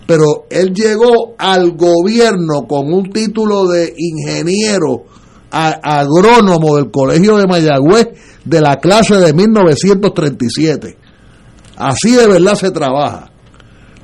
pero 0.05 0.45
él 0.49 0.73
llegó 0.73 1.35
al 1.37 1.71
gobierno 1.75 2.65
con 2.65 2.93
un 2.93 3.09
título 3.11 3.67
de 3.67 3.93
ingeniero 3.97 5.03
a- 5.51 5.99
agrónomo 5.99 6.77
del 6.77 6.89
Colegio 6.91 7.35
de 7.37 7.45
Mayagüez 7.45 8.07
de 8.45 8.61
la 8.61 8.77
clase 8.77 9.15
de 9.15 9.33
1937. 9.33 10.97
Así 11.75 12.11
de 12.11 12.25
verdad 12.25 12.55
se 12.55 12.71
trabaja. 12.71 13.31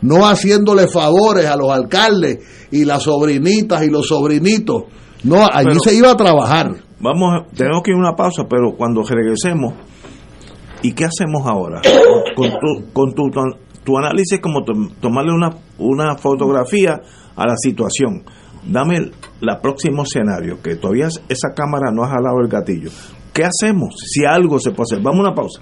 No 0.04 0.28
haciéndole 0.28 0.88
favores 0.88 1.46
a 1.48 1.56
los 1.58 1.72
alcaldes 1.72 2.40
y 2.72 2.86
las 2.86 3.04
sobrinitas 3.04 3.84
y 3.84 3.90
los 3.90 4.08
sobrinitos. 4.08 4.84
No, 5.24 5.46
allí 5.52 5.68
Pero- 5.70 5.80
se 5.84 5.96
iba 5.96 6.12
a 6.12 6.16
trabajar. 6.16 6.72
Vamos, 7.00 7.48
tenemos 7.56 7.82
que 7.84 7.92
ir 7.92 7.96
a 7.98 8.00
una 8.00 8.16
pausa, 8.16 8.44
pero 8.50 8.76
cuando 8.78 9.02
regresemos, 9.04 9.74
¿y 10.82 10.94
qué 10.94 11.06
hacemos 11.06 11.46
ahora? 11.46 11.82
Con 12.36 12.50
tu, 12.52 12.92
con 12.94 13.14
tu, 13.14 13.24
tu 13.84 13.98
análisis, 13.98 14.40
como 14.40 14.64
to- 14.64 14.74
tomarle 15.02 15.34
una, 15.34 15.50
una 15.78 16.16
fotografía 16.18 17.02
a 17.36 17.46
la 17.48 17.56
situación. 17.58 18.24
Dame 18.66 18.96
el 18.98 19.12
la 19.42 19.60
próximo 19.62 20.04
escenario, 20.04 20.62
que 20.62 20.76
todavía 20.78 21.08
esa 21.28 21.54
cámara 21.54 21.92
no 21.94 22.04
ha 22.04 22.08
jalado 22.10 22.40
el 22.42 22.48
gatillo. 22.48 22.90
¿Qué 23.34 23.44
hacemos 23.44 23.94
si 23.98 24.24
algo 24.26 24.58
se 24.60 24.72
puede 24.72 24.86
hacer? 24.94 25.02
Vamos 25.04 25.20
a 25.20 25.30
una 25.30 25.36
pausa. 25.36 25.62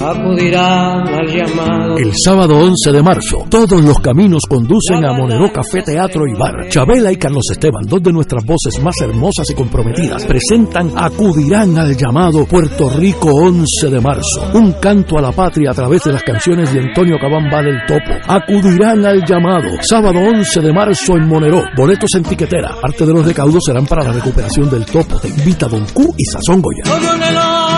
Acudirán 0.00 1.08
al 1.08 1.26
llamado. 1.26 1.98
El 1.98 2.14
sábado 2.14 2.58
11 2.58 2.92
de 2.92 3.02
marzo, 3.02 3.46
todos 3.48 3.82
los 3.82 3.98
caminos 3.98 4.42
conducen 4.48 5.04
a 5.04 5.12
Monero 5.12 5.52
Café 5.52 5.82
Teatro 5.82 6.24
y 6.26 6.38
Bar. 6.38 6.68
Chabela 6.68 7.12
y 7.12 7.16
Carlos 7.16 7.44
Esteban, 7.50 7.84
dos 7.86 8.02
de 8.02 8.12
nuestras 8.12 8.44
voces 8.44 8.80
más 8.82 8.94
hermosas 9.00 9.50
y 9.50 9.54
comprometidas, 9.54 10.24
presentan 10.24 10.92
Acudirán 10.96 11.76
al 11.78 11.96
llamado 11.96 12.44
Puerto 12.46 12.90
Rico 12.90 13.30
11 13.32 13.90
de 13.90 14.00
marzo. 14.00 14.50
Un 14.54 14.72
canto 14.72 15.18
a 15.18 15.22
la 15.22 15.32
patria 15.32 15.70
a 15.70 15.74
través 15.74 16.04
de 16.04 16.12
las 16.12 16.22
canciones 16.22 16.72
de 16.72 16.80
Antonio 16.80 17.16
Cabamba 17.20 17.62
del 17.62 17.78
Topo. 17.86 18.14
Acudirán 18.26 19.04
al 19.04 19.24
llamado. 19.24 19.68
Sábado 19.80 20.18
11 20.20 20.60
de 20.60 20.72
marzo 20.72 21.16
en 21.16 21.26
Monero. 21.26 21.62
Boletos 21.76 22.10
en 22.14 22.22
tiquetera. 22.22 22.76
Parte 22.80 23.06
de 23.06 23.12
los 23.12 23.26
recaudos 23.26 23.62
serán 23.64 23.86
para 23.86 24.04
la 24.04 24.12
recuperación 24.12 24.70
del 24.70 24.84
Topo. 24.86 25.18
Te 25.20 25.28
invita 25.28 25.66
Don 25.68 25.84
Q 25.92 26.14
y 26.16 26.24
Sazón 26.24 26.62
Goya. 26.62 27.77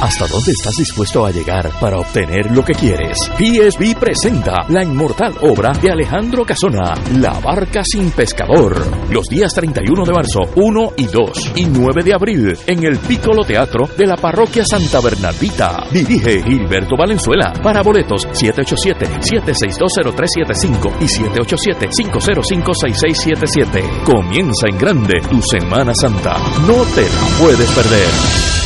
¿Hasta 0.00 0.26
dónde 0.26 0.52
estás 0.52 0.74
dispuesto 0.76 1.24
a 1.24 1.30
llegar 1.30 1.70
para 1.80 1.98
obtener 1.98 2.50
lo 2.50 2.62
que 2.62 2.74
quieres? 2.74 3.16
PSB 3.38 3.98
presenta 3.98 4.66
la 4.68 4.84
inmortal 4.84 5.34
obra 5.40 5.72
de 5.72 5.90
Alejandro 5.90 6.44
Casona, 6.44 6.92
La 7.18 7.40
Barca 7.40 7.82
sin 7.82 8.10
Pescador. 8.10 8.76
Los 9.10 9.26
días 9.26 9.54
31 9.54 10.04
de 10.04 10.12
marzo, 10.12 10.40
1 10.54 10.92
y 10.98 11.06
2 11.06 11.52
y 11.56 11.64
9 11.64 12.02
de 12.04 12.12
abril 12.12 12.54
en 12.66 12.84
el 12.84 12.98
Piccolo 12.98 13.42
Teatro 13.42 13.88
de 13.96 14.06
la 14.06 14.16
Parroquia 14.16 14.66
Santa 14.66 15.00
Bernardita. 15.00 15.86
Dirige 15.90 16.42
Gilberto 16.42 16.94
Valenzuela. 16.96 17.54
Para 17.62 17.82
boletos 17.82 18.28
787-7620375 18.28 20.92
y 21.00 21.06
787-505-6677. 21.06 24.02
Comienza 24.04 24.66
en 24.68 24.76
grande 24.76 25.22
tu 25.22 25.40
Semana 25.40 25.94
Santa. 25.98 26.36
No 26.66 26.84
te 26.94 27.00
la 27.02 27.38
puedes 27.40 27.70
perder. 27.70 28.65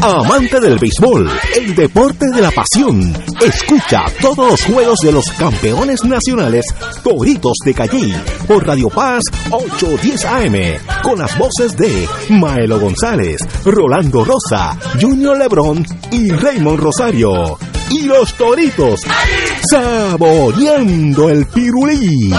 Amante 0.00 0.60
del 0.60 0.78
béisbol, 0.78 1.30
el 1.56 1.74
deporte 1.74 2.26
de 2.34 2.40
la 2.42 2.50
pasión. 2.50 3.12
Escucha 3.40 4.04
todos 4.20 4.50
los 4.50 4.62
juegos 4.64 4.98
de 5.00 5.12
los 5.12 5.30
campeones 5.32 6.04
nacionales 6.04 6.66
Toritos 7.02 7.54
de 7.64 7.74
Calle 7.74 8.14
por 8.46 8.66
Radio 8.66 8.88
Paz 8.88 9.22
810 9.50 10.24
AM 10.24 11.02
con 11.02 11.18
las 11.18 11.36
voces 11.38 11.76
de 11.76 12.06
Maelo 12.30 12.78
González, 12.78 13.38
Rolando 13.64 14.24
Rosa, 14.24 14.78
Junior 15.00 15.38
Lebrón 15.38 15.84
y 16.10 16.30
Raymond 16.30 16.78
Rosario. 16.78 17.58
Y 17.90 18.02
los 18.02 18.34
Toritos 18.34 19.00
saboreando 19.70 21.30
el 21.30 21.46
pirulí. 21.46 22.32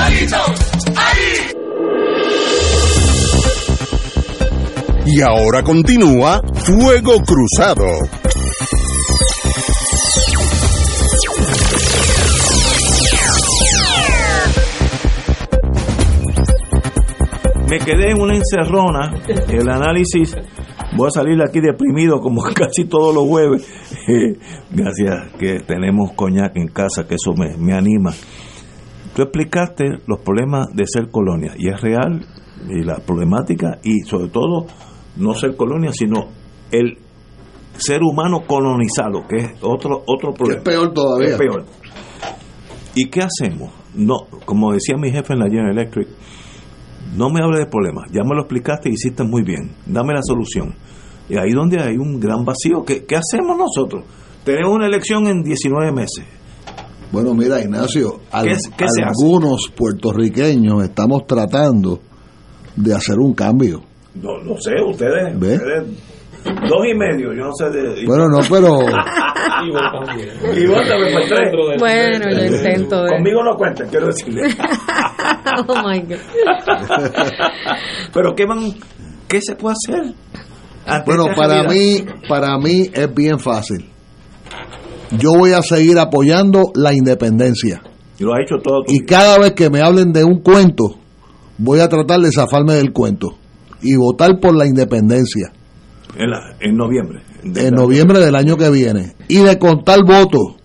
Y 5.10 5.22
ahora 5.22 5.64
continúa 5.64 6.42
Fuego 6.54 7.14
Cruzado. 7.24 7.86
Me 17.70 17.80
quedé 17.80 18.12
en 18.12 18.22
una 18.22 18.36
encerrona, 18.36 19.14
el 19.48 19.70
análisis, 19.70 20.36
voy 20.98 21.08
a 21.08 21.12
salir 21.12 21.38
de 21.38 21.44
aquí 21.48 21.62
deprimido 21.62 22.20
como 22.20 22.44
casi 22.54 22.84
todos 22.84 23.16
los 23.16 23.26
jueves. 23.28 23.66
Gracias 24.72 25.32
que 25.40 25.62
tenemos 25.62 26.12
coñac 26.16 26.58
en 26.58 26.68
casa, 26.68 27.08
que 27.08 27.16
eso 27.16 27.34
me, 27.34 27.56
me 27.58 27.74
anima. 27.74 28.12
Tú 29.16 29.22
explicaste 29.22 29.86
los 30.06 30.20
problemas 30.20 30.68
de 30.74 30.86
ser 30.86 31.10
colonia, 31.10 31.54
y 31.58 31.70
es 31.70 31.80
real, 31.80 32.26
y 32.70 32.84
la 32.84 32.98
problemática, 32.98 33.80
y 33.84 34.02
sobre 34.02 34.28
todo 34.28 34.68
no 35.18 35.34
ser 35.34 35.56
colonia, 35.56 35.92
sino 35.94 36.28
el 36.72 36.98
ser 37.78 38.02
humano 38.02 38.42
colonizado, 38.48 39.26
que 39.28 39.36
es 39.38 39.52
otro 39.62 40.04
otro 40.08 40.34
problema. 40.34 40.60
es 40.60 40.64
peor 40.64 40.94
todavía. 40.94 41.30
Es 41.30 41.38
peor. 41.38 41.66
¿Y 42.96 43.06
qué 43.10 43.22
hacemos? 43.22 43.72
No, 43.96 44.16
como 44.46 44.74
decía 44.74 44.96
mi 44.98 45.12
jefe 45.12 45.34
en 45.34 45.40
la 45.40 45.46
General 45.46 45.72
Electric, 45.72 46.08
no 47.16 47.30
me 47.30 47.42
hable 47.42 47.60
de 47.60 47.66
problemas, 47.68 48.06
ya 48.12 48.22
me 48.24 48.36
lo 48.36 48.42
explicaste 48.42 48.90
y 48.90 48.94
hiciste 48.94 49.24
muy 49.24 49.44
bien, 49.44 49.72
dame 49.86 50.14
la 50.14 50.22
solución. 50.24 50.74
Y 51.30 51.38
ahí 51.38 51.52
donde 51.52 51.82
hay 51.82 51.96
un 51.98 52.20
gran 52.20 52.44
vacío, 52.46 52.84
¿qué, 52.86 53.06
qué 53.06 53.16
hacemos 53.16 53.58
nosotros? 53.58 54.04
Tenemos 54.44 54.74
una 54.76 54.88
elección 54.88 55.28
en 55.28 55.42
19 55.44 55.92
meses. 55.92 56.26
Bueno, 57.12 57.34
mira, 57.34 57.62
Ignacio, 57.62 58.20
al- 58.32 58.46
¿Qué- 58.48 58.54
qué 58.78 58.86
se 58.90 59.02
hace? 59.04 59.22
algunos 59.24 59.70
puertorriqueños 59.76 60.84
estamos 60.84 61.26
tratando 61.28 62.00
de 62.76 62.94
hacer 62.94 63.18
un 63.20 63.34
cambio. 63.34 63.82
No, 64.22 64.38
no 64.44 64.56
sé, 64.60 64.72
ustedes, 64.86 65.40
¿Ve? 65.40 65.54
ustedes 65.56 65.84
dos 66.44 66.86
y 66.90 66.98
medio, 66.98 67.34
yo 67.34 67.46
no 67.46 67.52
sé 67.54 67.70
de... 67.70 68.06
Bueno, 68.06 68.28
no, 68.28 68.40
pero 68.50 68.80
Y 69.64 69.72
vos 69.72 69.82
también, 70.06 70.30
pues. 70.40 71.80
Bueno, 71.80 72.30
yo 72.32 72.46
intento 72.46 73.04
de- 73.04 73.10
Conmigo 73.10 73.44
no 73.44 73.56
cuenten, 73.56 73.88
quiero 73.90 74.08
decirle. 74.08 74.42
oh 75.68 75.76
my 75.88 76.00
God. 76.02 76.18
Pero 78.14 78.36
¿qué 78.36 78.46
van, 78.46 78.74
qué 79.28 79.42
se 79.42 79.56
puede 79.56 79.76
hacer? 79.76 80.14
bueno, 81.06 81.26
para 81.36 81.64
mí, 81.64 82.06
para 82.30 82.58
mí 82.58 82.90
es 82.94 83.14
bien 83.14 83.40
fácil. 83.40 83.90
Yo 85.18 85.32
voy 85.38 85.54
a 85.54 85.62
seguir 85.62 85.98
apoyando 86.00 86.72
la 86.76 86.94
independencia. 86.94 87.82
Y 88.20 88.24
lo 88.24 88.34
ha 88.34 88.42
hecho 88.42 88.58
todo. 88.62 88.84
Y 88.88 89.06
cada 89.06 89.40
vez 89.40 89.54
que 89.54 89.70
me 89.70 89.82
hablen 89.82 90.12
de 90.12 90.24
un 90.24 90.42
cuento, 90.42 90.98
voy 91.58 91.80
a 91.80 91.90
tratar 91.90 92.20
de 92.20 92.32
zafarme 92.32 92.76
del 92.76 92.94
cuento 92.94 93.38
y 93.82 93.96
votar 93.96 94.40
por 94.40 94.56
la 94.56 94.66
independencia 94.66 95.52
en, 96.18 96.30
la- 96.32 96.56
en 96.60 96.76
noviembre. 96.76 97.22
en 97.44 97.74
noviembre 97.76 98.20
del 98.20 98.36
año 98.36 98.56
que 98.58 98.70
viene 98.70 99.14
y 99.28 99.38
de 99.44 99.58
contar 99.60 100.00
votos, 100.06 100.56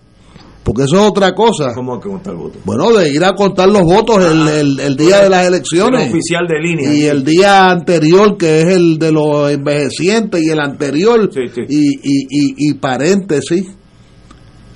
porque 0.63 0.83
eso 0.83 0.95
es 0.95 1.01
otra 1.09 1.33
cosa. 1.35 1.73
¿Cómo 1.75 1.99
que 1.99 2.07
contar 2.09 2.35
votos? 2.35 2.61
Bueno, 2.65 2.91
de 2.93 3.11
ir 3.11 3.23
a 3.25 3.33
contar 3.33 3.67
los 3.69 3.83
votos 3.83 4.23
el, 4.25 4.47
el- 4.47 4.79
el 4.79 4.95
día 4.95 5.19
de 5.21 5.29
las 5.29 5.45
elecciones. 5.45 6.03
El 6.05 6.09
oficial 6.13 6.47
de 6.47 6.59
línea. 6.59 6.93
Y 6.93 7.03
el 7.05 7.23
día 7.25 7.69
anterior, 7.69 8.37
que 8.37 8.61
es 8.61 8.67
el 8.69 8.97
de 8.97 9.11
los 9.11 9.51
envejecientes, 9.51 10.41
y 10.41 10.49
el 10.49 10.59
anterior, 10.59 11.29
Y, 11.67 11.87
y, 11.87 11.97
y, 12.29 12.69
y 12.69 12.73
paréntesis, 12.75 13.67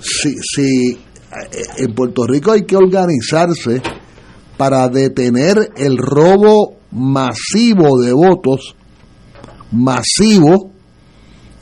si, 0.00 0.34
si 0.54 0.90
eh, 0.92 0.98
en 1.78 1.94
Puerto 1.94 2.26
Rico 2.26 2.52
hay 2.52 2.62
que 2.64 2.76
organizarse 2.76 3.80
para 4.56 4.88
detener 4.88 5.70
el 5.76 5.96
robo 5.96 6.74
masivo 6.90 8.00
de 8.00 8.12
votos, 8.12 8.74
masivo, 9.72 10.72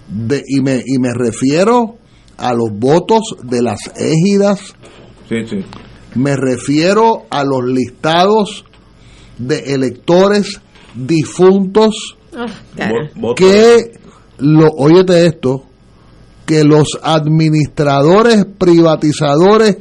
de, 0.08 0.42
y, 0.46 0.60
me, 0.60 0.82
y 0.84 0.98
me 0.98 1.12
refiero 1.12 1.96
a 2.36 2.52
los 2.52 2.70
votos 2.72 3.22
de 3.42 3.62
las 3.62 3.78
égidas, 3.96 4.60
Sí, 5.28 5.36
sí. 5.48 5.56
me 6.14 6.36
refiero 6.36 7.24
a 7.30 7.42
los 7.44 7.64
listados 7.66 8.64
de 9.38 9.74
electores 9.74 10.60
difuntos 10.94 12.16
Ah, 12.38 12.46
que 13.34 13.92
lo 14.38 14.68
óyete 14.76 15.24
esto 15.26 15.64
que 16.44 16.64
los 16.64 16.98
administradores 17.02 18.44
privatizadores 18.58 19.78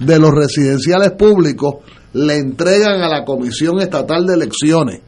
de 0.00 0.18
los 0.18 0.32
residenciales 0.32 1.12
públicos 1.12 1.76
le 2.14 2.36
entregan 2.38 3.02
a 3.02 3.08
la 3.08 3.24
Comisión 3.24 3.78
Estatal 3.80 4.26
de 4.26 4.34
Elecciones. 4.34 5.00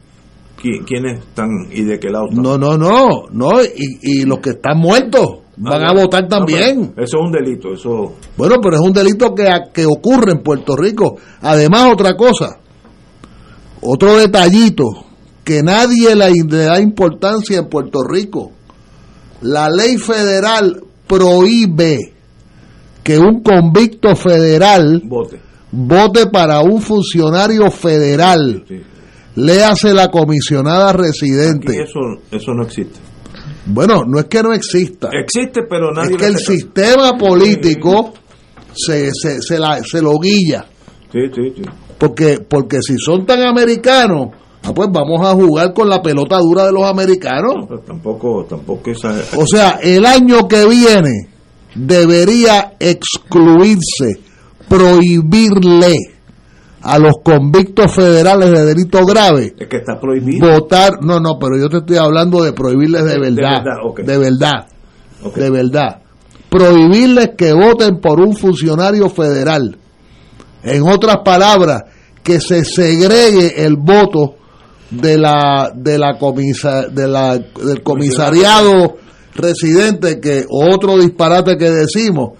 ¿Qui- 0.61 0.83
¿Quiénes 0.85 1.19
están 1.19 1.49
y 1.71 1.83
de 1.83 1.99
qué 1.99 2.09
lado 2.09 2.25
están? 2.29 2.43
No, 2.43 2.57
no, 2.57 2.77
no, 2.77 3.27
no, 3.31 3.63
y, 3.63 3.99
y 4.01 4.25
los 4.25 4.39
que 4.39 4.51
están 4.51 4.77
muertos 4.79 5.39
van 5.57 5.83
a 5.83 5.93
no, 5.93 6.01
votar 6.01 6.23
no, 6.23 6.29
también. 6.29 6.91
pero 6.95 7.05
eso 7.05 7.17
es 7.17 7.23
un 7.25 7.31
delito, 7.31 7.73
eso... 7.73 8.13
Bueno, 8.37 8.55
pero 8.61 8.75
es 8.77 8.81
un 8.81 8.93
delito 8.93 9.33
que, 9.35 9.47
que 9.73 9.85
ocurre 9.85 10.31
en 10.33 10.43
Puerto 10.43 10.75
Rico. 10.75 11.15
Además, 11.41 11.91
otra 11.93 12.15
cosa, 12.15 12.57
otro 13.81 14.17
detallito, 14.17 14.83
que 15.43 15.61
nadie 15.63 16.15
le 16.15 16.65
da 16.65 16.79
importancia 16.81 17.59
en 17.59 17.69
Puerto 17.69 17.99
Rico. 18.03 18.51
La 19.41 19.69
ley 19.69 19.97
federal 19.97 20.81
prohíbe 21.05 22.13
que 23.03 23.17
un 23.19 23.41
convicto 23.41 24.15
federal 24.15 25.01
Vote. 25.05 25.39
Vote 25.71 26.27
para 26.27 26.61
un 26.61 26.81
funcionario 26.81 27.69
federal. 27.71 28.63
Le 29.35 29.63
hace 29.63 29.93
la 29.93 30.09
comisionada 30.09 30.89
Aquí 30.89 30.99
residente. 31.03 31.73
eso, 31.83 31.99
eso 32.31 32.53
no 32.53 32.63
existe. 32.63 32.99
Bueno, 33.67 34.03
no 34.07 34.19
es 34.19 34.25
que 34.25 34.41
no 34.41 34.53
exista. 34.53 35.09
Existe, 35.13 35.61
pero 35.69 35.91
nadie... 35.91 36.11
Es 36.11 36.17
que 36.17 36.25
el 36.25 36.33
caso. 36.33 36.51
sistema 36.53 37.17
político 37.17 38.13
se, 38.73 39.11
se, 39.13 39.41
se, 39.41 39.59
la- 39.59 39.83
se 39.83 40.01
lo 40.01 40.17
guilla. 40.19 40.65
Sí, 41.11 41.19
sí, 41.35 41.41
sí. 41.57 41.61
Porque, 41.97 42.39
porque 42.47 42.81
si 42.81 42.97
son 42.97 43.25
tan 43.25 43.41
americanos, 43.41 44.29
ah, 44.63 44.73
pues 44.73 44.89
vamos 44.91 45.19
a 45.27 45.33
jugar 45.33 45.73
con 45.73 45.89
la 45.89 46.01
pelota 46.01 46.37
dura 46.39 46.65
de 46.65 46.71
los 46.71 46.83
americanos. 46.83 47.65
Pero 47.67 47.81
tampoco, 47.81 48.45
tampoco 48.49 48.89
esa... 48.91 49.13
O 49.37 49.45
sea, 49.45 49.79
el 49.83 50.05
año 50.05 50.47
que 50.47 50.65
viene 50.65 51.27
debería 51.75 52.73
excluirse, 52.79 54.21
prohibirle 54.67 55.95
a 56.81 56.99
los 56.99 57.15
convictos 57.23 57.93
federales 57.93 58.51
de 58.51 58.65
delito 58.65 59.03
grave 59.05 59.53
Es 59.57 59.67
que 59.67 59.77
está 59.77 59.99
prohibido. 59.99 60.47
votar. 60.51 61.01
No, 61.03 61.19
no, 61.19 61.37
pero 61.39 61.57
yo 61.57 61.69
te 61.69 61.77
estoy 61.77 61.97
hablando 61.97 62.43
de 62.43 62.53
prohibirles 62.53 63.03
de 63.03 63.09
De- 63.09 63.13
de 63.15 63.19
verdad. 63.31 63.63
verdad. 63.63 64.05
De 64.05 64.17
verdad. 64.17 64.67
De 65.35 65.49
verdad. 65.49 66.01
Prohibirles 66.49 67.31
que 67.37 67.51
voten 67.53 67.99
por 67.99 68.21
un 68.21 68.35
funcionario 68.35 69.09
federal. 69.09 69.77
En 70.63 70.83
otras 70.83 71.17
palabras, 71.25 71.83
que 72.23 72.39
se 72.39 72.63
segregue 72.63 73.63
el 73.65 73.75
voto 73.77 74.35
de 74.89 75.17
la 75.17 75.71
de 75.75 75.97
la 75.97 76.17
comisa, 76.17 76.87
de 76.87 77.07
la 77.07 77.37
del 77.37 77.83
comisariado 77.83 78.95
residente 79.35 80.19
que 80.21 80.45
otro 80.49 80.97
disparate 80.97 81.57
que 81.57 81.69
decimos 81.69 82.31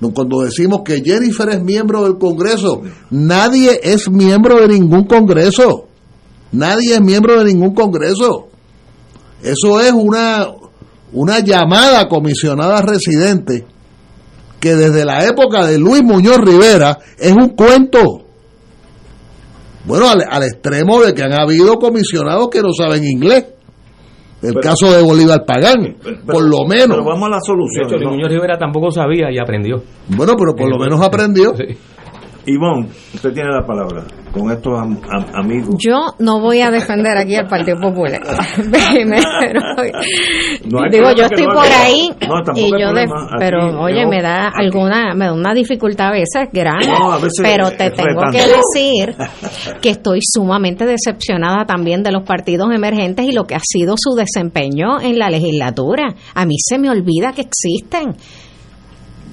cuando 0.00 0.42
decimos 0.42 0.82
que 0.84 1.02
Jennifer 1.02 1.48
es 1.48 1.62
miembro 1.62 2.04
del 2.04 2.18
Congreso 2.18 2.82
nadie 3.10 3.80
es 3.82 4.10
miembro 4.10 4.60
de 4.60 4.68
ningún 4.68 5.04
Congreso. 5.04 5.88
Nadie 6.52 6.94
es 6.94 7.00
miembro 7.00 7.38
de 7.38 7.52
ningún 7.52 7.74
Congreso. 7.74 8.48
Eso 9.42 9.80
es 9.80 9.92
una 9.92 10.46
una 11.12 11.38
llamada 11.38 12.08
comisionada 12.08 12.82
residente 12.82 13.64
que 14.60 14.74
desde 14.74 15.04
la 15.04 15.24
época 15.24 15.64
de 15.66 15.78
Luis 15.78 16.02
Muñoz 16.02 16.38
Rivera 16.38 16.98
es 17.18 17.32
un 17.32 17.50
cuento. 17.50 18.24
Bueno, 19.84 20.08
al, 20.10 20.24
al 20.28 20.42
extremo 20.42 21.00
de 21.00 21.14
que 21.14 21.22
han 21.22 21.32
habido 21.32 21.78
comisionados 21.78 22.48
que 22.50 22.60
no 22.60 22.72
saben 22.72 23.04
inglés. 23.04 23.44
El 24.42 24.52
Pero- 24.54 24.60
caso 24.60 24.92
de 24.92 25.02
Bolívar 25.02 25.44
Pagán, 25.46 25.96
por 26.26 26.42
lo 26.44 26.66
menos. 26.66 26.88
Pero 26.98 27.04
vamos 27.04 27.26
a 27.26 27.30
la 27.30 27.36
De 27.36 27.42
solución. 27.46 27.86
hecho, 27.86 27.94
Luis 27.96 28.04
¿no? 28.04 28.10
Muñoz 28.12 28.28
Rivera 28.30 28.58
tampoco 28.58 28.90
sabía 28.90 29.30
y 29.32 29.38
aprendió. 29.38 29.76
Bueno, 30.08 30.34
pero 30.38 30.54
por 30.54 30.68
lo 30.68 30.78
menos 30.78 31.00
aprendió. 31.00 31.54
Ivonne, 32.46 32.88
usted 33.14 33.32
tiene 33.32 33.50
la 33.50 33.66
palabra 33.66 34.04
con 34.38 34.50
estos 34.50 34.72
am- 34.78 35.00
am- 35.10 35.26
amigos. 35.34 35.76
Yo 35.78 36.14
no 36.18 36.40
voy 36.40 36.60
a 36.60 36.70
defender 36.70 37.16
aquí 37.16 37.34
al 37.36 37.46
Partido 37.48 37.78
Popular. 37.80 38.20
No 40.64 40.80
digo, 40.90 41.12
yo 41.12 41.24
estoy 41.24 41.44
por 41.46 41.64
ahí 41.66 42.10
No, 42.26 42.42
y 42.54 42.70
yo 42.70 42.92
de- 42.92 43.06
problema. 43.06 43.24
Aquí, 43.24 43.34
pero 43.38 43.80
oye, 43.80 44.02
yo- 44.02 44.08
me 44.08 44.22
da 44.22 44.48
alguna 44.48 45.14
me 45.14 45.26
da 45.26 45.32
una 45.32 45.54
dificultad 45.54 46.08
a 46.08 46.12
veces 46.12 46.48
grande, 46.52 46.86
No, 46.86 47.12
a 47.12 47.16
veces 47.18 47.40
pero 47.42 47.70
te 47.70 47.90
tengo 47.90 48.22
que 48.30 48.38
decir 48.42 49.14
que 49.80 49.90
estoy 49.90 50.20
sumamente 50.22 50.84
decepcionada 50.86 51.64
también 51.66 52.02
de 52.02 52.12
los 52.12 52.22
partidos 52.24 52.68
emergentes 52.74 53.26
y 53.26 53.32
lo 53.32 53.44
que 53.44 53.54
ha 53.54 53.60
sido 53.62 53.94
su 53.98 54.14
desempeño 54.14 55.00
en 55.00 55.18
la 55.18 55.30
legislatura. 55.30 56.14
A 56.34 56.46
mí 56.46 56.56
se 56.58 56.78
me 56.78 56.90
olvida 56.90 57.32
que 57.32 57.42
existen. 57.42 58.16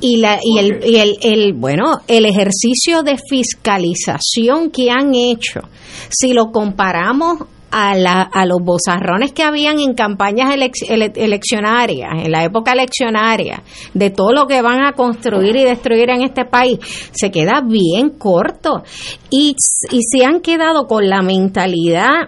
Y, 0.06 0.18
la, 0.18 0.38
y, 0.44 0.58
el, 0.60 0.80
y 0.86 0.98
el, 0.98 1.18
el, 1.22 1.54
bueno, 1.54 2.02
el 2.10 2.26
ejercicio 2.26 3.04
de 3.04 3.18
fiscalización 3.18 4.70
que 4.70 4.92
han 4.92 5.16
hecho, 5.16 5.62
si 6.10 6.34
lo 6.34 6.52
comparamos 6.52 7.38
a, 7.72 7.96
la, 7.96 8.22
a 8.22 8.46
los 8.46 8.60
bozarrones 8.62 9.32
que 9.32 9.44
habían 9.44 9.80
en 9.80 9.94
campañas 9.94 10.54
elec- 10.54 10.86
ele- 10.90 11.14
eleccionarias, 11.16 12.10
en 12.24 12.32
la 12.32 12.44
época 12.44 12.74
eleccionaria, 12.74 13.64
de 13.94 14.10
todo 14.10 14.34
lo 14.34 14.46
que 14.46 14.62
van 14.62 14.84
a 14.86 14.92
construir 14.92 15.56
y 15.56 15.64
destruir 15.64 16.10
en 16.10 16.22
este 16.22 16.44
país, 16.46 16.80
se 17.14 17.32
queda 17.32 17.62
bien 17.66 18.10
corto. 18.10 18.84
Y, 19.30 19.56
y 19.90 20.00
se 20.02 20.26
han 20.26 20.42
quedado 20.42 20.86
con 20.86 21.08
la 21.08 21.22
mentalidad 21.22 22.28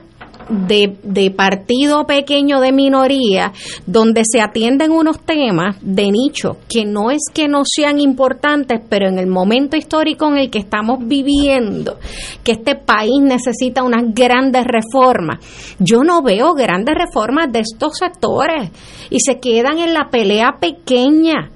de, 0.49 0.97
de 1.03 1.31
partido 1.31 2.05
pequeño 2.05 2.59
de 2.59 2.71
minoría 2.71 3.51
donde 3.85 4.23
se 4.25 4.41
atienden 4.41 4.91
unos 4.91 5.19
temas 5.19 5.77
de 5.81 6.11
nicho 6.11 6.57
que 6.69 6.85
no 6.85 7.11
es 7.11 7.21
que 7.33 7.47
no 7.47 7.63
sean 7.65 7.99
importantes, 7.99 8.81
pero 8.89 9.07
en 9.07 9.19
el 9.19 9.27
momento 9.27 9.77
histórico 9.77 10.27
en 10.27 10.37
el 10.37 10.49
que 10.49 10.59
estamos 10.59 10.99
viviendo, 11.05 11.97
que 12.43 12.53
este 12.53 12.75
país 12.75 13.21
necesita 13.21 13.83
unas 13.83 14.13
grandes 14.13 14.65
reformas. 14.65 15.39
Yo 15.79 16.03
no 16.03 16.21
veo 16.21 16.53
grandes 16.53 16.95
reformas 16.95 17.51
de 17.51 17.59
estos 17.59 17.97
sectores 17.97 18.71
y 19.09 19.19
se 19.19 19.39
quedan 19.39 19.79
en 19.79 19.93
la 19.93 20.09
pelea 20.09 20.57
pequeña 20.59 21.51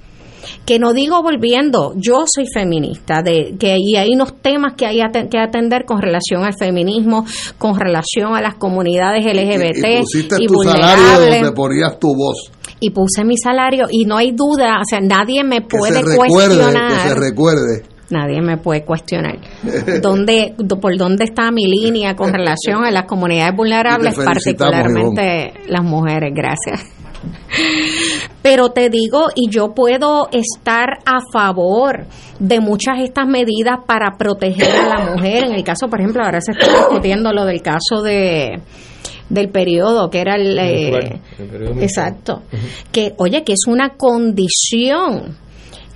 que 0.65 0.79
no 0.79 0.93
digo 0.93 1.21
volviendo, 1.21 1.93
yo 1.95 2.23
soy 2.25 2.45
feminista, 2.53 3.21
de 3.21 3.55
que 3.59 3.77
y 3.79 3.95
hay 3.95 4.13
unos 4.13 4.41
temas 4.41 4.73
que 4.75 4.85
hay 4.85 4.99
que 5.29 5.39
atender 5.39 5.85
con 5.85 6.01
relación 6.01 6.43
al 6.43 6.53
feminismo, 6.57 7.25
con 7.57 7.79
relación 7.79 8.35
a 8.35 8.41
las 8.41 8.55
comunidades 8.55 9.25
LGBT 9.25 9.85
y, 9.85 9.99
pusiste 10.01 10.35
tu 10.45 10.63
salario 10.63 11.31
donde 11.31 11.51
ponías 11.51 11.99
tu 11.99 12.09
voz. 12.15 12.51
Y 12.81 12.91
puse 12.91 13.25
mi 13.25 13.37
salario 13.37 13.87
y 13.89 14.05
no 14.05 14.17
hay 14.17 14.31
duda, 14.31 14.79
o 14.79 14.85
sea, 14.89 15.01
nadie 15.01 15.43
me 15.43 15.61
puede 15.61 16.01
cuestionar. 16.15 17.03
Que 17.03 17.09
se 17.09 17.15
recuerde. 17.15 17.83
Nadie 18.09 18.41
me 18.41 18.57
puede 18.57 18.83
cuestionar. 18.83 19.37
¿Dónde, 20.01 20.55
¿Por 20.81 20.97
dónde 20.97 21.25
está 21.25 21.51
mi 21.51 21.67
línea 21.67 22.15
con 22.15 22.33
relación 22.33 22.83
a 22.83 22.91
las 22.91 23.05
comunidades 23.05 23.55
vulnerables, 23.55 24.15
particularmente 24.15 25.53
las 25.67 25.83
mujeres? 25.83 26.33
Gracias. 26.33 26.98
Pero 28.41 28.69
te 28.69 28.89
digo, 28.89 29.27
y 29.35 29.49
yo 29.49 29.73
puedo 29.73 30.29
estar 30.31 30.99
a 31.05 31.19
favor 31.31 32.05
de 32.39 32.59
muchas 32.59 32.97
de 32.97 33.05
estas 33.05 33.27
medidas 33.27 33.79
para 33.85 34.17
proteger 34.17 34.71
a 34.71 34.87
la 34.87 35.11
mujer. 35.11 35.45
En 35.45 35.53
el 35.53 35.63
caso, 35.63 35.87
por 35.87 35.99
ejemplo, 35.99 36.23
ahora 36.23 36.39
se 36.41 36.51
está 36.51 36.67
discutiendo 36.67 37.31
lo 37.33 37.45
del 37.45 37.61
caso 37.61 38.01
de 38.01 38.61
del 39.29 39.49
periodo, 39.49 40.09
que 40.09 40.21
era 40.21 40.35
el... 40.35 40.57
Eh, 40.57 41.21
exacto. 41.81 42.41
Que, 42.91 43.13
oye, 43.17 43.43
que 43.43 43.53
es 43.53 43.67
una 43.67 43.95
condición 43.95 45.37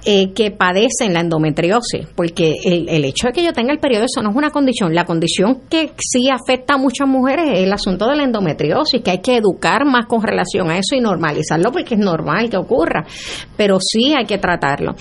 eh, 0.05 0.34
que 0.34 0.51
padecen 0.51 1.13
la 1.13 1.21
endometriosis, 1.21 2.07
porque 2.15 2.55
el, 2.65 2.89
el, 2.89 3.05
hecho 3.05 3.27
de 3.27 3.34
que 3.34 3.43
yo 3.43 3.53
tenga 3.53 3.71
el 3.71 3.80
periodo, 3.80 4.03
eso 4.05 4.21
no 4.21 4.31
es 4.31 4.35
una 4.35 4.49
condición. 4.49 4.93
La 4.93 5.05
condición 5.05 5.61
que 5.69 5.91
sí 5.97 6.30
afecta 6.30 6.73
a 6.73 6.77
muchas 6.77 7.07
mujeres 7.07 7.49
es 7.53 7.59
el 7.59 7.71
asunto 7.71 8.07
de 8.07 8.17
la 8.17 8.23
endometriosis, 8.23 9.01
que 9.01 9.11
hay 9.11 9.19
que 9.19 9.38
educar 9.38 9.85
más 9.85 10.05
con 10.07 10.21
relación 10.21 10.69
a 10.69 10.77
eso 10.77 10.95
y 10.95 10.99
normalizarlo, 10.99 11.71
porque 11.71 11.95
es 11.95 11.99
normal 12.01 12.49
que 12.49 12.57
ocurra, 12.57 13.05
pero 13.55 13.77
sí 13.80 14.13
hay 14.13 14.25
que 14.25 14.38
tratarlo. 14.38 14.93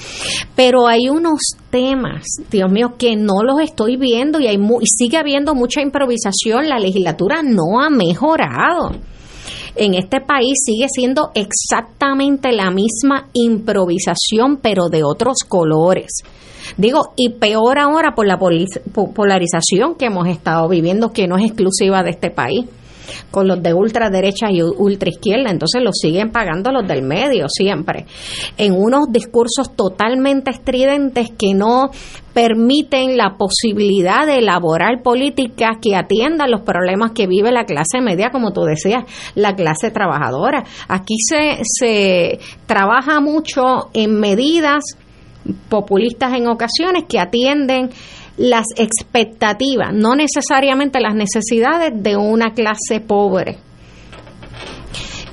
Pero 0.55 0.87
hay 0.87 1.09
unos 1.09 1.41
temas, 1.71 2.25
Dios 2.51 2.71
mío, 2.71 2.95
que 2.97 3.17
no 3.17 3.43
los 3.43 3.61
estoy 3.61 3.97
viendo 3.97 4.39
y, 4.39 4.47
hay 4.47 4.57
y 4.57 4.87
sigue 4.87 5.17
habiendo 5.17 5.55
mucha 5.55 5.81
improvisación. 5.81 6.69
La 6.69 6.79
legislatura 6.79 7.43
no 7.43 7.81
ha 7.81 7.91
mejorado 7.91 8.93
en 9.77 9.95
este 9.95 10.21
país 10.21 10.59
sigue 10.65 10.87
siendo 10.89 11.31
exactamente 11.35 12.53
la 12.53 12.71
misma 12.71 13.29
improvisación, 13.33 14.59
pero 14.61 14.89
de 14.89 15.03
otros 15.05 15.39
colores. 15.49 16.23
Digo, 16.77 17.13
y 17.17 17.31
peor 17.31 17.79
ahora 17.79 18.15
por 18.15 18.27
la 18.27 18.39
polarización 18.39 19.95
que 19.97 20.07
hemos 20.07 20.29
estado 20.29 20.69
viviendo, 20.69 21.13
que 21.13 21.27
no 21.27 21.37
es 21.37 21.45
exclusiva 21.45 22.03
de 22.03 22.11
este 22.11 22.31
país 22.31 22.67
con 23.31 23.47
los 23.49 23.63
de 23.63 23.75
ultraderecha 23.75 24.51
y 24.51 24.63
ultraizquierda, 24.63 25.51
entonces 25.51 25.83
lo 25.83 25.93
siguen 25.93 26.31
pagando 26.31 26.71
los 26.73 26.87
del 26.87 27.03
medio 27.03 27.47
siempre, 27.49 28.07
en 28.57 28.75
unos 28.75 29.07
discursos 29.11 29.75
totalmente 29.75 30.51
estridentes 30.51 31.31
que 31.37 31.55
no 31.55 31.91
permiten 32.33 33.17
la 33.17 33.37
posibilidad 33.37 34.27
de 34.27 34.39
elaborar 34.39 35.03
políticas 35.03 35.77
que 35.81 35.95
atiendan 35.95 36.51
los 36.51 36.63
problemas 36.63 37.13
que 37.13 37.27
vive 37.27 37.53
la 37.53 37.65
clase 37.65 38.01
media, 38.01 38.31
como 38.31 38.53
tú 38.53 38.63
decías, 38.63 39.05
la 39.35 39.55
clase 39.55 39.91
trabajadora. 39.91 40.65
Aquí 40.89 41.17
se, 41.19 41.61
se 41.63 42.39
trabaja 42.67 43.21
mucho 43.21 43.91
en 43.93 44.19
medidas 44.19 44.83
populistas 45.69 46.33
en 46.35 46.47
ocasiones 46.47 47.05
que 47.09 47.19
atienden 47.19 47.91
las 48.37 48.67
expectativas, 48.77 49.93
no 49.93 50.15
necesariamente 50.15 51.01
las 51.01 51.15
necesidades 51.15 51.93
de 51.95 52.17
una 52.17 52.55
clase 52.55 53.01
pobre. 53.01 53.59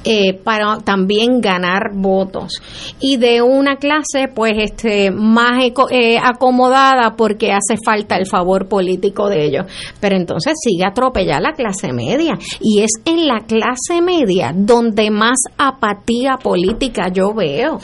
Eh, 0.05 0.33
para 0.33 0.77
también 0.77 1.41
ganar 1.41 1.91
votos. 1.93 2.61
Y 3.01 3.17
de 3.17 3.41
una 3.41 3.75
clase 3.75 4.29
pues 4.33 4.53
este 4.57 5.11
más 5.11 5.61
eh, 5.91 6.17
acomodada 6.17 7.17
porque 7.17 7.51
hace 7.51 7.75
falta 7.83 8.15
el 8.15 8.25
favor 8.25 8.69
político 8.69 9.27
de 9.27 9.43
ellos. 9.43 9.65
Pero 9.99 10.15
entonces 10.15 10.53
sigue 10.63 10.85
atropellar 10.85 11.41
la 11.41 11.51
clase 11.51 11.91
media. 11.91 12.39
Y 12.61 12.81
es 12.81 12.91
en 13.03 13.27
la 13.27 13.41
clase 13.45 14.01
media 14.01 14.53
donde 14.55 15.11
más 15.11 15.37
apatía 15.57 16.37
política 16.37 17.09
yo 17.09 17.33
veo. 17.33 17.79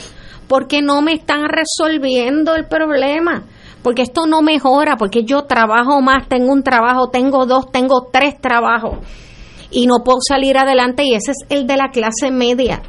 Porque 0.48 0.80
no 0.80 1.02
me 1.02 1.12
están 1.12 1.42
resolviendo 1.50 2.56
el 2.56 2.64
problema 2.64 3.44
porque 3.86 4.02
esto 4.02 4.26
no 4.26 4.42
mejora, 4.42 4.96
porque 4.96 5.22
yo 5.22 5.44
trabajo 5.44 6.00
más, 6.00 6.26
tengo 6.26 6.52
un 6.52 6.64
trabajo, 6.64 7.08
tengo 7.08 7.46
dos, 7.46 7.70
tengo 7.70 8.08
tres 8.12 8.34
trabajos 8.40 8.98
y 9.70 9.86
no 9.86 10.02
puedo 10.04 10.18
salir 10.26 10.58
adelante 10.58 11.04
y 11.04 11.14
ese 11.14 11.30
es 11.30 11.36
el 11.50 11.68
de 11.68 11.76
la 11.76 11.90
clase 11.92 12.32
media. 12.32 12.82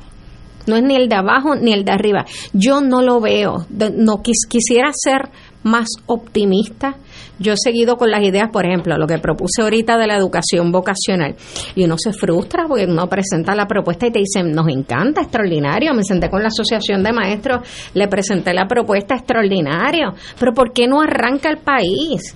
No 0.66 0.76
es 0.76 0.82
ni 0.82 0.96
el 0.96 1.08
de 1.08 1.16
abajo 1.16 1.54
ni 1.56 1.72
el 1.72 1.86
de 1.86 1.92
arriba. 1.92 2.26
Yo 2.52 2.82
no 2.82 3.04
lo 3.04 3.22
veo. 3.22 3.68
No 3.70 4.24
quisiera 4.24 4.90
ser 4.92 5.30
más 5.62 5.88
optimista. 6.08 6.96
Yo 7.40 7.54
he 7.54 7.58
seguido 7.58 7.98
con 7.98 8.10
las 8.10 8.24
ideas, 8.24 8.50
por 8.52 8.66
ejemplo, 8.66 8.98
lo 8.98 9.08
que 9.08 9.18
propuse 9.20 9.62
ahorita 9.62 9.98
de 9.98 10.08
la 10.08 10.16
educación 10.16 10.72
vocacional. 10.72 11.36
Y 11.76 11.86
uno 11.86 11.96
se 11.98 12.14
frustra 12.14 12.66
porque 12.68 12.86
uno 12.86 13.08
presenta 13.08 13.56
la 13.56 13.68
propuesta 13.68 14.08
y 14.08 14.12
te 14.12 14.20
dicen, 14.20 14.52
nos 14.52 14.68
encanta, 14.70 15.22
extraordinario. 15.22 15.94
Me 15.94 16.04
senté 16.04 16.30
con 16.30 16.42
la 16.42 16.48
asociación 16.48 17.04
de 17.04 17.14
maestros, 17.14 17.62
le 17.94 18.08
presenté 18.08 18.54
la 18.54 18.68
propuesta, 18.68 19.16
extraordinario. 19.16 20.14
Pero 20.40 20.54
¿por 20.54 20.74
qué 20.74 20.88
no 20.88 21.02
arranca 21.02 21.50
el 21.50 21.58
país? 21.58 22.36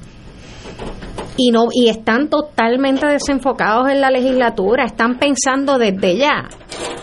y 1.38 1.52
no 1.52 1.68
y 1.72 1.90
están 1.90 2.30
totalmente 2.30 3.06
desenfocados 3.08 3.90
en 3.90 4.02
la 4.02 4.12
legislatura, 4.12 4.86
están 4.86 5.18
pensando 5.18 5.78
desde 5.78 6.18
ya, 6.18 6.50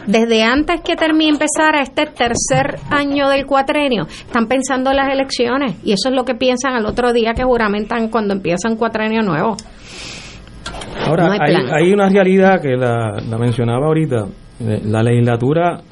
desde 0.09 0.43
antes 0.43 0.81
que 0.81 0.97
termine 0.97 1.33
empezar 1.33 1.75
este 1.77 2.07
tercer 2.07 2.81
año 2.91 3.29
del 3.29 3.45
cuatrenio, 3.45 4.07
están 4.07 4.47
pensando 4.47 4.91
en 4.91 4.97
las 4.97 5.13
elecciones 5.13 5.77
y 5.85 5.93
eso 5.93 6.09
es 6.09 6.15
lo 6.15 6.25
que 6.25 6.35
piensan 6.35 6.73
al 6.73 6.87
otro 6.87 7.13
día 7.13 7.35
que 7.35 7.45
juramentan 7.45 8.09
cuando 8.09 8.33
empieza 8.33 8.71
un 8.71 8.77
cuatrenio 8.77 9.21
nuevo. 9.21 9.55
Ahora, 11.07 11.37
hay, 11.73 11.93
una 11.93 12.09
realidad 12.09 12.61
que 12.61 12.75
la, 12.75 13.21
la 13.21 13.39
mencionaba 13.39 13.87
ahorita, 13.87 14.27
eh, 14.61 14.81
la 14.85 15.03
legislatura 15.03 15.83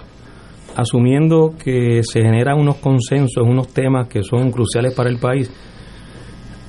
asumiendo 0.74 1.54
que 1.62 2.02
se 2.02 2.22
generan 2.22 2.58
unos 2.58 2.76
consensos, 2.76 3.42
unos 3.46 3.68
temas 3.68 4.08
que 4.08 4.22
son 4.22 4.50
cruciales 4.50 4.94
para 4.94 5.10
el 5.10 5.18
país, 5.18 5.50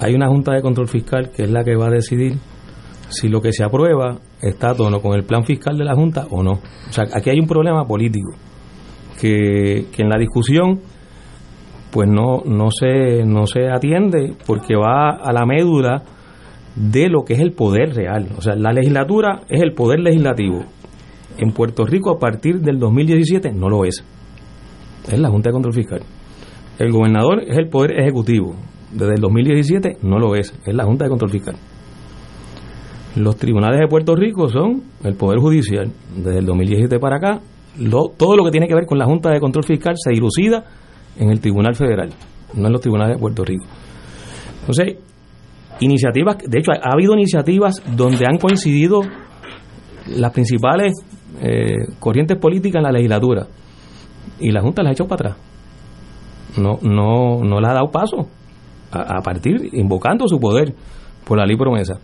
hay 0.02 0.14
una 0.14 0.28
Junta 0.28 0.54
de 0.54 0.62
Control 0.62 0.90
Fiscal 0.90 1.32
que 1.32 1.44
es 1.44 1.50
la 1.50 1.64
que 1.64 1.76
va 1.76 1.88
a 1.88 1.92
decidir 1.92 2.34
si 3.10 3.30
lo 3.30 3.42
que 3.42 3.54
se 3.54 3.64
aprueba 3.64 4.18
está 4.42 4.74
tono 4.74 5.00
con 5.02 5.16
el 5.16 5.24
plan 5.24 5.44
fiscal 5.44 5.78
de 5.78 5.86
la 5.86 5.96
Junta 5.96 6.28
o 6.30 6.44
no. 6.44 6.54
O 6.54 6.92
sea, 6.92 7.06
aquí 7.14 7.30
hay 7.30 7.40
un 7.40 7.48
problema 7.48 7.86
político 7.86 8.32
que, 9.20 9.86
que 9.92 10.02
en 10.02 10.10
la 10.10 10.18
discusión 10.18 10.80
pues 11.92 12.10
no, 12.10 12.44
no, 12.46 12.70
se, 12.70 13.24
no 13.26 13.48
se 13.48 13.70
atiende 13.70 14.36
porque 14.46 14.76
va 14.76 15.12
a 15.16 15.32
la 15.32 15.46
médula 15.46 16.04
de 16.76 17.10
lo 17.10 17.24
que 17.24 17.34
es 17.34 17.40
el 17.40 17.54
poder 17.54 17.96
real. 17.96 18.28
O 18.38 18.42
sea, 18.42 18.56
la 18.56 18.72
legislatura 18.72 19.42
es 19.50 19.62
el 19.62 19.74
poder 19.74 20.00
legislativo. 20.00 20.64
En 21.38 21.52
Puerto 21.52 21.86
Rico 21.86 22.12
a 22.12 22.20
partir 22.20 22.60
del 22.62 22.80
2017 22.80 23.52
no 23.54 23.70
lo 23.70 23.86
es. 23.86 24.04
Es 25.12 25.20
la 25.20 25.30
Junta 25.30 25.50
de 25.50 25.54
Control 25.54 25.74
Fiscal. 25.74 26.02
El 26.78 26.92
gobernador 26.92 27.42
es 27.48 27.58
el 27.58 27.70
poder 27.70 28.00
ejecutivo 28.00 28.56
desde 28.92 29.14
el 29.16 29.22
2017 29.22 29.98
no 30.04 30.20
lo 30.20 30.36
es, 30.36 30.54
es 30.66 30.74
la 30.74 30.86
Junta 30.86 31.06
de 31.06 31.10
Control 31.10 31.32
Fiscal. 31.32 31.56
Los 33.18 33.36
tribunales 33.38 33.80
de 33.80 33.88
Puerto 33.88 34.16
Rico 34.16 34.48
son 34.48 34.84
el 35.04 35.16
Poder 35.16 35.40
Judicial. 35.40 35.92
Desde 36.16 36.40
el 36.40 36.46
2017 36.46 37.00
para 37.00 37.18
acá, 37.18 37.42
todo 38.16 38.36
lo 38.36 38.44
que 38.44 38.52
tiene 38.52 38.68
que 38.68 38.76
ver 38.76 38.86
con 38.86 39.00
la 39.00 39.06
Junta 39.06 39.32
de 39.32 39.40
Control 39.40 39.64
Fiscal 39.64 39.96
se 39.98 40.12
dilucida 40.12 40.64
en 41.18 41.32
el 41.32 41.40
Tribunal 41.40 41.74
Federal, 41.74 42.10
no 42.54 42.68
en 42.68 42.72
los 42.72 42.82
tribunales 42.82 43.16
de 43.16 43.20
Puerto 43.20 43.44
Rico. 43.44 43.66
Entonces, 44.60 44.98
iniciativas, 45.80 46.38
de 46.38 46.60
hecho, 46.60 46.72
ha 46.72 46.94
habido 46.94 47.14
iniciativas 47.14 47.82
donde 47.96 48.26
han 48.28 48.38
coincidido 48.38 49.02
las 50.16 50.32
principales 50.32 50.94
eh, 51.42 51.74
corrientes 52.00 52.38
políticas 52.38 52.80
en 52.80 52.84
la 52.84 52.92
legislatura 52.92 53.48
y 54.40 54.52
la 54.52 54.62
Junta 54.62 54.84
las 54.84 54.92
ha 54.92 54.94
hecho 54.94 55.08
para 55.08 55.32
atrás. 55.32 55.48
No, 56.58 56.78
no, 56.84 57.44
no 57.44 57.60
le 57.60 57.68
ha 57.68 57.74
dado 57.74 57.90
paso 57.92 58.28
a, 58.92 59.22
partir, 59.22 59.70
invocando 59.74 60.28
su 60.28 60.40
poder 60.40 60.74
por 61.26 61.38
la 61.38 61.46
ley 61.46 61.58
promesa. 61.58 62.00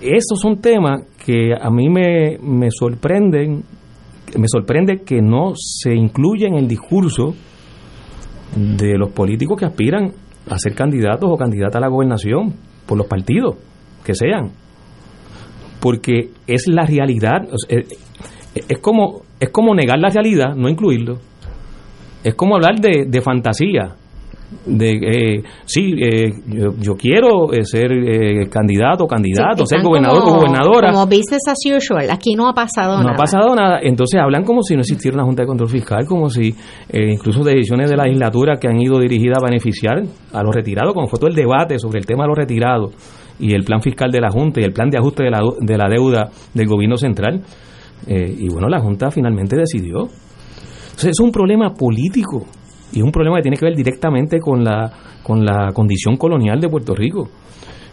Estos 0.00 0.40
son 0.40 0.60
temas 0.60 1.02
que 1.24 1.54
a 1.58 1.70
mí 1.70 1.88
me, 1.88 2.36
me 2.38 2.70
sorprenden, 2.70 3.64
me 4.38 4.46
sorprende 4.46 5.02
que 5.02 5.22
no 5.22 5.52
se 5.56 5.94
incluya 5.94 6.46
en 6.48 6.56
el 6.56 6.68
discurso 6.68 7.34
de 8.54 8.98
los 8.98 9.10
políticos 9.12 9.58
que 9.58 9.64
aspiran 9.64 10.12
a 10.48 10.58
ser 10.58 10.74
candidatos 10.74 11.30
o 11.30 11.36
candidatas 11.36 11.76
a 11.76 11.80
la 11.80 11.88
gobernación 11.88 12.52
por 12.86 12.98
los 12.98 13.06
partidos 13.06 13.56
que 14.04 14.14
sean. 14.14 14.50
porque 15.80 16.30
es 16.46 16.68
la 16.68 16.84
realidad. 16.84 17.48
es, 17.68 18.78
como, 18.78 19.22
es 19.40 19.50
como 19.50 19.74
negar 19.74 19.98
la 19.98 20.10
realidad, 20.10 20.54
no 20.54 20.68
incluirlo. 20.68 21.18
Es 22.22 22.34
como 22.34 22.54
hablar 22.54 22.78
de, 22.80 23.06
de 23.08 23.20
fantasía 23.20 23.96
de 24.66 24.90
eh, 24.90 25.42
sí 25.64 25.94
eh, 26.00 26.30
yo, 26.46 26.94
quiero 26.94 27.52
eh, 27.52 27.64
ser 27.64 27.92
eh, 27.92 28.48
candidato 28.48 29.06
candidato 29.06 29.66
ser 29.66 29.82
gobernador 29.82 30.22
o 30.22 30.34
gobernadora. 30.36 30.92
como 30.92 31.06
business 31.06 31.42
as 31.48 31.58
usual. 31.64 32.10
Aquí 32.10 32.34
no 32.34 32.48
ha 32.48 32.54
pasado 32.54 32.98
nada 32.98 33.04
no 33.04 33.10
ha 33.10 33.16
pasado 33.16 33.54
nada. 33.54 33.80
Entonces 33.82 34.20
hablan 34.20 34.44
como 34.44 34.62
si 34.62 34.74
no 34.74 34.80
existiera 34.80 35.16
una 35.16 35.24
junta 35.24 35.42
de 35.42 35.46
control 35.48 35.68
fiscal 35.68 36.06
como 36.06 36.28
si 36.28 36.54
incluso 36.92 37.42
decisiones 37.42 37.90
de 37.90 37.96
la 37.96 38.04
legislatura 38.04 38.56
que 38.56 38.68
han 38.68 38.80
ido 38.80 38.98
dirigidas 38.98 39.38
a 39.42 39.44
beneficiar 39.44 40.02
a 40.32 40.42
los 40.42 40.54
retirados 40.54 40.94
como 40.94 41.06
fue 41.08 41.18
todo 41.18 41.28
el 41.28 41.36
debate 41.36 41.78
sobre 41.78 41.98
el 41.98 42.06
tema 42.06 42.24
de 42.24 42.28
los 42.28 42.38
retirados 42.38 42.92
y 43.38 43.54
el 43.54 43.64
plan 43.64 43.80
fiscal 43.82 44.10
de 44.10 44.20
la 44.20 44.30
junta 44.30 44.60
y 44.60 44.64
el 44.64 44.72
plan 44.72 44.90
de 44.90 44.98
ajuste 44.98 45.24
de 45.24 45.30
la, 45.30 45.40
de 45.60 45.76
la 45.76 45.88
deuda 45.88 46.30
del 46.54 46.66
gobierno 46.66 46.96
central 46.96 47.42
y 48.06 48.48
bueno 48.48 48.68
la 48.68 48.80
junta 48.80 49.10
finalmente 49.10 49.56
decidió. 49.56 50.08
Entonces 50.84 51.10
es 51.10 51.20
un 51.20 51.30
problema 51.30 51.70
político 51.70 52.44
y 52.92 52.98
es 52.98 53.04
un 53.04 53.10
problema 53.10 53.36
que 53.36 53.42
tiene 53.42 53.56
que 53.56 53.64
ver 53.64 53.74
directamente 53.74 54.38
con 54.38 54.62
la, 54.62 54.90
con 55.22 55.44
la 55.44 55.72
condición 55.72 56.16
colonial 56.16 56.60
de 56.60 56.68
Puerto 56.68 56.94
Rico. 56.94 57.28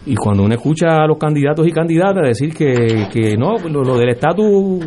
Y 0.06 0.14
cuando 0.14 0.44
uno 0.44 0.54
escucha 0.54 1.02
a 1.02 1.06
los 1.06 1.18
candidatos 1.18 1.66
y 1.66 1.72
candidatas 1.72 2.26
decir 2.26 2.54
que, 2.54 3.08
que 3.12 3.36
no, 3.36 3.56
lo, 3.58 3.98
del 3.98 4.08
estatus 4.08 4.84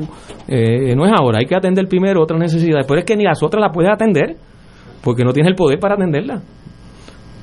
eh, 0.47 0.95
no 0.95 1.05
es 1.05 1.11
ahora, 1.15 1.39
hay 1.39 1.45
que 1.45 1.55
atender 1.55 1.87
primero 1.87 2.21
otras 2.21 2.39
necesidades, 2.39 2.85
pero 2.87 2.99
es 2.99 3.05
que 3.05 3.15
ni 3.15 3.23
las 3.23 3.41
otras 3.43 3.61
las 3.61 3.71
puedes 3.71 3.91
atender, 3.91 4.37
porque 5.03 5.23
no 5.23 5.31
tienes 5.31 5.51
el 5.51 5.55
poder 5.55 5.79
para 5.79 5.95
atenderlas, 5.95 6.43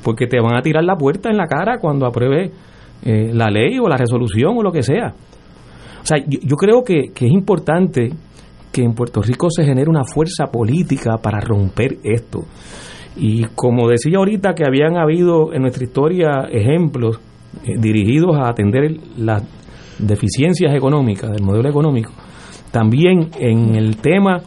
porque 0.03 0.27
te 0.27 0.41
van 0.41 0.57
a 0.57 0.63
tirar 0.63 0.83
la 0.83 0.97
puerta 0.97 1.31
en 1.31 1.37
la 1.37 1.47
cara 1.47 1.79
cuando 1.79 2.07
apruebe 2.07 2.51
eh, 3.05 3.31
la 3.33 3.51
ley 3.51 3.79
o 3.79 3.89
la 3.89 3.97
resolución 3.97 4.57
o 4.57 4.63
lo 4.63 4.73
que 4.73 4.83
sea. 4.83 5.15
O 6.03 6.07
sea, 6.07 6.19
yo, 6.27 6.57
creo 6.57 6.83
que, 6.83 7.13
que 7.15 7.27
es 7.27 7.33
importante 7.33 8.11
que 8.73 8.83
en 8.83 8.95
Puerto 8.95 9.21
Rico 9.23 9.49
se 9.51 9.65
genere 9.65 9.91
una 9.91 10.05
fuerza 10.05 10.47
política 10.47 11.19
para 11.19 11.41
romper 11.41 11.99
esto. 12.05 12.45
Y 13.17 13.45
como 13.55 13.89
decía 13.89 14.19
ahorita 14.19 14.55
que 14.55 14.65
habían 14.65 14.97
habido 14.97 15.53
en 15.53 15.63
nuestra 15.63 15.85
historia 15.85 16.49
ejemplos 16.51 17.21
eh, 17.65 17.77
dirigidos 17.79 18.37
a 18.37 18.49
atender 18.49 18.97
las 19.17 19.43
deficiencias 19.99 20.75
económicas 20.75 21.31
del 21.31 21.43
modelo 21.43 21.69
económico, 21.69 22.13
también 22.71 23.31
en 23.39 23.75
el 23.75 23.97
tema 23.97 24.43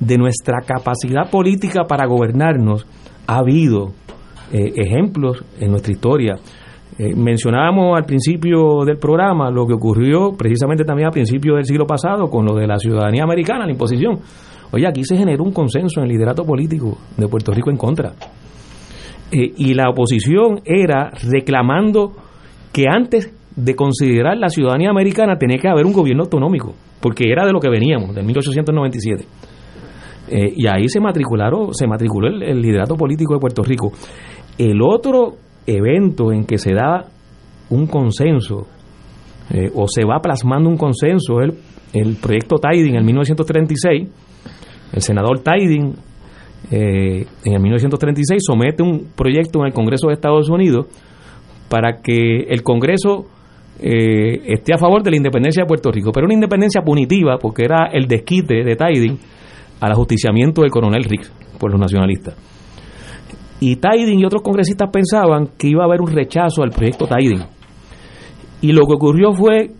de 0.00 0.18
nuestra 0.18 0.60
capacidad 0.66 1.30
política 1.30 1.84
para 1.84 2.06
gobernarnos 2.06 2.86
ha 3.26 3.38
habido 3.38 3.92
eh, 4.52 4.72
ejemplos 4.76 5.44
en 5.60 5.70
nuestra 5.70 5.92
historia. 5.92 6.36
Eh, 6.98 7.14
mencionábamos 7.14 7.96
al 7.96 8.04
principio 8.04 8.84
del 8.84 8.98
programa 8.98 9.52
lo 9.52 9.66
que 9.66 9.74
ocurrió 9.74 10.32
precisamente 10.36 10.84
también 10.84 11.06
al 11.06 11.12
principio 11.12 11.54
del 11.54 11.64
siglo 11.64 11.86
pasado 11.86 12.28
con 12.28 12.44
lo 12.44 12.56
de 12.56 12.66
la 12.66 12.76
ciudadanía 12.76 13.22
americana, 13.22 13.66
la 13.66 13.70
imposición. 13.70 14.18
Oye, 14.72 14.84
aquí 14.84 15.04
se 15.04 15.16
generó 15.16 15.44
un 15.44 15.52
consenso 15.52 16.00
en 16.00 16.06
el 16.06 16.12
liderato 16.12 16.44
político 16.44 16.98
de 17.16 17.28
Puerto 17.28 17.52
Rico 17.52 17.70
en 17.70 17.76
contra. 17.76 18.14
Eh, 19.30 19.52
y 19.58 19.74
la 19.74 19.90
oposición 19.90 20.60
era 20.64 21.10
reclamando 21.30 22.14
que 22.72 22.86
antes 22.90 23.32
de 23.54 23.76
considerar 23.76 24.36
la 24.36 24.48
ciudadanía 24.48 24.90
americana 24.90 25.38
tenía 25.38 25.58
que 25.58 25.68
haber 25.68 25.86
un 25.86 25.92
gobierno 25.92 26.24
autonómico, 26.24 26.74
porque 27.00 27.30
era 27.30 27.46
de 27.46 27.52
lo 27.52 27.60
que 27.60 27.68
veníamos, 27.68 28.12
del 28.12 28.24
1897. 28.24 29.24
Eh, 30.30 30.52
y 30.56 30.66
ahí 30.66 30.88
se 30.88 31.00
matricularon, 31.00 31.72
se 31.74 31.86
matriculó 31.86 32.26
el 32.28 32.60
liderato 32.60 32.96
político 32.96 33.34
de 33.34 33.40
Puerto 33.40 33.62
Rico. 33.62 33.92
El 34.58 34.82
otro 34.82 35.36
evento 35.68 36.32
en 36.32 36.44
que 36.44 36.58
se 36.58 36.72
da 36.72 37.06
un 37.70 37.86
consenso 37.86 38.66
eh, 39.50 39.70
o 39.74 39.86
se 39.88 40.04
va 40.04 40.20
plasmando 40.20 40.68
un 40.68 40.76
consenso, 40.76 41.40
el, 41.40 41.54
el 41.92 42.16
proyecto 42.16 42.56
Tiding 42.56 42.96
en 42.96 43.04
1936, 43.04 44.08
el 44.92 45.02
senador 45.02 45.40
Tiding 45.40 45.94
eh, 46.70 47.26
en 47.44 47.52
el 47.52 47.60
1936 47.60 48.42
somete 48.44 48.82
un 48.82 49.08
proyecto 49.14 49.60
en 49.60 49.66
el 49.66 49.72
Congreso 49.72 50.08
de 50.08 50.14
Estados 50.14 50.48
Unidos 50.50 50.86
para 51.68 52.02
que 52.02 52.46
el 52.48 52.62
Congreso 52.62 53.26
eh, 53.80 54.40
esté 54.52 54.74
a 54.74 54.78
favor 54.78 55.02
de 55.02 55.10
la 55.10 55.16
independencia 55.16 55.62
de 55.62 55.68
Puerto 55.68 55.90
Rico, 55.90 56.10
pero 56.12 56.26
una 56.26 56.34
independencia 56.34 56.82
punitiva 56.82 57.38
porque 57.38 57.64
era 57.64 57.86
el 57.92 58.06
desquite 58.06 58.64
de 58.64 58.76
Tiding 58.76 59.18
al 59.80 59.92
ajusticiamiento 59.92 60.62
del 60.62 60.70
coronel 60.70 61.04
Riggs 61.04 61.32
por 61.58 61.70
los 61.70 61.80
nacionalistas. 61.80 62.57
Y 63.60 63.76
Tiding 63.76 64.20
y 64.20 64.24
otros 64.24 64.42
congresistas 64.42 64.88
pensaban 64.90 65.48
que 65.58 65.68
iba 65.68 65.82
a 65.82 65.86
haber 65.86 66.00
un 66.00 66.12
rechazo 66.12 66.62
al 66.62 66.70
proyecto 66.70 67.06
Tiding. 67.06 67.44
Y 68.60 68.72
lo 68.72 68.86
que 68.86 68.94
ocurrió 68.94 69.32
fue 69.32 69.70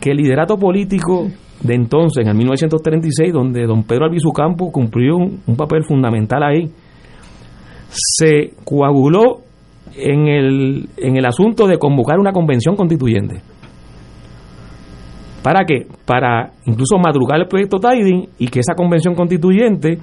que 0.00 0.10
el 0.10 0.18
liderato 0.18 0.56
político 0.56 1.28
de 1.62 1.74
entonces, 1.74 2.24
en 2.24 2.30
el 2.30 2.36
1936, 2.36 3.32
donde 3.32 3.66
don 3.66 3.84
Pedro 3.84 4.06
Albizu 4.06 4.32
Campo 4.32 4.72
cumplió 4.72 5.16
un, 5.16 5.56
papel 5.56 5.84
fundamental 5.84 6.42
ahí, 6.42 6.70
se 7.88 8.52
coaguló 8.64 9.42
en 9.94 10.26
el, 10.26 10.88
en 10.96 11.16
el 11.16 11.24
asunto 11.24 11.66
de 11.66 11.78
convocar 11.78 12.18
una 12.18 12.32
convención 12.32 12.74
constituyente. 12.74 13.40
¿Para 15.42 15.64
qué? 15.64 15.86
Para 16.04 16.52
incluso 16.66 16.98
madrugar 16.98 17.40
el 17.40 17.48
proyecto 17.48 17.78
Tiding 17.78 18.28
y 18.38 18.48
que 18.48 18.60
esa 18.60 18.74
convención 18.74 19.14
constituyente 19.14 19.98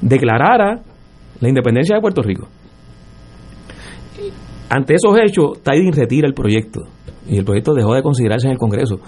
declarara 0.00 0.82
la 1.40 1.48
independencia 1.48 1.96
de 1.96 2.00
Puerto 2.00 2.22
Rico. 2.22 2.48
Ante 4.68 4.94
esos 4.94 5.16
hechos, 5.18 5.62
Tiding 5.62 5.92
retira 5.92 6.26
el 6.26 6.34
proyecto 6.34 6.80
y 7.28 7.38
el 7.38 7.44
proyecto 7.44 7.74
dejó 7.74 7.94
de 7.94 8.02
considerarse 8.02 8.46
en 8.46 8.52
el 8.52 8.58
Congreso 8.58 9.00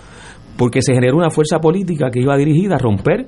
porque 0.57 0.83
se 0.83 0.93
generó 0.93 1.17
una 1.17 1.31
fuerza 1.31 1.61
política 1.61 2.11
que 2.11 2.21
iba 2.21 2.37
dirigida 2.37 2.75
a 2.75 2.79
romper 2.79 3.27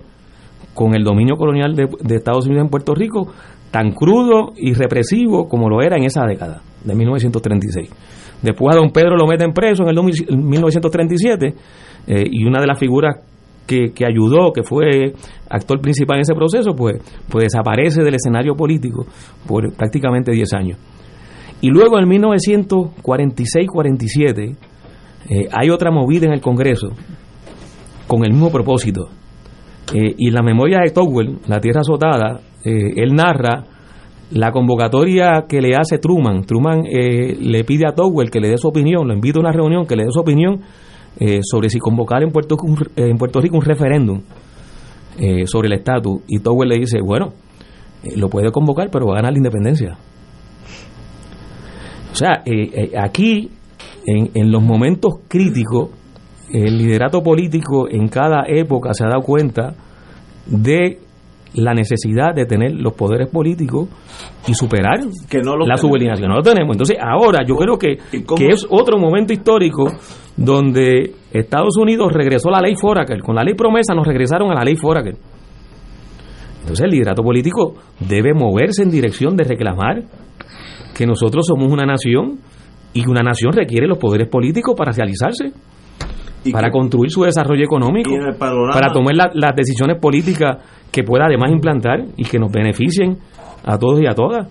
con 0.74 0.94
el 0.94 1.04
dominio 1.04 1.36
colonial 1.36 1.74
de, 1.74 2.16
Estados 2.16 2.46
Unidos 2.46 2.64
en 2.64 2.70
Puerto 2.70 2.94
Rico 2.94 3.28
tan 3.70 3.92
crudo 3.92 4.52
y 4.56 4.74
represivo 4.74 5.48
como 5.48 5.68
lo 5.68 5.80
era 5.80 5.96
en 5.96 6.04
esa 6.04 6.24
década 6.26 6.60
de 6.84 6.94
1936. 6.94 7.88
Después 8.42 8.74
a 8.74 8.78
don 8.78 8.90
Pedro 8.90 9.16
lo 9.16 9.26
meten 9.26 9.52
preso 9.52 9.84
en 9.84 9.90
el 9.90 9.94
1937 10.42 11.54
eh, 12.06 12.24
y 12.30 12.44
una 12.44 12.60
de 12.60 12.66
las 12.66 12.78
figuras 12.78 13.16
que, 13.94 14.04
ayudó, 14.04 14.52
que 14.52 14.64
fue 14.64 15.12
actor 15.48 15.80
principal 15.80 16.16
en 16.16 16.22
ese 16.22 16.34
proceso, 16.34 16.74
pues, 16.74 17.00
pues 17.28 17.44
desaparece 17.44 18.02
del 18.02 18.14
escenario 18.14 18.56
político 18.56 19.06
por 19.46 19.72
prácticamente 19.74 20.32
10 20.32 20.52
años. 20.54 20.76
Y 21.60 21.68
luego 21.68 22.00
en 22.00 22.06
1946-47 22.06 24.56
eh, 25.28 25.48
hay 25.52 25.70
otra 25.70 25.92
movida 25.92 26.26
en 26.26 26.32
el 26.32 26.40
Congreso 26.40 26.88
con 28.08 28.24
el 28.24 28.32
mismo 28.32 28.50
propósito. 28.50 29.10
Eh, 29.94 30.16
y 30.18 30.26
en 30.28 30.34
la 30.34 30.42
memoria 30.42 30.80
de 30.80 30.90
Towell, 30.90 31.38
La 31.46 31.60
Tierra 31.60 31.82
Azotada, 31.82 32.40
eh, 32.64 32.94
él 32.96 33.14
narra 33.14 33.62
la 34.32 34.50
convocatoria 34.50 35.44
que 35.48 35.60
le 35.60 35.76
hace 35.76 35.98
Truman. 35.98 36.42
Truman 36.44 36.82
le 36.82 37.64
pide 37.64 37.86
a 37.86 37.94
Towell 37.94 38.30
que 38.30 38.40
le 38.40 38.48
dé 38.48 38.58
su 38.58 38.66
opinión, 38.68 39.08
lo 39.08 39.14
invita 39.14 39.38
a 39.38 39.42
una 39.42 39.52
reunión, 39.52 39.86
que 39.86 39.96
le 39.96 40.04
dé 40.04 40.10
su 40.12 40.20
opinión 40.20 40.60
eh, 41.20 41.40
sobre 41.42 41.68
si 41.68 41.78
convocar 41.78 42.22
en 42.22 42.30
Puerto, 42.30 42.56
en 42.96 43.18
Puerto 43.18 43.40
Rico 43.42 43.56
un 43.58 43.62
referéndum 43.62 44.22
eh, 45.18 45.46
sobre 45.46 45.68
el 45.68 45.74
estatus. 45.74 46.22
Y 46.26 46.38
Towell 46.38 46.70
le 46.70 46.78
dice, 46.78 46.98
bueno, 47.04 47.34
eh, 48.02 48.16
lo 48.16 48.30
puede 48.30 48.50
convocar, 48.50 48.88
pero 48.90 49.06
va 49.06 49.12
a 49.12 49.16
ganar 49.16 49.32
la 49.32 49.38
independencia. 49.38 49.98
O 52.10 52.14
sea, 52.14 52.42
aquí, 52.98 53.50
en, 54.06 54.30
en 54.34 54.50
los 54.50 54.62
momentos 54.62 55.20
críticos, 55.28 55.90
el 56.52 56.78
liderato 56.78 57.22
político 57.22 57.86
en 57.88 58.08
cada 58.08 58.44
época 58.48 58.94
se 58.94 59.04
ha 59.04 59.08
dado 59.08 59.20
cuenta 59.20 59.74
de 60.46 60.98
la 61.54 61.74
necesidad 61.74 62.34
de 62.34 62.46
tener 62.46 62.72
los 62.72 62.92
poderes 62.94 63.28
políticos 63.28 63.88
y 64.46 64.54
superar 64.54 65.00
la 65.66 65.76
subordinación. 65.76 66.28
No 66.28 66.36
lo 66.36 66.42
tenemos. 66.42 66.74
Entonces, 66.74 66.96
ahora 67.00 67.44
yo 67.46 67.56
creo 67.56 67.76
que, 67.76 67.98
que 68.36 68.48
es 68.48 68.66
otro 68.68 68.98
momento 68.98 69.32
histórico 69.32 69.90
donde 70.36 71.12
Estados 71.32 71.76
Unidos 71.76 72.12
regresó 72.12 72.48
a 72.48 72.52
la 72.52 72.60
ley 72.60 72.74
Foraker. 72.76 73.20
Con 73.20 73.34
la 73.34 73.42
ley 73.42 73.54
promesa 73.54 73.94
nos 73.94 74.06
regresaron 74.06 74.50
a 74.50 74.54
la 74.54 74.64
ley 74.64 74.76
Foraker. 74.76 75.16
Entonces, 76.60 76.84
el 76.84 76.90
liderato 76.90 77.22
político 77.22 77.74
debe 77.98 78.32
moverse 78.32 78.82
en 78.82 78.90
dirección 78.90 79.36
de 79.36 79.44
reclamar 79.44 80.02
que 80.96 81.06
nosotros 81.06 81.46
somos 81.46 81.72
una 81.72 81.84
nación 81.84 82.38
y 82.92 83.02
que 83.02 83.10
una 83.10 83.22
nación 83.22 83.52
requiere 83.52 83.86
los 83.86 83.98
poderes 83.98 84.28
políticos 84.28 84.74
para 84.76 84.92
realizarse 84.92 85.52
para 86.52 86.70
construir 86.70 87.10
su 87.10 87.22
desarrollo 87.22 87.64
económico, 87.64 88.10
para 88.38 88.92
tomar 88.92 89.14
las 89.34 89.56
decisiones 89.56 89.98
políticas 90.00 90.58
que 90.90 91.02
pueda 91.02 91.26
además 91.26 91.50
implantar 91.50 92.04
y 92.16 92.24
que 92.24 92.38
nos 92.38 92.50
beneficien 92.50 93.18
a 93.64 93.78
todos 93.78 94.00
y 94.00 94.06
a 94.06 94.14
todas. 94.14 94.48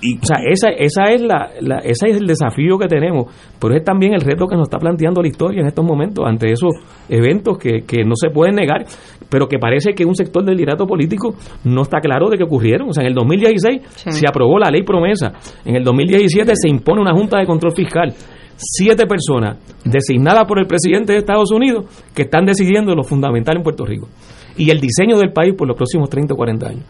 Y, 0.00 0.16
o 0.16 0.24
sea, 0.24 0.36
esa, 0.48 0.68
esa 0.68 1.12
es 1.12 1.20
la, 1.20 1.50
ese 1.82 2.10
es 2.10 2.16
el 2.18 2.26
desafío 2.26 2.78
que 2.78 2.86
tenemos, 2.86 3.26
pero 3.58 3.74
es 3.74 3.82
también 3.82 4.14
el 4.14 4.20
reto 4.20 4.46
que 4.46 4.54
nos 4.54 4.68
está 4.68 4.78
planteando 4.78 5.20
la 5.20 5.26
historia 5.26 5.60
en 5.60 5.66
estos 5.66 5.84
momentos 5.84 6.24
ante 6.24 6.52
esos 6.52 6.72
eventos 7.08 7.58
que, 7.58 7.80
que 7.80 8.04
no 8.04 8.14
se 8.14 8.30
pueden 8.30 8.54
negar, 8.54 8.84
pero 9.28 9.48
que 9.48 9.58
parece 9.58 9.94
que 9.94 10.04
un 10.04 10.14
sector 10.14 10.44
del 10.44 10.56
liderato 10.56 10.86
político 10.86 11.34
no 11.64 11.82
está 11.82 11.98
claro 11.98 12.28
de 12.28 12.36
que 12.36 12.44
ocurrieron. 12.44 12.90
O 12.90 12.92
sea, 12.92 13.02
en 13.02 13.08
el 13.08 13.14
2016 13.14 13.82
se 14.08 14.28
aprobó 14.28 14.58
la 14.60 14.70
ley 14.70 14.82
promesa, 14.84 15.32
en 15.64 15.74
el 15.74 15.82
2017 15.82 16.52
se 16.54 16.68
impone 16.68 17.00
una 17.00 17.12
junta 17.12 17.38
de 17.38 17.46
control 17.46 17.72
fiscal, 17.74 18.14
siete 18.58 19.06
personas 19.06 19.56
designadas 19.84 20.46
por 20.46 20.58
el 20.58 20.66
presidente 20.66 21.12
de 21.12 21.20
Estados 21.20 21.50
Unidos 21.52 21.86
que 22.14 22.22
están 22.22 22.44
decidiendo 22.44 22.94
lo 22.94 23.04
fundamental 23.04 23.56
en 23.56 23.62
Puerto 23.62 23.86
Rico 23.86 24.08
y 24.56 24.70
el 24.70 24.80
diseño 24.80 25.16
del 25.16 25.32
país 25.32 25.54
por 25.54 25.68
los 25.68 25.76
próximos 25.76 26.10
30 26.10 26.34
o 26.34 26.36
40 26.36 26.68
años. 26.68 26.84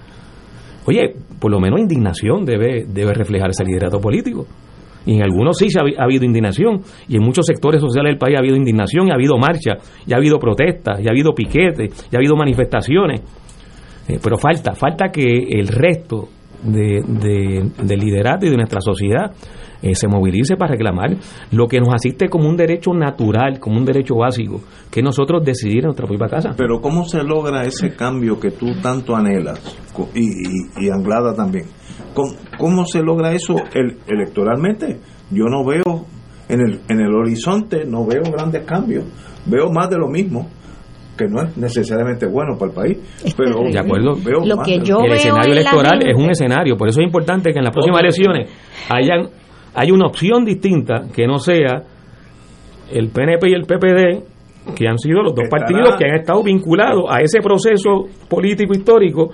Oye, 0.87 1.15
por 1.39 1.51
lo 1.51 1.61
menos 1.61 1.81
indignación 1.81 2.47
debe, 2.47 2.87
debe 2.89 3.13
reflejar 3.13 3.51
ese 3.51 3.65
liderato 3.65 4.01
político. 4.01 4.47
Y 5.05 5.15
en 5.15 5.23
algunos 5.23 5.59
sí 5.59 5.69
ha, 5.79 6.01
ha, 6.01 6.05
habido 6.05 6.25
indignación, 6.25 6.81
y 7.07 7.17
en 7.17 7.23
muchos 7.23 7.47
sectores 7.47 7.81
sociales 7.81 8.13
del 8.13 8.19
país 8.19 8.37
ha 8.37 8.41
habido 8.41 8.57
indignación, 8.57 9.07
y 9.07 9.11
ha 9.11 9.15
habido 9.15 9.37
marcha, 9.39 9.77
y 10.07 10.13
ha 10.13 10.17
habido 10.17 10.39
protestas, 10.39 11.01
y 11.01 11.07
ha 11.07 11.11
habido 11.11 11.35
piquetes, 11.35 12.09
y 12.11 12.17
ha 12.17 12.19
habido 12.19 12.37
manifestaciones. 12.37 13.21
Eh, 14.09 14.19
pero 14.23 14.39
falta, 14.39 14.75
falta 14.75 15.11
que 15.11 15.23
el 15.23 15.69
resto 15.69 16.29
de, 16.63 17.03
de, 17.07 17.71
del 17.83 18.01
liderato 18.01 18.47
y 18.47 18.51
de 18.51 18.57
nuestra 18.57 18.81
sociedad 18.81 19.31
eh, 19.83 19.95
se 19.95 20.09
movilice 20.09 20.57
para 20.57 20.73
reclamar 20.73 21.17
lo 21.53 21.67
que 21.67 21.79
nos 21.79 21.95
asiste 21.95 22.29
como 22.29 22.49
un 22.49 22.57
derecho 22.57 22.93
natural, 22.93 23.59
como 23.61 23.79
un 23.79 23.85
derecho 23.85 24.17
básico, 24.17 24.61
que 24.91 25.03
nosotros 25.03 25.45
decidir 25.45 25.79
en 25.79 25.85
nuestra 25.87 26.07
propia 26.07 26.27
casa. 26.29 26.55
Pero 26.57 26.81
¿cómo 26.81 27.05
se 27.05 27.23
logra 27.23 27.65
ese 27.65 27.95
cambio 27.95 28.41
que 28.41 28.51
tú 28.51 28.67
tanto 28.83 29.15
anhelas 29.15 29.61
y, 30.15 30.21
y, 30.21 30.87
y 30.87 30.91
Anglada 30.91 31.35
también? 31.35 31.67
¿Cómo, 32.15 32.33
¿Cómo, 32.59 32.85
se 32.85 33.03
logra 33.03 33.33
eso 33.33 33.55
el, 33.75 33.99
electoralmente? 34.07 34.99
Yo 35.31 35.45
no 35.45 35.65
veo 35.65 36.07
en 36.49 36.61
el, 36.61 36.81
en 36.89 37.01
el 37.01 37.15
horizonte, 37.15 37.85
no 37.85 38.07
veo 38.07 38.23
grandes 38.33 38.65
cambios, 38.65 39.05
veo 39.47 39.71
más 39.71 39.91
de 39.91 39.99
lo 39.99 40.09
mismo 40.09 40.49
que 41.17 41.27
no 41.27 41.43
es 41.43 41.57
necesariamente 41.57 42.27
bueno 42.27 42.57
para 42.57 42.71
el 42.71 42.75
país. 42.75 43.35
Pero 43.37 43.69
de 43.71 43.79
acuerdo, 43.79 44.15
veo 44.25 44.45
lo 44.45 44.63
que 44.63 44.79
yo 44.79 44.99
el 45.01 45.11
veo 45.11 45.15
escenario 45.15 45.53
electoral 45.53 46.01
es 46.07 46.17
un 46.17 46.31
escenario, 46.31 46.77
por 46.77 46.89
eso 46.89 47.01
es 47.01 47.07
importante 47.07 47.53
que 47.53 47.59
en 47.59 47.65
las 47.65 47.73
próximas 47.73 48.01
elecciones 48.01 48.51
hayan 48.89 49.29
hay 49.75 49.91
una 49.91 50.07
opción 50.07 50.45
distinta 50.45 51.07
que 51.15 51.27
no 51.27 51.39
sea 51.39 51.83
el 52.91 53.09
PNP 53.11 53.51
y 53.51 53.55
el 53.55 53.63
PPD, 53.65 54.75
que 54.75 54.89
han 54.89 54.99
sido 54.99 55.23
los 55.23 55.35
dos 55.35 55.45
Estará, 55.45 55.67
partidos 55.67 55.97
que 55.97 56.05
han 56.05 56.17
estado 56.17 56.43
vinculados 56.43 57.05
a 57.09 57.21
ese 57.21 57.41
proceso 57.41 58.07
político 58.29 58.73
histórico 58.75 59.31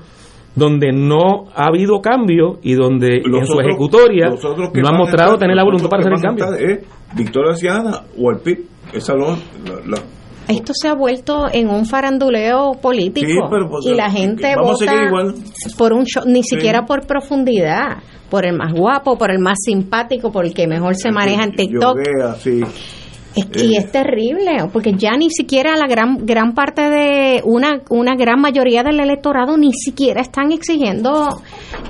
donde 0.55 0.93
no 0.93 1.47
ha 1.55 1.66
habido 1.66 2.01
cambio 2.01 2.59
y 2.62 2.74
donde 2.74 3.20
los 3.24 3.40
en 3.40 3.47
su 3.47 3.55
otros, 3.55 3.66
ejecutoria 3.66 4.28
no 4.28 4.89
han 4.89 4.97
mostrado 4.97 5.35
estar, 5.35 5.39
tener 5.40 5.56
la 5.56 5.65
voluntad 5.65 5.89
para 5.89 6.02
hacer 6.02 6.12
el 6.12 6.20
cambio. 6.20 6.55
Es 6.55 6.86
Victoria 7.16 7.55
Ciudadana 7.55 8.02
o 8.16 8.31
el 8.31 8.39
PIB. 8.39 8.65
Esa 8.93 9.15
no, 9.15 9.31
la, 9.66 9.81
la, 9.86 9.98
esto 10.49 10.73
se 10.75 10.89
ha 10.89 10.95
vuelto 10.95 11.47
en 11.53 11.69
un 11.69 11.87
faranduleo 11.87 12.73
político 12.81 13.27
sí, 13.29 13.39
pero, 13.51 13.69
pues, 13.69 13.87
y 13.87 13.95
la 13.95 14.11
gente 14.11 14.55
vamos 14.57 14.73
vota 14.81 14.85
a 14.85 14.89
seguir 14.95 15.07
igual. 15.09 15.35
por 15.79 15.93
un 15.93 16.05
show, 16.05 16.25
ni 16.27 16.43
Sí. 16.43 16.57
siquiera 16.57 16.85
por 16.87 17.07
profundidad, 17.07 17.99
por 18.31 18.47
el 18.47 18.57
más 18.57 18.73
guapo, 18.73 19.16
por 19.16 19.31
el 19.31 19.39
más 19.39 19.59
simpático, 19.65 20.31
por 20.33 20.45
el 20.45 20.55
que 20.55 20.66
mejor 20.66 20.97
se 20.97 21.11
maneja 21.11 21.45
en 21.45 21.53
TikTok. 21.57 21.99
Sí. 22.39 22.61
Es- 23.37 23.62
y 23.65 23.77
es 23.77 23.91
terrible, 23.91 24.59
porque 24.73 24.93
ya 24.97 25.16
ni 25.16 25.29
siquiera 25.29 25.77
la 25.77 25.89
gran 25.89 26.25
gran 26.25 26.55
parte 26.55 26.83
de 26.89 27.43
una 27.45 27.81
una 27.91 28.15
gran 28.15 28.41
mayoría 28.41 28.85
del 28.85 29.01
electorado 29.01 29.57
ni 29.57 29.73
siquiera 29.73 30.21
están 30.21 30.53
exigiendo 30.53 31.31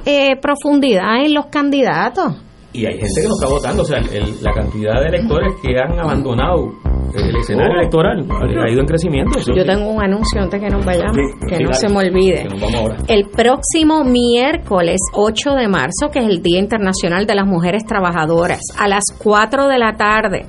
eh, 0.06 0.36
profundidad 0.40 1.22
en 1.22 1.34
los 1.34 1.46
candidatos. 1.46 2.36
Y 2.74 2.86
hay 2.86 2.94
gente 2.98 3.20
que 3.22 3.28
no 3.28 3.34
está 3.40 3.48
votando, 3.48 3.82
o 3.82 3.84
sea, 3.86 3.98
el- 3.98 4.42
la 4.42 4.52
cantidad 4.52 5.00
de 5.00 5.06
electores 5.16 5.54
que 5.62 5.78
han 5.78 5.98
abandonado 5.98 6.72
el 7.14 7.36
escenario 7.36 7.74
Oh. 7.76 7.78
electoral 7.78 8.26
ha 8.66 8.70
ido 8.70 8.80
en 8.80 8.86
crecimiento. 8.86 9.38
sí. 9.38 9.52
Yo 9.54 9.64
tengo 9.64 9.88
un 9.88 10.02
anuncio 10.02 10.42
antes 10.42 10.60
que 10.60 10.68
nos 10.68 10.84
vayamos, 10.84 11.14
Sí, 11.16 11.22
que 11.48 11.56
sí, 11.56 11.62
no 11.62 11.70
dale. 11.70 11.78
se 11.80 11.88
me 11.88 11.96
olvide. 11.98 12.42
Que 12.42 12.48
nos 12.48 12.60
vamos 12.60 12.74
ahora. 12.80 12.96
El 13.06 13.28
próximo 13.28 14.02
miércoles 14.04 14.98
8 15.12 15.52
de 15.54 15.68
marzo, 15.68 16.08
que 16.12 16.18
es 16.18 16.26
el 16.26 16.42
Día 16.42 16.58
Internacional 16.58 17.26
de 17.26 17.34
las 17.36 17.46
Mujeres 17.46 17.84
Trabajadoras, 17.86 18.60
a 18.76 18.88
las 18.88 19.04
4 19.22 19.68
de 19.68 19.78
la 19.78 19.92
tarde, 19.96 20.46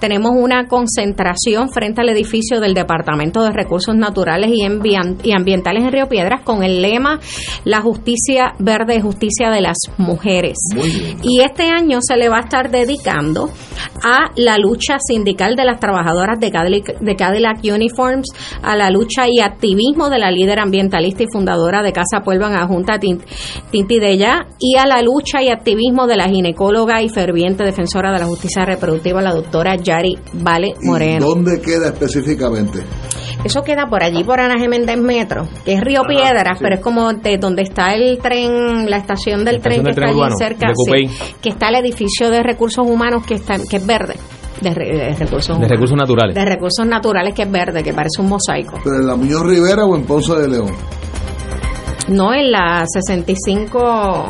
tenemos 0.00 0.32
una 0.34 0.66
concentración 0.68 1.68
frente 1.68 2.00
al 2.00 2.08
edificio 2.08 2.60
del 2.60 2.72
Departamento 2.72 3.42
de 3.42 3.50
Recursos 3.52 3.94
Naturales 3.94 4.50
y, 4.50 4.62
y 4.62 5.32
Ambientales 5.32 5.84
en 5.84 5.92
Río 5.92 6.08
Piedras 6.08 6.40
con 6.42 6.62
el 6.62 6.80
lema 6.80 7.18
La 7.64 7.82
justicia 7.82 8.54
verde, 8.58 9.02
justicia 9.02 9.50
de 9.50 9.60
las 9.60 9.76
mujeres. 9.98 10.56
Y 11.22 11.40
este 11.40 11.65
año 11.70 11.98
se 12.02 12.16
le 12.16 12.28
va 12.28 12.38
a 12.38 12.40
estar 12.40 12.70
dedicando 12.70 13.50
a 14.02 14.30
la 14.36 14.58
lucha 14.58 14.96
sindical 14.98 15.56
de 15.56 15.64
las 15.64 15.80
trabajadoras 15.80 16.38
de 16.38 16.50
Cadillac, 16.50 16.98
de 17.00 17.16
Cadillac 17.16 17.58
Uniforms, 17.64 18.28
a 18.62 18.76
la 18.76 18.90
lucha 18.90 19.26
y 19.28 19.40
activismo 19.40 20.08
de 20.10 20.18
la 20.18 20.30
líder 20.30 20.58
ambientalista 20.60 21.22
y 21.22 21.26
fundadora 21.32 21.82
de 21.82 21.92
Casa 21.92 22.20
Pueblo 22.24 22.46
en 22.46 22.54
la 22.54 22.66
Junta 22.66 22.98
Tin- 22.98 23.22
Tinti 23.70 23.98
de 23.98 24.18
Ya, 24.18 24.46
y 24.58 24.76
a 24.76 24.86
la 24.86 25.02
lucha 25.02 25.42
y 25.42 25.48
activismo 25.48 26.06
de 26.06 26.16
la 26.16 26.28
ginecóloga 26.28 27.02
y 27.02 27.08
ferviente 27.08 27.64
defensora 27.64 28.12
de 28.12 28.18
la 28.18 28.26
justicia 28.26 28.64
reproductiva, 28.64 29.22
la 29.22 29.32
doctora 29.32 29.76
Yari 29.76 30.16
Vale 30.34 30.74
¿Y 30.80 30.86
Moreno. 30.86 31.26
¿Dónde 31.26 31.60
queda 31.60 31.88
específicamente? 31.88 32.80
Eso 33.46 33.62
queda 33.62 33.86
por 33.86 34.02
allí, 34.02 34.22
por 34.24 34.40
Ana 34.40 34.60
Jiménez 34.60 34.98
Metro, 34.98 35.46
que 35.64 35.74
es 35.74 35.80
Río 35.80 36.00
Ajá, 36.00 36.08
Piedras, 36.08 36.58
sí. 36.58 36.64
pero 36.64 36.74
es 36.76 36.80
como 36.80 37.12
de 37.12 37.38
donde 37.38 37.62
está 37.62 37.94
el 37.94 38.18
tren, 38.18 38.90
la 38.90 38.96
estación 38.98 39.44
del 39.44 39.56
La 39.56 39.60
tren 39.62 39.80
estación 39.80 39.82
que 39.82 39.82
del 39.82 39.90
está 39.90 40.00
tren 40.00 40.08
allí 40.10 40.18
urbano, 40.18 40.36
cerca, 40.36 40.72
sí, 40.74 41.34
que 41.40 41.48
está 41.48 41.68
el 41.68 41.74
edificio 41.76 42.30
de 42.30 42.42
recursos 42.42 42.86
humanos 42.86 43.24
que 43.26 43.34
está 43.34 43.54
que 43.70 43.76
es 43.76 43.86
verde, 43.86 44.14
de, 44.60 44.70
re- 44.74 44.96
de 44.96 45.14
recursos 45.14 45.48
De 45.48 45.52
humanos. 45.54 45.70
recursos 45.70 45.96
naturales. 45.96 46.34
de 46.34 46.44
recursos 46.44 46.86
naturales 46.86 47.34
que 47.34 47.42
es 47.42 47.50
verde, 47.50 47.82
que 47.82 47.92
parece 47.92 48.20
un 48.20 48.28
mosaico. 48.28 48.78
¿Pero 48.84 48.96
en 48.96 49.06
la 49.06 49.16
Muñoz 49.16 49.42
Rivera 49.42 49.84
o 49.84 49.94
en 49.96 50.04
Ponce 50.04 50.34
de 50.34 50.48
León? 50.48 50.70
No 52.08 52.32
en 52.32 52.52
la 52.52 52.84
65 52.86 54.24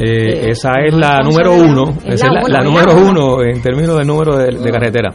Eh, 0.00 0.04
Eh, 0.46 0.50
esa 0.50 0.72
es 0.86 0.94
la 0.94 1.20
número 1.20 1.52
de 1.52 1.60
uno, 1.60 1.84
es 2.04 2.14
esa 2.14 2.28
la 2.32 2.58
es 2.60 2.64
número 2.64 2.94
uno. 2.96 3.42
en 3.42 3.60
términos 3.60 3.98
de 3.98 4.04
número 4.04 4.36
de, 4.36 4.46
de 4.58 4.70
carretera. 4.70 5.10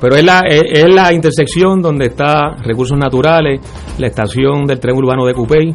Pero 0.00 0.16
es 0.16 0.24
la, 0.24 0.40
es, 0.48 0.62
es 0.66 0.90
la 0.94 1.12
intersección 1.12 1.80
donde 1.80 2.06
está 2.06 2.54
recursos 2.62 2.98
naturales, 2.98 3.60
la 3.98 4.08
estación 4.08 4.66
del 4.66 4.78
tren 4.80 4.96
urbano 4.96 5.24
de 5.24 5.32
Cupey. 5.32 5.68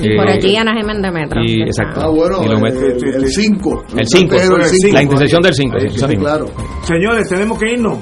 y 0.00 0.16
por 0.16 0.28
eh, 0.28 0.32
allí 0.32 0.56
Ana 0.56 0.72
Jiménez 0.76 1.12
Metro. 1.12 1.40
y- 1.44 1.56
que 1.62 1.68
está. 1.70 1.82
exacto. 1.84 2.00
Ah, 2.02 2.08
bueno, 2.10 2.42
Y 2.42 2.48
lo 2.48 2.56
el- 2.56 2.62
met- 2.62 3.14
el 3.16 3.26
5. 3.28 3.84
El 3.96 4.06
5, 4.06 4.34
la 4.92 5.02
intersección 5.02 5.42
del 5.42 5.54
5. 5.54 5.76
Sí, 5.88 6.16
claro. 6.16 6.46
Señores, 6.82 7.28
tenemos 7.28 7.58
que 7.58 7.72
irnos. 7.74 7.98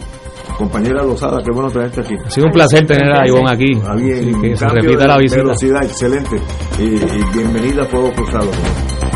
Compañera 0.56 1.02
Lozada, 1.02 1.38
qué 1.44 1.50
bueno 1.52 1.70
tenerte 1.70 2.00
aquí. 2.02 2.14
Ha 2.24 2.30
sido 2.30 2.46
un 2.46 2.52
placer 2.52 2.86
tener 2.86 3.10
a 3.10 3.26
Ivonne 3.26 3.50
aquí. 3.50 3.72
Bien, 3.96 4.28
Así 4.34 4.40
que 4.42 4.56
se 4.56 4.68
repita 4.68 4.98
de 5.02 5.08
la 5.08 5.18
visita. 5.18 5.42
Velocidad, 5.42 5.82
excelente. 5.84 6.36
Y, 6.78 6.82
y 6.84 7.36
bienvenida 7.36 7.82
a 7.82 7.86
Fuego 7.86 8.12
Cruzado, 8.12 8.50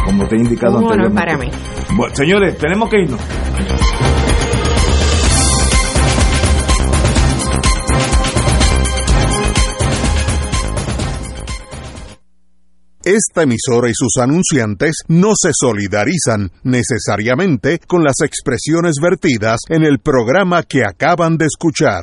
como 0.07 0.27
te 0.27 0.37
he 0.37 0.39
indicado 0.39 0.79
Un 0.79 0.85
honor 0.85 1.07
anteriormente. 1.07 1.17
para 1.17 1.37
mí. 1.37 1.97
Bueno, 1.97 2.15
señores, 2.15 2.57
tenemos 2.57 2.89
que 2.89 3.01
irnos. 3.01 3.21
Esta 13.07 13.45
emisora 13.45 13.89
y 13.89 13.93
sus 13.95 14.21
anunciantes 14.21 14.97
no 15.07 15.31
se 15.41 15.51
solidarizan 15.55 16.51
necesariamente 16.65 17.79
con 17.87 18.03
las 18.03 18.17
expresiones 18.25 18.95
vertidas 19.01 19.61
en 19.69 19.85
el 19.85 20.01
programa 20.01 20.65
que 20.65 20.83
acaban 20.85 21.37
de 21.37 21.47
escuchar. 21.47 21.95